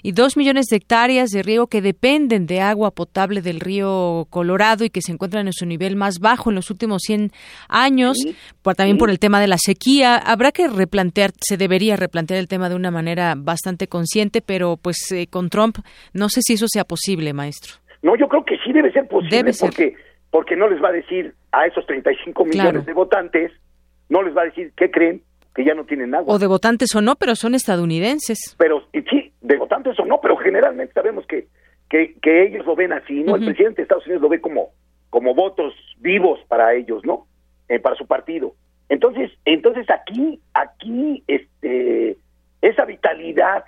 y 0.03 0.11
2 0.11 0.37
millones 0.37 0.65
de 0.65 0.77
hectáreas 0.77 1.29
de 1.29 1.43
río 1.43 1.67
que 1.67 1.81
dependen 1.81 2.45
de 2.45 2.61
agua 2.61 2.91
potable 2.91 3.41
del 3.41 3.59
río 3.59 4.27
Colorado 4.29 4.83
y 4.83 4.89
que 4.89 5.01
se 5.01 5.11
encuentran 5.11 5.47
en 5.47 5.53
su 5.53 5.65
nivel 5.65 5.95
más 5.95 6.19
bajo 6.19 6.49
en 6.49 6.55
los 6.55 6.69
últimos 6.71 7.03
100 7.03 7.31
años, 7.69 8.17
por, 8.61 8.75
también 8.75 8.97
por 8.97 9.09
el 9.09 9.19
tema 9.19 9.39
de 9.39 9.47
la 9.47 9.57
sequía. 9.57 10.17
Habrá 10.17 10.51
que 10.51 10.67
replantear, 10.67 11.31
se 11.39 11.57
debería 11.57 11.95
replantear 11.95 12.39
el 12.39 12.47
tema 12.47 12.69
de 12.69 12.75
una 12.75 12.91
manera 12.91 13.35
bastante 13.37 13.87
consciente, 13.87 14.41
pero 14.41 14.77
pues 14.77 15.11
eh, 15.11 15.27
con 15.27 15.49
Trump 15.49 15.77
no 16.13 16.29
sé 16.29 16.41
si 16.43 16.53
eso 16.53 16.67
sea 16.67 16.83
posible, 16.83 17.33
maestro. 17.33 17.75
No, 18.01 18.15
yo 18.15 18.27
creo 18.27 18.45
que 18.45 18.57
sí 18.63 18.71
debe 18.71 18.91
ser 18.91 19.07
posible 19.07 19.37
debe 19.37 19.53
porque 19.59 19.95
porque 20.35 20.57
no 20.57 20.67
les 20.67 20.83
va 20.83 20.89
a 20.89 20.91
decir 20.91 21.33
a 21.53 21.65
esos 21.65 21.85
35 21.85 22.43
millones 22.43 22.85
de 22.85 22.91
votantes, 22.91 23.53
no 24.09 24.21
les 24.21 24.35
va 24.35 24.41
a 24.41 24.45
decir, 24.45 24.73
¿qué 24.75 24.91
creen? 24.91 25.21
Que 25.55 25.63
ya 25.63 25.73
no 25.73 25.85
tienen 25.85 26.13
agua. 26.13 26.35
O 26.35 26.39
de 26.39 26.45
votantes 26.45 26.93
o 26.93 26.99
no, 26.99 27.15
pero 27.15 27.37
son 27.37 27.55
estadounidenses. 27.55 28.53
Pero 28.57 28.83
sí, 28.91 29.31
de 29.39 29.55
votantes 29.55 29.97
o 29.97 30.03
no, 30.03 30.19
pero 30.21 30.35
generalmente 30.35 30.91
sabemos 30.91 31.25
que, 31.25 31.47
que, 31.89 32.43
ellos 32.43 32.65
lo 32.65 32.75
ven 32.75 32.91
así, 32.91 33.23
¿no? 33.23 33.37
El 33.37 33.45
presidente 33.45 33.77
de 33.77 33.83
Estados 33.83 34.05
Unidos 34.07 34.23
lo 34.23 34.27
ve 34.27 34.41
como, 34.41 34.71
como 35.09 35.33
votos 35.33 35.73
vivos 35.99 36.41
para 36.49 36.73
ellos, 36.73 37.05
¿no? 37.05 37.27
Eh, 37.69 37.79
para 37.79 37.95
su 37.95 38.05
partido. 38.05 38.55
Entonces, 38.89 39.31
entonces 39.45 39.89
aquí, 39.89 40.41
aquí, 40.53 41.23
este, 41.27 42.17
esa 42.61 42.83
vitalidad 42.83 43.63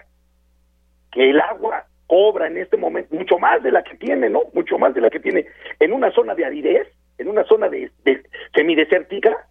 que 1.13 1.29
el 1.29 1.39
agua 1.39 1.86
cobra 2.07 2.47
en 2.47 2.57
este 2.57 2.77
momento 2.77 3.13
mucho 3.13 3.37
más 3.37 3.61
de 3.61 3.71
la 3.71 3.83
que 3.83 3.95
tiene, 3.97 4.29
¿no? 4.29 4.43
Mucho 4.53 4.77
más 4.79 4.93
de 4.93 5.01
la 5.01 5.09
que 5.09 5.19
tiene 5.19 5.45
en 5.79 5.93
una 5.93 6.11
zona 6.11 6.33
de 6.35 6.45
aridez, 6.45 6.87
en 7.17 7.27
una 7.27 7.43
zona 7.43 7.69
de, 7.69 7.91
de 8.03 8.23
semidesértica. 8.55 9.47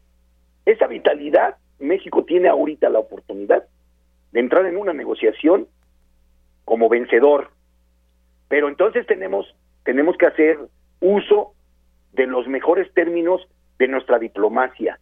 Esa 0.65 0.87
vitalidad, 0.87 1.57
México 1.79 2.25
tiene 2.25 2.49
ahorita 2.49 2.89
la 2.89 2.99
oportunidad 2.99 3.65
de 4.33 4.41
entrar 4.41 4.67
en 4.67 4.77
una 4.77 4.93
negociación 4.93 5.69
como 6.65 6.89
vencedor. 6.89 7.51
Pero 8.49 8.69
entonces 8.69 9.07
tenemos 9.07 9.55
tenemos 9.85 10.17
que 10.17 10.27
hacer 10.27 10.59
uso 11.01 11.53
de 12.13 12.27
los 12.27 12.49
mejores 12.49 12.93
términos 12.95 13.47
de 13.79 13.87
nuestra 13.87 14.19
diplomacia, 14.19 14.99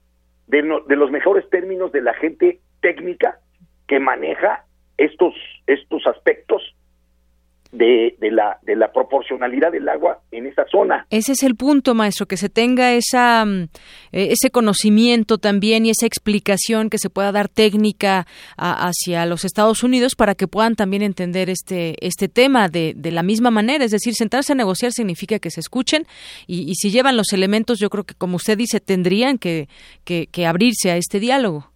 de, 0.46 0.62
de 0.86 0.96
los 0.96 1.10
mejores 1.10 1.48
términos 1.48 1.90
de 1.92 2.02
la 2.02 2.12
gente 2.14 2.60
técnica 2.82 3.38
que 3.86 4.00
maneja 4.00 4.66
estos 4.98 5.34
estos 5.66 6.06
aspectos 6.06 6.74
de, 7.74 8.16
de, 8.20 8.30
la, 8.30 8.58
de 8.62 8.76
la 8.76 8.92
proporcionalidad 8.92 9.72
del 9.72 9.88
agua 9.88 10.20
en 10.30 10.46
esa 10.46 10.64
zona. 10.66 11.06
Ese 11.10 11.32
es 11.32 11.42
el 11.42 11.56
punto, 11.56 11.94
maestro, 11.94 12.26
que 12.26 12.36
se 12.36 12.48
tenga 12.48 12.92
esa, 12.92 13.44
mm, 13.44 13.64
e, 14.12 14.32
ese 14.32 14.50
conocimiento 14.50 15.38
también 15.38 15.84
y 15.84 15.90
esa 15.90 16.06
explicación 16.06 16.88
que 16.88 16.98
se 16.98 17.10
pueda 17.10 17.32
dar 17.32 17.48
técnica 17.48 18.26
hacia 18.56 19.26
los 19.26 19.44
Estados 19.44 19.82
Unidos 19.82 20.14
para 20.14 20.34
que 20.34 20.46
puedan 20.46 20.76
también 20.76 21.02
entender 21.02 21.50
este, 21.50 21.94
este 22.00 22.28
tema 22.28 22.68
de, 22.68 22.94
de 22.96 23.10
la 23.10 23.22
misma 23.22 23.50
manera. 23.50 23.84
Es 23.84 23.90
decir, 23.90 24.14
sentarse 24.14 24.52
a 24.52 24.56
negociar 24.56 24.92
significa 24.92 25.38
que 25.38 25.50
se 25.50 25.60
escuchen 25.60 26.04
y, 26.46 26.70
y 26.70 26.74
si 26.74 26.90
llevan 26.90 27.16
los 27.16 27.32
elementos, 27.32 27.78
yo 27.80 27.90
creo 27.90 28.04
que, 28.04 28.14
como 28.14 28.36
usted 28.36 28.56
dice, 28.56 28.80
tendrían 28.80 29.38
que, 29.38 29.68
que, 30.04 30.28
que 30.30 30.46
abrirse 30.46 30.90
a 30.90 30.96
este 30.96 31.18
diálogo. 31.18 31.70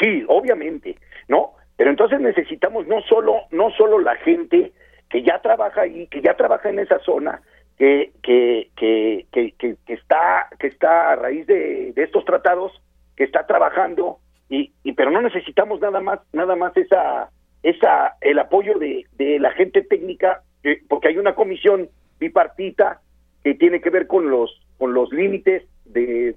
Sí, 0.00 0.24
obviamente, 0.28 0.96
¿no? 1.28 1.52
Pero 1.76 1.90
entonces 1.90 2.20
necesitamos 2.20 2.86
no 2.86 3.00
solo, 3.02 3.42
no 3.50 3.70
solo 3.70 4.00
la 4.00 4.16
gente 4.16 4.72
que 5.10 5.22
ya 5.22 5.40
trabaja 5.40 5.82
ahí, 5.82 6.06
que 6.08 6.20
ya 6.20 6.34
trabaja 6.34 6.68
en 6.68 6.78
esa 6.78 6.98
zona, 7.00 7.40
que, 7.78 8.12
que, 8.22 8.70
que, 8.76 9.26
que, 9.32 9.54
que 9.58 9.92
está, 9.92 10.48
que 10.58 10.66
está 10.66 11.12
a 11.12 11.16
raíz 11.16 11.46
de, 11.46 11.92
estos 11.96 12.24
tratados, 12.24 12.72
que 13.16 13.24
está 13.24 13.46
trabajando, 13.46 14.18
y, 14.48 14.72
y, 14.82 14.92
pero 14.92 15.10
no 15.10 15.20
necesitamos 15.20 15.80
nada 15.80 16.00
más, 16.00 16.20
nada 16.32 16.56
más 16.56 16.76
esa, 16.76 17.30
esa, 17.62 18.16
el 18.20 18.38
apoyo 18.38 18.78
de, 18.78 19.06
de 19.12 19.38
la 19.38 19.52
gente 19.52 19.82
técnica, 19.82 20.42
porque 20.88 21.08
hay 21.08 21.18
una 21.18 21.34
comisión 21.34 21.88
bipartita 22.18 23.00
que 23.44 23.54
tiene 23.54 23.80
que 23.80 23.90
ver 23.90 24.06
con 24.06 24.30
los, 24.30 24.50
con 24.78 24.94
los 24.94 25.12
límites 25.12 25.64
de, 25.84 26.34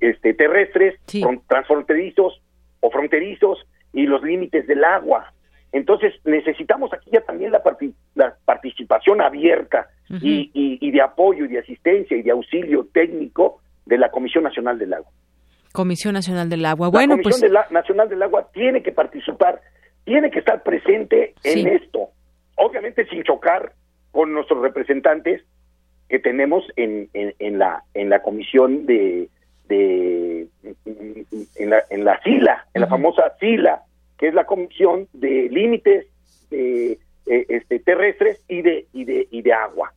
este, 0.00 0.34
terrestres, 0.34 0.98
transfronterizos 1.48 2.40
o 2.80 2.90
fronterizos 2.90 3.66
y 3.92 4.06
los 4.06 4.22
límites 4.22 4.66
del 4.66 4.84
agua. 4.84 5.32
Entonces 5.74 6.14
necesitamos 6.24 6.92
aquí 6.92 7.10
ya 7.12 7.20
también 7.22 7.50
la, 7.50 7.60
la 8.14 8.36
participación 8.44 9.20
abierta 9.20 9.88
y, 10.08 10.90
de 10.92 11.02
apoyo 11.02 11.46
y 11.46 11.48
de 11.48 11.58
asistencia 11.58 12.16
y 12.16 12.22
de 12.22 12.30
auxilio 12.30 12.86
técnico 12.92 13.60
de 13.84 13.98
la 13.98 14.08
Comisión 14.08 14.44
Nacional 14.44 14.78
del 14.78 14.94
Agua. 14.94 15.10
Comisión 15.72 16.14
Nacional 16.14 16.48
del 16.48 16.64
Agua. 16.64 16.90
Bueno, 16.90 17.16
la 17.16 17.22
Comisión 17.22 17.50
pues... 17.50 17.72
Nacional 17.72 18.08
del 18.08 18.22
Agua 18.22 18.48
tiene 18.54 18.84
que 18.84 18.92
participar, 18.92 19.60
tiene 20.04 20.30
que 20.30 20.38
estar 20.38 20.62
presente 20.62 21.34
en 21.42 21.66
esto, 21.66 22.10
obviamente 22.54 23.04
sin 23.06 23.24
chocar 23.24 23.72
con 24.12 24.32
nuestros 24.32 24.62
representantes 24.62 25.42
que 26.08 26.20
tenemos 26.20 26.62
en, 26.76 27.08
en, 27.12 27.58
la 27.58 27.82
en 27.94 28.10
la 28.10 28.22
comisión 28.22 28.86
de, 28.86 29.28
de 29.66 30.46
en 31.56 31.70
la 31.70 31.82
en 31.90 32.04
la 32.04 32.22
SILA, 32.22 32.64
en 32.74 32.82
la 32.82 32.86
famosa 32.86 33.34
SILA 33.40 33.82
que 34.18 34.28
es 34.28 34.34
la 34.34 34.44
Comisión 34.44 35.08
de 35.12 35.48
Límites 35.50 36.06
eh, 36.50 36.98
este, 37.26 37.80
Terrestres 37.80 38.40
y 38.48 38.62
de, 38.62 38.86
y, 38.92 39.04
de, 39.04 39.28
y 39.30 39.42
de 39.42 39.52
Agua. 39.52 39.92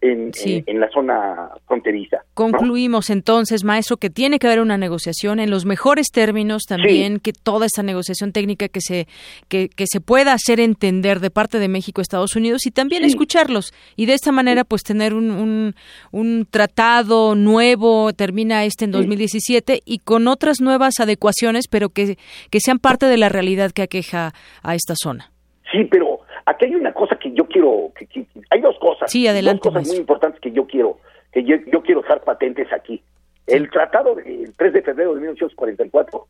En, 0.00 0.32
en, 0.66 0.80
la 0.80 0.88
zona 0.90 1.50
fronteriza. 1.66 2.18
Concluimos 2.34 3.10
entonces, 3.10 3.64
maestro, 3.64 3.96
que 3.96 4.10
tiene 4.10 4.38
que 4.38 4.46
haber 4.46 4.60
una 4.60 4.78
negociación 4.78 5.40
en 5.40 5.50
los 5.50 5.64
mejores 5.64 6.08
términos 6.12 6.62
también, 6.68 7.18
que 7.18 7.32
toda 7.32 7.66
esta 7.66 7.82
negociación 7.82 8.32
técnica 8.32 8.68
que 8.68 8.80
se, 8.80 9.06
que, 9.48 9.68
que, 9.68 9.86
se 9.86 10.00
pueda 10.00 10.32
hacer 10.32 10.60
entender 10.60 11.20
de 11.20 11.30
parte 11.30 11.58
de 11.58 11.68
México 11.68 12.00
a 12.00 12.02
Estados 12.02 12.36
Unidos 12.36 12.66
y 12.66 12.70
también 12.70 13.04
escucharlos. 13.04 13.72
Y 13.96 14.06
de 14.06 14.14
esta 14.14 14.32
manera, 14.32 14.64
pues 14.64 14.82
tener 14.82 15.14
un, 15.14 15.30
un, 15.30 15.74
un 16.12 16.46
tratado 16.50 17.34
nuevo, 17.34 18.12
termina 18.12 18.64
este 18.64 18.84
en 18.84 18.92
2017, 18.92 19.82
y 19.84 19.98
con 19.98 20.28
otras 20.28 20.60
nuevas 20.60 21.00
adecuaciones, 21.00 21.66
pero 21.68 21.88
que, 21.88 22.16
que 22.50 22.60
sean 22.60 22.78
parte 22.78 23.06
de 23.06 23.16
la 23.16 23.28
realidad 23.28 23.72
que 23.72 23.82
aqueja 23.82 24.32
a 24.62 24.74
esta 24.74 24.94
zona. 24.96 25.32
Sí, 25.72 25.84
pero 25.90 26.20
aquí 26.46 26.66
hay 26.66 26.74
una 26.74 26.92
cosa 26.92 27.16
que 27.16 27.32
yo 27.32 27.46
quiero, 27.46 27.92
que, 27.94 28.26
hay 28.50 28.60
dos 28.60 28.78
cosas, 28.78 29.10
sí, 29.10 29.26
adelante, 29.26 29.60
dos 29.64 29.74
cosas 29.74 29.88
muy 29.88 29.96
importantes 29.98 30.40
que 30.40 30.52
yo 30.52 30.66
quiero, 30.66 30.98
que 31.32 31.44
yo, 31.44 31.82
quiero 31.82 32.02
dejar 32.02 32.22
patentes 32.22 32.72
aquí. 32.72 33.02
El 33.46 33.70
tratado 33.70 34.14
del 34.14 34.54
3 34.56 34.72
de 34.72 34.82
febrero 34.82 35.14
de 35.14 35.20
1944 35.20 36.26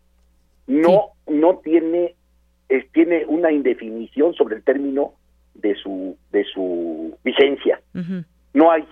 no 0.69 1.11
no 1.27 1.59
tiene 1.59 2.15
tiene 2.93 3.27
una 3.27 3.53
indefinición 3.53 4.33
sobre 4.35 4.57
el 4.57 4.65
término 4.65 5.13
de 5.55 5.75
su 5.75 6.17
de 6.31 6.45
su 6.45 7.19
vigencia. 7.23 7.81
No 8.55 8.71
hay. 8.71 8.87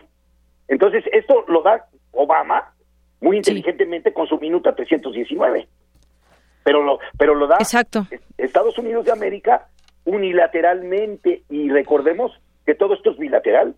Entonces 0.68 1.04
esto 1.12 1.44
lo 1.48 1.62
da 1.62 1.86
Obama 2.12 2.74
muy 3.20 3.38
inteligentemente 3.38 4.12
con 4.12 4.26
su 4.26 4.38
minuta 4.38 4.74
319. 4.74 5.66
Pero 6.62 6.82
lo 6.82 6.98
pero 7.16 7.34
lo 7.34 7.46
da 7.46 7.56
Exacto. 7.56 8.06
Estados 8.36 8.76
Unidos 8.78 9.06
de 9.06 9.12
América 9.12 9.69
unilateralmente 10.04 11.42
y 11.48 11.70
recordemos 11.70 12.32
que 12.66 12.74
todo 12.74 12.94
esto 12.94 13.10
es 13.10 13.18
bilateral. 13.18 13.74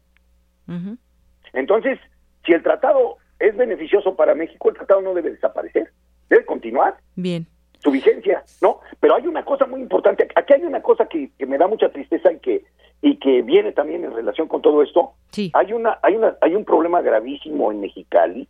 Entonces, 1.52 1.98
si 2.46 2.52
el 2.52 2.62
tratado 2.62 3.18
es 3.38 3.56
beneficioso 3.56 4.14
para 4.14 4.34
México, 4.34 4.70
el 4.70 4.76
tratado 4.76 5.02
no 5.02 5.14
debe 5.14 5.30
desaparecer, 5.30 5.90
debe 6.30 6.44
continuar. 6.46 6.96
Bien. 7.16 7.46
Su 7.80 7.90
vigencia, 7.90 8.44
¿no? 8.60 8.80
Pero 9.00 9.16
hay 9.16 9.26
una 9.26 9.44
cosa 9.44 9.66
muy 9.66 9.80
importante, 9.80 10.28
aquí 10.36 10.54
hay 10.54 10.62
una 10.62 10.80
cosa 10.80 11.06
que, 11.06 11.30
me 11.46 11.58
da 11.58 11.66
mucha 11.66 11.90
tristeza 11.90 12.32
y 12.32 12.38
que 12.38 12.64
y 13.04 13.16
que 13.16 13.42
viene 13.42 13.72
también 13.72 14.04
en 14.04 14.14
relación 14.14 14.46
con 14.46 14.62
todo 14.62 14.80
esto. 14.80 15.14
Sí. 15.32 15.50
Hay 15.54 15.72
una 15.72 15.98
hay 16.02 16.14
una 16.14 16.36
hay 16.40 16.54
un 16.54 16.64
problema 16.64 17.02
gravísimo 17.02 17.72
en 17.72 17.80
Mexicali 17.80 18.48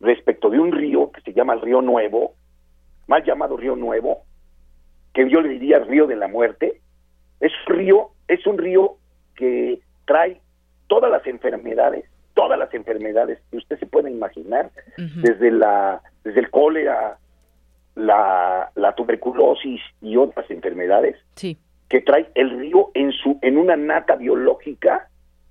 respecto 0.00 0.48
de 0.48 0.58
un 0.58 0.72
río 0.72 1.12
que 1.12 1.20
se 1.20 1.34
llama 1.34 1.52
el 1.52 1.60
Río 1.60 1.82
Nuevo, 1.82 2.34
mal 3.06 3.22
llamado 3.22 3.58
Río 3.58 3.76
Nuevo, 3.76 4.24
que 5.12 5.28
yo 5.28 5.40
le 5.40 5.48
diría 5.48 5.78
río 5.80 6.06
de 6.06 6.16
la 6.16 6.28
muerte, 6.28 6.80
es 7.40 7.52
un 7.66 7.76
río, 7.76 8.10
es 8.28 8.46
un 8.46 8.58
río 8.58 8.96
que 9.34 9.80
trae 10.06 10.40
todas 10.86 11.10
las 11.10 11.26
enfermedades, 11.26 12.04
todas 12.34 12.58
las 12.58 12.72
enfermedades 12.74 13.38
que 13.50 13.56
usted 13.56 13.78
se 13.78 13.86
puede 13.86 14.10
imaginar, 14.10 14.70
desde 14.96 15.50
la, 15.50 16.02
desde 16.24 16.40
el 16.40 16.50
cólera, 16.50 17.18
la, 17.94 18.70
la 18.74 18.94
tuberculosis 18.94 19.80
y 20.00 20.16
otras 20.16 20.50
enfermedades, 20.50 21.16
sí. 21.34 21.58
que 21.88 22.00
trae 22.00 22.28
el 22.34 22.50
río 22.58 22.90
en 22.94 23.12
su, 23.12 23.38
en 23.42 23.56
una 23.56 23.76
nata 23.76 24.16
biológica 24.16 25.08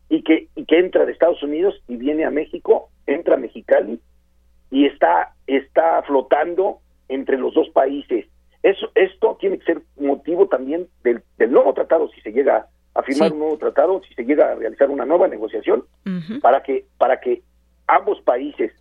y 0.10 0.24
que, 0.24 0.48
y 0.56 0.66
que 0.66 0.80
entra 0.80 1.06
de 1.06 1.12
Estados 1.12 1.42
Unidos 1.44 1.82
y 1.88 1.98
viene 1.98 2.26
a 2.26 2.32
México, 2.32 2.90
entra 3.06 3.36
a 3.36 3.38
Mexicali 3.38 4.00
y 4.72 4.86
está, 4.86 5.34
está 5.48 6.02
flotando 6.04 6.80
entre 7.08 7.38
los 7.38 7.54
dos 7.54 7.70
países 7.70 8.26
eso, 8.64 8.92
esto 8.96 9.38
tiene 9.40 9.58
que 9.60 9.66
ser 9.66 9.82
motivo 9.98 10.48
también 10.48 10.88
del, 11.04 11.24
nuevo 11.50 11.74
tratado, 11.74 12.10
si 12.10 12.22
se 12.22 12.32
llega 12.32 12.68
a 12.94 13.04
firmar 13.04 13.32
un 13.32 13.40
nuevo 13.40 13.58
tratado, 13.58 14.02
si 14.08 14.14
se 14.14 14.26
llega 14.26 14.52
a 14.52 14.56
realizar 14.56 14.90
una 14.90 15.06
nueva 15.06 15.28
negociación, 15.28 15.86
para 16.42 16.64
que 16.64 16.86
para 16.98 17.20
que 17.20 17.42
ambos 17.88 18.22
países, 18.22 18.72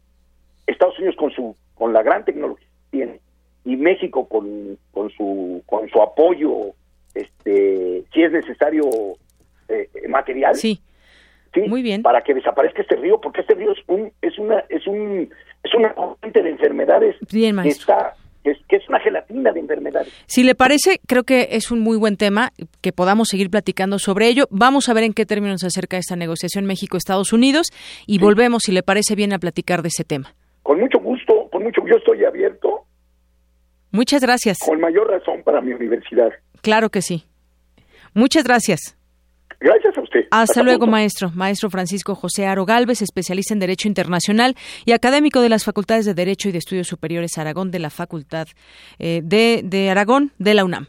Estados 0.66 0.98
Unidos 0.98 1.16
con 1.16 1.30
su 1.30 1.56
con 1.74 1.92
la 1.92 2.02
gran 2.02 2.24
tecnología 2.24 2.66
que 2.66 2.96
tiene 2.96 3.20
y 3.64 3.76
México 3.76 4.28
con, 4.28 4.78
con 4.90 5.10
su 5.10 5.62
con 5.66 5.88
su 5.90 6.02
apoyo, 6.02 6.72
este, 7.14 8.04
si 8.12 8.22
es 8.22 8.32
necesario 8.32 8.88
eh, 9.68 9.88
material, 10.08 10.56
sí. 10.56 10.80
Muy 11.66 11.82
bien. 11.82 12.02
Para 12.02 12.22
que 12.22 12.34
desaparezca 12.34 12.82
este 12.82 12.96
río, 12.96 13.20
porque 13.20 13.40
este 13.40 13.54
río 13.54 13.72
es 13.72 13.78
un 13.86 14.12
es 14.22 14.38
una 14.38 14.64
es 14.68 14.86
un 14.86 15.30
es 15.62 15.74
una 15.74 15.94
corriente 15.94 16.42
de 16.42 16.50
enfermedades 16.50 17.16
bien, 17.32 17.60
que 17.62 17.70
está 17.70 18.14
que 18.68 18.76
es 18.76 18.88
una 18.88 19.00
gelatina 19.00 19.52
de 19.52 19.60
enfermedades. 19.60 20.12
Si 20.26 20.44
le 20.44 20.54
parece, 20.54 21.00
creo 21.06 21.24
que 21.24 21.48
es 21.52 21.70
un 21.70 21.80
muy 21.80 21.96
buen 21.96 22.16
tema 22.16 22.50
que 22.80 22.92
podamos 22.92 23.28
seguir 23.28 23.50
platicando 23.50 23.98
sobre 23.98 24.28
ello. 24.28 24.46
Vamos 24.50 24.88
a 24.88 24.94
ver 24.94 25.04
en 25.04 25.12
qué 25.12 25.26
términos 25.26 25.60
se 25.60 25.66
acerca 25.66 25.96
esta 25.96 26.16
negociación 26.16 26.66
México-Estados 26.66 27.32
Unidos 27.32 27.68
y 28.06 28.18
volvemos, 28.18 28.62
si 28.64 28.72
le 28.72 28.82
parece 28.82 29.14
bien, 29.14 29.32
a 29.32 29.38
platicar 29.38 29.82
de 29.82 29.88
ese 29.88 30.04
tema. 30.04 30.34
Con 30.62 30.80
mucho 30.80 30.98
gusto, 30.98 31.48
con 31.50 31.62
mucho 31.62 31.80
yo 31.86 31.96
estoy 31.96 32.24
abierto. 32.24 32.84
Muchas 33.90 34.22
gracias. 34.22 34.58
Con 34.64 34.80
mayor 34.80 35.10
razón 35.10 35.42
para 35.42 35.60
mi 35.60 35.72
universidad. 35.72 36.30
Claro 36.60 36.90
que 36.90 37.00
sí. 37.00 37.24
Muchas 38.14 38.44
gracias. 38.44 38.97
Gracias 39.60 39.96
a 39.98 40.00
usted. 40.00 40.26
Hasta, 40.30 40.62
luego, 40.62 40.86
maestro. 40.86 41.32
Maestro 41.34 41.68
Francisco 41.68 42.14
José 42.14 42.46
Aro 42.46 42.64
Galvez, 42.64 43.02
especialista 43.02 43.54
en 43.54 43.60
Derecho 43.60 43.88
Internacional 43.88 44.54
y 44.84 44.92
académico 44.92 45.40
de 45.40 45.48
las 45.48 45.64
Facultades 45.64 46.04
de 46.04 46.14
Derecho 46.14 46.48
y 46.48 46.52
de 46.52 46.58
Estudios 46.58 46.86
Superiores 46.86 47.38
Aragón 47.38 47.70
de 47.70 47.80
la 47.80 47.90
Facultad 47.90 48.46
eh, 48.98 49.20
de, 49.24 49.62
de 49.64 49.90
Aragón 49.90 50.32
de 50.38 50.54
la 50.54 50.64
UNAM. 50.64 50.86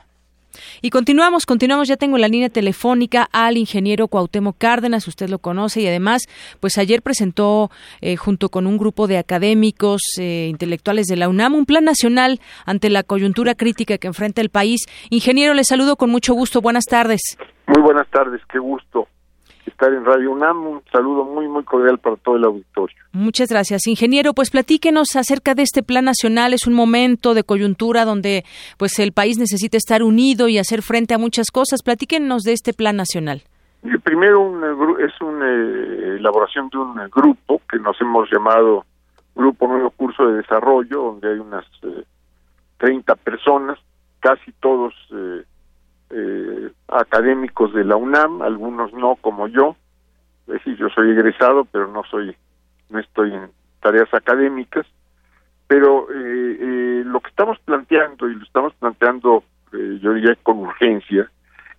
Y 0.81 0.89
continuamos, 0.89 1.45
continuamos, 1.45 1.87
ya 1.87 1.97
tengo 1.97 2.17
la 2.17 2.27
línea 2.27 2.49
telefónica 2.49 3.27
al 3.31 3.57
ingeniero 3.57 4.07
Cuauhtémoc 4.07 4.57
Cárdenas, 4.57 5.07
usted 5.07 5.29
lo 5.29 5.39
conoce 5.39 5.81
y 5.81 5.87
además, 5.87 6.23
pues 6.59 6.77
ayer 6.77 7.01
presentó 7.01 7.71
eh, 8.01 8.15
junto 8.15 8.49
con 8.49 8.67
un 8.67 8.77
grupo 8.77 9.07
de 9.07 9.17
académicos 9.17 10.01
eh, 10.19 10.47
intelectuales 10.49 11.07
de 11.07 11.15
la 11.15 11.29
UNAM 11.29 11.55
un 11.55 11.65
plan 11.65 11.83
nacional 11.83 12.39
ante 12.65 12.89
la 12.89 13.03
coyuntura 13.03 13.55
crítica 13.55 13.97
que 13.97 14.07
enfrenta 14.07 14.41
el 14.41 14.49
país. 14.49 14.85
Ingeniero, 15.09 15.53
le 15.53 15.63
saludo 15.63 15.95
con 15.95 16.09
mucho 16.09 16.33
gusto, 16.33 16.61
buenas 16.61 16.85
tardes. 16.85 17.21
Muy 17.67 17.81
buenas 17.81 18.07
tardes, 18.09 18.41
qué 18.51 18.59
gusto 18.59 19.07
estar 19.69 19.93
en 19.93 20.05
Radio 20.05 20.31
UNAM. 20.31 20.67
Un 20.67 20.81
saludo 20.91 21.23
muy, 21.23 21.47
muy 21.47 21.63
cordial 21.63 21.97
para 21.97 22.15
todo 22.17 22.35
el 22.35 22.43
auditorio. 22.43 22.97
Muchas 23.11 23.49
gracias, 23.49 23.87
ingeniero. 23.87 24.33
Pues 24.33 24.51
platíquenos 24.51 25.15
acerca 25.15 25.55
de 25.55 25.63
este 25.63 25.81
plan 25.83 26.05
nacional. 26.05 26.53
Es 26.53 26.67
un 26.67 26.73
momento 26.73 27.33
de 27.33 27.43
coyuntura 27.43 28.05
donde 28.05 28.43
pues 28.77 28.99
el 28.99 29.11
país 29.11 29.37
necesita 29.37 29.77
estar 29.77 30.03
unido 30.03 30.47
y 30.47 30.57
hacer 30.57 30.81
frente 30.81 31.13
a 31.13 31.17
muchas 31.17 31.47
cosas. 31.51 31.81
Platíquenos 31.83 32.43
de 32.43 32.53
este 32.53 32.73
plan 32.73 32.95
nacional. 32.95 33.43
Primero 34.03 34.99
es 34.99 35.13
una 35.21 35.49
eh, 35.49 36.17
elaboración 36.17 36.69
de 36.69 36.77
un 36.77 36.95
grupo 37.09 37.61
que 37.69 37.79
nos 37.79 37.99
hemos 38.01 38.29
llamado 38.29 38.85
Grupo 39.35 39.67
Nuevo 39.67 39.91
Curso 39.91 40.27
de 40.27 40.37
Desarrollo, 40.37 41.01
donde 41.01 41.31
hay 41.31 41.39
unas 41.39 41.65
30 42.77 43.13
eh, 43.13 43.15
personas, 43.23 43.79
casi 44.19 44.51
todos 44.59 44.93
eh, 45.13 45.43
eh, 46.11 46.71
académicos 46.87 47.73
de 47.73 47.83
la 47.83 47.95
UNAM, 47.95 48.41
algunos 48.41 48.93
no 48.93 49.15
como 49.15 49.47
yo, 49.47 49.75
es 50.47 50.53
decir, 50.53 50.75
yo 50.77 50.89
soy 50.89 51.11
egresado, 51.11 51.65
pero 51.65 51.87
no 51.87 52.03
soy, 52.03 52.35
no 52.89 52.99
estoy 52.99 53.33
en 53.33 53.51
tareas 53.81 54.11
académicas, 54.13 54.85
pero 55.67 56.07
eh, 56.11 56.57
eh, 56.59 57.03
lo 57.05 57.19
que 57.19 57.29
estamos 57.29 57.59
planteando, 57.59 58.27
y 58.27 58.35
lo 58.35 58.43
estamos 58.43 58.73
planteando, 58.75 59.43
yo 59.71 60.13
diría 60.13 60.35
con 60.41 60.57
urgencia, 60.57 61.29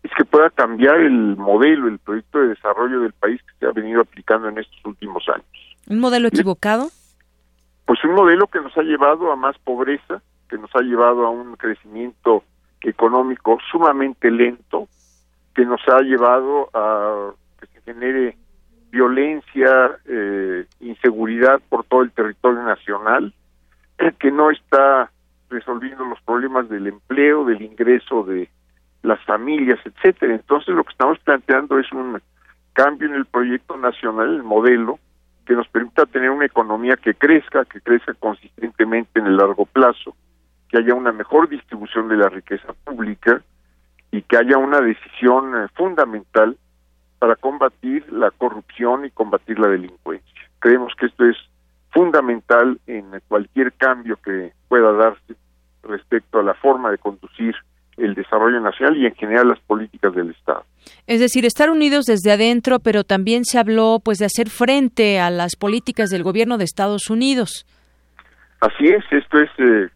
es 0.02 0.10
que 0.16 0.24
pueda 0.24 0.48
cambiar 0.50 1.00
el 1.00 1.36
modelo, 1.36 1.88
el 1.88 1.98
proyecto 1.98 2.38
de 2.38 2.48
desarrollo 2.48 3.00
del 3.00 3.12
país 3.12 3.40
que 3.42 3.52
se 3.58 3.66
ha 3.66 3.72
venido 3.72 4.00
aplicando 4.00 4.48
en 4.48 4.58
estos 4.58 4.78
últimos 4.84 5.28
años. 5.28 5.76
¿Un 5.88 5.98
modelo 5.98 6.28
equivocado? 6.28 6.88
Pues 7.84 8.02
un 8.04 8.14
modelo 8.14 8.46
que 8.46 8.60
nos 8.60 8.76
ha 8.78 8.82
llevado 8.82 9.32
a 9.32 9.36
más 9.36 9.58
pobreza, 9.58 10.22
que 10.48 10.56
nos 10.56 10.70
ha 10.76 10.82
llevado 10.82 11.26
a 11.26 11.30
un 11.30 11.56
crecimiento 11.56 12.44
económico 12.82 13.58
sumamente 13.70 14.30
lento 14.30 14.88
que 15.54 15.64
nos 15.64 15.80
ha 15.88 16.00
llevado 16.00 16.70
a 16.72 17.32
que 17.60 17.66
se 17.66 17.80
genere 17.82 18.36
violencia, 18.90 19.98
eh, 20.06 20.66
inseguridad 20.80 21.60
por 21.68 21.84
todo 21.84 22.02
el 22.02 22.12
territorio 22.12 22.62
nacional, 22.62 23.32
que 24.18 24.30
no 24.30 24.50
está 24.50 25.10
resolviendo 25.50 26.04
los 26.04 26.20
problemas 26.22 26.68
del 26.68 26.86
empleo, 26.86 27.44
del 27.44 27.60
ingreso 27.60 28.22
de 28.24 28.48
las 29.02 29.22
familias, 29.24 29.78
etcétera. 29.84 30.34
Entonces 30.34 30.74
lo 30.74 30.84
que 30.84 30.92
estamos 30.92 31.18
planteando 31.18 31.78
es 31.78 31.90
un 31.92 32.20
cambio 32.72 33.08
en 33.08 33.14
el 33.14 33.26
proyecto 33.26 33.76
nacional, 33.76 34.34
el 34.34 34.42
modelo, 34.42 34.98
que 35.44 35.54
nos 35.54 35.68
permita 35.68 36.06
tener 36.06 36.30
una 36.30 36.46
economía 36.46 36.96
que 36.96 37.14
crezca, 37.14 37.64
que 37.64 37.80
crezca 37.80 38.14
consistentemente 38.14 39.18
en 39.18 39.26
el 39.26 39.36
largo 39.36 39.66
plazo, 39.66 40.14
que 40.70 40.78
haya 40.78 40.94
una 40.94 41.12
mejor 41.12 41.48
distribución 41.48 42.08
de 42.08 42.16
la 42.16 42.28
riqueza 42.28 42.72
pública 42.84 43.42
y 44.12 44.22
que 44.22 44.36
haya 44.36 44.56
una 44.56 44.80
decisión 44.80 45.54
eh, 45.56 45.68
fundamental 45.74 46.56
para 47.18 47.36
combatir 47.36 48.10
la 48.12 48.30
corrupción 48.30 49.04
y 49.04 49.10
combatir 49.10 49.58
la 49.58 49.68
delincuencia. 49.68 50.40
Creemos 50.58 50.92
que 50.98 51.06
esto 51.06 51.26
es 51.26 51.36
fundamental 51.90 52.78
en 52.86 53.20
cualquier 53.28 53.72
cambio 53.72 54.16
que 54.24 54.52
pueda 54.68 54.92
darse 54.92 55.34
respecto 55.82 56.38
a 56.38 56.42
la 56.42 56.54
forma 56.54 56.90
de 56.90 56.98
conducir 56.98 57.54
el 57.96 58.14
desarrollo 58.14 58.60
nacional 58.60 58.96
y 58.96 59.06
en 59.06 59.14
general 59.14 59.48
las 59.48 59.60
políticas 59.60 60.14
del 60.14 60.30
Estado. 60.30 60.64
Es 61.06 61.20
decir, 61.20 61.44
estar 61.44 61.70
unidos 61.70 62.06
desde 62.06 62.32
adentro, 62.32 62.78
pero 62.78 63.04
también 63.04 63.44
se 63.44 63.58
habló 63.58 64.00
pues 64.02 64.18
de 64.18 64.26
hacer 64.26 64.48
frente 64.48 65.20
a 65.20 65.30
las 65.30 65.56
políticas 65.56 66.10
del 66.10 66.22
gobierno 66.22 66.56
de 66.56 66.64
Estados 66.64 67.10
Unidos. 67.10 67.66
Así 68.60 68.86
es, 68.86 69.04
esto 69.10 69.40
es 69.40 69.50
eh, 69.58 69.88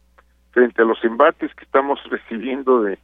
frente 0.55 0.81
a 0.81 0.85
los 0.85 1.05
embates 1.05 1.53
que 1.55 1.65
estamos 1.65 2.01
recibiendo 2.09 2.83
de, 2.83 2.99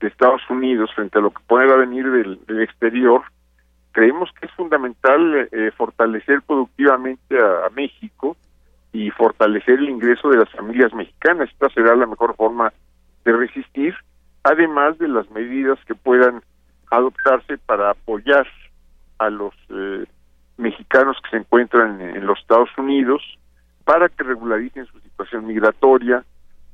Estados 0.00 0.42
Unidos, 0.48 0.90
frente 0.94 1.18
a 1.18 1.20
lo 1.20 1.30
que 1.30 1.42
pueda 1.48 1.74
venir 1.76 2.08
del, 2.08 2.62
exterior, 2.62 3.22
creemos 3.90 4.30
que 4.38 4.46
es 4.46 4.52
fundamental 4.52 5.48
eh, 5.50 5.72
fortalecer 5.76 6.42
productivamente 6.42 7.36
a, 7.38 7.68
México 7.70 8.36
y 8.92 9.10
fortalecer 9.10 9.80
el 9.80 9.90
ingreso 9.90 10.28
de 10.28 10.38
las 10.38 10.50
familias 10.50 10.94
mexicanas. 10.94 11.50
Esta 11.50 11.70
será 11.70 11.96
la 11.96 12.06
mejor 12.06 12.36
forma 12.36 12.72
de 13.24 13.32
resistir, 13.32 13.96
además 14.44 14.96
de 14.98 15.08
las 15.08 15.28
medidas 15.30 15.78
que 15.86 15.96
puedan 15.96 16.40
adoptarse 16.90 17.58
para 17.58 17.90
apoyar 17.90 18.46
a 19.18 19.28
los 19.28 19.54
eh, 19.70 20.04
mexicanos 20.56 21.16
que 21.24 21.30
se 21.30 21.36
encuentran 21.38 22.00
en, 22.00 22.24
los 22.26 22.38
Estados 22.38 22.70
Unidos 22.78 23.22
para 23.84 24.08
que 24.08 24.22
regularicen 24.22 24.86
su 24.86 25.00
situación 25.00 25.46
migratoria, 25.46 26.24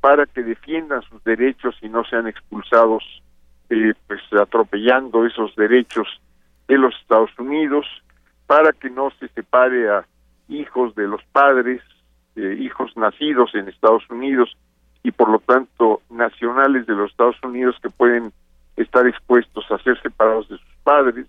para 0.03 0.27
que 0.27 0.43
defiendan 0.43 1.01
sus 1.03 1.25
derechos 1.25 1.75
y 1.81 1.89
no 1.89 2.05
sean 2.05 2.27
expulsados, 2.27 3.03
eh, 3.71 3.95
pues 4.07 4.21
atropellando 4.39 5.25
esos 5.25 5.57
derechos 5.57 6.07
de 6.69 6.77
los 6.77 6.95
Estados 7.01 7.31
Unidos, 7.39 7.87
para 8.47 8.73
que 8.73 8.91
no 8.91 9.11
se 9.19 9.29
separe 9.29 9.89
a 9.89 10.05
hijos 10.49 10.95
de 10.95 11.09
los 11.09 11.23
padres, 11.33 11.81
eh, 12.37 12.59
hijos 12.61 12.95
nacidos 12.97 13.55
en 13.55 13.69
Estados 13.69 14.03
Unidos 14.11 14.55
y 15.03 15.13
por 15.13 15.31
lo 15.31 15.39
tanto 15.39 16.03
nacionales 16.11 16.87
de 16.87 16.95
los 16.95 17.11
Estados 17.11 17.37
Unidos 17.43 17.77
que 17.83 17.89
pueden 17.89 18.33
estar 18.77 19.07
expuestos 19.07 19.65
a 19.71 19.79
ser 19.79 20.01
separados 20.03 20.49
de 20.49 20.59
sus 20.59 20.77
padres. 20.83 21.27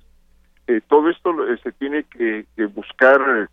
Eh, 0.68 0.82
todo 0.88 1.10
esto 1.10 1.48
eh, 1.48 1.58
se 1.62 1.72
tiene 1.74 2.04
que, 2.04 2.46
buscar, 2.74 3.50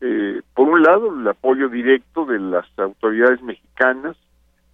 eh, 0.00 0.40
por 0.54 0.68
un 0.68 0.82
lado, 0.82 1.14
el 1.14 1.28
apoyo 1.28 1.68
directo 1.68 2.24
de 2.24 2.38
las 2.38 2.66
autoridades 2.78 3.42
mexicanas, 3.42 4.16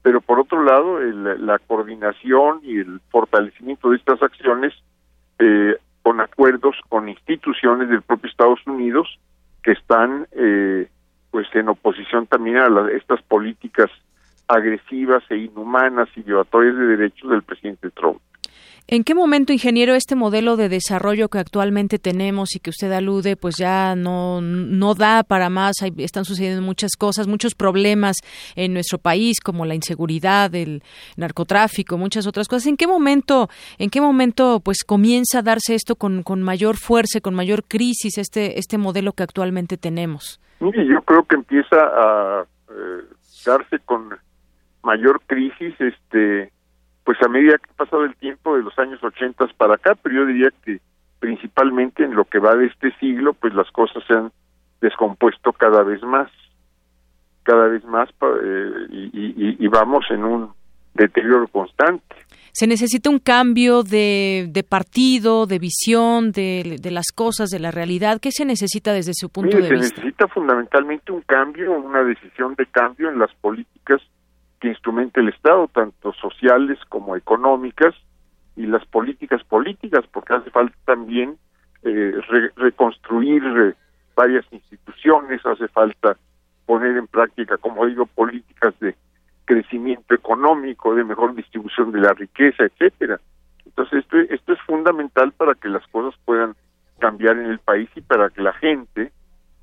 pero 0.04 0.20
por 0.20 0.38
otro 0.38 0.62
lado, 0.62 1.00
la 1.00 1.58
coordinación 1.60 2.60
y 2.62 2.78
el 2.78 3.00
fortalecimiento 3.08 3.88
de 3.88 3.96
estas 3.96 4.22
acciones 4.22 4.74
con 6.02 6.20
acuerdos 6.20 6.76
con 6.90 7.08
instituciones 7.08 7.88
del 7.88 8.02
propio 8.02 8.28
Estados 8.28 8.60
Unidos 8.66 9.18
que 9.62 9.72
están 9.72 10.28
pues 11.30 11.46
en 11.54 11.70
oposición 11.70 12.26
también 12.26 12.58
a 12.58 12.68
estas 12.92 13.22
políticas 13.22 13.90
agresivas 14.46 15.24
e 15.30 15.38
inhumanas 15.38 16.10
y 16.16 16.22
violatorias 16.22 16.76
de 16.76 16.84
derechos 16.84 17.30
del 17.30 17.42
presidente 17.42 17.88
Trump. 17.90 18.20
¿En 18.86 19.02
qué 19.02 19.14
momento, 19.14 19.54
ingeniero, 19.54 19.94
este 19.94 20.14
modelo 20.14 20.58
de 20.58 20.68
desarrollo 20.68 21.30
que 21.30 21.38
actualmente 21.38 21.98
tenemos 21.98 22.54
y 22.54 22.60
que 22.60 22.68
usted 22.68 22.92
alude, 22.92 23.34
pues 23.34 23.56
ya 23.56 23.96
no, 23.96 24.42
no 24.42 24.94
da 24.94 25.22
para 25.22 25.48
más? 25.48 25.76
están 25.96 26.26
sucediendo 26.26 26.60
muchas 26.60 26.90
cosas, 26.98 27.26
muchos 27.26 27.54
problemas 27.54 28.16
en 28.56 28.74
nuestro 28.74 28.98
país, 28.98 29.40
como 29.40 29.64
la 29.64 29.74
inseguridad, 29.74 30.54
el 30.54 30.82
narcotráfico, 31.16 31.96
muchas 31.96 32.26
otras 32.26 32.46
cosas. 32.46 32.66
¿En 32.66 32.76
qué 32.76 32.86
momento, 32.86 33.48
en 33.78 33.88
qué 33.88 34.02
momento, 34.02 34.60
pues 34.62 34.84
comienza 34.84 35.38
a 35.38 35.42
darse 35.42 35.74
esto 35.74 35.96
con, 35.96 36.22
con 36.22 36.42
mayor 36.42 36.76
fuerza, 36.76 37.22
con 37.22 37.34
mayor 37.34 37.64
crisis, 37.64 38.18
este, 38.18 38.58
este 38.58 38.76
modelo 38.76 39.12
que 39.12 39.22
actualmente 39.22 39.78
tenemos? 39.78 40.40
Mire, 40.60 40.86
yo 40.86 41.00
creo 41.02 41.24
que 41.24 41.36
empieza 41.36 41.76
a 41.76 42.46
eh, 42.68 43.04
darse 43.46 43.78
con 43.78 44.10
mayor 44.82 45.22
crisis, 45.26 45.74
este 45.80 46.52
pues 47.04 47.18
a 47.22 47.28
medida 47.28 47.58
que 47.58 47.70
ha 47.70 47.84
pasado 47.84 48.04
el 48.04 48.16
tiempo 48.16 48.56
de 48.56 48.62
los 48.62 48.78
años 48.78 49.02
80 49.02 49.46
para 49.58 49.74
acá, 49.74 49.94
pero 50.02 50.14
yo 50.16 50.26
diría 50.26 50.48
que 50.64 50.80
principalmente 51.20 52.04
en 52.04 52.14
lo 52.14 52.24
que 52.24 52.38
va 52.38 52.54
de 52.56 52.66
este 52.66 52.92
siglo, 52.98 53.34
pues 53.34 53.54
las 53.54 53.70
cosas 53.70 54.02
se 54.06 54.14
han 54.14 54.32
descompuesto 54.80 55.52
cada 55.52 55.82
vez 55.82 56.02
más, 56.02 56.30
cada 57.42 57.68
vez 57.68 57.84
más, 57.84 58.08
eh, 58.42 58.86
y, 58.90 59.66
vamos 59.68 60.04
en 60.10 60.24
un 60.24 60.52
deterioro 60.94 61.48
constante. 61.48 62.14
Se 62.52 62.66
necesita 62.66 63.10
un 63.10 63.18
cambio 63.18 63.82
de, 63.82 64.46
de 64.50 64.62
partido, 64.62 65.46
de 65.46 65.58
visión, 65.58 66.30
de, 66.30 66.76
de, 66.80 66.90
las 66.90 67.06
cosas, 67.12 67.50
de 67.50 67.58
la 67.58 67.70
realidad. 67.70 68.20
¿Qué 68.20 68.30
se 68.30 68.44
necesita 68.44 68.92
desde 68.92 69.12
su 69.12 69.28
punto 69.28 69.56
de 69.56 69.68
vista? 69.68 69.86
Se 69.86 69.94
necesita 69.96 70.28
fundamentalmente 70.28 71.10
un 71.10 71.22
cambio, 71.22 71.72
una 71.72 72.04
decisión 72.04 72.54
de 72.54 72.66
cambio 72.66 73.10
en 73.10 73.18
las 73.18 73.34
políticas 73.40 74.00
que 74.64 74.70
instrumente 74.70 75.20
el 75.20 75.28
Estado, 75.28 75.68
tanto 75.68 76.14
sociales 76.14 76.78
como 76.88 77.16
económicas, 77.16 77.94
y 78.56 78.64
las 78.64 78.82
políticas 78.86 79.44
políticas, 79.44 80.06
porque 80.10 80.32
hace 80.32 80.48
falta 80.48 80.74
también 80.86 81.36
eh, 81.82 82.14
reconstruir 82.56 83.42
eh, 83.44 83.74
varias 84.16 84.46
instituciones, 84.50 85.44
hace 85.44 85.68
falta 85.68 86.16
poner 86.64 86.96
en 86.96 87.06
práctica, 87.08 87.58
como 87.58 87.84
digo, 87.84 88.06
políticas 88.06 88.72
de 88.80 88.94
crecimiento 89.44 90.14
económico, 90.14 90.94
de 90.94 91.04
mejor 91.04 91.34
distribución 91.34 91.92
de 91.92 92.00
la 92.00 92.14
riqueza, 92.14 92.64
etcétera. 92.64 93.20
Entonces 93.66 93.98
esto, 93.98 94.16
esto 94.16 94.54
es 94.54 94.60
fundamental 94.62 95.32
para 95.32 95.54
que 95.56 95.68
las 95.68 95.86
cosas 95.88 96.18
puedan 96.24 96.54
cambiar 97.00 97.36
en 97.36 97.50
el 97.50 97.58
país 97.58 97.90
y 97.96 98.00
para 98.00 98.30
que 98.30 98.40
la 98.40 98.54
gente, 98.54 99.12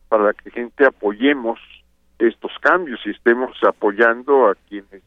para 0.10 0.34
que 0.34 0.52
gente 0.52 0.86
apoyemos 0.86 1.60
estos 2.22 2.52
cambios 2.60 3.00
y 3.06 3.12
estemos 3.12 3.52
apoyando 3.64 4.48
a 4.48 4.56
quienes 4.70 5.02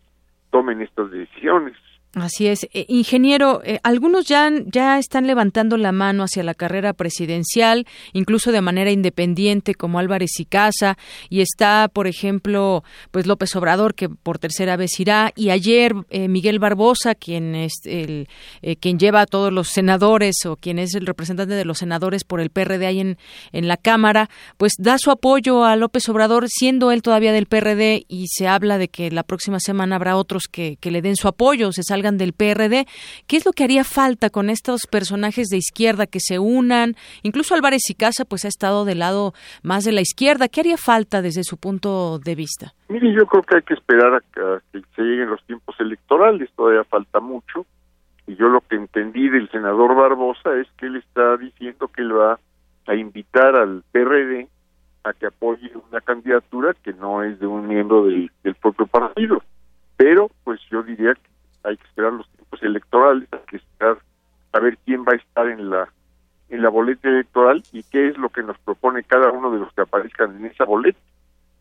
tomen 0.50 0.82
estas 0.82 1.10
decisiones. 1.10 1.76
Así 2.14 2.46
es. 2.46 2.68
Eh, 2.72 2.86
ingeniero, 2.88 3.60
eh, 3.64 3.80
algunos 3.82 4.26
ya, 4.26 4.48
ya 4.66 4.98
están 4.98 5.26
levantando 5.26 5.76
la 5.76 5.90
mano 5.90 6.22
hacia 6.22 6.44
la 6.44 6.54
carrera 6.54 6.92
presidencial, 6.92 7.86
incluso 8.12 8.52
de 8.52 8.60
manera 8.60 8.92
independiente, 8.92 9.74
como 9.74 9.98
Álvarez 9.98 10.38
y 10.38 10.44
Casa, 10.44 10.96
y 11.28 11.40
está, 11.40 11.88
por 11.92 12.06
ejemplo, 12.06 12.84
pues 13.10 13.26
López 13.26 13.56
Obrador, 13.56 13.96
que 13.96 14.08
por 14.08 14.38
tercera 14.38 14.76
vez 14.76 15.00
irá, 15.00 15.32
y 15.34 15.50
ayer 15.50 15.92
eh, 16.10 16.28
Miguel 16.28 16.60
Barbosa, 16.60 17.16
quien 17.16 17.54
es 17.56 17.72
el 17.84 18.28
quien 18.80 18.98
lleva 18.98 19.22
a 19.22 19.26
todos 19.26 19.52
los 19.52 19.68
senadores 19.68 20.46
o 20.46 20.56
quien 20.56 20.78
es 20.78 20.94
el 20.94 21.06
representante 21.06 21.54
de 21.54 21.64
los 21.64 21.78
senadores 21.78 22.24
por 22.24 22.40
el 22.40 22.50
PRD 22.50 22.86
ahí 22.86 23.00
en, 23.00 23.18
en 23.52 23.68
la 23.68 23.76
Cámara, 23.76 24.30
pues 24.56 24.74
da 24.78 24.96
su 24.98 25.10
apoyo 25.10 25.64
a 25.64 25.76
López 25.76 26.08
Obrador, 26.08 26.46
siendo 26.48 26.92
él 26.92 27.02
todavía 27.02 27.32
del 27.32 27.46
PRD, 27.46 28.04
y 28.08 28.26
se 28.28 28.46
habla 28.46 28.78
de 28.78 28.88
que 28.88 29.10
la 29.10 29.22
próxima 29.22 29.58
semana 29.60 29.96
habrá 29.96 30.16
otros 30.16 30.44
que, 30.50 30.76
que 30.80 30.90
le 30.90 31.02
den 31.02 31.16
su 31.16 31.28
apoyo, 31.28 31.72
se 31.72 31.82
salga 31.82 32.03
del 32.12 32.32
PRD. 32.32 32.86
¿Qué 33.26 33.36
es 33.36 33.46
lo 33.46 33.52
que 33.52 33.64
haría 33.64 33.84
falta 33.84 34.30
con 34.30 34.50
estos 34.50 34.82
personajes 34.90 35.48
de 35.48 35.56
izquierda 35.56 36.06
que 36.06 36.20
se 36.20 36.38
unan? 36.38 36.94
Incluso 37.22 37.54
Álvarez 37.54 37.82
y 37.88 37.94
Casa 37.94 38.24
pues 38.24 38.44
ha 38.44 38.48
estado 38.48 38.84
del 38.84 39.00
lado 39.00 39.32
más 39.62 39.84
de 39.84 39.92
la 39.92 40.02
izquierda. 40.02 40.48
¿Qué 40.48 40.60
haría 40.60 40.76
falta 40.76 41.22
desde 41.22 41.42
su 41.42 41.56
punto 41.56 42.18
de 42.18 42.34
vista? 42.34 42.74
Mire, 42.88 43.12
yo 43.12 43.26
creo 43.26 43.42
que 43.42 43.56
hay 43.56 43.62
que 43.62 43.74
esperar 43.74 44.14
a 44.14 44.20
que 44.20 44.80
se 44.94 45.02
lleguen 45.02 45.30
los 45.30 45.42
tiempos 45.46 45.74
electorales, 45.80 46.50
todavía 46.54 46.84
falta 46.84 47.20
mucho. 47.20 47.66
Y 48.26 48.36
yo 48.36 48.48
lo 48.48 48.60
que 48.60 48.76
entendí 48.76 49.28
del 49.28 49.50
senador 49.50 49.94
Barbosa 49.94 50.54
es 50.60 50.66
que 50.78 50.86
él 50.86 50.96
está 50.96 51.36
diciendo 51.36 51.88
que 51.88 52.02
él 52.02 52.16
va 52.16 52.38
a 52.86 52.94
invitar 52.94 53.56
al 53.56 53.82
PRD 53.92 54.48
a 55.04 55.12
que 55.12 55.26
apoye 55.26 55.70
una 55.90 56.00
candidatura 56.00 56.74
que 56.82 56.92
no 56.94 57.22
es 57.22 57.38
de 57.38 57.46
un 57.46 57.68
miembro 57.68 58.06
del, 58.06 58.30
del 58.42 58.54
propio 58.54 58.86
partido. 58.86 59.42
Pero, 59.96 60.30
pues 60.44 60.60
yo 60.70 60.82
diría 60.82 61.14
que 61.14 61.33
hay 61.64 61.76
que 61.76 61.84
esperar 61.84 62.12
los 62.12 62.28
tiempos 62.30 62.62
electorales, 62.62 63.28
hay 63.32 63.40
que 63.48 63.56
esperar 63.56 63.98
a 64.52 64.60
ver 64.60 64.78
quién 64.84 65.04
va 65.04 65.12
a 65.12 65.16
estar 65.16 65.48
en 65.48 65.70
la 65.70 65.88
en 66.50 66.62
la 66.62 66.68
boleta 66.68 67.08
electoral 67.08 67.62
y 67.72 67.82
qué 67.84 68.08
es 68.08 68.18
lo 68.18 68.28
que 68.28 68.42
nos 68.42 68.56
propone 68.58 69.02
cada 69.02 69.32
uno 69.32 69.50
de 69.50 69.58
los 69.58 69.72
que 69.72 69.80
aparezcan 69.80 70.36
en 70.36 70.44
esa 70.46 70.64
boleta. 70.64 70.98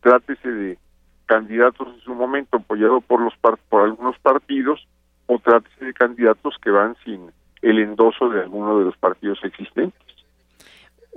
Trátese 0.02 0.50
de 0.50 0.78
candidatos 1.26 1.88
en 1.88 2.00
su 2.02 2.14
momento 2.14 2.58
apoyados 2.58 3.04
por 3.06 3.22
los 3.22 3.34
por 3.70 3.82
algunos 3.82 4.20
partidos 4.20 4.86
o 5.26 5.40
trátese 5.40 5.86
de 5.86 5.94
candidatos 5.94 6.56
que 6.62 6.70
van 6.70 6.96
sin 7.04 7.32
el 7.62 7.80
endoso 7.80 8.30
de 8.30 8.42
alguno 8.42 8.78
de 8.78 8.86
los 8.86 8.98
partidos 8.98 9.40
existentes. 9.44 10.00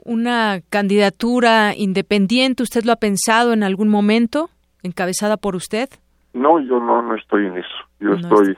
Una 0.05 0.61
candidatura 0.71 1.75
independiente, 1.77 2.63
¿usted 2.63 2.85
lo 2.85 2.93
ha 2.93 2.97
pensado 2.97 3.53
en 3.53 3.65
algún 3.65 3.89
momento, 3.89 4.49
encabezada 4.85 5.37
por 5.37 5.57
usted? 5.57 5.89
No, 6.33 6.61
yo 6.61 6.79
no, 6.79 7.03
no 7.03 7.17
estoy 7.17 7.47
en 7.47 7.57
eso. 7.59 7.75
Yo 7.99 8.15
estoy 8.15 8.57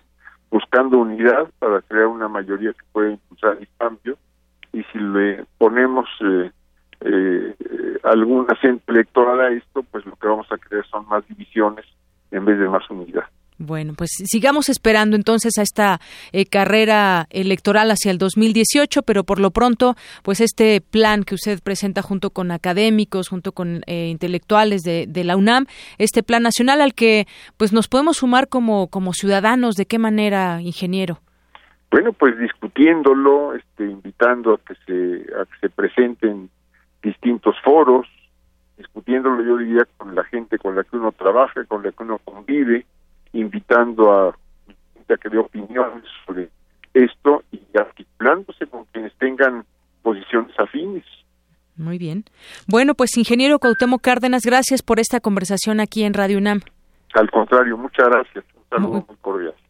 buscando 0.51 0.99
unidad 0.99 1.49
para 1.59 1.83
crear 1.83 2.07
una 2.07 2.29
mayoría 2.29 2.73
que 2.73 2.85
pueda 2.93 3.11
impulsar 3.11 3.59
el 3.61 3.69
cambio 3.79 4.17
y 4.73 4.83
si 4.85 4.99
le 4.99 5.45
ponemos 5.59 6.07
eh, 6.21 6.51
eh, 7.01 7.55
algún 8.03 8.47
acento 8.51 8.93
electoral 8.93 9.41
a 9.41 9.51
esto, 9.51 9.83
pues 9.85 10.05
lo 10.07 10.17
que 10.17 10.27
vamos 10.27 10.51
a 10.51 10.59
crear 10.59 10.87
son 10.87 11.07
más 11.09 11.27
divisiones 11.29 11.85
en 12.31 12.45
vez 12.45 12.59
de 12.59 12.69
más 12.69 12.89
unidad. 12.91 13.25
Bueno, 13.59 13.95
pues 13.97 14.11
sigamos 14.25 14.69
esperando 14.69 15.17
entonces 15.17 15.59
a 15.59 15.63
esta 15.63 16.01
eh, 16.33 16.47
carrera 16.47 17.27
electoral 17.31 17.91
hacia 17.91 18.13
el 18.13 18.19
2018, 18.19 19.03
pero 19.03 19.25
por 19.25 19.41
lo 19.41 19.51
pronto, 19.51 19.97
pues 20.23 20.41
este 20.41 20.81
plan 20.81 21.25
que 21.25 21.35
usted 21.35 21.61
presenta 21.63 22.01
junto 22.01 22.31
con 22.31 22.53
académicos, 22.53 23.29
junto 23.29 23.53
con 23.53 23.83
eh, 23.87 24.09
intelectuales 24.09 24.83
de, 24.83 25.25
la 25.25 25.37
UNAM, 25.37 25.67
este 25.99 26.23
plan 26.23 26.45
nacional 26.45 26.81
al 26.81 26.95
que 26.95 27.27
pues 27.57 27.73
nos 27.73 27.89
podemos 27.89 28.19
sumar 28.19 28.49
como, 28.49 28.87
como 28.87 29.13
ciudadanos, 29.13 29.75
¿de 29.75 29.87
qué 29.87 29.99
manera, 29.99 30.63
ingeniero? 30.63 31.21
bueno, 31.91 32.13
pues 32.13 32.39
discutiéndolo, 32.39 33.55
este, 33.55 33.85
invitando 33.85 34.55
a 34.55 34.59
que 34.59 34.75
se, 34.87 35.35
a 35.35 35.47
que 35.47 35.59
se 35.61 35.71
presenten 35.71 36.51
distintos 37.03 37.57
foros, 37.65 38.07
discutiéndolo 38.77 39.43
yo 39.43 39.57
diría 39.57 39.87
con 39.97 40.15
la 40.15 40.25
gente 40.25 40.59
con 40.59 40.77
la 40.77 40.85
que 40.85 40.97
uno 40.97 41.13
trabaja, 41.13 41.65
con 41.65 41.83
la 41.83 41.93
que 41.93 42.03
uno 42.03 42.19
convive, 42.19 42.85
invitando 43.41 44.13
a, 44.13 44.29
a 44.29 45.17
que 45.17 45.29
dé 45.29 45.39
opiniones 45.39 46.05
sobre 46.27 46.51
esto 46.95 47.43
y 47.53 47.61
articulándose 47.79 48.67
con 48.67 48.85
quienes 48.87 49.13
tengan 49.19 49.65
posiciones 50.03 50.53
afines. 50.59 51.05
Muy 51.77 51.99
bien. 51.99 52.25
Bueno, 52.67 52.95
pues 52.95 53.17
ingeniero 53.17 53.59
Cuauhtémoc 53.59 54.03
Cárdenas, 54.03 54.43
gracias 54.45 54.83
por 54.83 54.99
esta 54.99 55.21
conversación 55.21 55.81
aquí 55.81 56.03
en 56.03 56.15
Radio 56.15 56.39
UNAM. 56.39 56.61
Al 57.15 57.31
contrario, 57.31 57.77
muchas 57.77 58.09
gracias. 58.09 58.45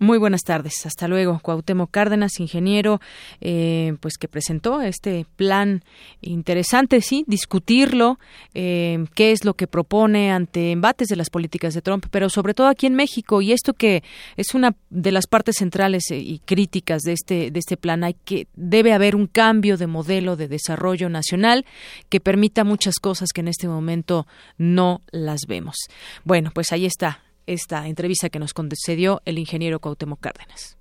Muy 0.00 0.18
buenas 0.18 0.42
tardes. 0.42 0.86
Hasta 0.86 1.08
luego. 1.08 1.38
Cuauhtémoc 1.40 1.90
Cárdenas, 1.90 2.40
ingeniero, 2.40 3.00
eh, 3.40 3.96
pues 4.00 4.18
que 4.18 4.28
presentó 4.28 4.80
este 4.80 5.26
plan 5.36 5.84
interesante, 6.20 7.00
sí, 7.00 7.24
discutirlo, 7.26 8.18
eh, 8.54 9.04
qué 9.14 9.32
es 9.32 9.44
lo 9.44 9.54
que 9.54 9.66
propone 9.66 10.32
ante 10.32 10.72
embates 10.72 11.08
de 11.08 11.16
las 11.16 11.30
políticas 11.30 11.74
de 11.74 11.82
Trump, 11.82 12.06
pero 12.10 12.28
sobre 12.28 12.54
todo 12.54 12.66
aquí 12.66 12.86
en 12.86 12.94
México 12.94 13.40
y 13.40 13.52
esto 13.52 13.72
que 13.72 14.02
es 14.36 14.54
una 14.54 14.74
de 14.90 15.12
las 15.12 15.26
partes 15.26 15.56
centrales 15.56 16.10
eh, 16.10 16.18
y 16.18 16.40
críticas 16.40 17.02
de 17.02 17.12
este 17.12 17.50
de 17.50 17.58
este 17.58 17.76
plan, 17.76 18.04
hay 18.04 18.14
que 18.14 18.48
debe 18.54 18.92
haber 18.92 19.14
un 19.14 19.26
cambio 19.26 19.76
de 19.76 19.86
modelo 19.86 20.36
de 20.36 20.48
desarrollo 20.48 21.08
nacional 21.08 21.64
que 22.08 22.20
permita 22.20 22.64
muchas 22.64 22.96
cosas 22.96 23.30
que 23.32 23.40
en 23.40 23.48
este 23.48 23.68
momento 23.68 24.26
no 24.56 25.02
las 25.12 25.42
vemos. 25.46 25.76
Bueno, 26.24 26.50
pues 26.52 26.72
ahí 26.72 26.86
está 26.86 27.20
esta 27.48 27.86
entrevista 27.86 28.28
que 28.28 28.38
nos 28.38 28.52
concedió 28.52 29.22
el 29.24 29.38
ingeniero 29.38 29.80
Cuauhtémoc 29.80 30.20
Cárdenas. 30.20 30.76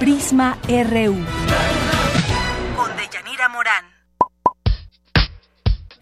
Prisma 0.00 0.58
RU. 0.66 1.14
Con 2.74 2.96
Deyanira 2.96 3.48
Morán. 3.50 3.84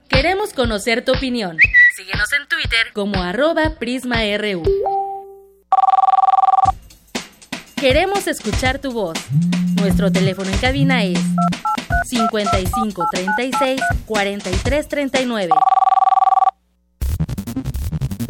Queremos 0.08 0.54
conocer 0.54 1.04
tu 1.04 1.12
opinión. 1.12 1.58
Síguenos 1.96 2.32
en 2.32 2.48
Twitter 2.48 2.92
como 2.94 3.20
arroba 3.22 3.76
PrismaRU. 3.78 4.62
Queremos 7.76 8.26
escuchar 8.26 8.78
tu 8.78 8.92
voz. 8.92 9.18
Nuestro 9.80 10.12
teléfono 10.12 10.50
en 10.50 10.58
cabina 10.58 11.02
es 11.02 11.18
55 12.04 13.06
36 13.12 13.80
43 14.06 14.88
39. 14.88 15.50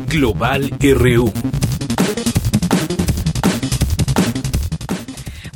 Global 0.06 0.70
RU. 0.80 1.32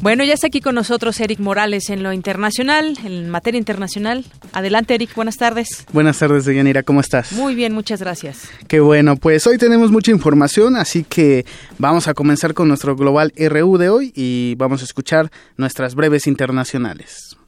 Bueno, 0.04 0.22
ya 0.22 0.34
está 0.34 0.48
aquí 0.48 0.60
con 0.60 0.74
nosotros 0.74 1.18
Eric 1.18 1.40
Morales 1.40 1.88
en 1.88 2.02
lo 2.02 2.12
internacional, 2.12 2.98
en 3.04 3.30
materia 3.30 3.56
internacional. 3.56 4.26
Adelante, 4.52 4.94
Eric, 4.94 5.14
buenas 5.14 5.38
tardes. 5.38 5.86
Buenas 5.94 6.18
tardes, 6.18 6.44
Deyanira, 6.44 6.82
¿cómo 6.82 7.00
estás? 7.00 7.32
Muy 7.32 7.54
bien, 7.54 7.72
muchas 7.72 8.00
gracias. 8.00 8.50
Qué 8.68 8.80
bueno, 8.80 9.16
pues 9.16 9.46
hoy 9.46 9.56
tenemos 9.56 9.90
mucha 9.90 10.10
información, 10.10 10.76
así 10.76 11.04
que 11.04 11.46
vamos 11.78 12.06
a 12.06 12.12
comenzar 12.12 12.52
con 12.52 12.68
nuestro 12.68 12.96
Global 12.96 13.32
RU 13.34 13.78
de 13.78 13.88
hoy 13.88 14.12
y 14.14 14.56
vamos 14.56 14.82
a 14.82 14.84
escuchar 14.84 15.32
nuestras 15.56 15.94
breves 15.94 16.26
internacionales. 16.26 17.38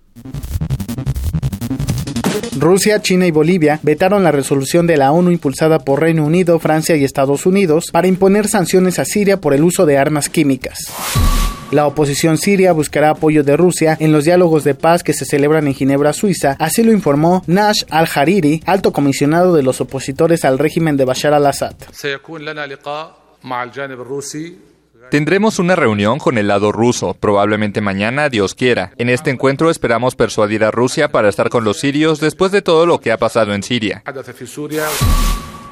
Rusia, 2.59 3.03
China 3.03 3.27
y 3.27 3.31
Bolivia 3.31 3.81
vetaron 3.83 4.25
la 4.25 4.33
resolución 4.33 4.87
de 4.87 4.97
la 4.97 5.13
ONU 5.13 5.31
impulsada 5.31 5.79
por 5.79 6.01
Reino 6.01 6.25
Unido, 6.25 6.59
Francia 6.59 6.97
y 6.97 7.05
Estados 7.05 7.45
Unidos 7.45 7.87
para 7.93 8.09
imponer 8.09 8.49
sanciones 8.49 8.99
a 8.99 9.05
Siria 9.05 9.41
por 9.41 9.53
el 9.53 9.63
uso 9.63 9.85
de 9.85 9.99
armas 9.99 10.29
químicas. 10.29 10.79
La 11.73 11.87
oposición 11.87 12.39
siria 12.39 12.73
buscará 12.73 13.11
apoyo 13.11 13.43
de 13.43 13.57
Rusia 13.57 13.97
en 13.99 14.13
los 14.13 14.25
diálogos 14.25 14.63
de 14.63 14.77
paz 14.77 15.03
que 15.03 15.13
se 15.13 15.25
celebran 15.25 15.67
en 15.67 15.75
Ginebra, 15.75 16.13
Suiza, 16.13 16.57
así 16.61 16.85
lo 16.85 16.93
informó 16.93 17.43
Nash 17.49 17.83
al-Hariri, 17.91 18.63
alto 18.67 18.93
comisionado 18.93 19.53
de 19.53 19.65
los 19.65 19.81
opositores 19.81 20.45
al 20.45 20.61
régimen 20.61 20.97
de 20.97 21.05
Bashar 21.05 21.35
al-Assad. 21.35 21.75
Tendremos 25.11 25.59
una 25.59 25.77
reunión 25.77 26.19
con 26.19 26.37
el 26.37 26.49
lado 26.49 26.73
ruso, 26.73 27.15
probablemente 27.15 27.81
mañana, 27.81 28.29
Dios 28.29 28.55
quiera. 28.55 28.93
En 28.97 29.09
este 29.09 29.31
encuentro 29.31 29.71
esperamos 29.71 30.17
persuadir 30.17 30.65
a 30.65 30.71
Rusia 30.71 31.09
para 31.09 31.29
estar 31.29 31.49
con 31.49 31.65
los 31.65 31.79
sirios 31.79 32.21
después 32.21 32.51
de 32.53 32.63
todo 32.63 32.87
lo 32.87 33.01
que 33.01 33.13
ha 33.13 33.19
pasado 33.19 33.55
en 33.55 33.63
Siria. 33.63 34.03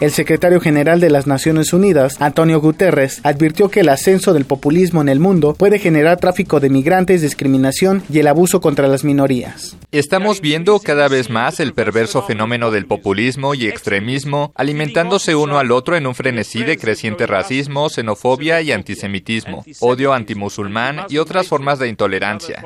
El 0.01 0.11
secretario 0.11 0.61
general 0.61 0.99
de 0.99 1.09
las 1.09 1.29
Naciones 1.29 1.73
Unidas, 1.73 2.21
Antonio 2.21 2.61
Guterres, 2.61 3.21
advirtió 3.23 3.69
que 3.69 3.81
el 3.81 3.89
ascenso 3.89 4.33
del 4.33 4.45
populismo 4.45 5.01
en 5.01 5.09
el 5.09 5.21
mundo 5.21 5.55
puede 5.55 5.79
generar 5.79 6.19
tráfico 6.19 6.59
de 6.59 6.69
migrantes, 6.69 7.23
discriminación 7.23 8.03
y 8.11 8.19
el 8.19 8.27
abuso 8.27 8.61
contra 8.61 8.89
las 8.89 9.05
minorías. 9.05 9.77
Estamos 9.93 10.41
viendo 10.41 10.81
cada 10.81 11.07
vez 11.07 11.31
más 11.31 11.61
el 11.61 11.75
perverso 11.75 12.23
fenómeno 12.23 12.73
del 12.73 12.87
populismo 12.87 13.55
y 13.55 13.67
extremismo 13.67 14.53
alimentándose 14.57 15.37
uno 15.37 15.59
al 15.59 15.71
otro 15.71 15.97
en 15.97 16.09
un 16.09 16.17
frenesí 16.17 16.65
de 16.65 16.77
creciente 16.77 17.29
racismo, 17.29 17.89
xenofobia 17.89 18.61
y 18.63 18.73
antisemitismo, 18.73 19.65
odio 19.79 20.13
antimusulmán 20.13 21.03
y 21.09 21.19
otras 21.19 21.47
formas 21.47 21.79
de 21.79 21.89
intolerancia. 21.89 22.65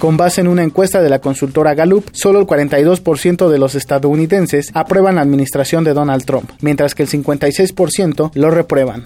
Con 0.00 0.16
base 0.16 0.40
en 0.40 0.48
una 0.48 0.64
encuesta 0.64 1.00
de 1.00 1.10
la 1.10 1.20
consultora 1.20 1.74
Gallup, 1.74 2.08
solo 2.12 2.40
el 2.40 2.46
42% 2.46 3.48
de 3.48 3.58
los 3.58 3.74
estadounidenses 3.76 4.70
aprueban 4.74 5.16
la 5.16 5.20
administración 5.20 5.59
de 5.60 5.94
Donald 5.94 6.24
Trump, 6.24 6.50
mientras 6.60 6.94
que 6.94 7.02
el 7.02 7.08
56% 7.08 8.30
lo 8.34 8.50
reprueban. 8.50 9.04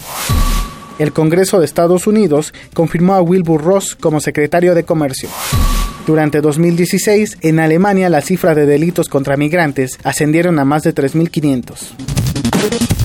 El 0.98 1.12
Congreso 1.12 1.58
de 1.58 1.64
Estados 1.64 2.06
Unidos 2.06 2.54
confirmó 2.72 3.14
a 3.14 3.22
Wilbur 3.22 3.62
Ross 3.62 3.96
como 3.96 4.20
secretario 4.20 4.74
de 4.74 4.84
Comercio. 4.84 5.28
Durante 6.06 6.40
2016, 6.40 7.38
en 7.40 7.58
Alemania 7.58 8.08
la 8.08 8.20
cifra 8.20 8.54
de 8.54 8.66
delitos 8.66 9.08
contra 9.08 9.36
migrantes 9.36 9.98
ascendieron 10.04 10.58
a 10.58 10.64
más 10.64 10.84
de 10.84 10.94
3.500. 10.94 13.03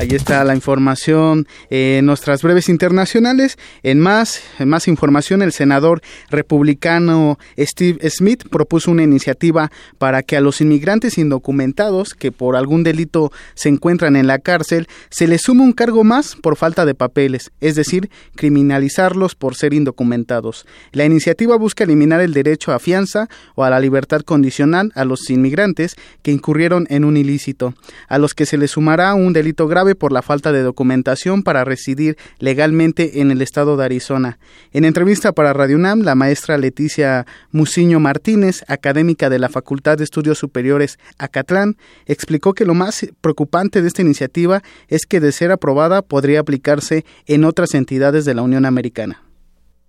Ahí 0.00 0.08
está 0.12 0.42
la 0.44 0.54
información 0.54 1.46
en 1.68 2.06
nuestras 2.06 2.40
breves 2.40 2.70
internacionales. 2.70 3.58
En 3.82 4.00
más, 4.00 4.40
en 4.58 4.70
más 4.70 4.88
información, 4.88 5.42
el 5.42 5.52
senador 5.52 6.00
republicano 6.30 7.38
Steve 7.58 8.08
Smith 8.08 8.48
propuso 8.48 8.90
una 8.90 9.02
iniciativa 9.02 9.70
para 9.98 10.22
que 10.22 10.38
a 10.38 10.40
los 10.40 10.62
inmigrantes 10.62 11.18
indocumentados 11.18 12.14
que 12.14 12.32
por 12.32 12.56
algún 12.56 12.82
delito 12.82 13.30
se 13.52 13.68
encuentran 13.68 14.16
en 14.16 14.26
la 14.26 14.38
cárcel 14.38 14.88
se 15.10 15.26
les 15.26 15.42
sume 15.42 15.64
un 15.64 15.74
cargo 15.74 16.02
más 16.02 16.34
por 16.34 16.56
falta 16.56 16.86
de 16.86 16.94
papeles, 16.94 17.52
es 17.60 17.74
decir, 17.74 18.08
criminalizarlos 18.36 19.34
por 19.34 19.54
ser 19.54 19.74
indocumentados. 19.74 20.64
La 20.92 21.04
iniciativa 21.04 21.56
busca 21.56 21.84
eliminar 21.84 22.22
el 22.22 22.32
derecho 22.32 22.72
a 22.72 22.78
fianza 22.78 23.28
o 23.54 23.64
a 23.64 23.70
la 23.70 23.80
libertad 23.80 24.22
condicional 24.22 24.92
a 24.94 25.04
los 25.04 25.28
inmigrantes 25.28 25.96
que 26.22 26.32
incurrieron 26.32 26.86
en 26.88 27.04
un 27.04 27.18
ilícito, 27.18 27.74
a 28.08 28.16
los 28.16 28.32
que 28.32 28.46
se 28.46 28.56
les 28.56 28.70
sumará 28.70 29.12
un 29.12 29.34
delito 29.34 29.68
grave 29.68 29.89
por 29.94 30.12
la 30.12 30.22
falta 30.22 30.52
de 30.52 30.62
documentación 30.62 31.42
para 31.42 31.64
residir 31.64 32.16
legalmente 32.38 33.20
en 33.20 33.30
el 33.30 33.42
estado 33.42 33.76
de 33.76 33.84
Arizona. 33.84 34.38
En 34.72 34.84
entrevista 34.84 35.32
para 35.32 35.52
Radio 35.52 35.76
UNAM, 35.76 36.00
la 36.00 36.14
maestra 36.14 36.58
Leticia 36.58 37.26
Muciño 37.52 38.00
Martínez, 38.00 38.64
académica 38.68 39.30
de 39.30 39.38
la 39.38 39.48
Facultad 39.48 39.98
de 39.98 40.04
Estudios 40.04 40.38
Superiores 40.38 40.98
Acatlán, 41.18 41.76
explicó 42.06 42.54
que 42.54 42.64
lo 42.64 42.74
más 42.74 43.08
preocupante 43.20 43.82
de 43.82 43.88
esta 43.88 44.02
iniciativa 44.02 44.62
es 44.88 45.06
que 45.06 45.20
de 45.20 45.32
ser 45.32 45.50
aprobada 45.50 46.02
podría 46.02 46.40
aplicarse 46.40 47.04
en 47.26 47.44
otras 47.44 47.74
entidades 47.74 48.24
de 48.24 48.34
la 48.34 48.42
Unión 48.42 48.66
Americana. 48.66 49.22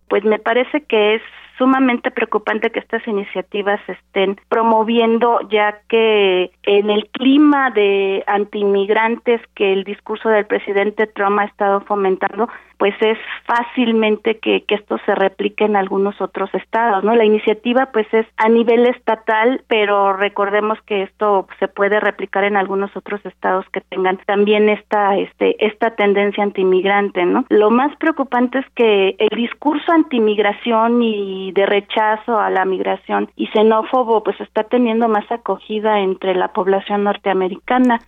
Pues 0.10 0.24
me 0.26 0.40
parece 0.40 0.84
que 0.90 1.16
es 1.16 1.22
sumamente 1.62 2.10
preocupante 2.10 2.72
que 2.72 2.80
estas 2.80 3.08
iniciativas 3.08 3.80
se 3.86 3.92
estén 3.92 4.36
promoviendo, 4.50 5.42
ya 5.52 5.80
que 5.90 6.50
en 6.64 6.90
el 6.90 7.08
clima 7.10 7.70
de 7.70 8.24
antiinmigrantes 8.26 9.40
que 9.54 9.72
el 9.72 9.84
discurso 9.84 10.30
del 10.30 10.48
presidente 10.48 11.06
Trump 11.06 11.38
ha 11.38 11.46
estado 11.46 11.82
fomentando, 11.82 12.50
pues 12.82 12.96
es 13.00 13.20
fácilmente 13.46 14.40
que, 14.40 14.64
que 14.64 14.74
esto 14.74 14.98
se 15.06 15.14
replique 15.14 15.66
en 15.66 15.76
algunos 15.76 16.20
otros 16.20 16.52
estados, 16.56 17.04
¿no? 17.04 17.14
La 17.14 17.26
iniciativa 17.26 17.92
pues 17.94 18.12
es 18.12 18.26
a 18.38 18.50
nivel 18.50 18.88
estatal, 18.88 19.64
pero 19.68 20.14
recordemos 20.14 20.80
que 20.88 21.04
esto 21.04 21.48
se 21.60 21.68
puede 21.68 22.00
replicar 22.00 22.44
en 22.44 22.58
algunos 22.58 22.90
otros 22.98 23.24
estados 23.24 23.68
que 23.72 23.82
tengan 23.82 24.18
también 24.26 24.68
esta 24.68 25.16
este 25.16 25.64
esta 25.64 25.92
tendencia 25.92 26.42
antimigrante, 26.42 27.24
¿no? 27.24 27.46
Lo 27.50 27.70
más 27.70 27.96
preocupante 27.98 28.58
es 28.58 28.66
que 28.74 29.16
el 29.20 29.38
discurso 29.38 29.92
antimigración 29.92 31.04
y 31.04 31.52
de 31.52 31.68
rechazo 31.68 32.40
a 32.40 32.50
la 32.50 32.66
migración 32.66 33.30
y 33.36 33.46
xenófobo 33.54 34.24
pues 34.24 34.42
está 34.42 34.64
teniendo 34.64 35.08
más 35.08 35.32
acogida 35.32 36.00
entre 36.00 36.34
la 36.34 36.48
población 36.48 37.04
norteamericana. 37.04 38.00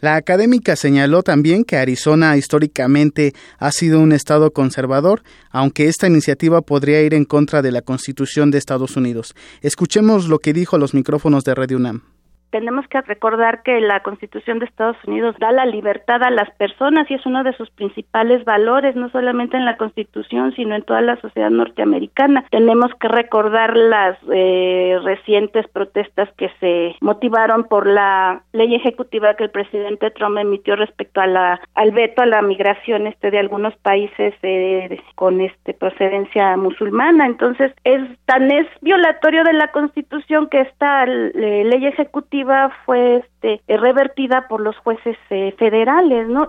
La 0.00 0.14
académica 0.14 0.76
señaló 0.76 1.22
también 1.22 1.64
que 1.64 1.76
Arizona 1.76 2.36
históricamente 2.36 3.34
ha 3.58 3.72
sido 3.72 3.98
un 4.00 4.12
estado 4.12 4.52
conservador, 4.52 5.22
aunque 5.50 5.88
esta 5.88 6.06
iniciativa 6.06 6.62
podría 6.62 7.02
ir 7.02 7.14
en 7.14 7.24
contra 7.24 7.62
de 7.62 7.72
la 7.72 7.82
Constitución 7.82 8.50
de 8.50 8.58
Estados 8.58 8.96
Unidos. 8.96 9.34
Escuchemos 9.60 10.28
lo 10.28 10.38
que 10.38 10.52
dijo 10.52 10.76
a 10.76 10.78
los 10.78 10.94
micrófonos 10.94 11.42
de 11.44 11.54
Radio 11.54 11.78
UNAM. 11.78 12.17
Tenemos 12.50 12.86
que 12.88 13.00
recordar 13.02 13.62
que 13.62 13.80
la 13.80 14.00
Constitución 14.02 14.58
de 14.58 14.66
Estados 14.66 14.96
Unidos 15.06 15.36
da 15.38 15.52
la 15.52 15.66
libertad 15.66 16.22
a 16.22 16.30
las 16.30 16.50
personas 16.52 17.10
y 17.10 17.14
es 17.14 17.26
uno 17.26 17.44
de 17.44 17.52
sus 17.54 17.70
principales 17.70 18.44
valores, 18.44 18.96
no 18.96 19.10
solamente 19.10 19.56
en 19.56 19.64
la 19.64 19.76
Constitución, 19.76 20.52
sino 20.54 20.74
en 20.74 20.82
toda 20.82 21.00
la 21.00 21.20
sociedad 21.20 21.50
norteamericana. 21.50 22.44
Tenemos 22.50 22.90
que 23.00 23.08
recordar 23.08 23.76
las 23.76 24.16
eh, 24.32 24.98
recientes 25.02 25.66
protestas 25.68 26.28
que 26.36 26.50
se 26.60 26.96
motivaron 27.00 27.64
por 27.64 27.86
la 27.86 28.42
ley 28.52 28.74
ejecutiva 28.74 29.34
que 29.34 29.44
el 29.44 29.50
presidente 29.50 30.10
Trump 30.10 30.38
emitió 30.38 30.76
respecto 30.76 31.20
a 31.20 31.26
la 31.26 31.60
al 31.74 31.92
veto 31.92 32.22
a 32.22 32.26
la 32.26 32.42
migración 32.42 33.06
este 33.06 33.30
de 33.30 33.38
algunos 33.38 33.74
países 33.76 34.34
eh, 34.42 35.00
con 35.14 35.40
este 35.40 35.74
procedencia 35.74 36.56
musulmana. 36.56 37.26
Entonces, 37.26 37.72
es 37.84 38.02
tan 38.26 38.50
es 38.50 38.66
violatorio 38.80 39.44
de 39.44 39.52
la 39.52 39.68
Constitución 39.72 40.48
que 40.48 40.60
esta 40.60 41.04
eh, 41.04 41.64
ley 41.64 41.86
ejecutiva 41.86 42.37
fue 42.84 43.16
este, 43.16 43.60
revertida 43.68 44.46
por 44.48 44.60
los 44.60 44.76
jueces 44.78 45.16
eh, 45.30 45.54
federales, 45.58 46.28
¿no? 46.28 46.48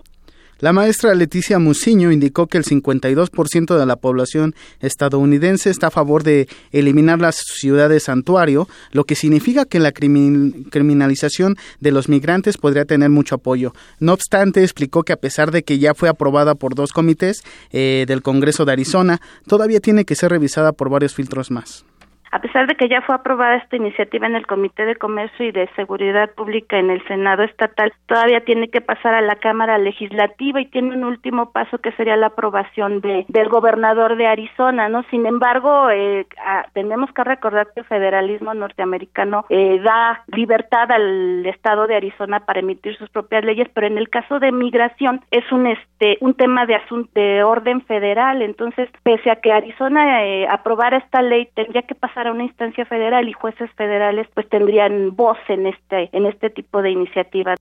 La 0.60 0.74
maestra 0.74 1.16
Leticia 1.16 1.58
Musiño 1.58 2.12
indicó 2.12 2.48
que 2.48 2.58
el 2.58 2.66
52% 2.66 3.78
de 3.78 3.86
la 3.86 3.96
población 3.96 4.56
estadounidense 4.82 5.70
está 5.70 5.88
a 5.88 5.92
favor 5.92 6.24
de 6.24 6.50
eliminar 6.74 7.20
las 7.20 7.38
ciudades 7.38 8.04
santuario, 8.04 8.68
lo 8.92 9.06
que 9.06 9.16
significa 9.16 9.64
que 9.64 9.80
la 9.80 9.94
criminalización 9.94 11.56
de 11.80 11.92
los 11.94 12.10
migrantes 12.10 12.58
podría 12.58 12.84
tener 12.84 13.10
mucho 13.10 13.36
apoyo. 13.36 13.72
No 14.02 14.12
obstante, 14.12 14.62
explicó 14.62 15.04
que 15.04 15.14
a 15.14 15.18
pesar 15.18 15.52
de 15.52 15.64
que 15.64 15.80
ya 15.80 15.94
fue 15.94 16.10
aprobada 16.10 16.56
por 16.56 16.76
dos 16.76 16.92
comités 16.92 17.42
eh, 17.72 18.04
del 18.06 18.22
Congreso 18.22 18.66
de 18.66 18.74
Arizona, 18.74 19.22
todavía 19.48 19.80
tiene 19.80 20.04
que 20.04 20.16
ser 20.16 20.32
revisada 20.32 20.74
por 20.74 20.90
varios 20.90 21.16
filtros 21.16 21.52
más. 21.52 21.86
A 22.32 22.40
pesar 22.40 22.68
de 22.68 22.76
que 22.76 22.88
ya 22.88 23.02
fue 23.02 23.16
aprobada 23.16 23.56
esta 23.56 23.76
iniciativa 23.76 24.28
en 24.28 24.36
el 24.36 24.46
Comité 24.46 24.86
de 24.86 24.96
Comercio 24.96 25.46
y 25.46 25.52
de 25.52 25.68
Seguridad 25.76 26.32
Pública 26.32 26.78
en 26.78 26.90
el 26.92 27.04
Senado 27.08 27.44
estatal, 27.44 27.92
todavía 28.06 28.42
tiene 28.42 28.70
que 28.70 28.82
pasar 28.82 29.14
a 29.14 29.22
la 29.22 29.36
Cámara 29.36 29.78
Legislativa 29.78 30.62
y 30.62 30.66
tiene 30.68 30.96
un 30.96 31.04
último 31.04 31.52
paso 31.52 31.80
que 31.80 31.92
sería 31.94 32.18
la 32.18 32.28
aprobación 32.28 33.02
de, 33.02 33.26
del 33.28 33.50
gobernador 33.50 34.16
de 34.16 34.28
Arizona, 34.28 34.90
¿no? 34.90 35.04
Sin 35.10 35.26
embargo, 35.26 35.90
eh, 35.90 36.28
tenemos 36.74 37.12
que 37.14 37.24
recordar 37.24 37.70
que 37.74 37.82
el 37.82 37.86
federalismo 37.86 38.54
norteamericano 38.54 39.46
eh, 39.50 39.80
da 39.84 40.24
libertad 40.28 40.92
al 40.92 41.46
estado 41.46 41.88
de 41.88 41.96
Arizona 41.96 42.42
para 42.42 42.60
emitir 42.60 42.96
sus 42.98 43.10
propias 43.10 43.44
leyes, 43.44 43.68
pero 43.74 43.88
en 43.88 43.98
el 43.98 44.10
caso 44.10 44.40
de 44.40 44.52
migración 44.52 45.22
es 45.32 45.50
un 45.52 45.68
este 45.68 46.18
un 46.22 46.34
tema 46.34 46.66
de 46.66 46.76
asunto 46.76 47.10
de 47.14 47.44
orden 47.44 47.82
federal, 47.82 48.42
entonces 48.42 48.90
pese 49.04 49.32
a 49.32 49.38
que 49.38 49.52
Arizona 49.52 50.26
eh, 50.26 50.48
aprobara 50.48 50.98
esta 50.98 51.22
ley 51.22 51.50
tendría 51.56 51.82
que 51.82 51.96
pasar 51.96 52.19
a 52.28 52.32
una 52.32 52.44
instancia 52.44 52.86
federal 52.86 53.28
y 53.28 53.34
jueces 53.34 53.70
federales 53.74 54.28
pues 54.34 54.48
tendrían 54.50 55.16
voz 55.16 55.38
en 55.48 55.68
este 55.68 56.10
en 56.12 56.26
este 56.26 56.50
tipo 56.50 56.82
de 56.82 56.92
iniciativas. 56.92 57.58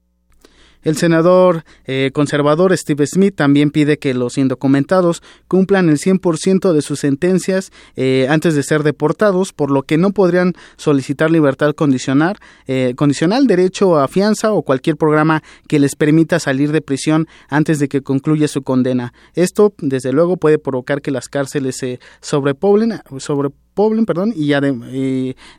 El 0.82 0.97
senador 0.97 1.64
eh, 1.86 2.10
conservador 2.14 2.76
Steve 2.76 3.06
Smith 3.06 3.35
también 3.35 3.70
pide 3.70 3.98
que 3.98 4.14
los 4.14 4.39
indocumentados 4.39 5.22
cumplan 5.48 5.89
el 5.89 5.98
100% 5.98 6.72
de 6.72 6.82
sus 6.82 7.01
sentencias 7.01 7.72
eh, 7.97 8.26
antes 8.30 8.55
de 8.55 8.62
ser 8.62 8.85
deportados, 8.85 9.52
por 9.52 9.70
lo 9.70 9.82
que 9.82 9.98
no 9.98 10.12
podrían 10.12 10.52
solicitar 10.76 11.30
libertad 11.30 11.74
condicional, 11.74 12.36
eh, 12.66 12.94
condicional, 12.97 13.47
derecho 13.47 13.98
a 13.98 14.06
fianza 14.09 14.52
o 14.52 14.62
cualquier 14.62 14.97
programa 14.97 15.43
que 15.66 15.80
les 15.80 15.97
permita 15.97 16.39
salir 16.39 16.70
de 16.70 16.80
prisión 16.80 17.26
antes 17.48 17.80
de 17.80 17.89
que 17.89 18.02
concluya 18.02 18.47
su 18.47 18.62
condena. 18.62 19.12
Esto, 19.35 19.74
desde 19.78 20.12
luego, 20.12 20.36
puede 20.36 20.59
provocar 20.59 21.02
que 21.02 21.10
las 21.10 21.28
cárceles 21.28 21.76
se 21.76 21.98
sobrepoblen, 22.20 23.01
sobre 23.18 23.51
perdón, 24.07 24.33
y 24.35 24.49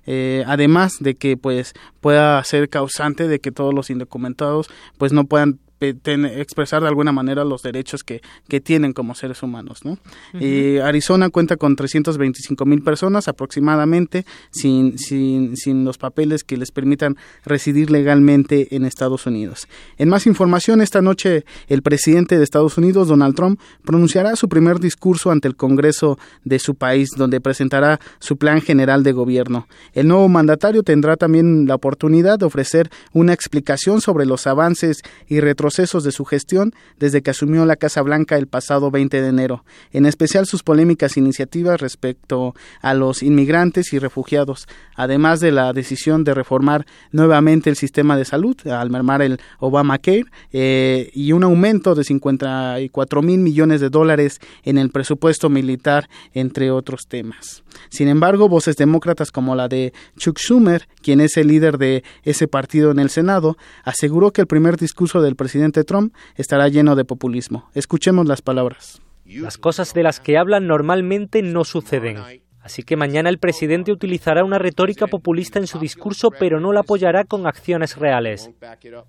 eh, 0.06 0.44
además 0.46 0.98
de 1.00 1.16
que 1.16 1.38
pues 1.38 1.74
pueda 2.02 2.44
ser 2.44 2.68
causante 2.68 3.28
de 3.30 3.40
que 3.40 3.52
todos 3.52 3.74
los 3.74 3.90
indocumentados 3.90 4.70
pues 4.98 5.14
no 5.14 5.24
puedan 5.24 5.60
expresar 5.80 6.82
de 6.82 6.88
alguna 6.88 7.12
manera 7.12 7.44
los 7.46 7.62
derechos 7.62 8.04
que, 8.04 8.22
que 8.48 8.60
tienen 8.60 8.94
como 8.94 9.16
seres 9.16 9.42
humanos. 9.44 9.86
¿no? 9.86 9.98
Eh, 10.34 10.82
Arizona 10.84 11.30
cuenta 11.30 11.56
con 11.58 11.76
325 11.76 12.66
mil 12.66 12.82
personas 12.84 13.28
aproximadamente 13.28 14.26
sin, 14.52 14.98
sin, 14.98 15.56
sin 15.56 15.86
los 15.86 15.98
papeles 15.98 16.44
que 16.44 16.58
les 16.58 16.72
permitan 16.72 17.16
residir 17.46 17.92
legalmente 17.92 18.76
en 18.76 18.86
Estados 18.86 19.26
Unidos. 19.26 19.68
En 19.98 20.10
más 20.10 20.28
información, 20.28 20.82
esta 20.82 21.02
noche 21.02 21.46
el 21.68 21.82
presidente 21.82 22.38
de 22.38 22.44
Estados 22.44 22.78
Unidos, 22.78 23.08
Donald 23.08 23.36
Trump, 23.36 23.60
pronunciará 23.86 24.36
su 24.36 24.50
primer 24.50 24.80
discurso 24.80 25.32
ante 25.32 25.48
el 25.48 25.56
Congreso 25.56 26.20
de 26.44 26.60
su 26.60 26.76
país, 26.76 27.10
donde 27.16 27.42
presentará 27.42 28.00
su 28.20 28.38
plan 28.38 28.62
general 28.62 29.04
de 29.04 29.14
gobierno. 29.14 29.68
El 29.94 30.08
nuevo 30.08 30.28
mandatario 30.28 30.84
tendrá 30.84 31.16
también 31.16 31.68
la 31.68 31.76
oportunidad 31.76 32.38
de 32.38 32.46
ofrecer 32.46 32.90
una 33.14 33.34
explicación 33.34 34.02
sobre 34.02 34.26
los 34.26 34.46
avances 34.46 35.02
y 35.28 35.40
retrocesos 35.40 35.69
procesos 35.70 36.04
de 36.04 36.12
su 36.12 36.26
gestión 36.26 36.74
desde 36.98 37.22
que 37.22 37.30
asumió 37.30 37.64
la 37.64 37.76
Casa 37.76 38.02
Blanca 38.02 38.38
el 38.38 38.48
pasado 38.48 38.90
20 38.90 39.22
de 39.22 39.28
enero, 39.28 39.66
en 39.92 40.08
especial 40.08 40.48
sus 40.48 40.64
polémicas 40.64 41.16
iniciativas 41.16 41.80
respecto 41.80 42.56
a 42.82 42.96
los 42.96 43.22
inmigrantes 43.22 43.94
y 43.94 44.00
refugiados, 44.00 44.66
además 44.96 45.42
de 45.42 45.52
la 45.52 45.72
decisión 45.72 46.24
de 46.24 46.34
reformar 46.34 46.88
nuevamente 47.12 47.70
el 47.70 47.76
sistema 47.76 48.18
de 48.18 48.26
salud 48.26 48.58
al 48.68 48.90
mermar 48.90 49.22
el 49.22 49.40
Obamacare 49.60 50.26
eh, 50.52 51.12
y 51.14 51.34
un 51.34 51.44
aumento 51.44 51.94
de 51.94 52.04
54 52.04 53.22
mil 53.22 53.38
millones 53.38 53.80
de 53.80 53.92
dólares 53.92 54.40
en 54.64 54.80
el 54.80 54.90
presupuesto 54.90 55.50
militar, 55.50 56.10
entre 56.34 56.72
otros 56.72 57.02
temas. 57.08 57.64
Sin 57.90 58.08
embargo, 58.08 58.50
voces 58.50 58.76
demócratas 58.76 59.32
como 59.32 59.56
la 59.56 59.68
de 59.68 59.94
Chuck 60.18 60.40
Schumer, 60.40 60.88
quien 61.04 61.22
es 61.22 61.38
el 61.38 61.48
líder 61.48 61.78
de 61.78 62.04
ese 62.24 62.48
partido 62.48 62.90
en 62.90 62.98
el 62.98 63.12
Senado, 63.12 63.56
aseguró 63.84 64.32
que 64.32 64.42
el 64.42 64.48
primer 64.48 64.78
discurso 64.78 65.22
del 65.22 65.36
presidente 65.36 65.59
presidente 65.60 65.84
Trump 65.84 66.16
estará 66.36 66.70
lleno 66.70 66.96
de 66.96 67.04
populismo. 67.04 67.70
Escuchemos 67.74 68.26
las 68.26 68.42
palabras. 68.42 69.02
Las 69.26 69.58
cosas 69.58 69.94
de 69.94 70.04
las 70.04 70.22
que 70.22 70.38
hablan 70.38 70.68
normalmente 70.68 71.42
no 71.42 71.66
suceden. 71.66 72.18
Así 72.62 72.84
que 72.84 72.96
mañana 72.96 73.30
el 73.30 73.40
presidente 73.40 73.92
utilizará 73.92 74.46
una 74.46 74.58
retórica 74.58 75.08
populista 75.08 75.60
en 75.60 75.68
su 75.68 75.78
discurso, 75.78 76.30
pero 76.30 76.62
no 76.62 76.72
la 76.72 76.82
apoyará 76.82 77.26
con 77.26 77.46
acciones 77.46 77.98
reales. 77.98 78.50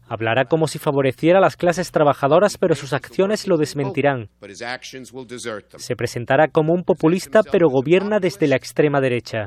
Hablará 0.09 0.47
como 0.47 0.67
si 0.67 0.81
favoreciera 0.81 1.39
a 1.39 1.41
las 1.41 1.57
clases 1.57 1.93
trabajadoras, 1.93 2.59
pero 2.59 2.75
sus 2.75 2.93
acciones 2.93 3.47
lo 3.47 3.57
desmentirán. 3.57 4.29
Se 5.77 5.97
presentará 5.97 6.49
como 6.49 6.73
un 6.73 6.83
populista, 6.83 7.43
pero 7.45 7.69
gobierna 7.69 8.19
desde 8.19 8.49
la 8.49 8.57
extrema 8.57 9.01
derecha. 9.01 9.47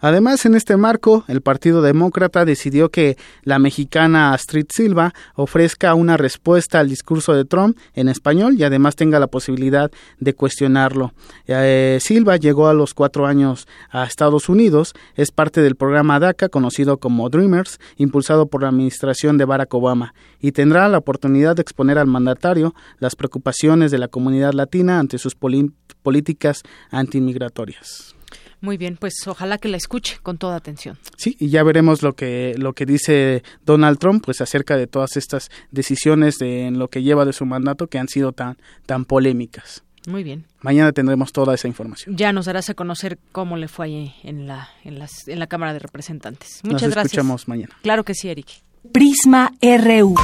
Además, 0.00 0.46
en 0.46 0.54
este 0.54 0.76
marco, 0.76 1.24
el 1.28 1.42
Partido 1.42 1.82
Demócrata 1.82 2.44
decidió 2.44 2.90
que 2.90 3.16
la 3.42 3.58
mexicana 3.58 4.32
Astrid 4.32 4.66
Silva 4.70 5.12
ofrezca 5.34 5.94
una 5.94 6.16
respuesta 6.16 6.80
al 6.80 6.88
discurso 6.88 7.34
de 7.34 7.44
Trump 7.44 7.76
en 7.94 8.08
español 8.08 8.54
y 8.58 8.64
además 8.64 8.96
tenga 8.96 9.18
la 9.18 9.26
posibilidad 9.26 9.90
de 10.18 10.34
cuestionarlo. 10.34 11.12
Eh, 11.46 11.98
Silva 12.00 12.36
llegó 12.36 12.68
a 12.68 12.74
los 12.74 12.94
cuatro 12.94 13.26
años 13.26 13.68
a 13.90 14.04
Estados 14.04 14.48
Unidos, 14.48 14.94
es 15.16 15.30
parte 15.30 15.60
del 15.60 15.76
programa 15.76 16.18
DACA, 16.18 16.48
conocido 16.48 16.98
como 16.98 17.28
Dreamers, 17.28 17.78
impulsado 17.96 18.46
por 18.46 18.62
la 18.62 18.68
administración 18.68 19.36
de 19.38 19.44
Barack 19.44 19.72
Obama, 19.74 20.14
y 20.40 20.52
tendrá 20.52 20.88
la 20.88 20.98
oportunidad 20.98 21.56
de 21.56 21.62
exponer 21.62 21.98
al 21.98 22.06
mandatario 22.06 22.74
las 22.98 23.16
preocupaciones 23.16 23.90
de 23.90 23.98
la 23.98 24.08
comunidad 24.08 24.52
latina 24.52 24.98
ante 24.98 25.18
sus 25.18 25.34
políticas 25.34 26.62
antimigratorias. 26.90 28.14
Muy 28.60 28.76
bien, 28.76 28.96
pues 28.98 29.14
ojalá 29.26 29.58
que 29.58 29.68
la 29.68 29.76
escuche 29.76 30.18
con 30.22 30.36
toda 30.38 30.56
atención. 30.56 30.98
Sí, 31.16 31.36
y 31.38 31.48
ya 31.48 31.62
veremos 31.62 32.02
lo 32.02 32.14
que 32.14 32.54
lo 32.58 32.74
que 32.74 32.84
dice 32.86 33.42
Donald 33.64 33.98
Trump 33.98 34.24
pues 34.24 34.40
acerca 34.40 34.76
de 34.76 34.86
todas 34.86 35.16
estas 35.16 35.50
decisiones 35.70 36.36
de, 36.38 36.66
en 36.66 36.78
lo 36.78 36.88
que 36.88 37.02
lleva 37.02 37.24
de 37.24 37.32
su 37.32 37.46
mandato 37.46 37.86
que 37.86 37.98
han 37.98 38.08
sido 38.08 38.32
tan 38.32 38.58
tan 38.86 39.04
polémicas. 39.04 39.82
Muy 40.06 40.24
bien. 40.24 40.46
Mañana 40.62 40.92
tendremos 40.92 41.32
toda 41.32 41.54
esa 41.54 41.68
información. 41.68 42.16
Ya 42.16 42.32
nos 42.32 42.46
darás 42.46 42.70
a 42.70 42.74
conocer 42.74 43.18
cómo 43.32 43.56
le 43.56 43.68
fue 43.68 43.86
ahí 43.86 44.14
en 44.22 44.46
la 44.46 44.68
en 44.84 44.98
las 44.98 45.28
en 45.28 45.38
la 45.38 45.46
Cámara 45.46 45.72
de 45.72 45.78
Representantes. 45.78 46.60
Muchas 46.62 46.82
nos 46.82 46.90
gracias. 46.92 47.12
escuchamos 47.12 47.48
mañana. 47.48 47.76
Claro 47.82 48.04
que 48.04 48.14
sí, 48.14 48.28
Eric. 48.28 48.48
Prisma 48.92 49.52
RU. 49.60 50.14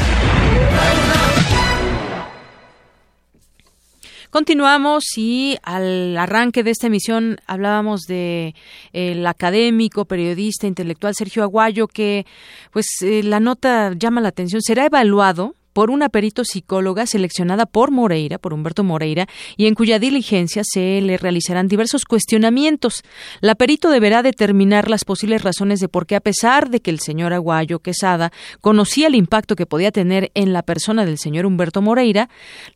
Continuamos 4.37 5.17
y 5.17 5.57
al 5.63 6.15
arranque 6.19 6.63
de 6.63 6.71
esta 6.71 6.89
emisión 6.89 7.39
hablábamos 7.47 8.03
de 8.03 8.55
el 8.93 9.27
académico, 9.27 10.05
periodista, 10.05 10.67
intelectual 10.67 11.15
Sergio 11.15 11.43
Aguayo 11.43 11.89
que 11.89 12.27
pues 12.71 12.85
eh, 13.01 13.23
la 13.23 13.41
nota 13.41 13.95
llama 13.95 14.21
la 14.21 14.29
atención, 14.29 14.61
será 14.61 14.85
evaluado 14.85 15.55
por 15.73 15.91
una 15.91 16.11
perito 16.11 16.45
psicóloga 16.45 17.07
seleccionada 17.07 17.65
por 17.65 17.91
Moreira, 17.91 18.37
por 18.37 18.53
Humberto 18.53 18.85
Moreira, 18.85 19.27
y 19.57 19.69
en 19.69 19.75
cuya 19.75 19.99
diligencia 19.99 20.63
se 20.65 21.01
le 21.01 21.17
realizarán 21.17 21.67
diversos 21.67 22.05
cuestionamientos. 22.05 23.05
La 23.41 23.55
perito 23.55 23.89
deberá 23.89 24.23
determinar 24.23 24.91
las 24.91 25.07
posibles 25.07 25.45
razones 25.45 25.81
de 25.81 25.89
por 25.89 26.07
qué, 26.07 26.15
a 26.15 26.21
pesar 26.21 26.69
de 26.69 26.81
que 26.81 26.91
el 26.91 27.01
señor 27.01 27.33
Aguayo 27.33 27.79
Quesada 27.79 28.33
conocía 28.61 29.07
el 29.07 29.15
impacto 29.15 29.57
que 29.57 29.65
podía 29.65 29.93
tener 29.93 30.31
en 30.35 30.53
la 30.53 30.63
persona 30.63 31.07
del 31.07 31.17
señor 31.17 31.47
Humberto 31.47 31.81
Moreira, 31.81 32.29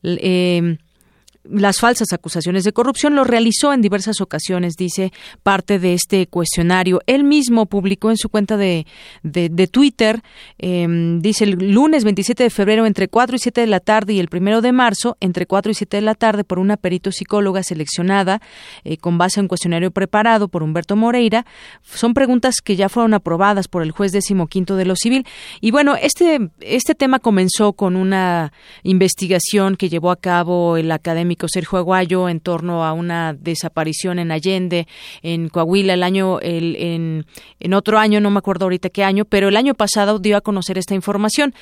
eh, 0.02 0.78
las 1.44 1.78
falsas 1.78 2.12
acusaciones 2.12 2.64
de 2.64 2.72
corrupción 2.72 3.14
lo 3.14 3.24
realizó 3.24 3.72
en 3.72 3.80
diversas 3.80 4.20
ocasiones, 4.20 4.74
dice 4.76 5.12
parte 5.42 5.78
de 5.78 5.94
este 5.94 6.26
cuestionario. 6.26 7.00
Él 7.06 7.24
mismo 7.24 7.66
publicó 7.66 8.10
en 8.10 8.16
su 8.16 8.28
cuenta 8.28 8.56
de, 8.56 8.86
de, 9.22 9.66
Twitter, 9.66 10.22
em, 10.58 11.20
dice 11.20 11.44
el 11.44 11.72
lunes 11.72 12.04
27 12.04 12.44
de 12.44 12.50
febrero 12.50 12.86
entre 12.86 13.08
4 13.08 13.36
y 13.36 13.38
7 13.38 13.60
de 13.62 13.66
la 13.66 13.80
tarde 13.80 14.12
y 14.12 14.20
el 14.20 14.28
primero 14.28 14.60
de 14.60 14.72
marzo 14.72 15.16
entre 15.20 15.46
4 15.46 15.72
y 15.72 15.74
7 15.74 15.96
de 15.96 16.02
la 16.02 16.14
tarde 16.14 16.44
por 16.44 16.58
una 16.58 16.76
perito 16.76 17.10
psicóloga 17.10 17.62
seleccionada 17.62 18.40
eh, 18.84 18.98
con 18.98 19.16
base 19.16 19.40
en 19.40 19.44
un 19.44 19.48
cuestionario 19.48 19.90
preparado 19.90 20.48
por 20.48 20.62
Humberto 20.62 20.96
Moreira. 20.96 21.46
Son 21.82 22.12
preguntas 22.12 22.56
que 22.62 22.76
ya 22.76 22.88
fueron 22.88 23.14
aprobadas 23.14 23.68
por 23.68 23.82
el 23.82 23.92
juez 23.92 24.12
decimoquinto 24.12 24.76
de 24.76 24.84
lo 24.84 24.94
civil. 24.94 25.26
Y 25.60 25.70
bueno, 25.70 25.96
este, 25.96 26.50
este 26.60 26.94
tema 26.94 27.18
comenzó 27.18 27.72
con 27.72 27.96
una 27.96 28.52
investigación 28.82 29.76
que 29.76 29.88
llevó 29.88 30.10
a 30.10 30.16
cabo 30.16 30.76
el 30.76 30.92
académico 30.92 31.29
Sergio 31.48 31.78
Aguayo 31.78 32.28
en 32.28 32.40
torno 32.40 32.84
a 32.84 32.92
una 32.92 33.34
desaparición 33.34 34.18
en 34.18 34.32
Allende, 34.32 34.86
en 35.22 35.48
Coahuila, 35.48 35.94
el 35.94 36.02
año, 36.02 36.40
el, 36.40 36.76
en, 36.76 37.26
en 37.58 37.74
otro 37.74 37.98
año, 37.98 38.20
no 38.20 38.30
me 38.30 38.38
acuerdo 38.38 38.66
ahorita 38.66 38.90
qué 38.90 39.04
año, 39.04 39.24
pero 39.24 39.48
el 39.48 39.56
año 39.56 39.74
pasado 39.74 40.18
dio 40.18 40.36
a 40.36 40.40
conocer 40.40 40.78
esta 40.78 40.94
información. 40.94 41.54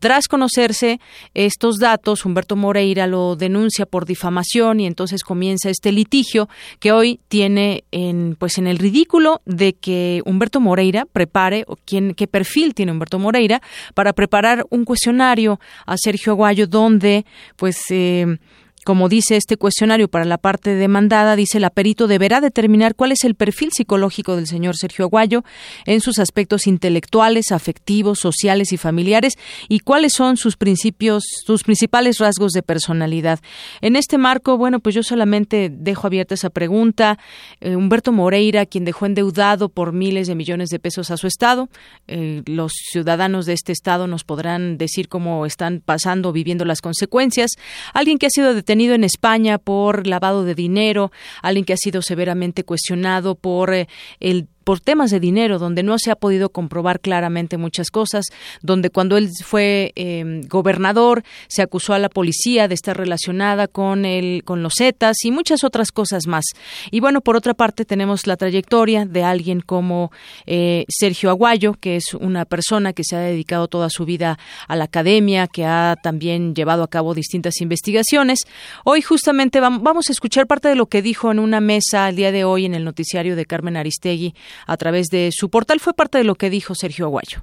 Tras 0.00 0.28
conocerse 0.28 1.00
estos 1.34 1.78
datos, 1.78 2.24
Humberto 2.24 2.56
Moreira 2.56 3.06
lo 3.06 3.36
denuncia 3.36 3.86
por 3.86 4.06
difamación 4.06 4.80
y 4.80 4.86
entonces 4.86 5.22
comienza 5.22 5.70
este 5.70 5.92
litigio 5.92 6.48
que 6.80 6.92
hoy 6.92 7.20
tiene 7.28 7.84
en, 7.90 8.36
pues 8.38 8.58
en 8.58 8.66
el 8.66 8.78
ridículo 8.78 9.42
de 9.44 9.74
que 9.74 10.22
Humberto 10.24 10.60
Moreira 10.60 11.06
prepare, 11.10 11.64
o 11.66 11.76
quién, 11.76 12.14
qué 12.14 12.26
perfil 12.26 12.74
tiene 12.74 12.92
Humberto 12.92 13.18
Moreira, 13.18 13.60
para 13.94 14.12
preparar 14.12 14.66
un 14.70 14.84
cuestionario 14.84 15.60
a 15.86 15.96
Sergio 15.96 16.32
Aguayo 16.32 16.66
donde 16.66 17.24
pues 17.56 17.80
eh, 17.90 18.38
como 18.86 19.08
dice 19.08 19.36
este 19.36 19.56
cuestionario 19.56 20.06
para 20.06 20.24
la 20.24 20.38
parte 20.38 20.76
demandada, 20.76 21.34
dice 21.34 21.58
la 21.58 21.70
perito 21.70 22.06
deberá 22.06 22.40
determinar 22.40 22.94
cuál 22.94 23.10
es 23.10 23.24
el 23.24 23.34
perfil 23.34 23.70
psicológico 23.72 24.36
del 24.36 24.46
señor 24.46 24.76
Sergio 24.76 25.06
Aguayo 25.06 25.42
en 25.86 26.00
sus 26.00 26.20
aspectos 26.20 26.68
intelectuales, 26.68 27.50
afectivos, 27.50 28.20
sociales 28.20 28.72
y 28.72 28.76
familiares 28.76 29.34
y 29.68 29.80
cuáles 29.80 30.12
son 30.12 30.36
sus 30.36 30.56
principios, 30.56 31.24
sus 31.44 31.64
principales 31.64 32.18
rasgos 32.18 32.52
de 32.52 32.62
personalidad. 32.62 33.40
En 33.80 33.96
este 33.96 34.18
marco, 34.18 34.56
bueno, 34.56 34.78
pues 34.78 34.94
yo 34.94 35.02
solamente 35.02 35.68
dejo 35.68 36.06
abierta 36.06 36.34
esa 36.34 36.50
pregunta. 36.50 37.18
Eh, 37.60 37.74
Humberto 37.74 38.12
Moreira, 38.12 38.66
quien 38.66 38.84
dejó 38.84 39.06
endeudado 39.06 39.68
por 39.68 39.92
miles 39.92 40.28
de 40.28 40.36
millones 40.36 40.68
de 40.68 40.78
pesos 40.78 41.10
a 41.10 41.16
su 41.16 41.26
estado, 41.26 41.68
eh, 42.06 42.42
los 42.46 42.70
ciudadanos 42.92 43.46
de 43.46 43.54
este 43.54 43.72
estado 43.72 44.06
nos 44.06 44.22
podrán 44.22 44.78
decir 44.78 45.08
cómo 45.08 45.44
están 45.44 45.82
pasando, 45.84 46.30
viviendo 46.30 46.64
las 46.64 46.80
consecuencias. 46.80 47.50
Alguien 47.92 48.18
que 48.18 48.26
ha 48.26 48.30
sido 48.30 48.54
detenido 48.54 48.75
en 48.80 49.04
España 49.04 49.58
por 49.58 50.06
lavado 50.06 50.44
de 50.44 50.54
dinero, 50.54 51.10
alguien 51.42 51.64
que 51.64 51.72
ha 51.72 51.78
sido 51.78 52.02
severamente 52.02 52.64
cuestionado 52.64 53.34
por 53.34 53.74
eh, 53.74 53.88
el 54.20 54.48
por 54.66 54.80
temas 54.80 55.12
de 55.12 55.20
dinero, 55.20 55.60
donde 55.60 55.84
no 55.84 55.96
se 55.96 56.10
ha 56.10 56.16
podido 56.16 56.48
comprobar 56.48 56.98
claramente 56.98 57.56
muchas 57.56 57.92
cosas, 57.92 58.24
donde 58.62 58.90
cuando 58.90 59.16
él 59.16 59.30
fue 59.44 59.92
em, 59.94 60.40
gobernador 60.48 61.22
se 61.46 61.62
acusó 61.62 61.94
a 61.94 62.00
la 62.00 62.08
policía 62.08 62.66
de 62.66 62.74
estar 62.74 62.96
relacionada 62.96 63.68
con 63.68 64.04
el, 64.04 64.42
con 64.42 64.64
los 64.64 64.74
Zetas 64.76 65.18
y 65.22 65.30
muchas 65.30 65.62
otras 65.62 65.92
cosas 65.92 66.26
más. 66.26 66.44
Y 66.90 66.98
bueno, 66.98 67.20
por 67.20 67.36
otra 67.36 67.54
parte 67.54 67.84
tenemos 67.84 68.26
la 68.26 68.36
trayectoria 68.36 69.04
de 69.04 69.22
alguien 69.22 69.60
como 69.60 70.10
eh, 70.46 70.84
Sergio 70.88 71.30
Aguayo, 71.30 71.74
que 71.74 71.94
es 71.94 72.12
una 72.14 72.44
persona 72.44 72.92
que 72.92 73.04
se 73.04 73.14
ha 73.14 73.20
dedicado 73.20 73.68
toda 73.68 73.88
su 73.88 74.04
vida 74.04 74.36
a 74.66 74.74
la 74.74 74.86
academia, 74.86 75.46
que 75.46 75.64
ha 75.64 75.94
también 76.02 76.56
llevado 76.56 76.82
a 76.82 76.88
cabo 76.88 77.14
distintas 77.14 77.60
investigaciones. 77.60 78.40
Hoy 78.82 79.00
justamente 79.00 79.60
vamos 79.60 80.08
a 80.08 80.12
escuchar 80.12 80.48
parte 80.48 80.66
de 80.66 80.74
lo 80.74 80.86
que 80.86 81.02
dijo 81.02 81.30
en 81.30 81.38
una 81.38 81.60
mesa 81.60 82.06
al 82.06 82.16
día 82.16 82.32
de 82.32 82.42
hoy 82.42 82.64
en 82.64 82.74
el 82.74 82.82
noticiario 82.82 83.36
de 83.36 83.46
Carmen 83.46 83.76
Aristegui 83.76 84.34
a 84.66 84.76
través 84.76 85.08
de 85.08 85.30
su 85.32 85.50
portal. 85.50 85.80
Fue 85.80 85.94
parte 85.94 86.18
de 86.18 86.24
lo 86.24 86.34
que 86.34 86.50
dijo 86.50 86.74
Sergio 86.74 87.06
Aguayo 87.06 87.42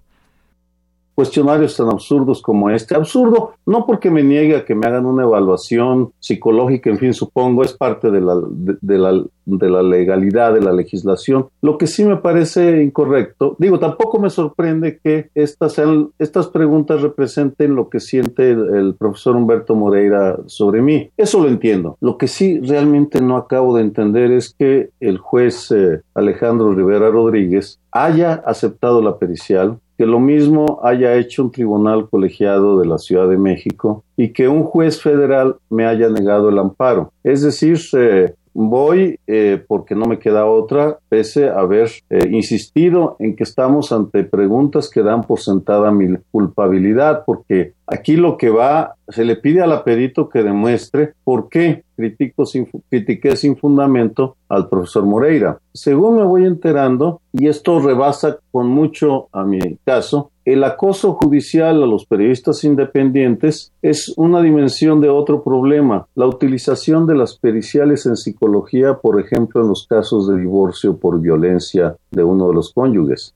cuestionarios 1.16 1.76
tan 1.78 1.90
absurdos 1.90 2.42
como 2.42 2.70
este. 2.70 2.96
Absurdo, 2.96 3.54
no 3.66 3.86
porque 3.86 4.10
me 4.10 4.24
niegue 4.24 4.56
a 4.56 4.66
que 4.66 4.76
me 4.76 4.88
hagan 4.88 5.06
una 5.06 5.24
evaluación 5.24 6.12
psicológica, 6.20 6.90
en 6.90 6.98
fin, 6.98 7.14
supongo, 7.14 7.64
es 7.64 7.74
parte 7.74 8.12
de 8.12 8.22
la, 8.22 8.36
de, 8.82 8.98
la, 8.98 9.24
de 9.46 9.70
la 9.70 9.84
legalidad, 9.84 10.54
de 10.54 10.62
la 10.62 10.74
legislación. 10.74 11.48
Lo 11.62 11.78
que 11.78 11.88
sí 11.88 12.04
me 12.04 12.18
parece 12.18 12.84
incorrecto, 12.84 13.56
digo, 13.60 13.80
tampoco 13.80 14.20
me 14.20 14.30
sorprende 14.30 15.00
que 15.04 15.30
estas, 15.36 15.74
sean, 15.74 16.10
estas 16.20 16.48
preguntas 16.48 17.02
representen 17.02 17.76
lo 17.76 17.90
que 17.90 18.00
siente 18.00 18.52
el, 18.52 18.96
profesor 18.98 19.36
Humberto 19.36 19.76
Moreira 19.76 20.38
sobre 20.46 20.82
mí. 20.82 21.10
Eso 21.18 21.42
lo 21.42 21.50
entiendo. 21.50 21.98
Lo 22.00 22.18
que 22.18 22.28
sí 22.28 22.60
realmente 22.60 23.22
no 23.22 23.38
acabo 23.38 23.76
de 23.76 23.82
entender 23.82 24.32
es 24.32 24.54
que 24.58 24.90
el 25.00 25.18
juez 25.18 25.72
eh, 25.72 26.02
Alejandro 26.14 26.74
Rivera 26.74 27.10
Rodríguez 27.10 27.80
haya 27.94 28.44
aceptado 28.46 29.02
la 29.02 29.18
pericial, 29.18 29.80
que 29.98 30.06
lo 30.06 30.20
mismo 30.20 30.80
haya 30.84 31.16
hecho 31.16 31.44
un 31.44 31.52
tribunal 31.52 32.10
colegiado 32.10 32.80
de 32.80 32.88
la 32.88 32.98
Ciudad 32.98 33.30
de 33.30 33.38
México 33.38 34.04
y 34.18 34.30
que 34.30 34.48
un 34.48 34.64
juez 34.64 35.00
federal 35.00 35.58
me 35.70 35.86
haya 35.86 36.10
negado 36.10 36.50
el 36.50 36.58
amparo. 36.58 37.12
Es 37.24 37.44
decir, 37.44 37.80
eh, 37.94 38.34
voy 38.54 39.20
eh, 39.28 39.64
porque 39.68 39.96
no 39.96 40.06
me 40.06 40.20
queda 40.20 40.46
otra, 40.46 41.00
pese 41.10 41.50
a 41.50 41.60
haber 41.60 41.90
eh, 42.10 42.28
insistido 42.30 43.16
en 43.20 43.36
que 43.36 43.44
estamos 43.44 43.92
ante 43.92 44.24
preguntas 44.24 44.90
que 44.90 45.04
dan 45.04 45.24
por 45.24 45.40
sentada 45.40 45.92
mi 45.92 46.16
culpabilidad, 46.32 47.24
porque 47.26 47.74
aquí 47.88 48.16
lo 48.16 48.38
que 48.38 48.50
va, 48.50 48.96
se 49.10 49.26
le 49.26 49.36
pide 49.36 49.62
al 49.62 49.84
perito 49.84 50.30
que 50.30 50.44
demuestre 50.44 51.14
por 51.24 51.50
qué 51.50 51.84
critico 51.96 52.46
sin, 52.46 52.68
critiqué 52.90 53.36
sin 53.36 53.58
fundamento 53.58 54.36
al 54.50 54.70
profesor 54.70 55.06
Moreira. 55.06 55.58
Según 55.74 56.18
me 56.18 56.24
voy 56.24 56.46
enterando, 56.46 57.22
y 57.32 57.48
esto 57.48 57.80
rebasa 57.80 58.38
con 58.52 58.68
mucho 58.68 59.28
a 59.32 59.44
mi 59.44 59.60
caso, 59.84 60.32
el 60.46 60.64
acoso 60.64 61.14
judicial 61.14 61.82
a 61.82 61.86
los 61.86 62.06
periodistas 62.06 62.64
independientes 62.64 63.72
es 63.82 64.14
una 64.18 64.42
dimensión 64.42 65.00
de 65.00 65.10
otro 65.10 65.44
problema, 65.44 66.08
la 66.16 66.28
utilización 66.28 67.08
de 67.08 67.16
las 67.16 67.38
periciales 67.38 68.06
en 68.06 68.18
psicología, 68.18 68.96
por 68.96 69.22
ejemplo, 69.22 69.62
en 69.62 69.70
los 69.70 69.88
casos 69.88 70.28
de 70.28 70.38
divorcio 70.38 70.98
por 70.98 71.22
violencia 71.22 71.96
de 72.12 72.24
uno 72.24 72.50
de 72.50 72.56
los 72.56 72.74
cónyuges. 72.74 73.34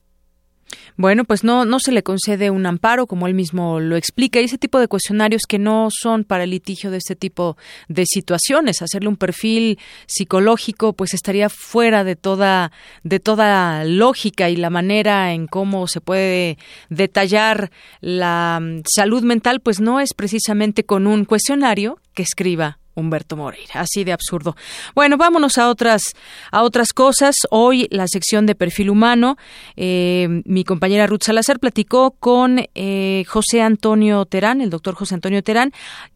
Bueno, 0.98 1.24
pues 1.24 1.44
no, 1.44 1.64
no 1.64 1.78
se 1.78 1.92
le 1.92 2.02
concede 2.02 2.50
un 2.50 2.66
amparo, 2.66 3.06
como 3.06 3.28
él 3.28 3.34
mismo 3.34 3.78
lo 3.78 3.94
explica, 3.94 4.40
y 4.40 4.46
ese 4.46 4.58
tipo 4.58 4.80
de 4.80 4.88
cuestionarios 4.88 5.42
que 5.48 5.60
no 5.60 5.90
son 5.92 6.24
para 6.24 6.42
el 6.42 6.50
litigio 6.50 6.90
de 6.90 6.96
este 6.96 7.14
tipo 7.14 7.56
de 7.86 8.04
situaciones. 8.04 8.82
Hacerle 8.82 9.08
un 9.08 9.16
perfil 9.16 9.78
psicológico, 10.08 10.94
pues 10.94 11.14
estaría 11.14 11.50
fuera 11.50 12.02
de 12.02 12.16
toda, 12.16 12.72
de 13.04 13.20
toda 13.20 13.84
lógica 13.84 14.50
y 14.50 14.56
la 14.56 14.70
manera 14.70 15.32
en 15.32 15.46
cómo 15.46 15.86
se 15.86 16.00
puede 16.00 16.58
detallar 16.88 17.70
la 18.00 18.58
mm, 18.60 18.82
salud 18.92 19.22
mental, 19.22 19.60
pues 19.60 19.78
no 19.78 20.00
es 20.00 20.14
precisamente 20.14 20.82
con 20.82 21.06
un 21.06 21.24
cuestionario 21.24 22.00
que 22.12 22.24
escriba 22.24 22.80
Humberto 22.98 23.36
Moreira. 23.36 23.80
Así 23.80 24.04
de 24.04 24.12
absurdo. 24.12 24.56
Bueno, 24.94 25.16
vámonos 25.16 25.58
a 25.58 25.68
otras, 25.68 26.02
a 26.50 26.62
otras 26.62 26.92
cosas. 26.92 27.36
Hoy 27.50 27.88
la 27.90 28.06
sección 28.08 28.46
de 28.46 28.54
perfil 28.54 28.90
humano. 28.90 29.36
Eh, 29.76 30.42
mi 30.44 30.64
compañera 30.64 31.06
Ruth 31.06 31.22
Salazar 31.24 31.60
platicó 31.60 32.12
con 32.12 32.66
eh, 32.74 33.24
José 33.28 33.62
Antonio 33.62 34.24
Terán, 34.26 34.60
el 34.60 34.70
doctor 34.70 34.94
José 34.94 35.14
Antonio 35.14 35.42
Terán. 35.42 35.72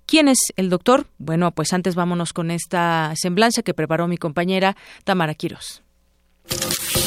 ¿Quién 0.07 0.29
es 0.29 0.39
el 0.57 0.69
doctor? 0.69 1.07
Bueno, 1.19 1.53
pues 1.53 1.73
antes 1.73 1.95
vámonos 1.95 2.33
con 2.33 2.51
esta 2.51 3.13
semblanza 3.17 3.63
que 3.63 3.75
preparó 3.75 4.09
mi 4.09 4.19
compañera 4.19 4.77
Tamara 5.05 5.35
Quiros. 5.35 5.83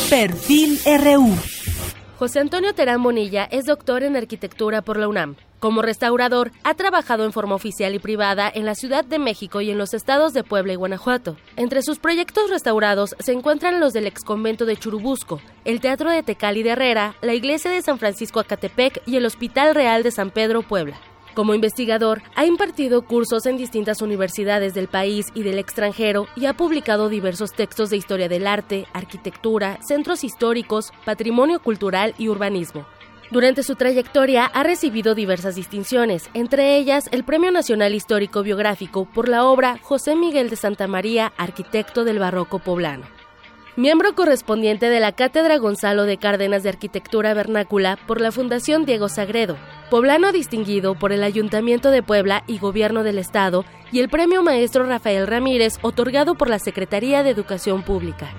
Perfil 0.10 0.80
RU. 0.85 1.35
José 2.18 2.39
Antonio 2.39 2.73
Terán 2.73 3.03
Bonilla 3.03 3.43
es 3.43 3.65
doctor 3.65 4.03
en 4.03 4.15
arquitectura 4.15 4.81
por 4.81 4.97
la 4.97 5.07
UNAM. 5.07 5.35
Como 5.66 5.82
restaurador, 5.82 6.52
ha 6.64 6.76
trabajado 6.76 7.26
en 7.26 7.34
forma 7.34 7.56
oficial 7.56 7.96
y 7.96 7.98
privada 7.98 8.52
en 8.54 8.68
la 8.68 8.76
Ciudad 8.76 9.04
de 9.04 9.18
México 9.18 9.62
y 9.62 9.72
en 9.72 9.80
los 9.80 9.96
estados 9.96 10.32
de 10.32 10.44
Puebla 10.44 10.74
y 10.74 10.76
Guanajuato. 10.76 11.38
Entre 11.56 11.82
sus 11.82 11.98
proyectos 11.98 12.52
restaurados 12.52 13.16
se 13.18 13.32
encuentran 13.32 13.80
los 13.80 13.92
del 13.92 14.06
exconvento 14.06 14.68
de 14.68 14.78
Churubusco, 14.78 15.42
el 15.64 15.82
Teatro 15.82 16.12
de 16.12 16.22
Tecali 16.22 16.62
de 16.62 16.70
Herrera, 16.70 17.16
la 17.24 17.34
Iglesia 17.34 17.72
de 17.72 17.82
San 17.82 17.98
Francisco 17.98 18.40
Acatepec 18.40 19.02
y 19.08 19.16
el 19.16 19.26
Hospital 19.26 19.74
Real 19.74 20.04
de 20.04 20.12
San 20.12 20.30
Pedro, 20.30 20.62
Puebla. 20.62 21.00
Como 21.34 21.56
investigador, 21.56 22.22
ha 22.36 22.46
impartido 22.46 23.02
cursos 23.02 23.48
en 23.48 23.58
distintas 23.58 24.04
universidades 24.04 24.76
del 24.76 24.88
país 24.88 25.26
y 25.34 25.42
del 25.42 25.58
extranjero 25.58 26.28
y 26.36 26.46
ha 26.46 26.54
publicado 26.54 27.10
diversos 27.10 27.54
textos 27.54 27.90
de 27.90 27.98
historia 27.98 28.30
del 28.30 28.46
arte, 28.46 28.86
arquitectura, 28.94 29.80
centros 29.82 30.24
históricos, 30.24 30.92
patrimonio 31.06 31.60
cultural 31.60 32.14
y 32.20 32.30
urbanismo. 32.30 32.86
Durante 33.31 33.64
su 33.64 33.76
trayectoria 33.76 34.45
ha 34.45 34.64
recibido 34.64 35.15
diversas 35.15 35.56
distinciones, 35.56 36.30
entre 36.35 36.77
ellas 36.77 37.10
el 37.11 37.23
Premio 37.23 37.52
Nacional 37.52 37.95
Histórico 37.95 38.43
Biográfico 38.43 39.06
por 39.06 39.30
la 39.30 39.45
obra 39.45 39.80
José 39.81 40.15
Miguel 40.15 40.49
de 40.49 40.56
Santa 40.56 40.88
María, 40.88 41.34
arquitecto 41.38 42.03
del 42.03 42.19
barroco 42.19 42.60
poblano. 42.60 43.06
miembro 43.77 44.14
correspondiente 44.15 44.89
de 44.89 44.99
la 44.99 45.11
Cátedra 45.11 45.57
Gonzalo 45.57 46.03
de 46.03 46.18
Cárdenas 46.18 46.64
de 46.64 46.69
Arquitectura 46.69 47.34
Vernácula 47.34 47.97
por 48.07 48.22
la 48.22 48.31
Fundación 48.31 48.85
Diego 48.85 49.10
Sagredo, 49.10 49.57
poblano 49.89 50.31
distinguido 50.31 50.95
por 50.95 51.11
el 51.11 51.23
Ayuntamiento 51.23 51.89
de 51.91 52.03
Puebla 52.03 52.43
y 52.47 52.60
Gobierno 52.60 53.03
del 53.03 53.18
Estado 53.18 53.65
y 53.91 53.99
el 53.99 54.07
Premio 54.07 54.43
Maestro 54.43 54.85
Rafael 54.85 55.27
Ramírez 55.27 55.80
otorgado 55.81 56.35
por 56.35 56.47
la 56.47 56.60
Secretaría 56.60 57.23
de 57.23 57.31
Educación 57.31 57.84
Pública. 57.84 58.30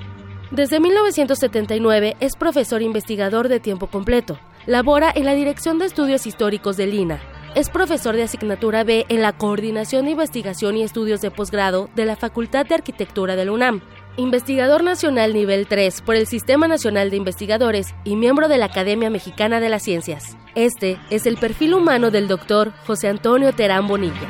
Desde 0.52 0.78
1979 0.78 2.16
es 2.20 2.36
profesor 2.36 2.80
investigador 2.80 3.48
de 3.48 3.58
tiempo 3.58 3.88
completo. 3.88 4.38
Labora 4.66 5.12
en 5.14 5.26
la 5.26 5.34
Dirección 5.34 5.78
de 5.78 5.86
Estudios 5.86 6.26
Históricos 6.26 6.76
de 6.76 6.88
Lina. 6.88 7.20
Es 7.55 7.70
profesor 7.70 8.16
de 8.16 8.24
asignatura 8.24 8.82
B 8.82 9.06
en 9.09 9.22
la 9.22 9.32
Coordinación 9.32 10.06
de 10.06 10.10
Investigación 10.10 10.76
y 10.76 10.82
Estudios 10.82 11.20
de 11.20 11.30
Posgrado 11.30 11.88
de 11.94 12.05
la 12.05 12.16
Facultad 12.16 12.66
de 12.66 12.74
Arquitectura 12.74 13.36
de 13.36 13.44
la 13.44 13.52
UNAM. 13.52 13.80
Investigador 14.16 14.82
Nacional 14.82 15.34
Nivel 15.34 15.68
3 15.68 16.01
por 16.01 16.16
el 16.16 16.26
Sistema 16.26 16.66
Nacional 16.66 17.10
de 17.10 17.16
Investigadores 17.16 17.94
y 18.02 18.16
miembro 18.16 18.48
de 18.48 18.59
la 18.59 18.64
Academia 18.64 19.09
Mexicana 19.09 19.60
de 19.60 19.68
las 19.68 19.84
Ciencias. 19.84 20.36
Este 20.56 20.98
es 21.10 21.26
el 21.26 21.36
perfil 21.36 21.74
humano 21.74 22.10
del 22.10 22.26
doctor 22.26 22.72
José 22.86 23.06
Antonio 23.06 23.52
Terán 23.52 23.86
Bonilla. 23.86 24.28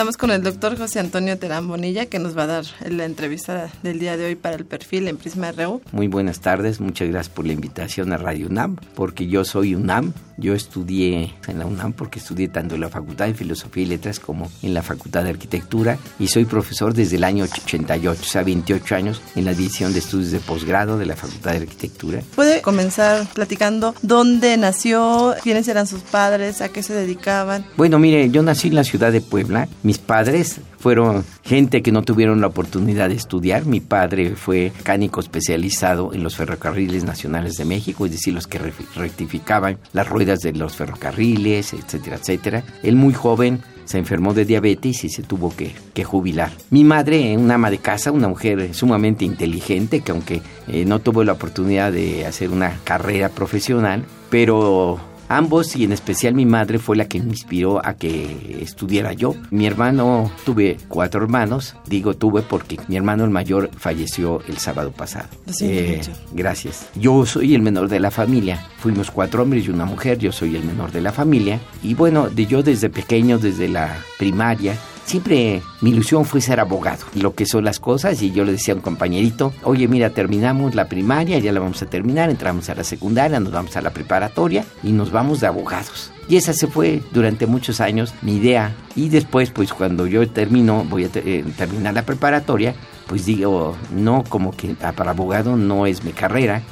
Estamos 0.00 0.16
con 0.16 0.30
el 0.30 0.42
doctor 0.42 0.78
José 0.78 0.98
Antonio 0.98 1.36
Terán 1.36 1.68
Bonilla, 1.68 2.06
que 2.06 2.18
nos 2.18 2.34
va 2.34 2.44
a 2.44 2.46
dar 2.46 2.64
la 2.88 3.04
entrevista 3.04 3.70
del 3.82 3.98
día 3.98 4.16
de 4.16 4.24
hoy 4.24 4.34
para 4.34 4.56
el 4.56 4.64
perfil 4.64 5.08
en 5.08 5.18
Prisma 5.18 5.52
RU. 5.52 5.82
Muy 5.92 6.08
buenas 6.08 6.40
tardes, 6.40 6.80
muchas 6.80 7.10
gracias 7.10 7.34
por 7.34 7.46
la 7.46 7.52
invitación 7.52 8.10
a 8.14 8.16
Radio 8.16 8.46
UNAM, 8.46 8.76
porque 8.94 9.26
yo 9.26 9.44
soy 9.44 9.74
UNAM, 9.74 10.14
yo 10.38 10.54
estudié 10.54 11.34
en 11.46 11.58
la 11.58 11.66
UNAM 11.66 11.92
porque 11.92 12.18
estudié 12.18 12.48
tanto 12.48 12.76
en 12.76 12.80
la 12.80 12.88
Facultad 12.88 13.26
de 13.26 13.34
Filosofía 13.34 13.82
y 13.82 13.86
Letras 13.86 14.18
como 14.20 14.50
en 14.62 14.72
la 14.72 14.80
Facultad 14.80 15.22
de 15.24 15.30
Arquitectura 15.30 15.98
y 16.18 16.28
soy 16.28 16.46
profesor 16.46 16.94
desde 16.94 17.16
el 17.16 17.24
año 17.24 17.44
88, 17.44 18.22
o 18.22 18.24
sea, 18.24 18.42
28 18.42 18.94
años 18.94 19.20
en 19.36 19.44
la 19.44 19.52
División 19.52 19.92
de 19.92 19.98
Estudios 19.98 20.30
de 20.30 20.40
Posgrado 20.40 20.96
de 20.96 21.04
la 21.04 21.14
Facultad 21.14 21.50
de 21.52 21.58
Arquitectura. 21.58 22.22
¿Puede 22.34 22.62
comenzar 22.62 23.26
platicando 23.34 23.94
dónde 24.00 24.56
nació, 24.56 25.34
quiénes 25.42 25.68
eran 25.68 25.86
sus 25.86 26.00
padres, 26.00 26.62
a 26.62 26.70
qué 26.70 26.82
se 26.82 26.94
dedicaban? 26.94 27.66
Bueno, 27.76 27.98
mire, 27.98 28.30
yo 28.30 28.42
nací 28.42 28.68
en 28.68 28.76
la 28.76 28.84
ciudad 28.84 29.12
de 29.12 29.20
Puebla. 29.20 29.68
Mis 29.90 29.98
padres 29.98 30.60
fueron 30.78 31.24
gente 31.42 31.82
que 31.82 31.90
no 31.90 32.02
tuvieron 32.02 32.40
la 32.40 32.46
oportunidad 32.46 33.08
de 33.08 33.16
estudiar. 33.16 33.66
Mi 33.66 33.80
padre 33.80 34.36
fue 34.36 34.70
mecánico 34.76 35.18
especializado 35.18 36.14
en 36.14 36.22
los 36.22 36.36
ferrocarriles 36.36 37.02
nacionales 37.02 37.56
de 37.56 37.64
México, 37.64 38.06
es 38.06 38.12
decir, 38.12 38.32
los 38.32 38.46
que 38.46 38.60
rectificaban 38.94 39.78
las 39.92 40.08
ruedas 40.08 40.42
de 40.42 40.52
los 40.52 40.76
ferrocarriles, 40.76 41.72
etcétera, 41.72 42.18
etcétera. 42.18 42.62
Él 42.84 42.94
muy 42.94 43.14
joven 43.14 43.62
se 43.84 43.98
enfermó 43.98 44.32
de 44.32 44.44
diabetes 44.44 45.02
y 45.02 45.08
se 45.08 45.24
tuvo 45.24 45.52
que, 45.56 46.04
jubilar. 46.04 46.52
Mi 46.70 46.84
madre, 46.84 47.36
una 47.36 47.54
ama 47.56 47.68
de 47.68 47.78
casa, 47.78 48.12
una 48.12 48.28
mujer 48.28 48.72
sumamente 48.72 49.24
inteligente, 49.24 50.02
que 50.02 50.12
aunque 50.12 50.40
eh, 50.68 50.84
no 50.84 51.00
tuvo 51.00 51.24
la 51.24 51.32
oportunidad 51.32 51.90
de 51.90 52.26
hacer 52.26 52.50
una 52.50 52.78
carrera 52.84 53.28
profesional, 53.28 54.04
pero 54.30 55.00
Ambos 55.32 55.76
y 55.76 55.84
en 55.84 55.92
especial 55.92 56.34
mi 56.34 56.44
madre 56.44 56.80
fue 56.80 56.96
la 56.96 57.04
que 57.04 57.20
me 57.20 57.28
inspiró 57.28 57.86
a 57.86 57.94
que 57.94 58.58
estudiara 58.60 59.12
yo. 59.12 59.36
Mi 59.52 59.64
hermano, 59.64 60.28
tuve 60.44 60.76
cuatro 60.88 61.22
hermanos, 61.22 61.76
digo 61.86 62.14
tuve 62.14 62.42
porque 62.42 62.80
mi 62.88 62.96
hermano 62.96 63.22
el 63.22 63.30
mayor 63.30 63.70
falleció 63.78 64.42
el 64.48 64.58
sábado 64.58 64.90
pasado. 64.90 65.28
Eh, 65.60 66.00
gracias. 66.32 66.88
Yo 66.96 67.24
soy 67.26 67.54
el 67.54 67.62
menor 67.62 67.88
de 67.88 68.00
la 68.00 68.10
familia. 68.10 68.66
Fuimos 68.78 69.12
cuatro 69.12 69.44
hombres 69.44 69.66
y 69.66 69.70
una 69.70 69.84
mujer, 69.84 70.18
yo 70.18 70.32
soy 70.32 70.56
el 70.56 70.64
menor 70.64 70.90
de 70.90 71.00
la 71.00 71.12
familia. 71.12 71.60
Y 71.80 71.94
bueno, 71.94 72.28
de 72.28 72.46
yo 72.46 72.64
desde 72.64 72.90
pequeño, 72.90 73.38
desde 73.38 73.68
la 73.68 73.98
primaria, 74.18 74.76
siempre 75.10 75.60
mi 75.80 75.90
ilusión 75.90 76.24
fue 76.24 76.40
ser 76.40 76.60
abogado, 76.60 77.04
lo 77.14 77.34
que 77.34 77.44
son 77.44 77.64
las 77.64 77.80
cosas, 77.80 78.22
y 78.22 78.30
yo 78.30 78.44
le 78.44 78.52
decía 78.52 78.74
a 78.74 78.76
un 78.76 78.82
compañerito, 78.82 79.52
oye, 79.64 79.88
mira, 79.88 80.10
terminamos 80.10 80.76
la 80.76 80.88
primaria, 80.88 81.38
ya 81.40 81.52
la 81.52 81.58
vamos 81.58 81.82
a 81.82 81.86
terminar, 81.86 82.30
entramos 82.30 82.70
a 82.70 82.76
la 82.76 82.84
secundaria, 82.84 83.40
nos 83.40 83.52
vamos 83.52 83.76
a 83.76 83.82
la 83.82 83.90
preparatoria 83.90 84.64
y 84.84 84.92
nos 84.92 85.10
vamos 85.10 85.40
de 85.40 85.48
abogados. 85.48 86.12
Y 86.28 86.36
esa 86.36 86.52
se 86.52 86.68
fue 86.68 87.02
durante 87.10 87.48
muchos 87.48 87.80
años 87.80 88.14
mi 88.22 88.36
idea. 88.36 88.76
Y 88.94 89.08
después, 89.08 89.50
pues 89.50 89.72
cuando 89.72 90.06
yo 90.06 90.28
termino, 90.28 90.84
voy 90.88 91.06
a 91.06 91.10
eh, 91.12 91.44
terminar 91.56 91.92
la 91.92 92.06
preparatoria, 92.06 92.76
pues 93.08 93.26
digo, 93.26 93.76
no, 93.92 94.22
como 94.28 94.52
que 94.52 94.76
ah, 94.80 94.92
para 94.92 95.10
abogado 95.10 95.56
no 95.56 95.86
es 95.86 96.04
mi 96.04 96.12
carrera. 96.12 96.62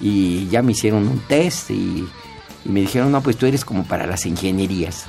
Y 0.00 0.46
ya 0.48 0.62
me 0.62 0.70
hicieron 0.70 1.08
un 1.08 1.18
test 1.18 1.72
y, 1.72 2.06
y 2.64 2.68
me 2.68 2.82
dijeron, 2.82 3.10
no, 3.10 3.20
pues 3.22 3.36
tú 3.36 3.46
eres 3.46 3.64
como 3.64 3.82
para 3.82 4.06
las 4.06 4.24
ingenierías 4.24 5.08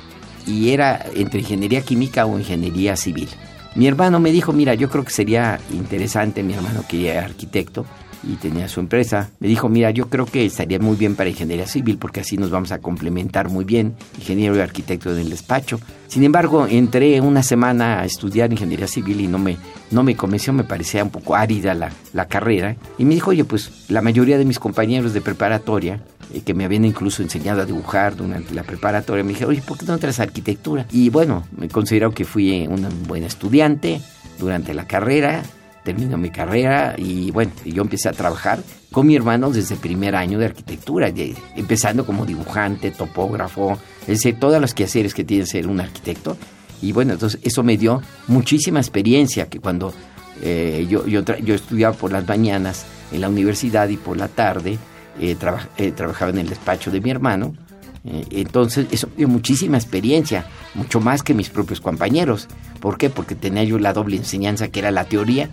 y 0.50 0.70
era 0.70 1.06
entre 1.14 1.40
ingeniería 1.40 1.82
química 1.82 2.26
o 2.26 2.38
ingeniería 2.38 2.96
civil. 2.96 3.28
Mi 3.76 3.86
hermano 3.86 4.18
me 4.18 4.32
dijo, 4.32 4.52
mira, 4.52 4.74
yo 4.74 4.90
creo 4.90 5.04
que 5.04 5.12
sería 5.12 5.60
interesante, 5.72 6.42
mi 6.42 6.54
hermano 6.54 6.84
que 6.88 7.08
era 7.08 7.24
arquitecto 7.24 7.86
y 8.22 8.34
tenía 8.34 8.68
su 8.68 8.80
empresa, 8.80 9.30
me 9.38 9.48
dijo, 9.48 9.68
mira, 9.68 9.90
yo 9.92 10.10
creo 10.10 10.26
que 10.26 10.44
estaría 10.44 10.78
muy 10.78 10.96
bien 10.96 11.14
para 11.14 11.30
ingeniería 11.30 11.66
civil 11.66 11.96
porque 11.96 12.20
así 12.20 12.36
nos 12.36 12.50
vamos 12.50 12.72
a 12.72 12.78
complementar 12.78 13.48
muy 13.48 13.64
bien, 13.64 13.94
ingeniero 14.18 14.56
y 14.56 14.60
arquitecto 14.60 15.12
en 15.12 15.20
el 15.20 15.30
despacho. 15.30 15.80
Sin 16.08 16.24
embargo, 16.24 16.66
entré 16.68 17.20
una 17.20 17.42
semana 17.42 18.00
a 18.00 18.04
estudiar 18.04 18.52
ingeniería 18.52 18.88
civil 18.88 19.20
y 19.20 19.28
no 19.28 19.38
me, 19.38 19.56
no 19.90 20.02
me 20.02 20.16
convenció, 20.16 20.52
me 20.52 20.64
parecía 20.64 21.04
un 21.04 21.10
poco 21.10 21.36
árida 21.36 21.72
la, 21.72 21.92
la 22.12 22.26
carrera. 22.26 22.76
Y 22.98 23.04
me 23.04 23.14
dijo, 23.14 23.30
oye, 23.30 23.44
pues 23.44 23.88
la 23.88 24.02
mayoría 24.02 24.36
de 24.36 24.44
mis 24.44 24.58
compañeros 24.58 25.14
de 25.14 25.20
preparatoria 25.20 26.02
eh, 26.32 26.42
que 26.42 26.54
me 26.54 26.64
habían 26.64 26.84
incluso 26.84 27.22
enseñado 27.22 27.62
a 27.62 27.66
dibujar 27.66 28.16
durante 28.16 28.54
la 28.54 28.62
preparatoria. 28.62 29.24
Me 29.24 29.30
dije, 29.30 29.44
oye, 29.44 29.62
¿por 29.62 29.78
qué 29.78 29.86
no 29.86 29.94
entras 29.94 30.20
a 30.20 30.24
arquitectura? 30.24 30.86
Y 30.90 31.10
bueno, 31.10 31.46
me 31.56 31.68
considero 31.68 32.12
que 32.12 32.24
fui 32.24 32.66
un 32.66 32.86
buen 33.06 33.24
estudiante 33.24 34.00
durante 34.38 34.74
la 34.74 34.86
carrera, 34.86 35.42
terminó 35.84 36.16
mi 36.16 36.30
carrera 36.30 36.94
y 36.96 37.30
bueno, 37.30 37.52
yo 37.64 37.82
empecé 37.82 38.08
a 38.08 38.12
trabajar 38.12 38.60
con 38.90 39.06
mi 39.06 39.14
hermano 39.14 39.50
desde 39.50 39.74
el 39.74 39.80
primer 39.80 40.16
año 40.16 40.38
de 40.38 40.46
arquitectura, 40.46 41.12
empezando 41.56 42.04
como 42.04 42.26
dibujante, 42.26 42.90
topógrafo, 42.90 43.78
es 44.06 44.22
todos 44.38 44.60
los 44.60 44.74
quehaceres 44.74 45.14
que 45.14 45.24
tiene 45.24 45.46
ser 45.46 45.66
un 45.66 45.80
arquitecto. 45.80 46.36
Y 46.82 46.92
bueno, 46.92 47.12
entonces 47.12 47.40
eso 47.42 47.62
me 47.62 47.76
dio 47.76 48.02
muchísima 48.26 48.80
experiencia 48.80 49.48
que 49.48 49.60
cuando 49.60 49.92
eh, 50.42 50.86
yo, 50.88 51.06
yo, 51.06 51.22
yo 51.22 51.54
estudiaba 51.54 51.94
por 51.94 52.10
las 52.10 52.26
mañanas 52.26 52.84
en 53.12 53.20
la 53.20 53.28
universidad 53.28 53.88
y 53.88 53.96
por 53.96 54.16
la 54.16 54.28
tarde 54.28 54.78
eh, 55.20 55.36
eh, 55.76 55.92
trabajaba 55.92 56.30
en 56.30 56.38
el 56.38 56.48
despacho 56.48 56.90
de 56.90 57.00
mi 57.00 57.10
hermano. 57.10 57.54
Eh, 58.04 58.24
entonces, 58.30 58.86
eso 58.90 59.08
dio 59.16 59.28
muchísima 59.28 59.76
experiencia, 59.76 60.46
mucho 60.74 61.00
más 61.00 61.22
que 61.22 61.34
mis 61.34 61.50
propios 61.50 61.80
compañeros. 61.80 62.48
¿Por 62.80 62.96
qué? 62.96 63.10
Porque 63.10 63.34
tenía 63.34 63.62
yo 63.64 63.78
la 63.78 63.92
doble 63.92 64.16
enseñanza 64.16 64.68
que 64.68 64.80
era 64.80 64.90
la 64.90 65.04
teoría 65.04 65.50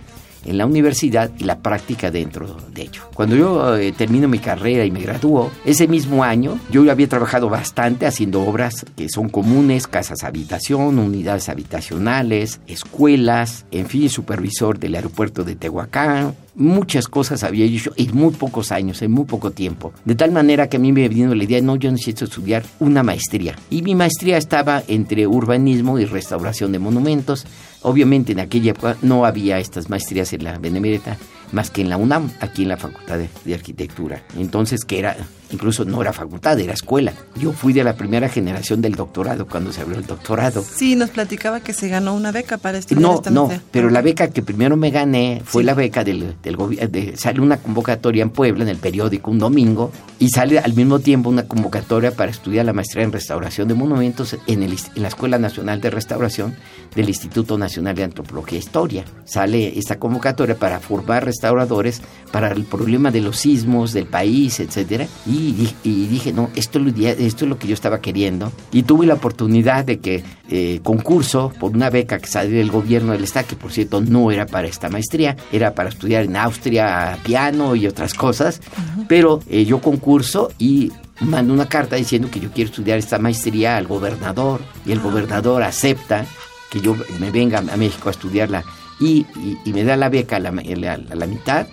en 0.48 0.58
la 0.58 0.66
universidad 0.66 1.32
y 1.38 1.44
la 1.44 1.60
práctica 1.60 2.10
dentro 2.10 2.58
de 2.74 2.84
ello. 2.84 3.04
Cuando 3.14 3.36
yo 3.36 3.78
eh, 3.78 3.92
termino 3.92 4.28
mi 4.28 4.40
carrera 4.40 4.86
y 4.86 4.92
me 4.92 5.02
gradúo, 5.02 5.52
ese 5.66 5.88
mismo 5.88 6.24
año 6.24 6.60
yo 6.72 6.90
había 6.90 7.08
trabajado 7.08 7.50
bastante 7.50 8.06
haciendo 8.06 8.42
obras 8.42 8.86
que 8.96 9.10
son 9.10 9.30
comunes, 9.30 9.88
casas 9.88 10.24
habitación, 10.24 11.00
unidades 11.00 11.50
habitacionales, 11.50 12.62
escuelas, 12.68 13.66
en 13.72 13.88
fin, 13.88 14.10
supervisor 14.10 14.80
del 14.80 14.96
aeropuerto 14.96 15.44
de 15.44 15.56
Tehuacán, 15.56 16.34
muchas 16.58 17.08
cosas 17.08 17.44
había 17.44 17.66
hecho 17.66 17.94
en 17.96 18.16
muy 18.16 18.34
pocos 18.34 18.72
años, 18.72 19.02
en 19.02 19.12
muy 19.12 19.26
poco 19.26 19.52
tiempo. 19.52 19.94
De 20.04 20.16
tal 20.16 20.32
manera 20.32 20.68
que 20.68 20.78
a 20.78 20.80
mí 20.80 20.92
me 20.92 21.08
vino 21.08 21.34
la 21.34 21.44
idea, 21.44 21.62
no, 21.62 21.76
yo 21.76 21.92
necesito 21.92 22.26
estudiar 22.26 22.64
una 22.80 23.04
maestría. 23.04 23.56
Y 23.70 23.84
mi 23.84 23.96
maestría 23.96 24.38
estaba 24.38 24.84
entre 24.88 25.28
urbanismo 25.28 26.00
y 26.00 26.06
restauración 26.06 26.72
de 26.72 26.80
monumentos. 26.80 27.46
Obviamente 27.88 28.34
en 28.34 28.42
aquella 28.42 28.72
época 28.72 28.98
no 29.02 29.24
había 29.24 29.60
estas 29.60 29.90
maestrías 29.90 30.34
en 30.34 30.44
la 30.44 30.60
Benemérita 30.60 31.16
más 31.54 31.72
que 31.72 31.80
en 31.80 31.88
la 31.90 31.96
UNAM, 31.96 32.30
aquí 32.42 32.64
en 32.64 32.68
la 32.68 32.76
Facultad 32.76 33.18
de, 33.18 33.54
Arquitectura. 33.54 34.26
Entonces, 34.38 34.84
que 34.84 35.00
era, 35.00 35.16
incluso 35.52 35.86
no 35.86 36.02
era 36.02 36.14
facultad, 36.14 36.60
era 36.60 36.74
escuela. 36.74 37.14
Yo 37.36 37.52
fui 37.52 37.74
de 37.74 37.84
la 37.84 37.96
primera 37.96 38.30
generación 38.30 38.82
del 38.82 38.96
doctorado 38.96 39.48
cuando 39.48 39.72
se 39.72 39.82
abrió 39.82 39.98
el 39.98 40.06
doctorado. 40.06 40.64
Sí, 40.64 40.96
nos 40.96 41.10
platicaba 41.10 41.60
que 41.60 41.74
se 41.74 41.88
ganó 41.88 42.16
una 42.16 42.32
beca 42.32 42.58
para 42.58 42.78
estudiar 42.78 43.02
No, 43.02 43.22
no, 43.32 43.52
pero 43.72 43.90
la 43.90 44.02
beca 44.02 44.30
que 44.30 44.42
primero 44.42 44.78
me 44.78 44.92
gané 44.92 45.42
fue 45.46 45.64
la 45.64 45.74
beca 45.74 46.04
del, 46.04 46.36
del 46.42 46.56
gobierno. 46.56 46.90
sale 47.16 47.42
una 47.42 47.58
convocatoria 47.58 48.24
en 48.24 48.30
Puebla, 48.30 48.64
en 48.64 48.70
el 48.70 48.78
periódico, 48.78 49.32
un 49.32 49.40
domingo, 49.40 49.92
y 50.20 50.30
sale 50.30 50.60
al 50.60 50.74
mismo 50.74 51.00
tiempo 51.00 51.30
una 51.30 51.48
convocatoria 51.48 52.12
para 52.12 52.32
estudiar 52.32 52.66
la 52.66 52.74
maestría 52.74 53.04
en 53.04 53.12
restauración 53.12 53.68
de 53.68 53.74
monumentos 53.74 54.36
en, 54.48 54.64
el, 54.64 54.78
en 54.96 55.02
la 55.02 55.08
Escuela 55.08 55.38
Nacional 55.38 55.82
de 55.82 55.90
Restauración 55.90 56.56
del 56.96 57.10
Instituto 57.10 57.58
Nacional 57.58 57.96
de 57.96 58.04
Antropología 58.04 58.58
e 58.58 58.62
Historia. 58.62 59.06
Sale 59.26 59.78
esta 59.78 60.00
convocatoria 60.00 60.56
para 60.56 60.80
formar 60.80 61.26
restauradores 61.26 62.02
para 62.32 62.52
el 62.52 62.64
problema 62.64 63.12
de 63.12 63.22
los 63.22 63.38
sismos 63.38 63.94
del 63.94 64.06
país, 64.06 64.60
etcétera. 64.60 65.08
Y 65.26 65.37
y, 65.38 66.08
dije, 66.08 66.34
no, 66.34 66.50
esto, 66.56 66.80
esto 66.80 67.46
es 67.46 67.50
lo 67.50 67.58
que 67.60 67.68
yo 67.68 67.74
estaba 67.74 68.02
queriendo. 68.02 68.52
Y 68.72 68.84
tuve 68.84 69.06
la 69.06 69.16
oportunidad 69.16 69.86
de 69.86 70.00
que 70.00 70.24
eh, 70.50 70.80
concurso 70.84 71.52
por 71.60 71.72
una 71.72 71.90
beca 71.90 72.20
que 72.20 72.28
salió 72.28 72.58
del 72.58 72.72
gobierno 72.72 73.12
del 73.12 73.24
Estado, 73.24 73.48
que 73.48 73.56
por 73.56 73.72
cierto 73.72 74.02
no 74.02 74.32
era 74.32 74.46
para 74.46 74.68
esta 74.68 74.90
maestría, 74.90 75.38
era 75.52 75.74
para 75.74 75.90
estudiar 75.90 76.24
en 76.24 76.36
Austria 76.36 77.20
piano 77.24 77.76
y 77.76 77.88
otras 77.88 78.14
cosas, 78.14 78.62
pero 79.08 79.42
eh, 79.48 79.66
yo 79.66 79.80
concurso 79.80 80.52
y 80.58 80.92
mando 81.22 81.54
una 81.54 81.68
carta 81.68 81.96
diciendo 81.96 82.30
que 82.32 82.40
yo 82.40 82.52
quiero 82.52 82.70
estudiar 82.70 82.98
esta 82.98 83.20
maestría 83.20 83.78
al 83.78 83.88
gobernador. 83.88 84.62
Y 84.86 84.92
el 84.92 85.00
gobernador 85.00 85.64
acepta 85.64 86.26
que 86.70 86.82
yo 86.82 86.96
me 87.20 87.32
venga 87.32 87.60
a 87.60 87.78
México 87.78 88.10
a 88.10 88.12
estudiarla. 88.12 88.64
Y, 89.00 89.26
me 89.66 89.84
da 89.84 89.96
la 89.96 90.10
beca 90.10 90.38
a 90.38 90.40
la, 90.40 90.52
mitad, 90.52 91.68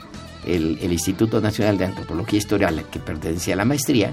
el, 0.47 0.93
Instituto 0.93 1.41
Nacional 1.41 1.79
de 1.79 1.87
Antropología 1.87 2.37
e 2.37 2.43
Historia 2.43 2.71
que 2.91 2.99
pertenecía 2.99 3.55
a 3.55 3.59
la 3.59 3.65
maestría, 3.65 4.13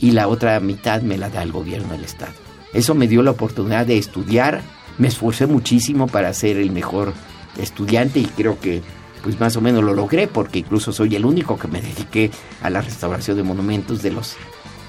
y 0.00 0.10
la 0.10 0.28
otra 0.28 0.60
mitad 0.60 1.02
me 1.02 1.18
la 1.18 1.30
da 1.30 1.42
el 1.42 1.52
gobierno 1.52 1.92
del 1.92 2.04
Estado. 2.04 2.32
Eso 2.72 2.94
me 2.94 3.08
dio 3.08 3.22
la 3.22 3.30
oportunidad 3.30 3.86
de 3.86 3.98
estudiar, 3.98 4.62
me 4.98 5.08
esforcé 5.08 5.46
muchísimo 5.46 6.06
para 6.06 6.32
ser 6.34 6.58
el 6.58 6.70
mejor 6.70 7.14
estudiante 7.58 8.18
y 8.18 8.26
creo 8.26 8.60
que 8.60 8.82
pues 9.22 9.40
más 9.40 9.56
o 9.56 9.60
menos 9.60 9.82
lo 9.82 9.94
logré 9.94 10.28
porque 10.28 10.60
incluso 10.60 10.92
soy 10.92 11.16
el 11.16 11.24
único 11.24 11.58
que 11.58 11.68
me 11.68 11.80
dediqué 11.80 12.30
a 12.62 12.70
la 12.70 12.80
restauración 12.80 13.36
de 13.36 13.42
monumentos 13.42 14.02
de 14.02 14.12
los 14.12 14.36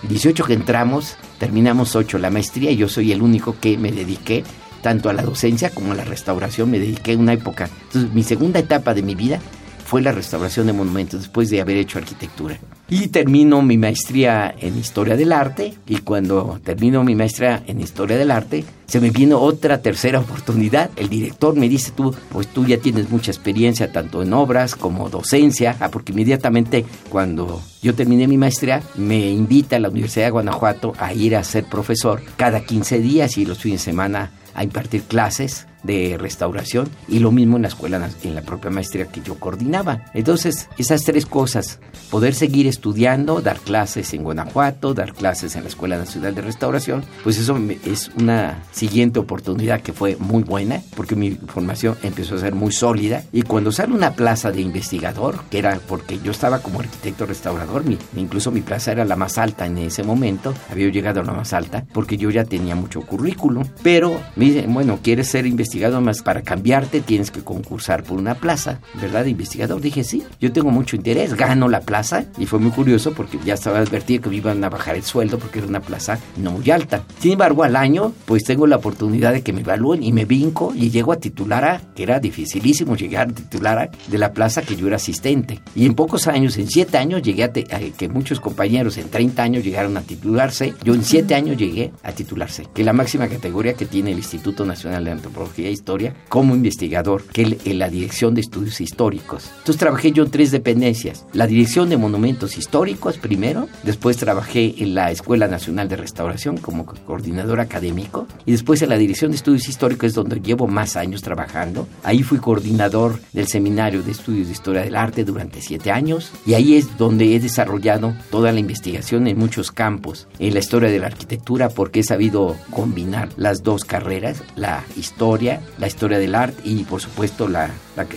18 0.04 0.44
que 0.44 0.54
entramos, 0.54 1.16
terminamos 1.40 1.96
8 1.96 2.18
la 2.20 2.30
maestría 2.30 2.72
y 2.72 2.78
yo 2.78 2.90
soy 2.90 3.12
el 3.12 3.22
único 3.22 3.56
que 3.60 3.78
me 3.78 3.92
dediqué 3.92 4.44
tanto 4.82 5.10
a 5.10 5.14
la 5.14 5.24
docencia 5.24 5.72
como 5.72 5.94
a 5.94 5.96
la 5.96 6.04
restauración, 6.04 6.70
me 6.70 6.80
dediqué 6.80 7.16
una 7.16 7.34
época. 7.34 7.70
Entonces, 7.88 8.14
mi 8.14 8.24
segunda 8.24 8.60
etapa 8.60 8.94
de 8.94 9.02
mi 9.02 9.16
vida 9.16 9.40
fue 9.88 10.02
la 10.02 10.12
restauración 10.12 10.68
de 10.68 10.74
monumentos 10.74 11.22
después 11.22 11.50
de 11.50 11.62
haber 11.62 11.78
hecho 11.78 11.98
arquitectura. 11.98 12.60
Y 12.90 13.08
termino 13.08 13.62
mi 13.62 13.78
maestría 13.78 14.54
en 14.60 14.78
historia 14.78 15.16
del 15.16 15.32
arte 15.32 15.76
y 15.88 15.98
cuando 16.00 16.60
termino 16.62 17.06
mi 17.06 17.16
maestría 17.16 17.64
en 17.68 17.80
historia 17.80 18.18
del 18.18 18.32
arte 18.32 18.66
se 18.86 19.00
me 19.00 19.12
viene 19.12 19.34
otra 19.34 19.82
tercera 19.82 20.20
oportunidad. 20.20 20.90
El 20.98 21.08
director 21.08 21.56
me 21.56 21.70
dice 21.70 21.92
tú, 21.96 22.14
pues 22.34 22.48
tú 22.48 22.66
ya 22.66 22.78
tienes 22.80 23.10
mucha 23.10 23.32
experiencia 23.32 23.92
tanto 23.92 24.22
en 24.22 24.34
obras 24.34 24.76
como 24.76 25.10
docencia, 25.10 25.78
ah, 25.80 25.90
porque 25.90 26.12
inmediatamente 26.12 26.84
cuando 27.10 27.62
yo 27.82 27.96
terminé 27.96 28.28
mi 28.28 28.38
maestría 28.38 28.84
me 28.96 29.30
invita 29.30 29.78
a 29.78 29.80
la 29.80 29.90
Universidad 29.90 30.26
de 30.26 30.32
Guanajuato 30.32 30.94
a 30.98 31.14
ir 31.14 31.38
a 31.38 31.46
ser 31.46 31.64
profesor 31.64 32.22
cada 32.36 32.62
15 32.62 33.00
días 33.00 33.38
y 33.38 33.46
los 33.46 33.60
fines 33.60 33.82
de 33.82 33.86
semana 33.86 34.32
a 34.54 34.66
impartir 34.66 35.04
clases 35.04 35.67
de 35.84 36.18
restauración 36.20 36.90
y 37.08 37.20
lo 37.20 37.32
mismo 37.32 37.56
en 37.56 37.64
la 37.64 37.68
escuela, 37.70 38.10
en 38.24 38.36
la 38.36 38.42
propia 38.42 38.72
maestría 38.72 39.06
que 39.06 39.22
yo 39.22 39.36
coordinaba. 39.36 40.06
Entonces, 40.14 40.70
esas 40.78 41.04
tres 41.04 41.26
cosas, 41.26 41.80
poder 42.10 42.34
seguir 42.34 42.68
estudiando, 42.68 43.42
dar 43.42 43.60
clases 43.60 44.14
en 44.14 44.24
Guanajuato, 44.24 44.94
dar 44.94 45.14
clases 45.14 45.56
en 45.56 45.64
la 45.64 45.70
Escuela 45.70 45.98
Nacional 45.98 46.36
de 46.36 46.42
Restauración, 46.42 47.04
pues 47.24 47.38
eso 47.38 47.58
es 47.86 48.12
una 48.18 48.64
siguiente 48.72 49.20
oportunidad 49.20 49.82
que 49.82 49.94
fue 49.94 50.18
muy 50.20 50.44
buena, 50.44 50.82
porque 50.96 51.16
mi 51.16 51.32
formación 51.32 51.98
empezó 52.04 52.36
a 52.36 52.40
ser 52.40 52.56
muy 52.56 52.72
sólida 52.72 53.24
y 53.32 53.44
cuando 53.44 53.72
sale 53.72 53.94
una 53.94 54.14
plaza 54.14 54.52
de 54.52 54.62
investigador, 54.62 55.40
que 55.50 55.60
era 55.60 55.80
porque 55.88 56.20
yo 56.20 56.32
estaba 56.32 56.60
como 56.60 56.80
arquitecto 56.80 57.26
restaurador, 57.26 57.86
mi, 57.86 57.98
incluso 58.16 58.52
mi 58.52 58.62
plaza 58.62 58.92
era 58.92 59.06
la 59.06 59.16
más 59.16 59.38
alta 59.38 59.66
en 59.66 59.78
ese 59.78 60.04
momento, 60.04 60.54
había 60.72 60.90
llegado 60.90 61.22
a 61.22 61.24
la 61.24 61.34
más 61.34 61.54
alta, 61.54 61.86
porque 61.94 62.18
yo 62.18 62.30
ya 62.30 62.46
tenía 62.46 62.76
mucho 62.76 63.02
currículum, 63.02 63.66
pero 63.84 64.20
me 64.36 64.46
dicen, 64.46 64.74
bueno, 64.74 65.00
¿quieres 65.02 65.28
ser 65.28 65.46
investigador? 65.46 65.67
Investigado 65.68 66.00
más 66.00 66.22
para 66.22 66.44
cambiarte 66.44 67.02
tienes 67.02 67.30
que 67.30 67.42
concursar 67.42 68.04
por 68.04 68.18
una 68.18 68.36
plaza, 68.36 68.80
¿verdad? 69.02 69.26
De 69.26 69.32
investigador. 69.32 69.82
Dije, 69.82 70.06
sí, 70.06 70.24
yo 70.40 70.54
tengo 70.54 70.72
mucho 70.72 70.96
interés, 70.96 71.34
gano 71.34 71.68
la 71.68 71.82
plaza 71.82 72.24
y 72.38 72.46
fue 72.46 72.60
muy 72.60 72.72
curioso 72.72 73.14
porque 73.14 73.38
ya 73.44 73.56
estaba 73.56 73.80
advertido 73.80 74.22
que 74.22 74.30
me 74.30 74.38
iban 74.38 74.64
a 74.64 74.70
bajar 74.70 74.96
el 74.96 75.04
sueldo 75.04 75.38
porque 75.40 75.60
era 75.60 75.68
una 75.68 75.82
plaza 75.82 76.20
no 76.38 76.52
muy 76.52 76.72
alta. 76.72 77.04
Sin 77.20 77.34
embargo, 77.34 77.64
al 77.64 77.76
año, 77.76 78.14
pues 78.24 78.46
tengo 78.46 78.66
la 78.66 78.78
oportunidad 78.78 79.34
de 79.34 79.42
que 79.42 79.52
me 79.52 79.60
evalúen 79.60 80.04
y 80.04 80.14
me 80.14 80.24
vinco 80.24 80.72
y 80.74 80.90
llego 80.90 81.12
a 81.12 81.18
titular 81.18 81.66
a, 81.66 81.82
que 81.94 82.04
era 82.04 82.22
dificilísimo 82.22 82.96
llegar 82.96 83.28
a 83.30 83.34
titular 83.34 83.78
a, 83.78 83.90
de 84.10 84.18
la 84.18 84.32
plaza 84.32 84.62
que 84.62 84.78
yo 84.78 84.88
era 84.88 84.96
asistente. 84.96 85.60
Y 85.76 85.86
en 85.86 85.96
pocos 85.96 86.28
años, 86.28 86.58
en 86.58 86.70
siete 86.70 86.98
años, 86.98 87.22
llegué 87.22 87.44
a, 87.44 87.52
que 87.52 88.08
muchos 88.08 88.40
compañeros 88.40 88.98
en 88.98 89.10
30 89.10 89.44
años 89.44 89.66
llegaron 89.66 89.98
a 89.98 90.02
titularse. 90.02 90.74
Yo 90.86 90.94
en 90.94 91.04
siete 91.04 91.36
años 91.36 91.58
llegué 91.58 91.92
a 92.04 92.14
titularse, 92.14 92.68
que 92.74 92.84
es 92.84 92.86
la 92.86 92.94
máxima 92.94 93.28
categoría 93.28 93.74
que 93.74 93.86
tiene 93.86 94.12
el 94.12 94.18
Instituto 94.18 94.66
Nacional 94.66 95.04
de 95.04 95.12
Antropología 95.12 95.57
Historia 95.58 96.16
como 96.30 96.56
investigador, 96.56 97.24
que 97.24 97.58
en 97.66 97.80
la 97.80 97.90
Dirección 97.90 98.36
de 98.36 98.42
Estudios 98.42 98.82
Históricos. 98.82 99.46
Entonces 99.60 99.78
trabajé 99.78 100.12
yo 100.12 100.24
en 100.24 100.32
tres 100.32 100.52
dependencias. 100.52 101.26
La 101.34 101.48
Dirección 101.48 101.90
de 101.90 101.98
Monumentos 101.98 102.58
Históricos 102.58 103.18
primero, 103.18 103.68
después 103.84 104.18
trabajé 104.18 104.76
en 104.78 104.96
la 104.96 105.12
Escuela 105.12 105.48
Nacional 105.48 105.90
de 105.90 105.96
Restauración 105.96 106.58
como 106.58 106.86
coordinador 106.86 107.60
académico 107.60 108.28
y 108.46 108.52
después 108.52 108.82
en 108.82 108.90
la 108.90 108.98
Dirección 108.98 109.32
de 109.32 109.38
Estudios 109.38 109.68
Históricos 109.68 110.08
es 110.08 110.14
donde 110.14 110.40
llevo 110.40 110.68
más 110.68 110.96
años 110.96 111.22
trabajando. 111.22 111.88
Ahí 112.04 112.24
fui 112.24 112.38
coordinador 112.38 113.20
del 113.34 113.48
Seminario 113.48 114.04
de 114.04 114.12
Estudios 114.12 114.48
de 114.48 114.54
Historia 114.54 114.82
del 114.82 114.96
Arte 114.96 115.24
durante 115.24 115.62
siete 115.62 115.92
años 115.92 116.32
y 116.46 116.54
ahí 116.54 116.76
es 116.76 116.98
donde 116.98 117.36
he 117.36 117.40
desarrollado 117.40 118.14
toda 118.30 118.52
la 118.52 118.60
investigación 118.60 119.28
en 119.28 119.38
muchos 119.38 119.72
campos, 119.72 120.28
en 120.40 120.54
la 120.54 120.60
historia 120.60 120.90
de 120.90 121.00
la 121.00 121.08
arquitectura 121.08 121.70
porque 121.70 122.02
he 122.02 122.04
sabido 122.04 122.56
combinar 122.72 123.30
las 123.38 123.64
dos 123.64 123.86
carreras, 123.86 124.44
la 124.56 124.84
historia 124.96 125.47
la 125.78 125.88
historia 125.88 126.18
del 126.18 126.36
arte 126.36 126.62
y 126.64 126.84
por 126.84 127.02
supuesto 127.02 127.48
la, 127.48 127.70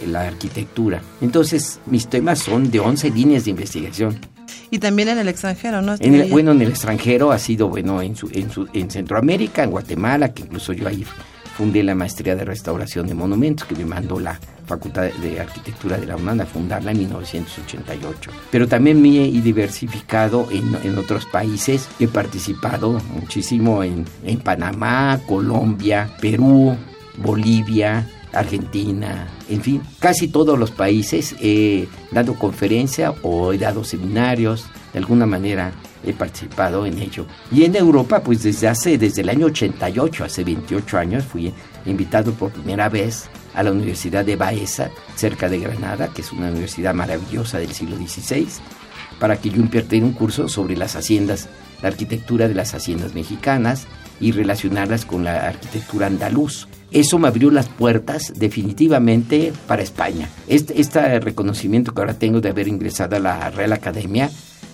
la, 0.07 0.21
arquitectura. 0.23 1.03
Entonces 1.21 1.81
mis 1.87 2.09
temas 2.09 2.41
son 2.41 2.71
de 2.71 2.81
11 2.81 3.11
líneas 3.11 3.45
de 3.45 3.51
investigación. 3.51 4.19
Y 4.71 4.79
también 4.79 5.09
en 5.09 5.19
el 5.19 5.29
extranjero, 5.29 5.83
¿no? 5.83 5.97
bueno, 6.31 6.53
en 6.53 6.63
el 6.63 6.69
extranjero 6.69 7.33
ha 7.33 7.39
sido, 7.39 7.69
bueno, 7.69 8.03
en, 8.03 8.15
su, 8.15 8.29
en, 8.33 8.51
su, 8.51 8.69
en 8.73 8.91
Centroamérica, 8.91 9.65
en 9.65 9.71
Guatemala, 9.71 10.33
que 10.33 10.43
incluso 10.43 10.73
yo 10.73 10.87
ahí 10.87 11.05
fundé 11.57 11.83
la 11.83 11.95
maestría 11.95 12.37
de 12.37 12.45
restauración 12.45 13.07
de 13.07 13.15
monumentos 13.15 13.67
que 13.67 13.75
me 13.75 13.85
mandó 13.85 14.19
la 14.21 14.39
Facultad 14.67 15.11
de 15.21 15.41
Arquitectura 15.41 15.99
de 15.99 16.07
la 16.07 16.15
UNAM 16.17 16.41
a 16.41 16.47
fundarla 16.47 16.93
en 16.93 16.99
1988. 16.99 18.31
Pero 18.53 18.69
también 18.69 19.03
me 19.03 19.25
he 19.25 19.43
diversificado 19.43 20.47
en, 20.53 20.77
en 20.85 20.97
otros 20.97 21.27
países. 21.27 21.89
He 21.99 22.07
participado 22.07 23.01
muchísimo 23.13 23.83
en, 23.83 24.05
en 24.25 24.39
Panamá, 24.39 25.21
Colombia, 25.27 26.09
Perú, 26.21 26.77
Bolivia, 27.21 28.07
Argentina, 28.33 29.29
en 29.49 29.61
fin, 29.61 29.83
casi 29.99 30.29
todos 30.29 30.59
los 30.59 30.71
países 30.71 31.35
he 31.41 31.89
dado 32.13 32.35
conferencia 32.35 33.13
o 33.23 33.53
he 33.53 33.59
dado 33.59 33.85
seminarios, 33.85 34.67
de 34.93 34.99
alguna 35.01 35.27
manera 35.27 35.73
he 36.05 36.13
participado 36.13 36.87
en 36.87 36.99
ello. 36.99 37.27
Y 37.51 37.65
en 37.65 37.77
Europa, 37.77 38.23
pues 38.23 38.43
desde 38.43 38.69
hace, 38.69 38.99
desde 38.99 39.23
el 39.23 39.29
año 39.29 39.47
88, 39.47 40.25
hace 40.25 40.45
28 40.45 40.99
años, 40.99 41.25
fui 41.25 41.53
invitado 41.87 42.33
por 42.33 42.53
primera 42.53 42.89
vez 42.89 43.29
a 43.55 43.63
la 43.63 43.73
Universidad 43.73 44.25
de 44.25 44.37
Baeza, 44.37 44.91
cerca 45.17 45.49
de 45.49 45.59
Granada, 45.59 46.09
que 46.09 46.23
es 46.23 46.33
una 46.33 46.51
universidad 46.51 46.95
maravillosa 46.95 47.59
del 47.59 47.73
siglo 47.73 47.97
XVI, 47.97 48.47
para 49.19 49.37
que 49.37 49.51
yo 49.51 49.57
impartiera 49.57 50.07
un 50.07 50.13
curso 50.13 50.49
sobre 50.49 50.77
las 50.77 50.97
haciendas, 50.97 51.49
la 51.83 51.89
arquitectura 51.89 52.49
de 52.49 52.55
las 52.55 52.75
haciendas 52.75 53.15
mexicanas 53.15 53.87
y 54.21 54.33
relacionarlas 54.33 55.05
con 55.05 55.25
la 55.25 55.49
arquitectura 55.49 56.07
andaluz. 56.07 56.69
Eso 56.91 57.19
me 57.19 57.29
abrió 57.29 57.51
las 57.51 57.69
puertas 57.69 58.33
definitivamente 58.37 59.53
para 59.67 59.83
España. 59.83 60.29
Este, 60.49 60.81
este 60.81 61.21
reconocimiento 61.21 61.95
que 61.95 62.01
ahora 62.01 62.15
tengo 62.15 62.41
de 62.41 62.51
haber 62.51 62.69
ingresado 62.69 63.17
a 63.17 63.21
la 63.21 63.51
Real 63.51 63.73
Academia 63.73 64.31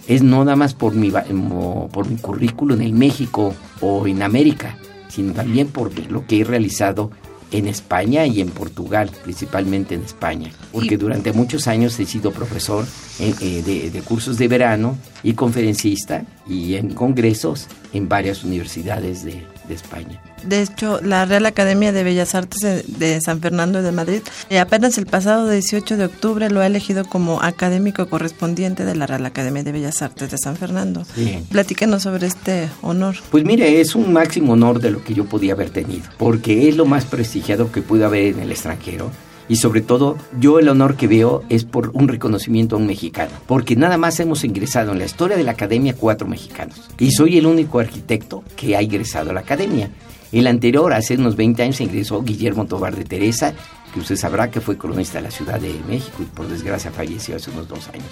es 0.09 0.23
no 0.23 0.45
nada 0.45 0.57
más 0.57 0.75
por 0.75 0.95
mi, 0.95 1.11
por 1.11 2.09
mi 2.09 2.17
currículum 2.17 2.81
en 2.81 2.99
México 2.99 3.55
o 3.81 4.07
en 4.07 4.23
América, 4.23 4.79
sino 5.09 5.33
también 5.33 5.69
por 5.69 5.91
lo 6.11 6.27
que 6.27 6.41
he 6.41 6.45
realizado 6.45 7.11
en 7.59 7.67
España 7.67 8.27
y 8.27 8.41
en 8.41 8.51
Portugal, 8.51 9.11
principalmente 9.23 9.95
en 9.95 10.03
España, 10.03 10.51
porque 10.73 10.97
durante 10.97 11.33
muchos 11.33 11.67
años 11.67 11.99
he 11.99 12.07
sido 12.07 12.31
profesor 12.31 12.85
eh, 13.19 13.35
eh, 13.41 13.63
de, 13.65 13.91
de, 13.91 14.01
cursos 14.03 14.37
de 14.39 14.49
verano 14.49 14.99
y 15.23 15.33
conferencista 15.33 16.25
y 16.47 16.75
en 16.75 16.93
congresos 16.93 17.67
en 17.93 18.09
varias 18.09 18.45
universidades 18.45 19.25
de, 19.25 19.43
de 19.69 19.75
España. 19.75 20.21
De 20.45 20.63
hecho, 20.63 21.01
la 21.03 21.25
Real 21.25 21.47
Academia 21.47 21.93
de 21.93 22.05
Bellas 22.05 22.35
Artes 22.35 22.85
de 22.87 23.21
San 23.21 23.41
Fernando 23.41 23.83
de 23.83 23.93
Madrid 23.93 24.21
eh, 24.51 24.59
apenas 24.59 24.99
el 24.99 25.07
pasado 25.07 25.49
18 25.49 25.97
de 25.97 26.05
octubre 26.05 26.51
lo 26.51 26.61
ha 26.61 26.67
elegido 26.67 27.05
como 27.05 27.43
académico 27.43 28.09
correspondiente 28.09 28.85
de 28.85 28.95
la 28.95 29.07
Real 29.07 29.27
Academia 29.27 29.63
de 29.63 29.73
Bellas 29.73 30.03
Artes 30.03 30.31
de 30.31 30.39
San 30.39 30.57
Fernando. 30.57 31.05
Platíquenos 31.51 32.03
sobre 32.03 32.27
este 32.27 32.69
honor. 32.83 33.17
Pues 33.31 33.45
mire, 33.45 33.81
es 33.81 33.95
un 33.95 34.13
máximo 34.13 34.53
honor 34.53 34.81
de 34.81 34.91
lo 34.91 35.03
que 35.03 35.15
yo 35.15 35.25
podía 35.25 35.55
haber 35.55 35.71
tenido, 35.71 36.05
porque 36.19 36.69
es 36.69 36.77
lo 36.77 36.87
más 36.87 37.05
prestigiado 37.05 37.73
que 37.73 37.83
pude 37.83 38.05
haber 38.05 38.35
en 38.35 38.41
el 38.41 38.51
extranjero 38.51 39.11
y 39.49 39.57
sobre 39.57 39.81
todo 39.81 40.17
yo 40.41 40.59
el 40.59 40.69
honor 40.69 40.97
que 40.97 41.07
veo 41.07 41.43
es 41.49 41.65
por 41.65 41.91
un 41.95 42.09
reconocimiento 42.09 42.77
a 42.77 42.79
un 42.79 42.87
mexicano, 42.87 43.33
porque 43.47 43.77
nada 43.77 43.99
más 43.99 44.19
hemos 44.21 44.45
ingresado 44.45 44.93
en 44.93 44.99
la 44.99 45.05
historia 45.05 45.37
de 45.37 45.45
la 45.45 45.53
academia 45.53 45.95
cuatro 45.95 46.27
mexicanos 46.27 46.81
y 46.99 47.13
soy 47.13 47.39
el 47.39 47.47
único 47.47 47.79
arquitecto 47.79 48.43
que 48.57 48.77
ha 48.77 48.83
ingresado 48.83 49.31
a 49.31 49.35
la 49.35 49.41
academia. 49.41 49.91
El 50.33 50.49
anterior, 50.49 50.93
hace 50.93 51.15
unos 51.15 51.37
20 51.37 51.63
años, 51.63 51.81
ingresó 51.81 52.23
Guillermo 52.23 52.67
Tobar 52.67 52.97
de 52.97 53.05
Teresa, 53.05 53.55
que 53.97 54.01
usted 54.01 54.17
sabrá 54.17 54.51
que 54.51 54.61
fue 54.61 54.77
cronista 54.77 55.17
de 55.17 55.25
la 55.25 55.31
Ciudad 55.31 55.59
de 55.59 55.73
México 55.89 56.19
y 56.21 56.27
por 56.27 56.47
desgracia 56.47 56.91
falleció 56.91 57.37
hace 57.37 57.51
unos 57.51 57.67
dos 57.67 57.89
años. 57.89 58.05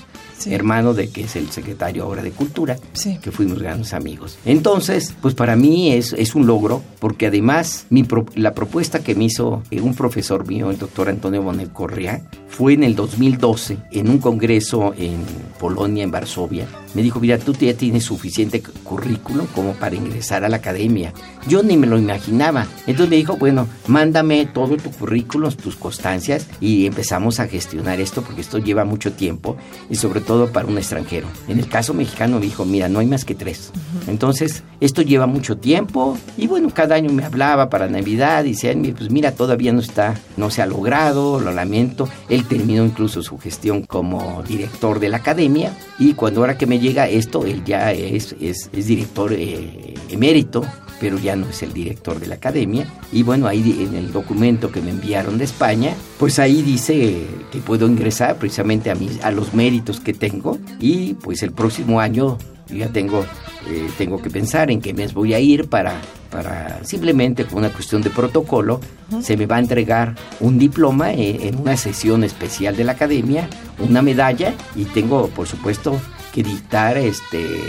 Hermano 0.47 0.94
de 0.94 1.11
que 1.11 1.24
es 1.24 1.36
el 1.36 1.51
secretario 1.51 2.05
ahora 2.05 2.23
de 2.23 2.31
Cultura, 2.31 2.78
que 3.23 3.31
fuimos 3.31 3.59
grandes 3.59 3.93
amigos. 3.93 4.39
Entonces, 4.47 5.15
pues 5.20 5.35
para 5.35 5.56
mí 5.56 5.93
es, 5.93 6.15
es 6.15 6.35
un 6.35 6.47
logro, 6.47 6.82
porque 7.01 7.27
además 7.27 7.85
mi 7.90 8.06
la 8.35 8.55
propuesta 8.55 9.01
que 9.01 9.15
me 9.15 9.24
hizo 9.24 9.62
eh, 9.70 9.82
un 9.82 9.94
profesor 9.94 10.47
mío, 10.47 10.70
el 10.70 10.78
doctor 10.78 11.11
Antonio 11.11 11.43
Bonet 11.43 11.70
Correa, 11.70 12.23
fue 12.48 12.73
en 12.73 12.82
el 12.82 12.94
2012, 12.94 13.77
en 13.90 14.09
un 14.09 14.19
congreso 14.19 14.94
en 14.97 15.23
Polonia, 15.59 16.02
en 16.02 16.11
Varsovia. 16.11 16.66
Me 16.95 17.03
dijo, 17.03 17.21
mira, 17.21 17.39
tú 17.39 17.53
ya 17.53 17.75
tienes 17.75 18.05
suficiente 18.05 18.62
currículum 18.62 19.47
como 19.55 19.73
para 19.73 19.97
ingresar 19.97 20.45
a 20.45 20.49
la 20.49 20.57
academia. 20.57 21.12
Yo 21.49 21.62
ni 21.62 21.77
me 21.77 21.87
lo 21.87 21.99
imaginaba. 21.99 22.66
Entonces 22.87 23.11
me 23.11 23.16
dijo, 23.16 23.37
bueno, 23.37 23.69
mándame 23.87 24.47
todo 24.47 24.77
tu 24.77 24.91
currículum, 24.91 25.53
tus 25.53 25.77
constancias 25.77 26.47
y 26.61 26.87
empezamos 26.87 27.41
a 27.41 27.49
gestionar 27.49 28.01
esto 28.01 28.23
porque 28.23 28.41
esto 28.41 28.59
lleva 28.59 28.85
mucho 28.85 29.12
tiempo 29.12 29.57
y 29.91 29.97
sobre 29.97 30.21
todo 30.21 30.53
para 30.53 30.66
un 30.66 30.79
extranjero. 30.79 31.27
En 31.49 31.59
el 31.59 31.69
caso 31.69 31.95
mexicano 31.95 32.39
me 32.39 32.47
dijo, 32.47 32.65
mira, 32.65 32.89
no 32.89 33.01
hay 33.01 33.07
más 33.07 33.25
que 33.25 33.35
tres. 33.35 33.73
Entonces, 34.07 34.62
esto 34.81 35.03
lleva 35.03 35.27
mucho 35.27 35.57
tiempo 35.57 36.16
y 36.37 36.47
bueno, 36.47 36.71
cada 36.73 36.95
año 36.95 37.11
me 37.12 37.25
hablaba 37.25 37.71
para 37.71 37.89
Navidad 37.89 38.45
y 38.45 38.51
decía, 38.51 38.75
pues 38.97 39.11
mira, 39.11 39.33
todavía 39.33 39.73
no 39.73 39.81
está, 39.81 40.15
no 40.37 40.51
se 40.51 40.62
ha 40.62 40.66
logrado, 40.66 41.41
lo 41.41 41.53
lamento. 41.53 42.09
Él 42.29 42.45
terminó 42.45 42.85
incluso 42.85 43.23
su 43.23 43.39
gestión 43.39 43.83
como 43.83 44.43
director 44.47 45.01
de 45.01 45.09
la 45.09 45.19
academia 45.19 45.73
y 45.99 46.15
cuando 46.15 46.41
ahora 46.41 46.59
que 46.59 46.66
me 46.66 46.79
llega 46.85 47.09
esto, 47.09 47.47
él 47.47 47.65
ya 47.65 47.93
es, 47.93 48.36
es, 48.40 48.70
director 48.73 49.32
eh, 49.32 49.94
emérito 50.11 50.65
pero 51.01 51.19
ya 51.19 51.36
no 51.36 51.48
es 51.48 51.62
el 51.62 51.73
director 51.73 52.19
de 52.19 52.27
la 52.27 52.36
academia. 52.36 52.86
Y 53.12 53.23
bueno, 53.24 53.47
ahí 53.47 53.86
en 53.86 53.94
el 53.94 54.12
documento 54.12 54.70
que 54.70 54.81
me 54.81 54.90
enviaron 54.90 55.36
de 55.39 55.44
España, 55.44 55.93
pues 56.19 56.39
ahí 56.39 56.62
dice 56.62 57.27
que 57.52 57.59
puedo 57.59 57.86
ingresar 57.86 58.36
precisamente 58.36 58.90
a, 58.90 58.94
mis, 58.94 59.23
a 59.23 59.31
los 59.31 59.52
méritos 59.55 60.01
que 60.01 60.15
tengo 60.15 60.59
y 60.78 61.15
pues 61.15 61.43
el 61.43 61.52
próximo 61.52 62.01
año 62.01 62.39
ya 62.69 62.89
tengo, 62.89 63.24
eh, 63.69 63.89
tengo 63.98 64.23
que 64.23 64.31
pensar 64.31 64.70
en 64.70 64.81
qué 64.81 64.94
mes 64.94 65.12
voy 65.12 65.35
a 65.35 65.40
ir 65.40 65.69
para, 65.69 66.01
para 66.31 66.82
simplemente 66.85 67.44
con 67.44 67.59
una 67.59 67.70
cuestión 67.70 68.01
de 68.01 68.09
protocolo, 68.09 68.81
se 69.20 69.36
me 69.36 69.47
va 69.47 69.56
a 69.56 69.61
entregar 69.61 70.15
un 70.40 70.59
diploma 70.59 71.12
en, 71.12 71.43
en 71.43 71.61
una 71.61 71.77
sesión 71.77 72.24
especial 72.24 72.77
de 72.77 72.85
la 72.85 72.93
academia, 72.93 73.48
una 73.78 74.01
medalla 74.01 74.55
y 74.74 74.85
tengo 74.86 75.28
por 75.28 75.47
supuesto 75.47 76.01
que 76.35 76.43
dictar 76.43 76.98
este, 76.98 77.62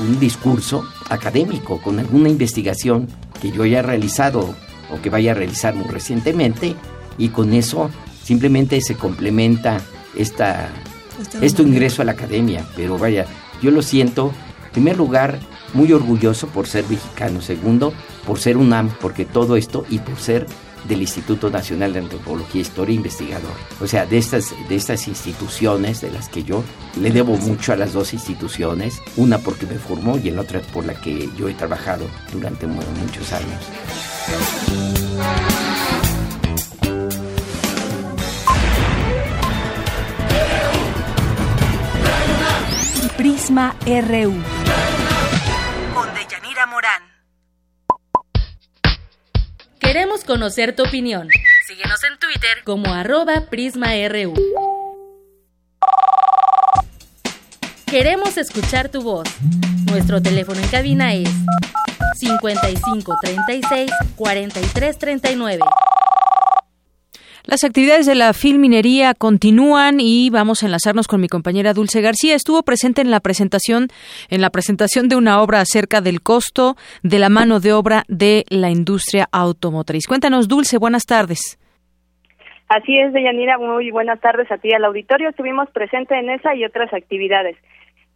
un 0.00 0.18
discurso 0.18 0.88
académico 1.10 1.82
con 1.82 1.98
alguna 1.98 2.30
investigación 2.30 3.08
que 3.42 3.52
yo 3.52 3.62
haya 3.62 3.82
realizado 3.82 4.54
o 4.90 5.02
que 5.02 5.10
vaya 5.10 5.32
a 5.32 5.34
realizar 5.34 5.74
muy 5.74 5.86
recientemente 5.86 6.74
y 7.18 7.28
con 7.28 7.52
eso 7.52 7.90
simplemente 8.24 8.80
se 8.80 8.94
complementa 8.94 9.82
esta, 10.16 10.70
este 11.42 11.60
ingreso 11.60 12.00
a 12.00 12.06
la 12.06 12.12
academia. 12.12 12.64
Pero 12.74 12.96
vaya, 12.96 13.26
yo 13.60 13.70
lo 13.70 13.82
siento, 13.82 14.32
en 14.64 14.72
primer 14.72 14.96
lugar, 14.96 15.38
muy 15.74 15.92
orgulloso 15.92 16.46
por 16.46 16.66
ser 16.66 16.86
mexicano, 16.88 17.42
segundo, 17.42 17.92
por 18.26 18.38
ser 18.38 18.56
UNAM, 18.56 18.88
porque 18.98 19.26
todo 19.26 19.56
esto 19.56 19.84
y 19.90 19.98
por 19.98 20.16
ser 20.16 20.46
del 20.84 21.02
Instituto 21.02 21.50
Nacional 21.50 21.92
de 21.92 22.00
Antropología, 22.00 22.60
Historia 22.60 22.92
e 22.92 22.96
Investigador. 22.96 23.52
O 23.80 23.86
sea, 23.86 24.06
de 24.06 24.18
estas, 24.18 24.54
de 24.68 24.76
estas 24.76 25.08
instituciones 25.08 26.00
de 26.00 26.10
las 26.10 26.28
que 26.28 26.42
yo 26.42 26.62
le 27.00 27.10
debo 27.10 27.36
mucho 27.36 27.72
a 27.72 27.76
las 27.76 27.92
dos 27.92 28.12
instituciones, 28.12 29.00
una 29.16 29.38
porque 29.38 29.66
me 29.66 29.76
formó 29.76 30.18
y 30.18 30.30
la 30.30 30.42
otra 30.42 30.60
por 30.60 30.84
la 30.84 30.94
que 30.94 31.28
yo 31.36 31.48
he 31.48 31.54
trabajado 31.54 32.06
durante 32.32 32.66
muchos 32.66 33.32
años. 33.32 33.60
Prisma 43.16 43.76
RU. 43.84 44.34
Queremos 49.92 50.22
conocer 50.22 50.76
tu 50.76 50.84
opinión. 50.84 51.28
Síguenos 51.66 51.98
en 52.04 52.16
Twitter 52.20 52.62
como 52.62 52.94
arroba 52.94 53.46
PrismaRU. 53.50 54.34
Queremos 57.86 58.36
escuchar 58.36 58.88
tu 58.88 59.02
voz. 59.02 59.26
Nuestro 59.86 60.22
teléfono 60.22 60.60
en 60.60 60.68
cabina 60.68 61.12
es 61.14 61.28
55 62.20 63.16
36 63.20 63.90
43 64.14 64.96
39. 64.96 65.58
Las 67.44 67.64
actividades 67.64 68.04
de 68.04 68.14
la 68.14 68.34
Filminería 68.34 69.14
continúan 69.14 69.98
y 69.98 70.28
vamos 70.30 70.62
a 70.62 70.66
enlazarnos 70.66 71.08
con 71.08 71.20
mi 71.20 71.28
compañera 71.28 71.72
Dulce 71.72 72.02
García. 72.02 72.34
Estuvo 72.34 72.62
presente 72.62 73.00
en 73.00 73.10
la 73.10 73.20
presentación, 73.20 73.88
en 74.28 74.42
la 74.42 74.50
presentación 74.50 75.08
de 75.08 75.16
una 75.16 75.40
obra 75.40 75.60
acerca 75.60 76.02
del 76.02 76.20
costo 76.20 76.76
de 77.02 77.18
la 77.18 77.30
mano 77.30 77.58
de 77.58 77.72
obra 77.72 78.04
de 78.08 78.44
la 78.50 78.68
industria 78.70 79.26
automotriz. 79.32 80.06
Cuéntanos, 80.06 80.48
Dulce, 80.48 80.76
buenas 80.76 81.06
tardes. 81.06 81.58
Así 82.68 82.98
es, 82.98 83.12
Deyanira, 83.12 83.58
muy 83.58 83.90
buenas 83.90 84.20
tardes 84.20 84.50
a 84.52 84.58
ti 84.58 84.72
al 84.72 84.84
auditorio. 84.84 85.30
Estuvimos 85.30 85.70
presentes 85.70 86.18
en 86.18 86.30
esa 86.30 86.54
y 86.54 86.64
otras 86.64 86.92
actividades. 86.92 87.56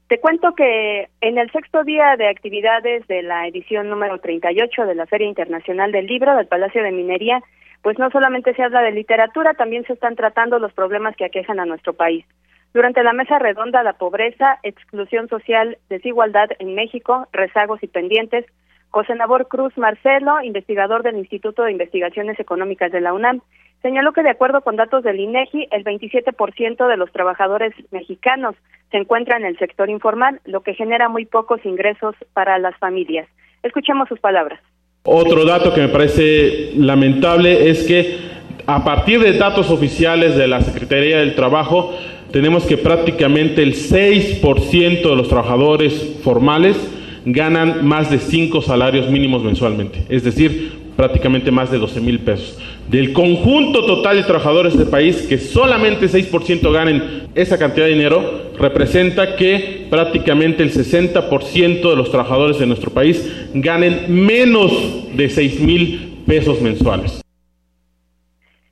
Te 0.09 0.21
cuento 0.21 0.55
que 0.55 1.09
en 1.23 1.39
el 1.39 1.51
sexto 1.51 1.83
día 1.83 2.17
de 2.19 2.29
actividades 2.29 3.07
de 3.09 3.23
la 3.23 3.49
edición 3.49 3.89
número 3.89 4.19
38 4.19 4.85
de 4.85 4.95
la 4.95 5.07
Feria 5.07 5.27
Internacional 5.27 5.93
del 5.93 6.07
Libro 6.07 6.37
del 6.37 6.47
Palacio 6.47 6.83
de 6.83 6.93
Minería, 6.93 7.43
pues 7.85 7.99
no 7.99 8.11
solamente 8.11 8.55
se 8.55 8.63
habla 8.63 8.81
de 8.81 8.93
literatura, 8.93 9.53
también 9.53 9.85
se 9.85 9.93
están 9.93 10.17
tratando 10.17 10.59
los 10.59 10.73
problemas 10.73 11.15
que 11.17 11.27
aquejan 11.27 11.61
a 11.61 11.67
nuestro 11.67 11.93
país. 11.93 12.25
Durante 12.73 13.05
la 13.05 13.13
mesa 13.13 13.39
redonda 13.39 13.83
La 13.83 13.93
pobreza, 13.93 14.59
exclusión 14.63 15.29
social, 15.29 15.77
desigualdad 15.91 16.49
en 16.59 16.75
México, 16.75 17.29
rezagos 17.31 17.83
y 17.83 17.87
pendientes, 17.87 18.47
José 18.89 19.15
Nabor 19.15 19.49
Cruz 19.49 19.77
Marcelo, 19.77 20.41
investigador 20.41 21.03
del 21.03 21.19
Instituto 21.19 21.63
de 21.63 21.73
Investigaciones 21.73 22.41
Económicas 22.41 22.91
de 22.91 23.03
la 23.03 23.13
UNAM, 23.13 23.43
señaló 23.83 24.15
que 24.15 24.23
de 24.23 24.31
acuerdo 24.31 24.63
con 24.63 24.77
datos 24.77 25.05
del 25.05 25.21
INEGI, 25.21 25.69
el 25.71 25.85
27% 25.85 26.89
de 26.89 26.97
los 26.97 27.13
trabajadores 27.13 27.75
mexicanos 27.91 28.57
se 28.93 28.97
encuentran 28.97 29.43
en 29.43 29.49
el 29.49 29.59
sector 29.59 29.91
informal, 29.91 30.41
lo 30.47 30.63
que 30.63 30.73
genera 30.73 31.11
muy 31.11 31.27
pocos 31.27 31.63
ingresos 31.67 32.17
para 32.33 32.59
las 32.59 32.77
familias. 32.79 33.29
Escuchemos 33.63 34.09
sus 34.09 34.21
palabras. 34.21 34.59
Otro 35.07 35.45
dato 35.45 35.75
que 35.75 35.83
me 35.83 35.89
parece 35.89 36.73
lamentable 36.79 37.69
es 37.69 37.83
que 37.83 38.17
a 38.65 38.85
partir 38.85 39.21
de 39.21 39.35
datos 39.35 39.69
oficiales 39.69 40.35
de 40.35 40.49
la 40.49 40.63
Secretaría 40.63 41.19
del 41.19 41.35
Trabajo, 41.35 41.95
tenemos 42.31 42.65
que 42.65 42.79
prácticamente 42.79 43.63
el 43.63 43.75
6% 43.75 45.03
de 45.03 45.15
los 45.15 45.29
trabajadores 45.29 46.17
formales 46.23 46.79
ganan 47.27 47.87
más 47.87 48.11
de 48.11 48.19
5 48.19 48.63
salarios 48.63 49.11
mínimos 49.11 49.43
mensualmente, 49.43 50.05
es 50.09 50.25
decir, 50.25 50.73
prácticamente 50.97 51.51
más 51.51 51.71
de 51.71 51.77
12 51.77 52.01
mil 52.01 52.21
pesos. 52.21 52.59
Del 52.89 53.13
conjunto 53.13 53.87
total 53.87 54.17
de 54.19 54.25
trabajadores 54.25 54.77
del 54.77 54.89
país, 54.89 55.27
que 55.27 55.39
solamente 55.39 56.07
6% 56.07 56.71
ganen 56.71 57.29
esa 57.35 57.59
cantidad 57.59 57.87
de 57.87 57.93
dinero, 57.93 58.21
representa 58.59 59.37
que 59.37 59.87
prácticamente 59.89 60.63
el 60.63 60.71
60% 60.71 61.91
de 61.91 61.97
los 61.97 62.11
trabajadores 62.11 62.59
de 62.59 62.67
nuestro 62.67 62.91
país 62.91 63.51
ganen 63.55 64.05
menos 64.09 65.17
de 65.17 65.29
6 65.29 65.61
mil 65.61 66.23
pesos 66.27 66.61
mensuales. 66.61 67.23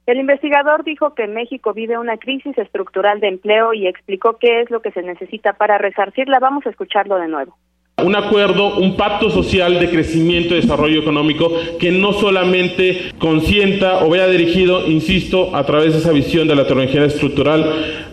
El 0.05 0.19
investigador 0.19 0.85
dijo 0.85 1.15
que 1.15 1.27
México 1.27 1.73
vive 1.73 1.97
una 1.97 2.19
crisis 2.19 2.59
estructural 2.59 3.21
de 3.21 3.29
empleo 3.29 3.73
y 3.73 3.87
explicó 3.87 4.37
qué 4.39 4.61
es 4.61 4.71
lo 4.71 4.83
que 4.83 4.91
se 4.91 5.03
necesita 5.03 5.55
para 5.55 5.79
resarcirla. 5.79 6.39
Vamos 6.39 6.67
a 6.67 6.71
escucharlo 6.71 7.17
de 7.17 7.29
nuevo 7.29 7.57
un 8.03 8.17
acuerdo, 8.17 8.77
un 8.77 8.97
pacto 8.97 9.31
social 9.31 9.79
de 9.79 9.89
crecimiento 9.89 10.55
y 10.55 10.61
desarrollo 10.61 11.01
económico 11.01 11.53
que 11.79 11.91
no 11.91 12.13
solamente 12.13 13.13
consienta 13.19 14.05
o 14.05 14.11
vaya 14.11 14.27
dirigido, 14.29 14.87
insisto, 14.89 15.55
a 15.55 15.65
través 15.65 15.93
de 15.93 16.01
esa 16.01 16.13
visión 16.13 16.49
de 16.49 16.57
la 16.57 16.67
tecnología 16.67 17.05
estructural 17.05 17.65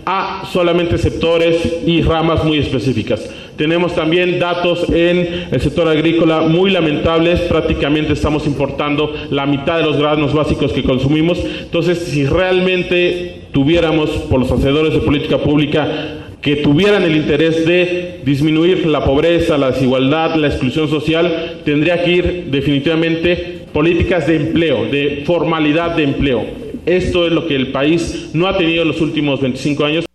a 0.05 0.43
solamente 0.51 0.97
sectores 0.97 1.81
y 1.85 2.01
ramas 2.01 2.43
muy 2.43 2.59
específicas. 2.59 3.29
Tenemos 3.57 3.93
también 3.93 4.39
datos 4.39 4.87
en 4.89 5.47
el 5.51 5.59
sector 5.59 5.87
agrícola 5.87 6.41
muy 6.41 6.71
lamentables, 6.71 7.41
prácticamente 7.41 8.13
estamos 8.13 8.47
importando 8.47 9.13
la 9.31 9.45
mitad 9.45 9.79
de 9.79 9.83
los 9.83 9.97
granos 9.97 10.33
básicos 10.33 10.71
que 10.71 10.83
consumimos. 10.83 11.39
Entonces, 11.61 11.97
si 11.97 12.25
realmente 12.25 13.41
tuviéramos 13.51 14.09
por 14.29 14.39
los 14.39 14.51
hacedores 14.51 14.93
de 14.93 14.99
política 14.99 15.39
pública 15.39 15.87
que 16.41 16.57
tuvieran 16.57 17.03
el 17.03 17.15
interés 17.15 17.65
de 17.65 18.21
disminuir 18.23 18.85
la 18.85 19.03
pobreza, 19.03 19.57
la 19.57 19.71
desigualdad, 19.71 20.35
la 20.35 20.47
exclusión 20.47 20.87
social, 20.87 21.61
tendría 21.65 22.03
que 22.03 22.11
ir 22.11 22.45
definitivamente 22.45 23.65
políticas 23.73 24.27
de 24.27 24.37
empleo, 24.37 24.85
de 24.85 25.23
formalidad 25.25 25.95
de 25.95 26.03
empleo. 26.03 26.45
Esto 26.85 27.25
es 27.25 27.31
lo 27.31 27.45
que 27.47 27.55
el 27.55 27.71
país 27.71 28.31
no 28.33 28.47
ha 28.47 28.57
tenido 28.57 28.83
en 28.83 28.87
los 28.87 29.01
últimos 29.01 29.41
25 29.41 29.85
años. 29.85 30.05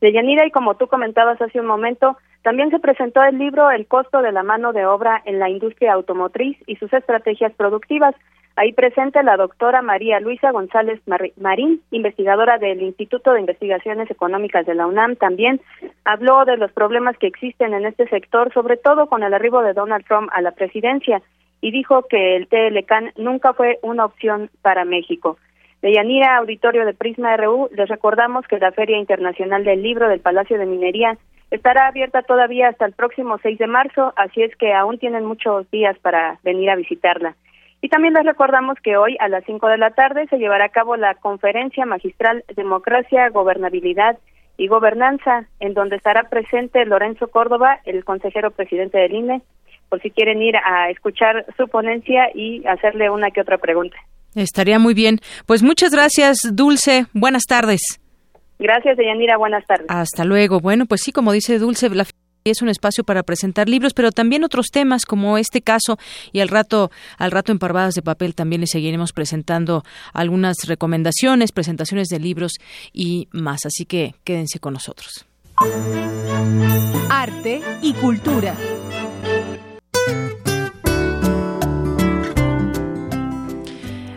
Deyanira, 0.00 0.46
y 0.46 0.50
como 0.50 0.76
tú 0.76 0.86
comentabas 0.86 1.40
hace 1.40 1.60
un 1.60 1.66
momento, 1.66 2.16
también 2.42 2.70
se 2.70 2.78
presentó 2.78 3.22
el 3.22 3.38
libro 3.38 3.70
El 3.70 3.86
costo 3.86 4.20
de 4.20 4.32
la 4.32 4.42
mano 4.42 4.72
de 4.72 4.84
obra 4.84 5.22
en 5.24 5.38
la 5.38 5.48
industria 5.48 5.94
automotriz 5.94 6.58
y 6.66 6.76
sus 6.76 6.92
estrategias 6.92 7.52
productivas. 7.54 8.14
Ahí 8.56 8.72
presente 8.72 9.20
la 9.24 9.36
doctora 9.36 9.82
María 9.82 10.20
Luisa 10.20 10.52
González 10.52 11.00
Marín, 11.36 11.82
investigadora 11.90 12.58
del 12.58 12.82
Instituto 12.82 13.32
de 13.32 13.40
Investigaciones 13.40 14.08
Económicas 14.10 14.64
de 14.64 14.76
la 14.76 14.86
UNAM, 14.86 15.16
también 15.16 15.60
habló 16.04 16.44
de 16.44 16.56
los 16.56 16.70
problemas 16.70 17.18
que 17.18 17.26
existen 17.26 17.74
en 17.74 17.84
este 17.84 18.06
sector, 18.08 18.52
sobre 18.54 18.76
todo 18.76 19.08
con 19.08 19.24
el 19.24 19.34
arribo 19.34 19.60
de 19.62 19.72
Donald 19.72 20.04
Trump 20.06 20.30
a 20.32 20.40
la 20.40 20.52
presidencia, 20.52 21.20
y 21.60 21.72
dijo 21.72 22.02
que 22.08 22.36
el 22.36 22.46
TLCAN 22.46 23.12
nunca 23.16 23.54
fue 23.54 23.80
una 23.82 24.04
opción 24.04 24.50
para 24.62 24.84
México. 24.84 25.36
De 25.82 25.92
Yanira, 25.92 26.36
auditorio 26.36 26.86
de 26.86 26.94
Prisma 26.94 27.36
RU, 27.36 27.68
les 27.74 27.88
recordamos 27.88 28.46
que 28.46 28.60
la 28.60 28.70
Feria 28.70 28.98
Internacional 28.98 29.64
del 29.64 29.82
Libro 29.82 30.08
del 30.08 30.20
Palacio 30.20 30.58
de 30.58 30.66
Minería 30.66 31.18
estará 31.50 31.88
abierta 31.88 32.22
todavía 32.22 32.68
hasta 32.68 32.86
el 32.86 32.92
próximo 32.92 33.38
6 33.42 33.58
de 33.58 33.66
marzo, 33.66 34.12
así 34.16 34.42
es 34.42 34.54
que 34.56 34.72
aún 34.72 34.98
tienen 34.98 35.24
muchos 35.24 35.68
días 35.72 35.98
para 35.98 36.38
venir 36.44 36.70
a 36.70 36.76
visitarla. 36.76 37.34
Y 37.84 37.90
también 37.90 38.14
les 38.14 38.24
recordamos 38.24 38.78
que 38.82 38.96
hoy 38.96 39.14
a 39.20 39.28
las 39.28 39.44
5 39.44 39.68
de 39.68 39.76
la 39.76 39.90
tarde 39.90 40.26
se 40.30 40.38
llevará 40.38 40.64
a 40.64 40.68
cabo 40.70 40.96
la 40.96 41.16
conferencia 41.16 41.84
magistral 41.84 42.42
Democracia, 42.56 43.28
Gobernabilidad 43.28 44.16
y 44.56 44.68
Gobernanza, 44.68 45.48
en 45.60 45.74
donde 45.74 45.96
estará 45.96 46.30
presente 46.30 46.86
Lorenzo 46.86 47.28
Córdoba, 47.28 47.80
el 47.84 48.02
consejero 48.02 48.52
presidente 48.52 48.96
del 48.96 49.12
INE, 49.12 49.42
por 49.90 50.00
si 50.00 50.10
quieren 50.10 50.40
ir 50.40 50.56
a 50.56 50.88
escuchar 50.88 51.44
su 51.58 51.68
ponencia 51.68 52.30
y 52.34 52.66
hacerle 52.66 53.10
una 53.10 53.30
que 53.32 53.42
otra 53.42 53.58
pregunta. 53.58 53.98
Estaría 54.34 54.78
muy 54.78 54.94
bien. 54.94 55.20
Pues 55.44 55.62
muchas 55.62 55.92
gracias, 55.92 56.38
Dulce. 56.54 57.04
Buenas 57.12 57.42
tardes. 57.44 58.00
Gracias, 58.58 58.96
Deyanira. 58.96 59.36
Buenas 59.36 59.66
tardes. 59.66 59.88
Hasta 59.90 60.24
luego. 60.24 60.58
Bueno, 60.58 60.86
pues 60.86 61.02
sí, 61.02 61.12
como 61.12 61.32
dice 61.32 61.58
Dulce, 61.58 61.90
la 61.90 62.06
es 62.44 62.62
un 62.62 62.68
espacio 62.68 63.04
para 63.04 63.22
presentar 63.22 63.68
libros, 63.68 63.94
pero 63.94 64.12
también 64.12 64.44
otros 64.44 64.66
temas 64.70 65.06
como 65.06 65.38
este 65.38 65.62
caso 65.62 65.98
y 66.32 66.40
al 66.40 66.48
rato 66.48 66.90
al 67.18 67.30
rato 67.30 67.52
en 67.52 67.58
Parvadas 67.58 67.94
de 67.94 68.02
papel 68.02 68.34
también 68.34 68.60
le 68.60 68.66
seguiremos 68.66 69.12
presentando 69.12 69.84
algunas 70.12 70.56
recomendaciones, 70.66 71.52
presentaciones 71.52 72.08
de 72.08 72.20
libros 72.20 72.52
y 72.92 73.28
más, 73.32 73.64
así 73.64 73.86
que 73.86 74.14
quédense 74.24 74.58
con 74.58 74.74
nosotros. 74.74 75.24
Arte 77.08 77.62
y 77.80 77.92
cultura. 77.94 78.56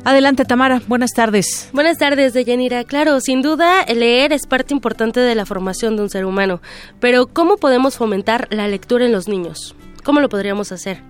Adelante, 0.07 0.45
Tamara. 0.45 0.81
Buenas 0.88 1.11
tardes. 1.11 1.69
Buenas 1.73 1.97
tardes, 1.97 2.34
Deyanira. 2.34 2.85
Claro, 2.85 3.19
sin 3.19 3.41
duda, 3.41 3.84
leer 3.93 4.31
es 4.31 4.47
parte 4.47 4.73
importante 4.73 5.19
de 5.19 5.35
la 5.35 5.45
formación 5.45 5.97
de 5.97 6.03
un 6.03 6.09
ser 6.09 6.23
humano. 6.23 6.61
Pero, 7.01 7.27
¿cómo 7.27 7.57
podemos 7.57 7.97
fomentar 7.97 8.47
la 8.49 8.69
lectura 8.69 9.05
en 9.05 9.11
los 9.11 9.27
niños? 9.27 9.75
¿Cómo 10.05 10.21
lo 10.21 10.29
podríamos 10.29 10.71
hacer? 10.71 11.01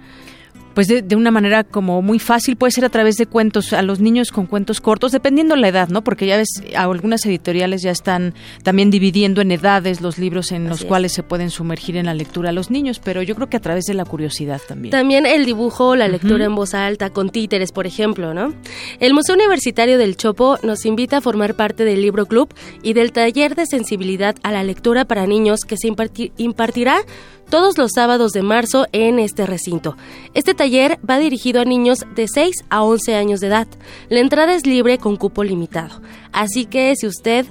Pues 0.77 0.87
de, 0.89 1.15
una 1.15 1.31
manera 1.31 1.63
como 1.63 2.03
muy 2.03 2.19
fácil, 2.19 2.55
puede 2.55 2.69
ser 2.69 2.85
a 2.85 2.89
través 2.89 3.15
de 3.15 3.25
cuentos 3.25 3.73
a 3.73 3.81
los 3.81 3.99
niños 3.99 4.31
con 4.31 4.45
cuentos 4.45 4.79
cortos, 4.79 5.11
dependiendo 5.11 5.55
la 5.55 5.69
edad, 5.69 5.89
¿no? 5.89 6.03
Porque 6.03 6.27
ya 6.27 6.37
ves, 6.37 6.49
algunas 6.75 7.25
editoriales 7.25 7.81
ya 7.81 7.89
están 7.89 8.35
también 8.61 8.91
dividiendo 8.91 9.41
en 9.41 9.51
edades 9.51 10.01
los 10.01 10.19
libros 10.19 10.51
en 10.51 10.69
los 10.69 10.85
cuales 10.85 11.13
se 11.13 11.23
pueden 11.23 11.49
sumergir 11.49 11.97
en 11.97 12.05
la 12.05 12.13
lectura 12.13 12.51
a 12.51 12.53
los 12.53 12.69
niños, 12.69 13.01
pero 13.03 13.23
yo 13.23 13.33
creo 13.33 13.49
que 13.49 13.57
a 13.57 13.59
través 13.59 13.85
de 13.85 13.95
la 13.95 14.05
curiosidad 14.05 14.61
también. 14.67 14.91
También 14.91 15.25
el 15.25 15.45
dibujo, 15.45 15.95
la 15.95 16.07
lectura 16.07 16.45
en 16.45 16.53
voz 16.53 16.75
alta, 16.75 17.09
con 17.09 17.31
títeres, 17.31 17.71
por 17.71 17.87
ejemplo, 17.87 18.35
¿no? 18.35 18.53
El 18.99 19.15
Museo 19.15 19.33
Universitario 19.33 19.97
del 19.97 20.15
Chopo 20.15 20.59
nos 20.61 20.85
invita 20.85 21.17
a 21.17 21.21
formar 21.21 21.55
parte 21.55 21.85
del 21.85 22.03
Libro 22.03 22.27
Club 22.27 22.53
y 22.83 22.93
del 22.93 23.13
taller 23.13 23.55
de 23.55 23.65
sensibilidad 23.65 24.35
a 24.43 24.51
la 24.51 24.63
lectura 24.63 25.05
para 25.05 25.25
niños 25.25 25.61
que 25.61 25.75
se 25.75 25.91
impartirá 26.37 26.99
todos 27.49 27.77
los 27.77 27.91
sábados 27.93 28.31
de 28.31 28.43
marzo 28.43 28.87
en 28.91 29.19
este 29.19 29.45
recinto. 29.45 29.95
Este 30.33 30.53
taller 30.53 30.99
va 31.07 31.19
dirigido 31.19 31.61
a 31.61 31.65
niños 31.65 32.05
de 32.15 32.27
6 32.27 32.65
a 32.69 32.83
11 32.83 33.15
años 33.15 33.39
de 33.39 33.47
edad. 33.47 33.67
La 34.09 34.19
entrada 34.19 34.53
es 34.53 34.65
libre 34.65 34.97
con 34.97 35.15
cupo 35.15 35.43
limitado. 35.43 36.01
Así 36.31 36.65
que 36.65 36.95
si 36.95 37.07
usted 37.07 37.45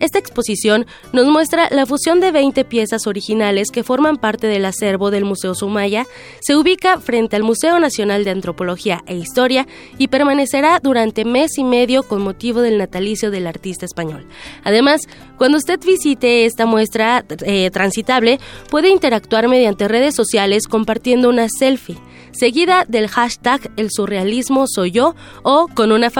Esta 0.00 0.18
exposición 0.18 0.86
nos 1.12 1.26
muestra 1.26 1.68
la 1.70 1.84
fusión 1.84 2.20
de 2.20 2.32
20 2.32 2.64
piezas 2.64 3.06
originales 3.06 3.70
que 3.70 3.84
forman 3.84 4.16
parte 4.16 4.46
del 4.46 4.64
acervo 4.64 5.10
del 5.10 5.24
Museo 5.24 5.54
Sumaya, 5.54 6.06
se 6.40 6.56
ubica 6.56 7.00
frente 7.00 7.36
al 7.36 7.42
Museo 7.42 7.78
Nacional 7.78 8.24
de 8.24 8.30
Antropología 8.30 9.02
e 9.06 9.14
Historia 9.14 9.66
y 9.98 10.08
permanecerá 10.08 10.80
durante 10.82 11.26
mes 11.26 11.58
y 11.58 11.64
medio 11.64 12.02
con 12.02 12.22
motivo 12.22 12.62
del 12.62 12.78
natalicio 12.78 13.30
del 13.30 13.46
artista 13.46 13.84
español. 13.84 14.26
Además, 14.64 15.02
cuando 15.36 15.58
usted 15.58 15.78
visite 15.84 16.46
esta 16.46 16.66
muestra 16.66 17.24
eh, 17.46 17.70
transitable, 17.70 18.38
puede 18.70 18.90
interactuar 18.90 19.48
mediante 19.48 19.88
redes 19.88 20.14
sociales 20.14 20.66
compartiendo 20.68 21.28
una 21.28 21.48
selfie, 21.48 21.96
seguida 22.32 22.84
del 22.88 23.08
hashtag 23.08 23.70
El 23.76 23.90
surrealismo 23.90 24.66
soy 24.66 24.90
yo 24.90 25.14
o 25.42 25.68
con 25.68 25.92
una 25.92 26.10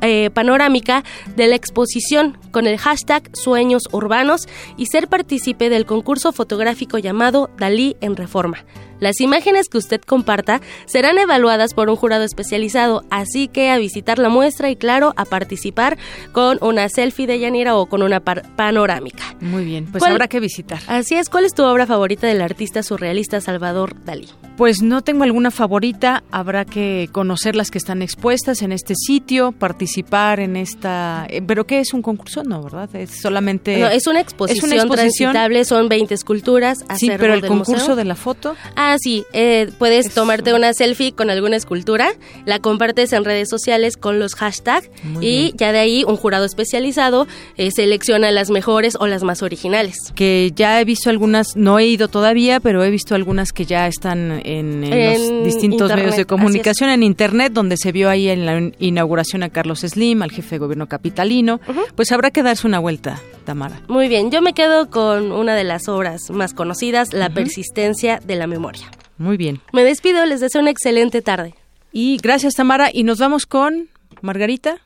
eh, 0.00 0.30
panorámica 0.32 1.04
de 1.36 1.46
la 1.48 1.56
exposición 1.56 2.38
con 2.50 2.66
el 2.66 2.78
hashtag 2.78 3.30
Sueños 3.34 3.84
Urbanos 3.92 4.48
y 4.76 4.86
ser 4.86 5.08
partícipe 5.08 5.68
del 5.68 5.86
concurso 5.86 6.32
fotográfico 6.32 6.98
llamado 6.98 7.50
Dalí 7.58 7.96
en 8.00 8.16
Reforma. 8.16 8.64
Las 9.00 9.20
imágenes 9.20 9.68
que 9.68 9.78
usted 9.78 10.00
comparta 10.00 10.60
serán 10.86 11.18
evaluadas 11.18 11.74
por 11.74 11.90
un 11.90 11.96
jurado 11.96 12.24
especializado, 12.24 13.04
así 13.10 13.48
que 13.48 13.70
a 13.70 13.78
visitar 13.78 14.18
la 14.18 14.28
muestra 14.28 14.70
y 14.70 14.76
claro, 14.76 15.12
a 15.16 15.24
participar 15.24 15.98
con 16.32 16.58
una 16.60 16.88
selfie 16.88 17.26
de 17.26 17.38
Yanira 17.38 17.76
o 17.76 17.86
con 17.86 18.02
una 18.02 18.20
panorámica. 18.20 19.24
Muy 19.40 19.64
bien, 19.64 19.86
pues 19.86 20.02
habrá 20.02 20.28
que 20.28 20.40
visitar. 20.40 20.80
Así 20.86 21.14
es, 21.14 21.28
¿cuál 21.28 21.44
es 21.44 21.54
tu 21.54 21.64
obra 21.64 21.86
favorita 21.86 22.26
del 22.26 22.40
artista 22.40 22.82
surrealista 22.82 23.40
Salvador 23.40 24.04
Dalí? 24.04 24.28
Pues 24.56 24.80
no 24.80 25.02
tengo 25.02 25.24
alguna 25.24 25.50
favorita, 25.50 26.24
habrá 26.30 26.64
que 26.64 27.10
conocer 27.12 27.56
las 27.56 27.70
que 27.70 27.76
están 27.76 28.00
expuestas 28.00 28.62
en 28.62 28.72
este 28.72 28.94
sitio, 28.94 29.52
participar 29.52 30.40
en 30.40 30.56
esta... 30.56 31.26
Eh, 31.28 31.42
¿Pero 31.46 31.66
qué 31.66 31.80
es 31.80 31.92
un 31.92 32.00
concurso? 32.00 32.42
No, 32.42 32.62
¿verdad? 32.62 32.88
Es 32.96 33.20
solamente... 33.20 33.78
No, 33.78 33.88
es 33.88 34.06
una 34.06 34.20
exposición, 34.20 34.72
es 34.72 34.84
una 34.84 34.94
transitable, 34.94 35.64
son 35.66 35.90
20 35.90 36.14
esculturas. 36.14 36.78
Sí, 36.96 37.10
pero 37.18 37.34
el 37.34 37.46
concurso 37.46 37.96
de 37.96 38.04
la 38.04 38.14
foto... 38.14 38.56
Ah, 38.76 38.85
sí, 39.00 39.24
eh, 39.32 39.70
puedes 39.78 40.12
tomarte 40.12 40.54
una 40.54 40.72
selfie 40.72 41.12
con 41.12 41.30
alguna 41.30 41.56
escultura, 41.56 42.08
la 42.44 42.58
compartes 42.58 43.12
en 43.12 43.24
redes 43.24 43.48
sociales 43.48 43.96
con 43.96 44.18
los 44.18 44.34
hashtags 44.34 44.88
y 45.20 45.52
ya 45.56 45.72
de 45.72 45.78
ahí 45.78 46.04
un 46.06 46.16
jurado 46.16 46.44
especializado 46.44 47.26
eh, 47.56 47.70
selecciona 47.70 48.30
las 48.30 48.50
mejores 48.50 48.96
o 48.98 49.06
las 49.06 49.22
más 49.22 49.42
originales. 49.42 50.12
Que 50.14 50.52
ya 50.54 50.80
he 50.80 50.84
visto 50.84 51.10
algunas, 51.10 51.56
no 51.56 51.78
he 51.78 51.86
ido 51.86 52.08
todavía, 52.08 52.60
pero 52.60 52.84
he 52.84 52.90
visto 52.90 53.14
algunas 53.14 53.52
que 53.52 53.64
ya 53.64 53.86
están 53.86 54.40
en, 54.44 54.82
los 54.90 55.44
distintos 55.44 55.94
medios 55.94 56.16
de 56.16 56.24
comunicación, 56.24 56.90
en 56.90 57.02
internet, 57.02 57.52
donde 57.52 57.76
se 57.76 57.92
vio 57.92 58.08
ahí 58.08 58.28
en 58.28 58.46
la 58.46 58.70
inauguración 58.78 59.42
a 59.42 59.50
Carlos 59.50 59.80
Slim, 59.80 60.22
al 60.22 60.30
jefe 60.30 60.56
de 60.56 60.58
gobierno 60.58 60.86
capitalino. 60.86 61.60
Pues 61.94 62.12
habrá 62.12 62.30
que 62.30 62.42
darse 62.42 62.66
una 62.66 62.78
vuelta, 62.78 63.20
Tamara. 63.44 63.80
Muy 63.88 64.08
bien, 64.08 64.30
yo 64.30 64.42
me 64.42 64.52
quedo 64.52 64.90
con 64.90 65.32
una 65.32 65.54
de 65.54 65.64
las 65.64 65.88
obras 65.88 66.30
más 66.30 66.54
conocidas, 66.54 67.12
La 67.12 67.30
persistencia 67.30 68.20
de 68.24 68.36
la 68.36 68.46
memoria. 68.46 68.75
Muy 69.18 69.36
bien. 69.36 69.60
Me 69.72 69.84
despido, 69.84 70.24
les 70.26 70.40
deseo 70.40 70.60
una 70.60 70.70
excelente 70.70 71.22
tarde. 71.22 71.54
Y 71.92 72.18
gracias, 72.18 72.54
Tamara. 72.54 72.90
Y 72.92 73.04
nos 73.04 73.18
vamos 73.18 73.46
con 73.46 73.88
Margarita, 74.20 74.76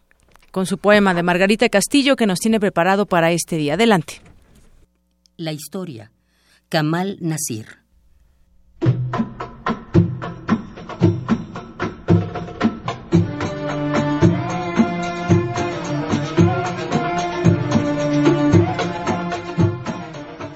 con 0.51 0.67
su 0.67 0.79
poema 0.79 1.15
de 1.15 1.23
Margarita 1.23 1.69
Castillo 1.69 2.17
que 2.17 2.27
nos 2.27 2.39
tiene 2.39 2.61
preparado 2.61 3.07
para 3.07 3.33
este 3.33 3.57
día. 3.57 3.75
Adelante. 3.75 4.21
La 5.37 5.53
historia. 5.53 6.13
Kamal 6.69 7.19
Nasir. 7.21 7.81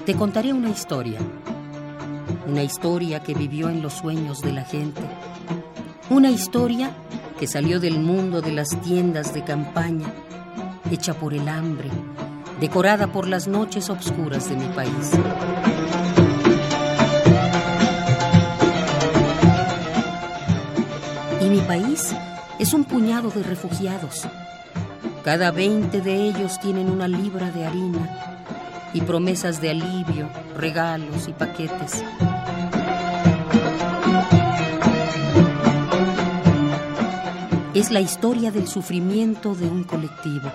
Te 0.05 0.15
contaré 0.15 0.53
una 0.53 0.69
historia 0.69 1.19
una 2.47 2.63
historia 2.63 3.21
que 3.21 3.33
vivió 3.33 3.69
en 3.69 3.81
los 3.81 3.93
sueños 3.93 4.41
de 4.41 4.51
la 4.51 4.63
gente, 4.63 5.01
una 6.09 6.29
historia 6.29 6.91
que 7.39 7.47
salió 7.47 7.79
del 7.79 7.99
mundo 7.99 8.41
de 8.41 8.51
las 8.51 8.69
tiendas 8.81 9.33
de 9.33 9.43
campaña, 9.43 10.07
hecha 10.91 11.13
por 11.13 11.33
el 11.33 11.47
hambre, 11.49 11.89
decorada 12.59 13.07
por 13.07 13.27
las 13.27 13.47
noches 13.47 13.89
oscuras 13.89 14.49
de 14.49 14.55
mi 14.55 14.67
país. 14.69 15.11
Y 21.41 21.45
mi 21.49 21.61
país 21.61 22.15
es 22.59 22.73
un 22.73 22.83
puñado 22.83 23.29
de 23.29 23.43
refugiados. 23.43 24.27
Cada 25.23 25.51
20 25.51 26.01
de 26.01 26.15
ellos 26.15 26.59
tienen 26.59 26.89
una 26.89 27.07
libra 27.07 27.49
de 27.49 27.65
harina 27.65 28.35
y 28.93 29.01
promesas 29.01 29.59
de 29.59 29.71
alivio, 29.71 30.29
regalos 30.55 31.27
y 31.27 31.33
paquetes. 31.33 32.03
Es 37.75 37.91
la 37.91 37.99
historia 37.99 38.51
del 38.51 38.69
sufrimiento 38.69 39.53
de 39.53 39.67
un 39.67 39.83
colectivo 39.83 40.49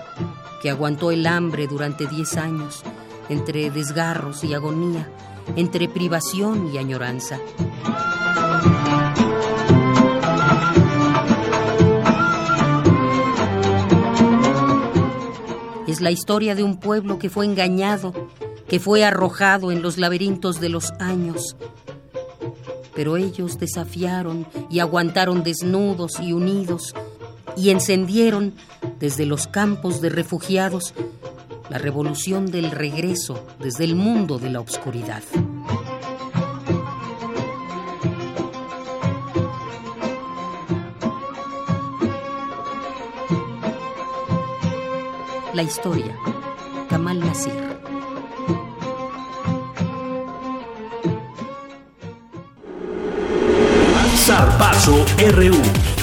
que 0.59 0.71
aguantó 0.71 1.11
el 1.11 1.27
hambre 1.27 1.67
durante 1.67 2.07
10 2.07 2.37
años, 2.37 2.81
entre 3.29 3.69
desgarros 3.69 4.43
y 4.43 4.55
agonía, 4.55 5.07
entre 5.55 5.87
privación 5.87 6.73
y 6.73 6.79
añoranza. 6.79 7.37
Es 15.85 16.01
la 16.01 16.09
historia 16.09 16.55
de 16.55 16.63
un 16.63 16.79
pueblo 16.79 17.19
que 17.19 17.29
fue 17.29 17.45
engañado, 17.45 18.13
que 18.67 18.79
fue 18.79 19.05
arrojado 19.05 19.71
en 19.71 19.83
los 19.83 19.99
laberintos 19.99 20.59
de 20.59 20.69
los 20.69 20.91
años. 20.93 21.55
Pero 22.95 23.15
ellos 23.15 23.59
desafiaron 23.59 24.47
y 24.71 24.79
aguantaron 24.79 25.43
desnudos 25.43 26.19
y 26.19 26.33
unidos 26.33 26.95
y 27.55 27.69
encendieron 27.69 28.53
desde 28.99 29.25
los 29.25 29.47
campos 29.47 30.01
de 30.01 30.09
refugiados 30.09 30.93
la 31.69 31.77
revolución 31.77 32.47
del 32.47 32.71
regreso 32.71 33.45
desde 33.59 33.85
el 33.85 33.95
mundo 33.95 34.39
de 34.39 34.49
la 34.49 34.59
oscuridad. 34.59 35.23
La 45.53 45.63
historia, 45.63 46.15
Kamal 46.89 47.19
Nasir. 47.19 47.53
Zarpazo 54.15 55.05
RU. 55.35 56.00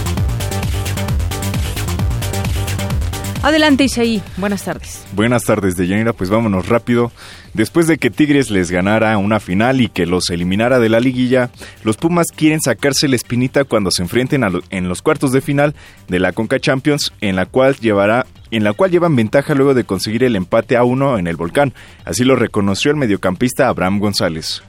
Adelante, 3.48 3.84
Isaí. 3.84 4.22
Buenas 4.36 4.64
tardes. 4.64 5.06
Buenas 5.14 5.44
tardes, 5.44 5.74
Deyanira. 5.74 6.12
Pues 6.12 6.28
vámonos 6.28 6.68
rápido. 6.68 7.10
Después 7.54 7.86
de 7.86 7.96
que 7.96 8.10
Tigres 8.10 8.50
les 8.50 8.70
ganara 8.70 9.16
una 9.16 9.40
final 9.40 9.80
y 9.80 9.88
que 9.88 10.04
los 10.04 10.28
eliminara 10.28 10.78
de 10.78 10.90
la 10.90 11.00
liguilla, 11.00 11.48
los 11.82 11.96
Pumas 11.96 12.26
quieren 12.26 12.60
sacarse 12.60 13.08
la 13.08 13.16
espinita 13.16 13.64
cuando 13.64 13.90
se 13.90 14.02
enfrenten 14.02 14.44
en 14.68 14.88
los 14.90 15.00
cuartos 15.00 15.32
de 15.32 15.40
final 15.40 15.74
de 16.08 16.18
la 16.18 16.32
Conca 16.32 16.60
Champions, 16.60 17.14
en 17.22 17.36
la 17.36 17.46
cual 17.46 17.76
llevará 17.76 18.26
en 18.50 18.64
la 18.64 18.74
cual 18.74 18.90
llevan 18.90 19.16
ventaja 19.16 19.54
luego 19.54 19.72
de 19.72 19.84
conseguir 19.84 20.24
el 20.24 20.36
empate 20.36 20.76
a 20.76 20.84
uno 20.84 21.16
en 21.16 21.26
el 21.26 21.36
volcán. 21.36 21.72
Así 22.04 22.24
lo 22.24 22.36
reconoció 22.36 22.90
el 22.90 22.98
mediocampista 22.98 23.68
Abraham 23.68 23.98
González. 23.98 24.62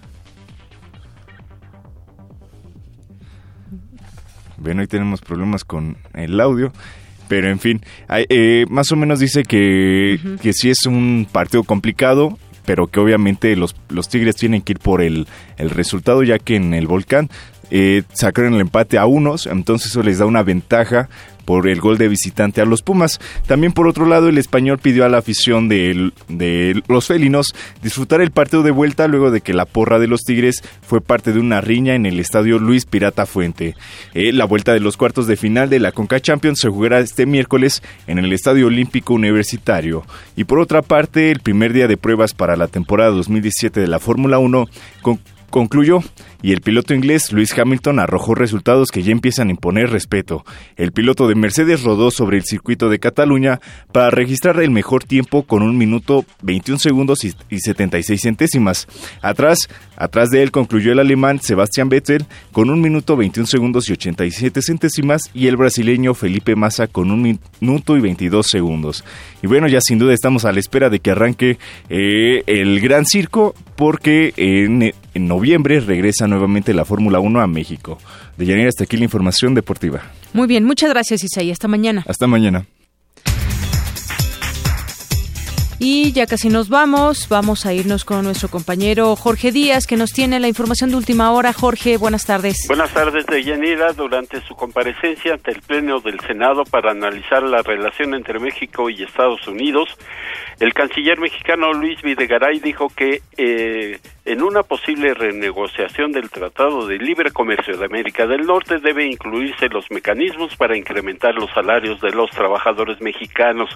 Bueno, 4.55 4.79
hoy 4.79 4.87
tenemos 4.87 5.19
problemas 5.19 5.65
con 5.65 5.97
el 6.13 6.39
audio. 6.39 6.71
Pero 7.29 7.49
en 7.49 7.59
fin, 7.59 7.81
eh, 8.09 8.65
más 8.69 8.91
o 8.91 8.97
menos 8.97 9.19
dice 9.19 9.43
que, 9.43 10.19
que 10.41 10.51
sí 10.51 10.69
es 10.69 10.85
un 10.85 11.25
partido 11.31 11.63
complicado, 11.63 12.37
pero 12.65 12.87
que 12.87 12.99
obviamente 12.99 13.55
los, 13.55 13.75
los 13.87 14.09
Tigres 14.09 14.35
tienen 14.35 14.61
que 14.61 14.73
ir 14.73 14.79
por 14.79 15.01
el, 15.01 15.27
el 15.57 15.69
resultado, 15.69 16.23
ya 16.23 16.39
que 16.39 16.55
en 16.55 16.73
el 16.73 16.87
volcán 16.87 17.29
eh, 17.71 18.03
sacaron 18.13 18.55
el 18.55 18.61
empate 18.61 18.97
a 18.97 19.05
unos, 19.05 19.45
entonces 19.45 19.91
eso 19.91 20.01
les 20.01 20.17
da 20.17 20.25
una 20.25 20.41
ventaja 20.41 21.07
por 21.49 21.67
el 21.67 21.81
gol 21.81 21.97
de 21.97 22.07
visitante 22.07 22.61
a 22.61 22.65
los 22.65 22.83
Pumas. 22.83 23.19
También 23.47 23.73
por 23.73 23.87
otro 23.87 24.05
lado 24.05 24.29
el 24.29 24.37
español 24.37 24.77
pidió 24.77 25.03
a 25.03 25.09
la 25.09 25.17
afición 25.17 25.67
de, 25.67 26.11
los 26.87 27.07
felinos 27.07 27.55
disfrutar 27.81 28.21
el 28.21 28.29
partido 28.29 28.61
de 28.61 28.69
vuelta 28.69 29.07
luego 29.07 29.31
de 29.31 29.41
que 29.41 29.55
la 29.55 29.65
porra 29.65 29.97
de 29.97 30.05
los 30.05 30.21
Tigres 30.21 30.61
fue 30.83 31.01
parte 31.01 31.33
de 31.33 31.39
una 31.39 31.59
riña 31.59 31.95
en 31.95 32.05
el 32.05 32.19
estadio 32.19 32.59
Luis 32.59 32.85
Pirata 32.85 33.25
Fuente. 33.25 33.75
Eh, 34.13 34.31
la 34.31 34.45
vuelta 34.45 34.73
de 34.73 34.79
los 34.79 34.95
cuartos 34.95 35.25
de 35.25 35.37
final 35.37 35.71
de 35.71 35.79
la 35.79 35.91
Conca 35.91 36.19
Champions 36.19 36.59
se 36.59 36.69
jugará 36.69 36.99
este 36.99 37.25
miércoles 37.25 37.81
en 38.05 38.19
el 38.19 38.31
Estadio 38.31 38.67
Olímpico 38.67 39.15
Universitario. 39.15 40.03
Y 40.35 40.43
por 40.43 40.59
otra 40.59 40.83
parte, 40.83 41.31
el 41.31 41.39
primer 41.39 41.73
día 41.73 41.87
de 41.87 41.97
pruebas 41.97 42.35
para 42.35 42.57
la 42.57 42.67
temporada 42.67 43.09
2017 43.09 43.79
de 43.79 43.87
la 43.87 43.97
Fórmula 43.97 44.37
1 44.37 44.67
con 45.01 45.19
concluyó 45.49 46.03
y 46.41 46.53
el 46.53 46.61
piloto 46.61 46.93
inglés 46.93 47.31
Lewis 47.31 47.57
Hamilton 47.57 47.99
arrojó 47.99 48.35
resultados 48.35 48.89
que 48.91 49.03
ya 49.03 49.11
empiezan 49.11 49.47
a 49.47 49.51
imponer 49.51 49.89
respeto. 49.89 50.45
El 50.75 50.91
piloto 50.91 51.27
de 51.27 51.35
Mercedes 51.35 51.83
rodó 51.83 52.11
sobre 52.11 52.37
el 52.37 52.43
circuito 52.43 52.89
de 52.89 52.99
Cataluña 52.99 53.59
para 53.91 54.09
registrar 54.09 54.59
el 54.61 54.71
mejor 54.71 55.03
tiempo 55.03 55.43
con 55.43 55.63
un 55.63 55.77
minuto 55.77 56.25
21 56.41 56.79
segundos 56.79 57.23
y 57.23 57.59
76 57.59 58.21
centésimas. 58.21 58.87
Atrás, 59.21 59.69
atrás 59.97 60.29
de 60.29 60.43
él 60.43 60.51
concluyó 60.51 60.91
el 60.91 60.99
alemán 60.99 61.39
Sebastian 61.41 61.89
Vettel 61.89 62.25
con 62.51 62.69
un 62.69 62.81
minuto 62.81 63.17
21 63.17 63.47
segundos 63.47 63.89
y 63.89 63.93
87 63.93 64.61
centésimas 64.61 65.29
y 65.33 65.47
el 65.47 65.57
brasileño 65.57 66.13
Felipe 66.13 66.55
Massa 66.55 66.87
con 66.87 67.11
un 67.11 67.39
minuto 67.61 67.97
y 67.97 68.01
22 68.01 68.47
segundos. 68.47 69.03
Y 69.41 69.47
bueno, 69.47 69.67
ya 69.67 69.81
sin 69.81 69.99
duda 69.99 70.13
estamos 70.13 70.45
a 70.45 70.51
la 70.51 70.59
espera 70.59 70.89
de 70.89 70.99
que 70.99 71.11
arranque 71.11 71.57
eh, 71.89 72.43
el 72.47 72.79
gran 72.79 73.05
circo 73.05 73.55
porque 73.79 74.33
en, 74.35 74.91
noviembre 75.15 75.79
regresa 75.79 76.27
nuevamente 76.29 76.73
la 76.73 76.85
Fórmula 76.85 77.19
1 77.19 77.41
a 77.41 77.47
México. 77.47 77.97
De 78.37 78.45
Yanira 78.45 78.69
hasta 78.69 78.85
aquí 78.85 78.97
la 78.97 79.03
información 79.03 79.53
deportiva. 79.53 80.01
Muy 80.33 80.47
bien, 80.47 80.63
muchas 80.63 80.89
gracias 80.89 81.23
Isaí. 81.23 81.51
Hasta 81.51 81.67
mañana. 81.67 82.03
Hasta 82.07 82.27
mañana. 82.27 82.65
Y 85.81 86.11
ya 86.11 86.27
casi 86.27 86.49
nos 86.49 86.67
vamos, 86.67 87.29
vamos 87.29 87.65
a 87.65 87.73
irnos 87.73 88.03
con 88.03 88.25
nuestro 88.25 88.49
compañero 88.49 89.15
Jorge 89.15 89.53
Díaz, 89.53 89.87
que 89.87 89.95
nos 89.95 90.11
tiene 90.11 90.41
la 90.41 90.49
información 90.49 90.89
de 90.89 90.97
última 90.97 91.31
hora. 91.31 91.53
Jorge, 91.53 91.95
buenas 91.95 92.25
tardes. 92.25 92.65
Buenas 92.67 92.93
tardes, 92.93 93.25
Deyanira. 93.25 93.93
Durante 93.93 94.41
su 94.41 94.55
comparecencia 94.55 95.35
ante 95.35 95.51
el 95.51 95.61
Pleno 95.61 96.01
del 96.01 96.19
Senado 96.19 96.65
para 96.65 96.91
analizar 96.91 97.43
la 97.43 97.61
relación 97.61 98.13
entre 98.13 98.39
México 98.39 98.89
y 98.89 99.03
Estados 99.03 99.47
Unidos, 99.47 99.87
el 100.59 100.73
canciller 100.73 101.17
mexicano 101.17 101.71
Luis 101.71 102.01
Videgaray 102.01 102.59
dijo 102.59 102.89
que 102.89 103.21
eh, 103.37 103.99
en 104.29 104.43
una 104.43 104.61
posible 104.61 105.15
renegociación 105.15 106.11
del 106.11 106.29
Tratado 106.29 106.85
de 106.85 106.99
Libre 106.99 107.31
Comercio 107.31 107.75
de 107.75 107.85
América 107.85 108.27
del 108.27 108.45
Norte 108.45 108.77
debe 108.77 109.07
incluirse 109.07 109.69
los 109.69 109.89
mecanismos 109.89 110.55
para 110.55 110.77
incrementar 110.77 111.33
los 111.33 111.49
salarios 111.49 111.99
de 111.99 112.11
los 112.11 112.29
trabajadores 112.29 113.01
mexicanos. 113.01 113.71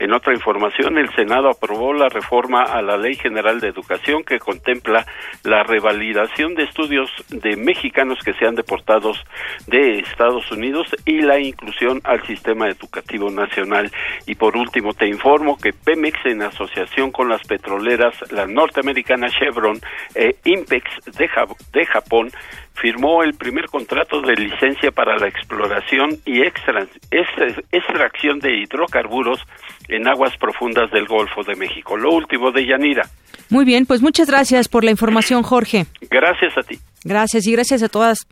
En 0.00 0.12
otra 0.12 0.34
información, 0.34 0.98
el 0.98 1.08
Senado 1.14 1.50
aprobó 1.50 1.92
la 1.92 2.08
reforma 2.08 2.64
a 2.64 2.82
la 2.82 2.96
Ley 2.96 3.14
General 3.14 3.60
de 3.60 3.68
Educación 3.68 4.24
que 4.24 4.40
contempla 4.40 5.06
la 5.44 5.62
revalidación 5.62 6.56
de 6.56 6.64
estudios 6.64 7.08
de 7.28 7.54
mexicanos 7.54 8.18
que 8.24 8.34
sean 8.34 8.56
deportados 8.56 9.24
de 9.68 10.00
Estados 10.00 10.50
Unidos 10.50 10.88
y 11.04 11.20
la 11.20 11.38
inclusión 11.38 12.00
al 12.02 12.26
sistema 12.26 12.66
educativo 12.66 13.30
nacional. 13.30 13.88
Y 14.26 14.34
por 14.34 14.56
último, 14.56 14.94
te 14.94 15.06
informo 15.06 15.56
que 15.56 15.72
Pemex, 15.72 16.26
en 16.26 16.42
asociación 16.42 17.12
con 17.12 17.28
las 17.28 17.46
petroleras, 17.46 18.16
la 18.32 18.48
norteamericana 18.48 19.28
Chevron, 19.28 19.78
eh, 20.14 20.36
Impex 20.44 20.84
de, 21.06 21.28
de 21.72 21.86
Japón 21.86 22.30
firmó 22.74 23.22
el 23.22 23.34
primer 23.34 23.66
contrato 23.66 24.20
de 24.22 24.34
licencia 24.34 24.90
para 24.90 25.16
la 25.18 25.28
exploración 25.28 26.18
y 26.24 26.42
extracción 26.42 28.38
de 28.40 28.62
hidrocarburos 28.62 29.40
en 29.88 30.08
aguas 30.08 30.36
profundas 30.38 30.90
del 30.90 31.06
Golfo 31.06 31.42
de 31.42 31.54
México. 31.54 31.96
Lo 31.96 32.10
último 32.10 32.50
de 32.50 32.66
Yanira. 32.66 33.08
Muy 33.50 33.64
bien, 33.64 33.86
pues 33.86 34.00
muchas 34.02 34.28
gracias 34.28 34.68
por 34.68 34.84
la 34.84 34.90
información, 34.90 35.42
Jorge. 35.42 35.86
Gracias 36.10 36.56
a 36.56 36.62
ti. 36.62 36.78
Gracias 37.04 37.46
y 37.46 37.52
gracias 37.52 37.82
a 37.82 37.88
todas 37.88 38.26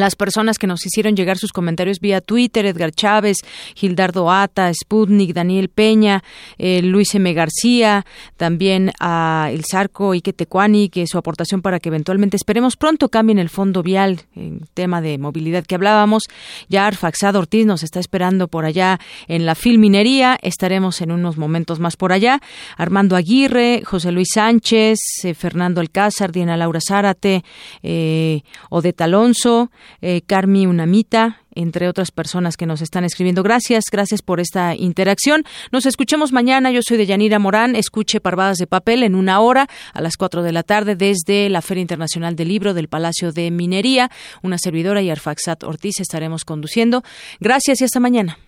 las 0.00 0.16
personas 0.16 0.58
que 0.58 0.66
nos 0.66 0.84
hicieron 0.84 1.16
llegar 1.16 1.38
sus 1.38 1.52
comentarios 1.52 2.00
vía 2.00 2.20
Twitter, 2.20 2.66
Edgar 2.66 2.92
Chávez, 2.92 3.38
Gildardo 3.74 4.30
Ata, 4.30 4.72
Sputnik, 4.72 5.32
Daniel 5.32 5.68
Peña, 5.68 6.22
eh, 6.58 6.82
Luis 6.82 7.14
M. 7.14 7.32
García, 7.32 8.04
también 8.36 8.92
a 9.00 9.48
El 9.52 9.64
Zarco 9.64 10.12
Ike 10.12 10.32
Tecuani, 10.32 10.88
que 10.88 11.06
su 11.06 11.18
aportación 11.18 11.62
para 11.62 11.80
que 11.80 11.88
eventualmente 11.88 12.36
esperemos 12.36 12.76
pronto 12.76 13.08
cambien 13.08 13.38
el 13.38 13.48
fondo 13.48 13.82
vial 13.82 14.22
en 14.34 14.60
tema 14.74 15.00
de 15.00 15.18
movilidad 15.18 15.64
que 15.64 15.74
hablábamos. 15.74 16.24
Ya 16.68 16.86
Arfaxado 16.86 17.38
Ortiz 17.38 17.66
nos 17.66 17.82
está 17.82 18.00
esperando 18.00 18.48
por 18.48 18.64
allá 18.64 18.98
en 19.26 19.46
la 19.46 19.54
filminería, 19.54 20.38
estaremos 20.42 21.00
en 21.00 21.12
unos 21.12 21.36
momentos 21.36 21.80
más 21.80 21.96
por 21.96 22.12
allá. 22.12 22.40
Armando 22.76 23.16
Aguirre, 23.16 23.82
José 23.84 24.12
Luis 24.12 24.28
Sánchez, 24.34 24.98
eh, 25.24 25.34
Fernando 25.34 25.80
Alcázar, 25.80 26.32
Diana 26.32 26.56
Laura 26.56 26.80
Zárate, 26.80 27.44
eh, 27.82 28.42
Odeta 28.70 29.04
Alonso, 29.04 29.70
eh, 30.00 30.22
Carmi 30.26 30.66
Unamita, 30.66 31.42
entre 31.54 31.88
otras 31.88 32.10
personas 32.10 32.56
que 32.56 32.66
nos 32.66 32.82
están 32.82 33.04
escribiendo. 33.04 33.42
Gracias, 33.42 33.84
gracias 33.90 34.22
por 34.22 34.40
esta 34.40 34.74
interacción. 34.74 35.44
Nos 35.72 35.86
escuchamos 35.86 36.32
mañana. 36.32 36.70
Yo 36.70 36.80
soy 36.82 36.96
de 36.96 37.06
Yanira 37.06 37.38
Morán. 37.38 37.74
Escuche 37.74 38.20
Parvadas 38.20 38.58
de 38.58 38.66
Papel 38.66 39.02
en 39.02 39.14
una 39.14 39.40
hora 39.40 39.68
a 39.92 40.00
las 40.00 40.16
4 40.16 40.42
de 40.42 40.52
la 40.52 40.62
tarde 40.62 40.94
desde 40.94 41.48
la 41.48 41.62
Feria 41.62 41.82
Internacional 41.82 42.36
del 42.36 42.48
Libro 42.48 42.74
del 42.74 42.88
Palacio 42.88 43.32
de 43.32 43.50
Minería. 43.50 44.10
Una 44.42 44.58
servidora 44.58 45.02
y 45.02 45.10
Arfaxat 45.10 45.64
Ortiz 45.64 46.00
estaremos 46.00 46.44
conduciendo. 46.44 47.02
Gracias 47.40 47.80
y 47.80 47.84
hasta 47.84 48.00
mañana. 48.00 48.38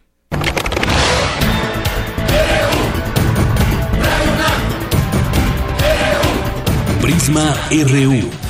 Prisma 7.01 7.55
RU. 7.71 8.50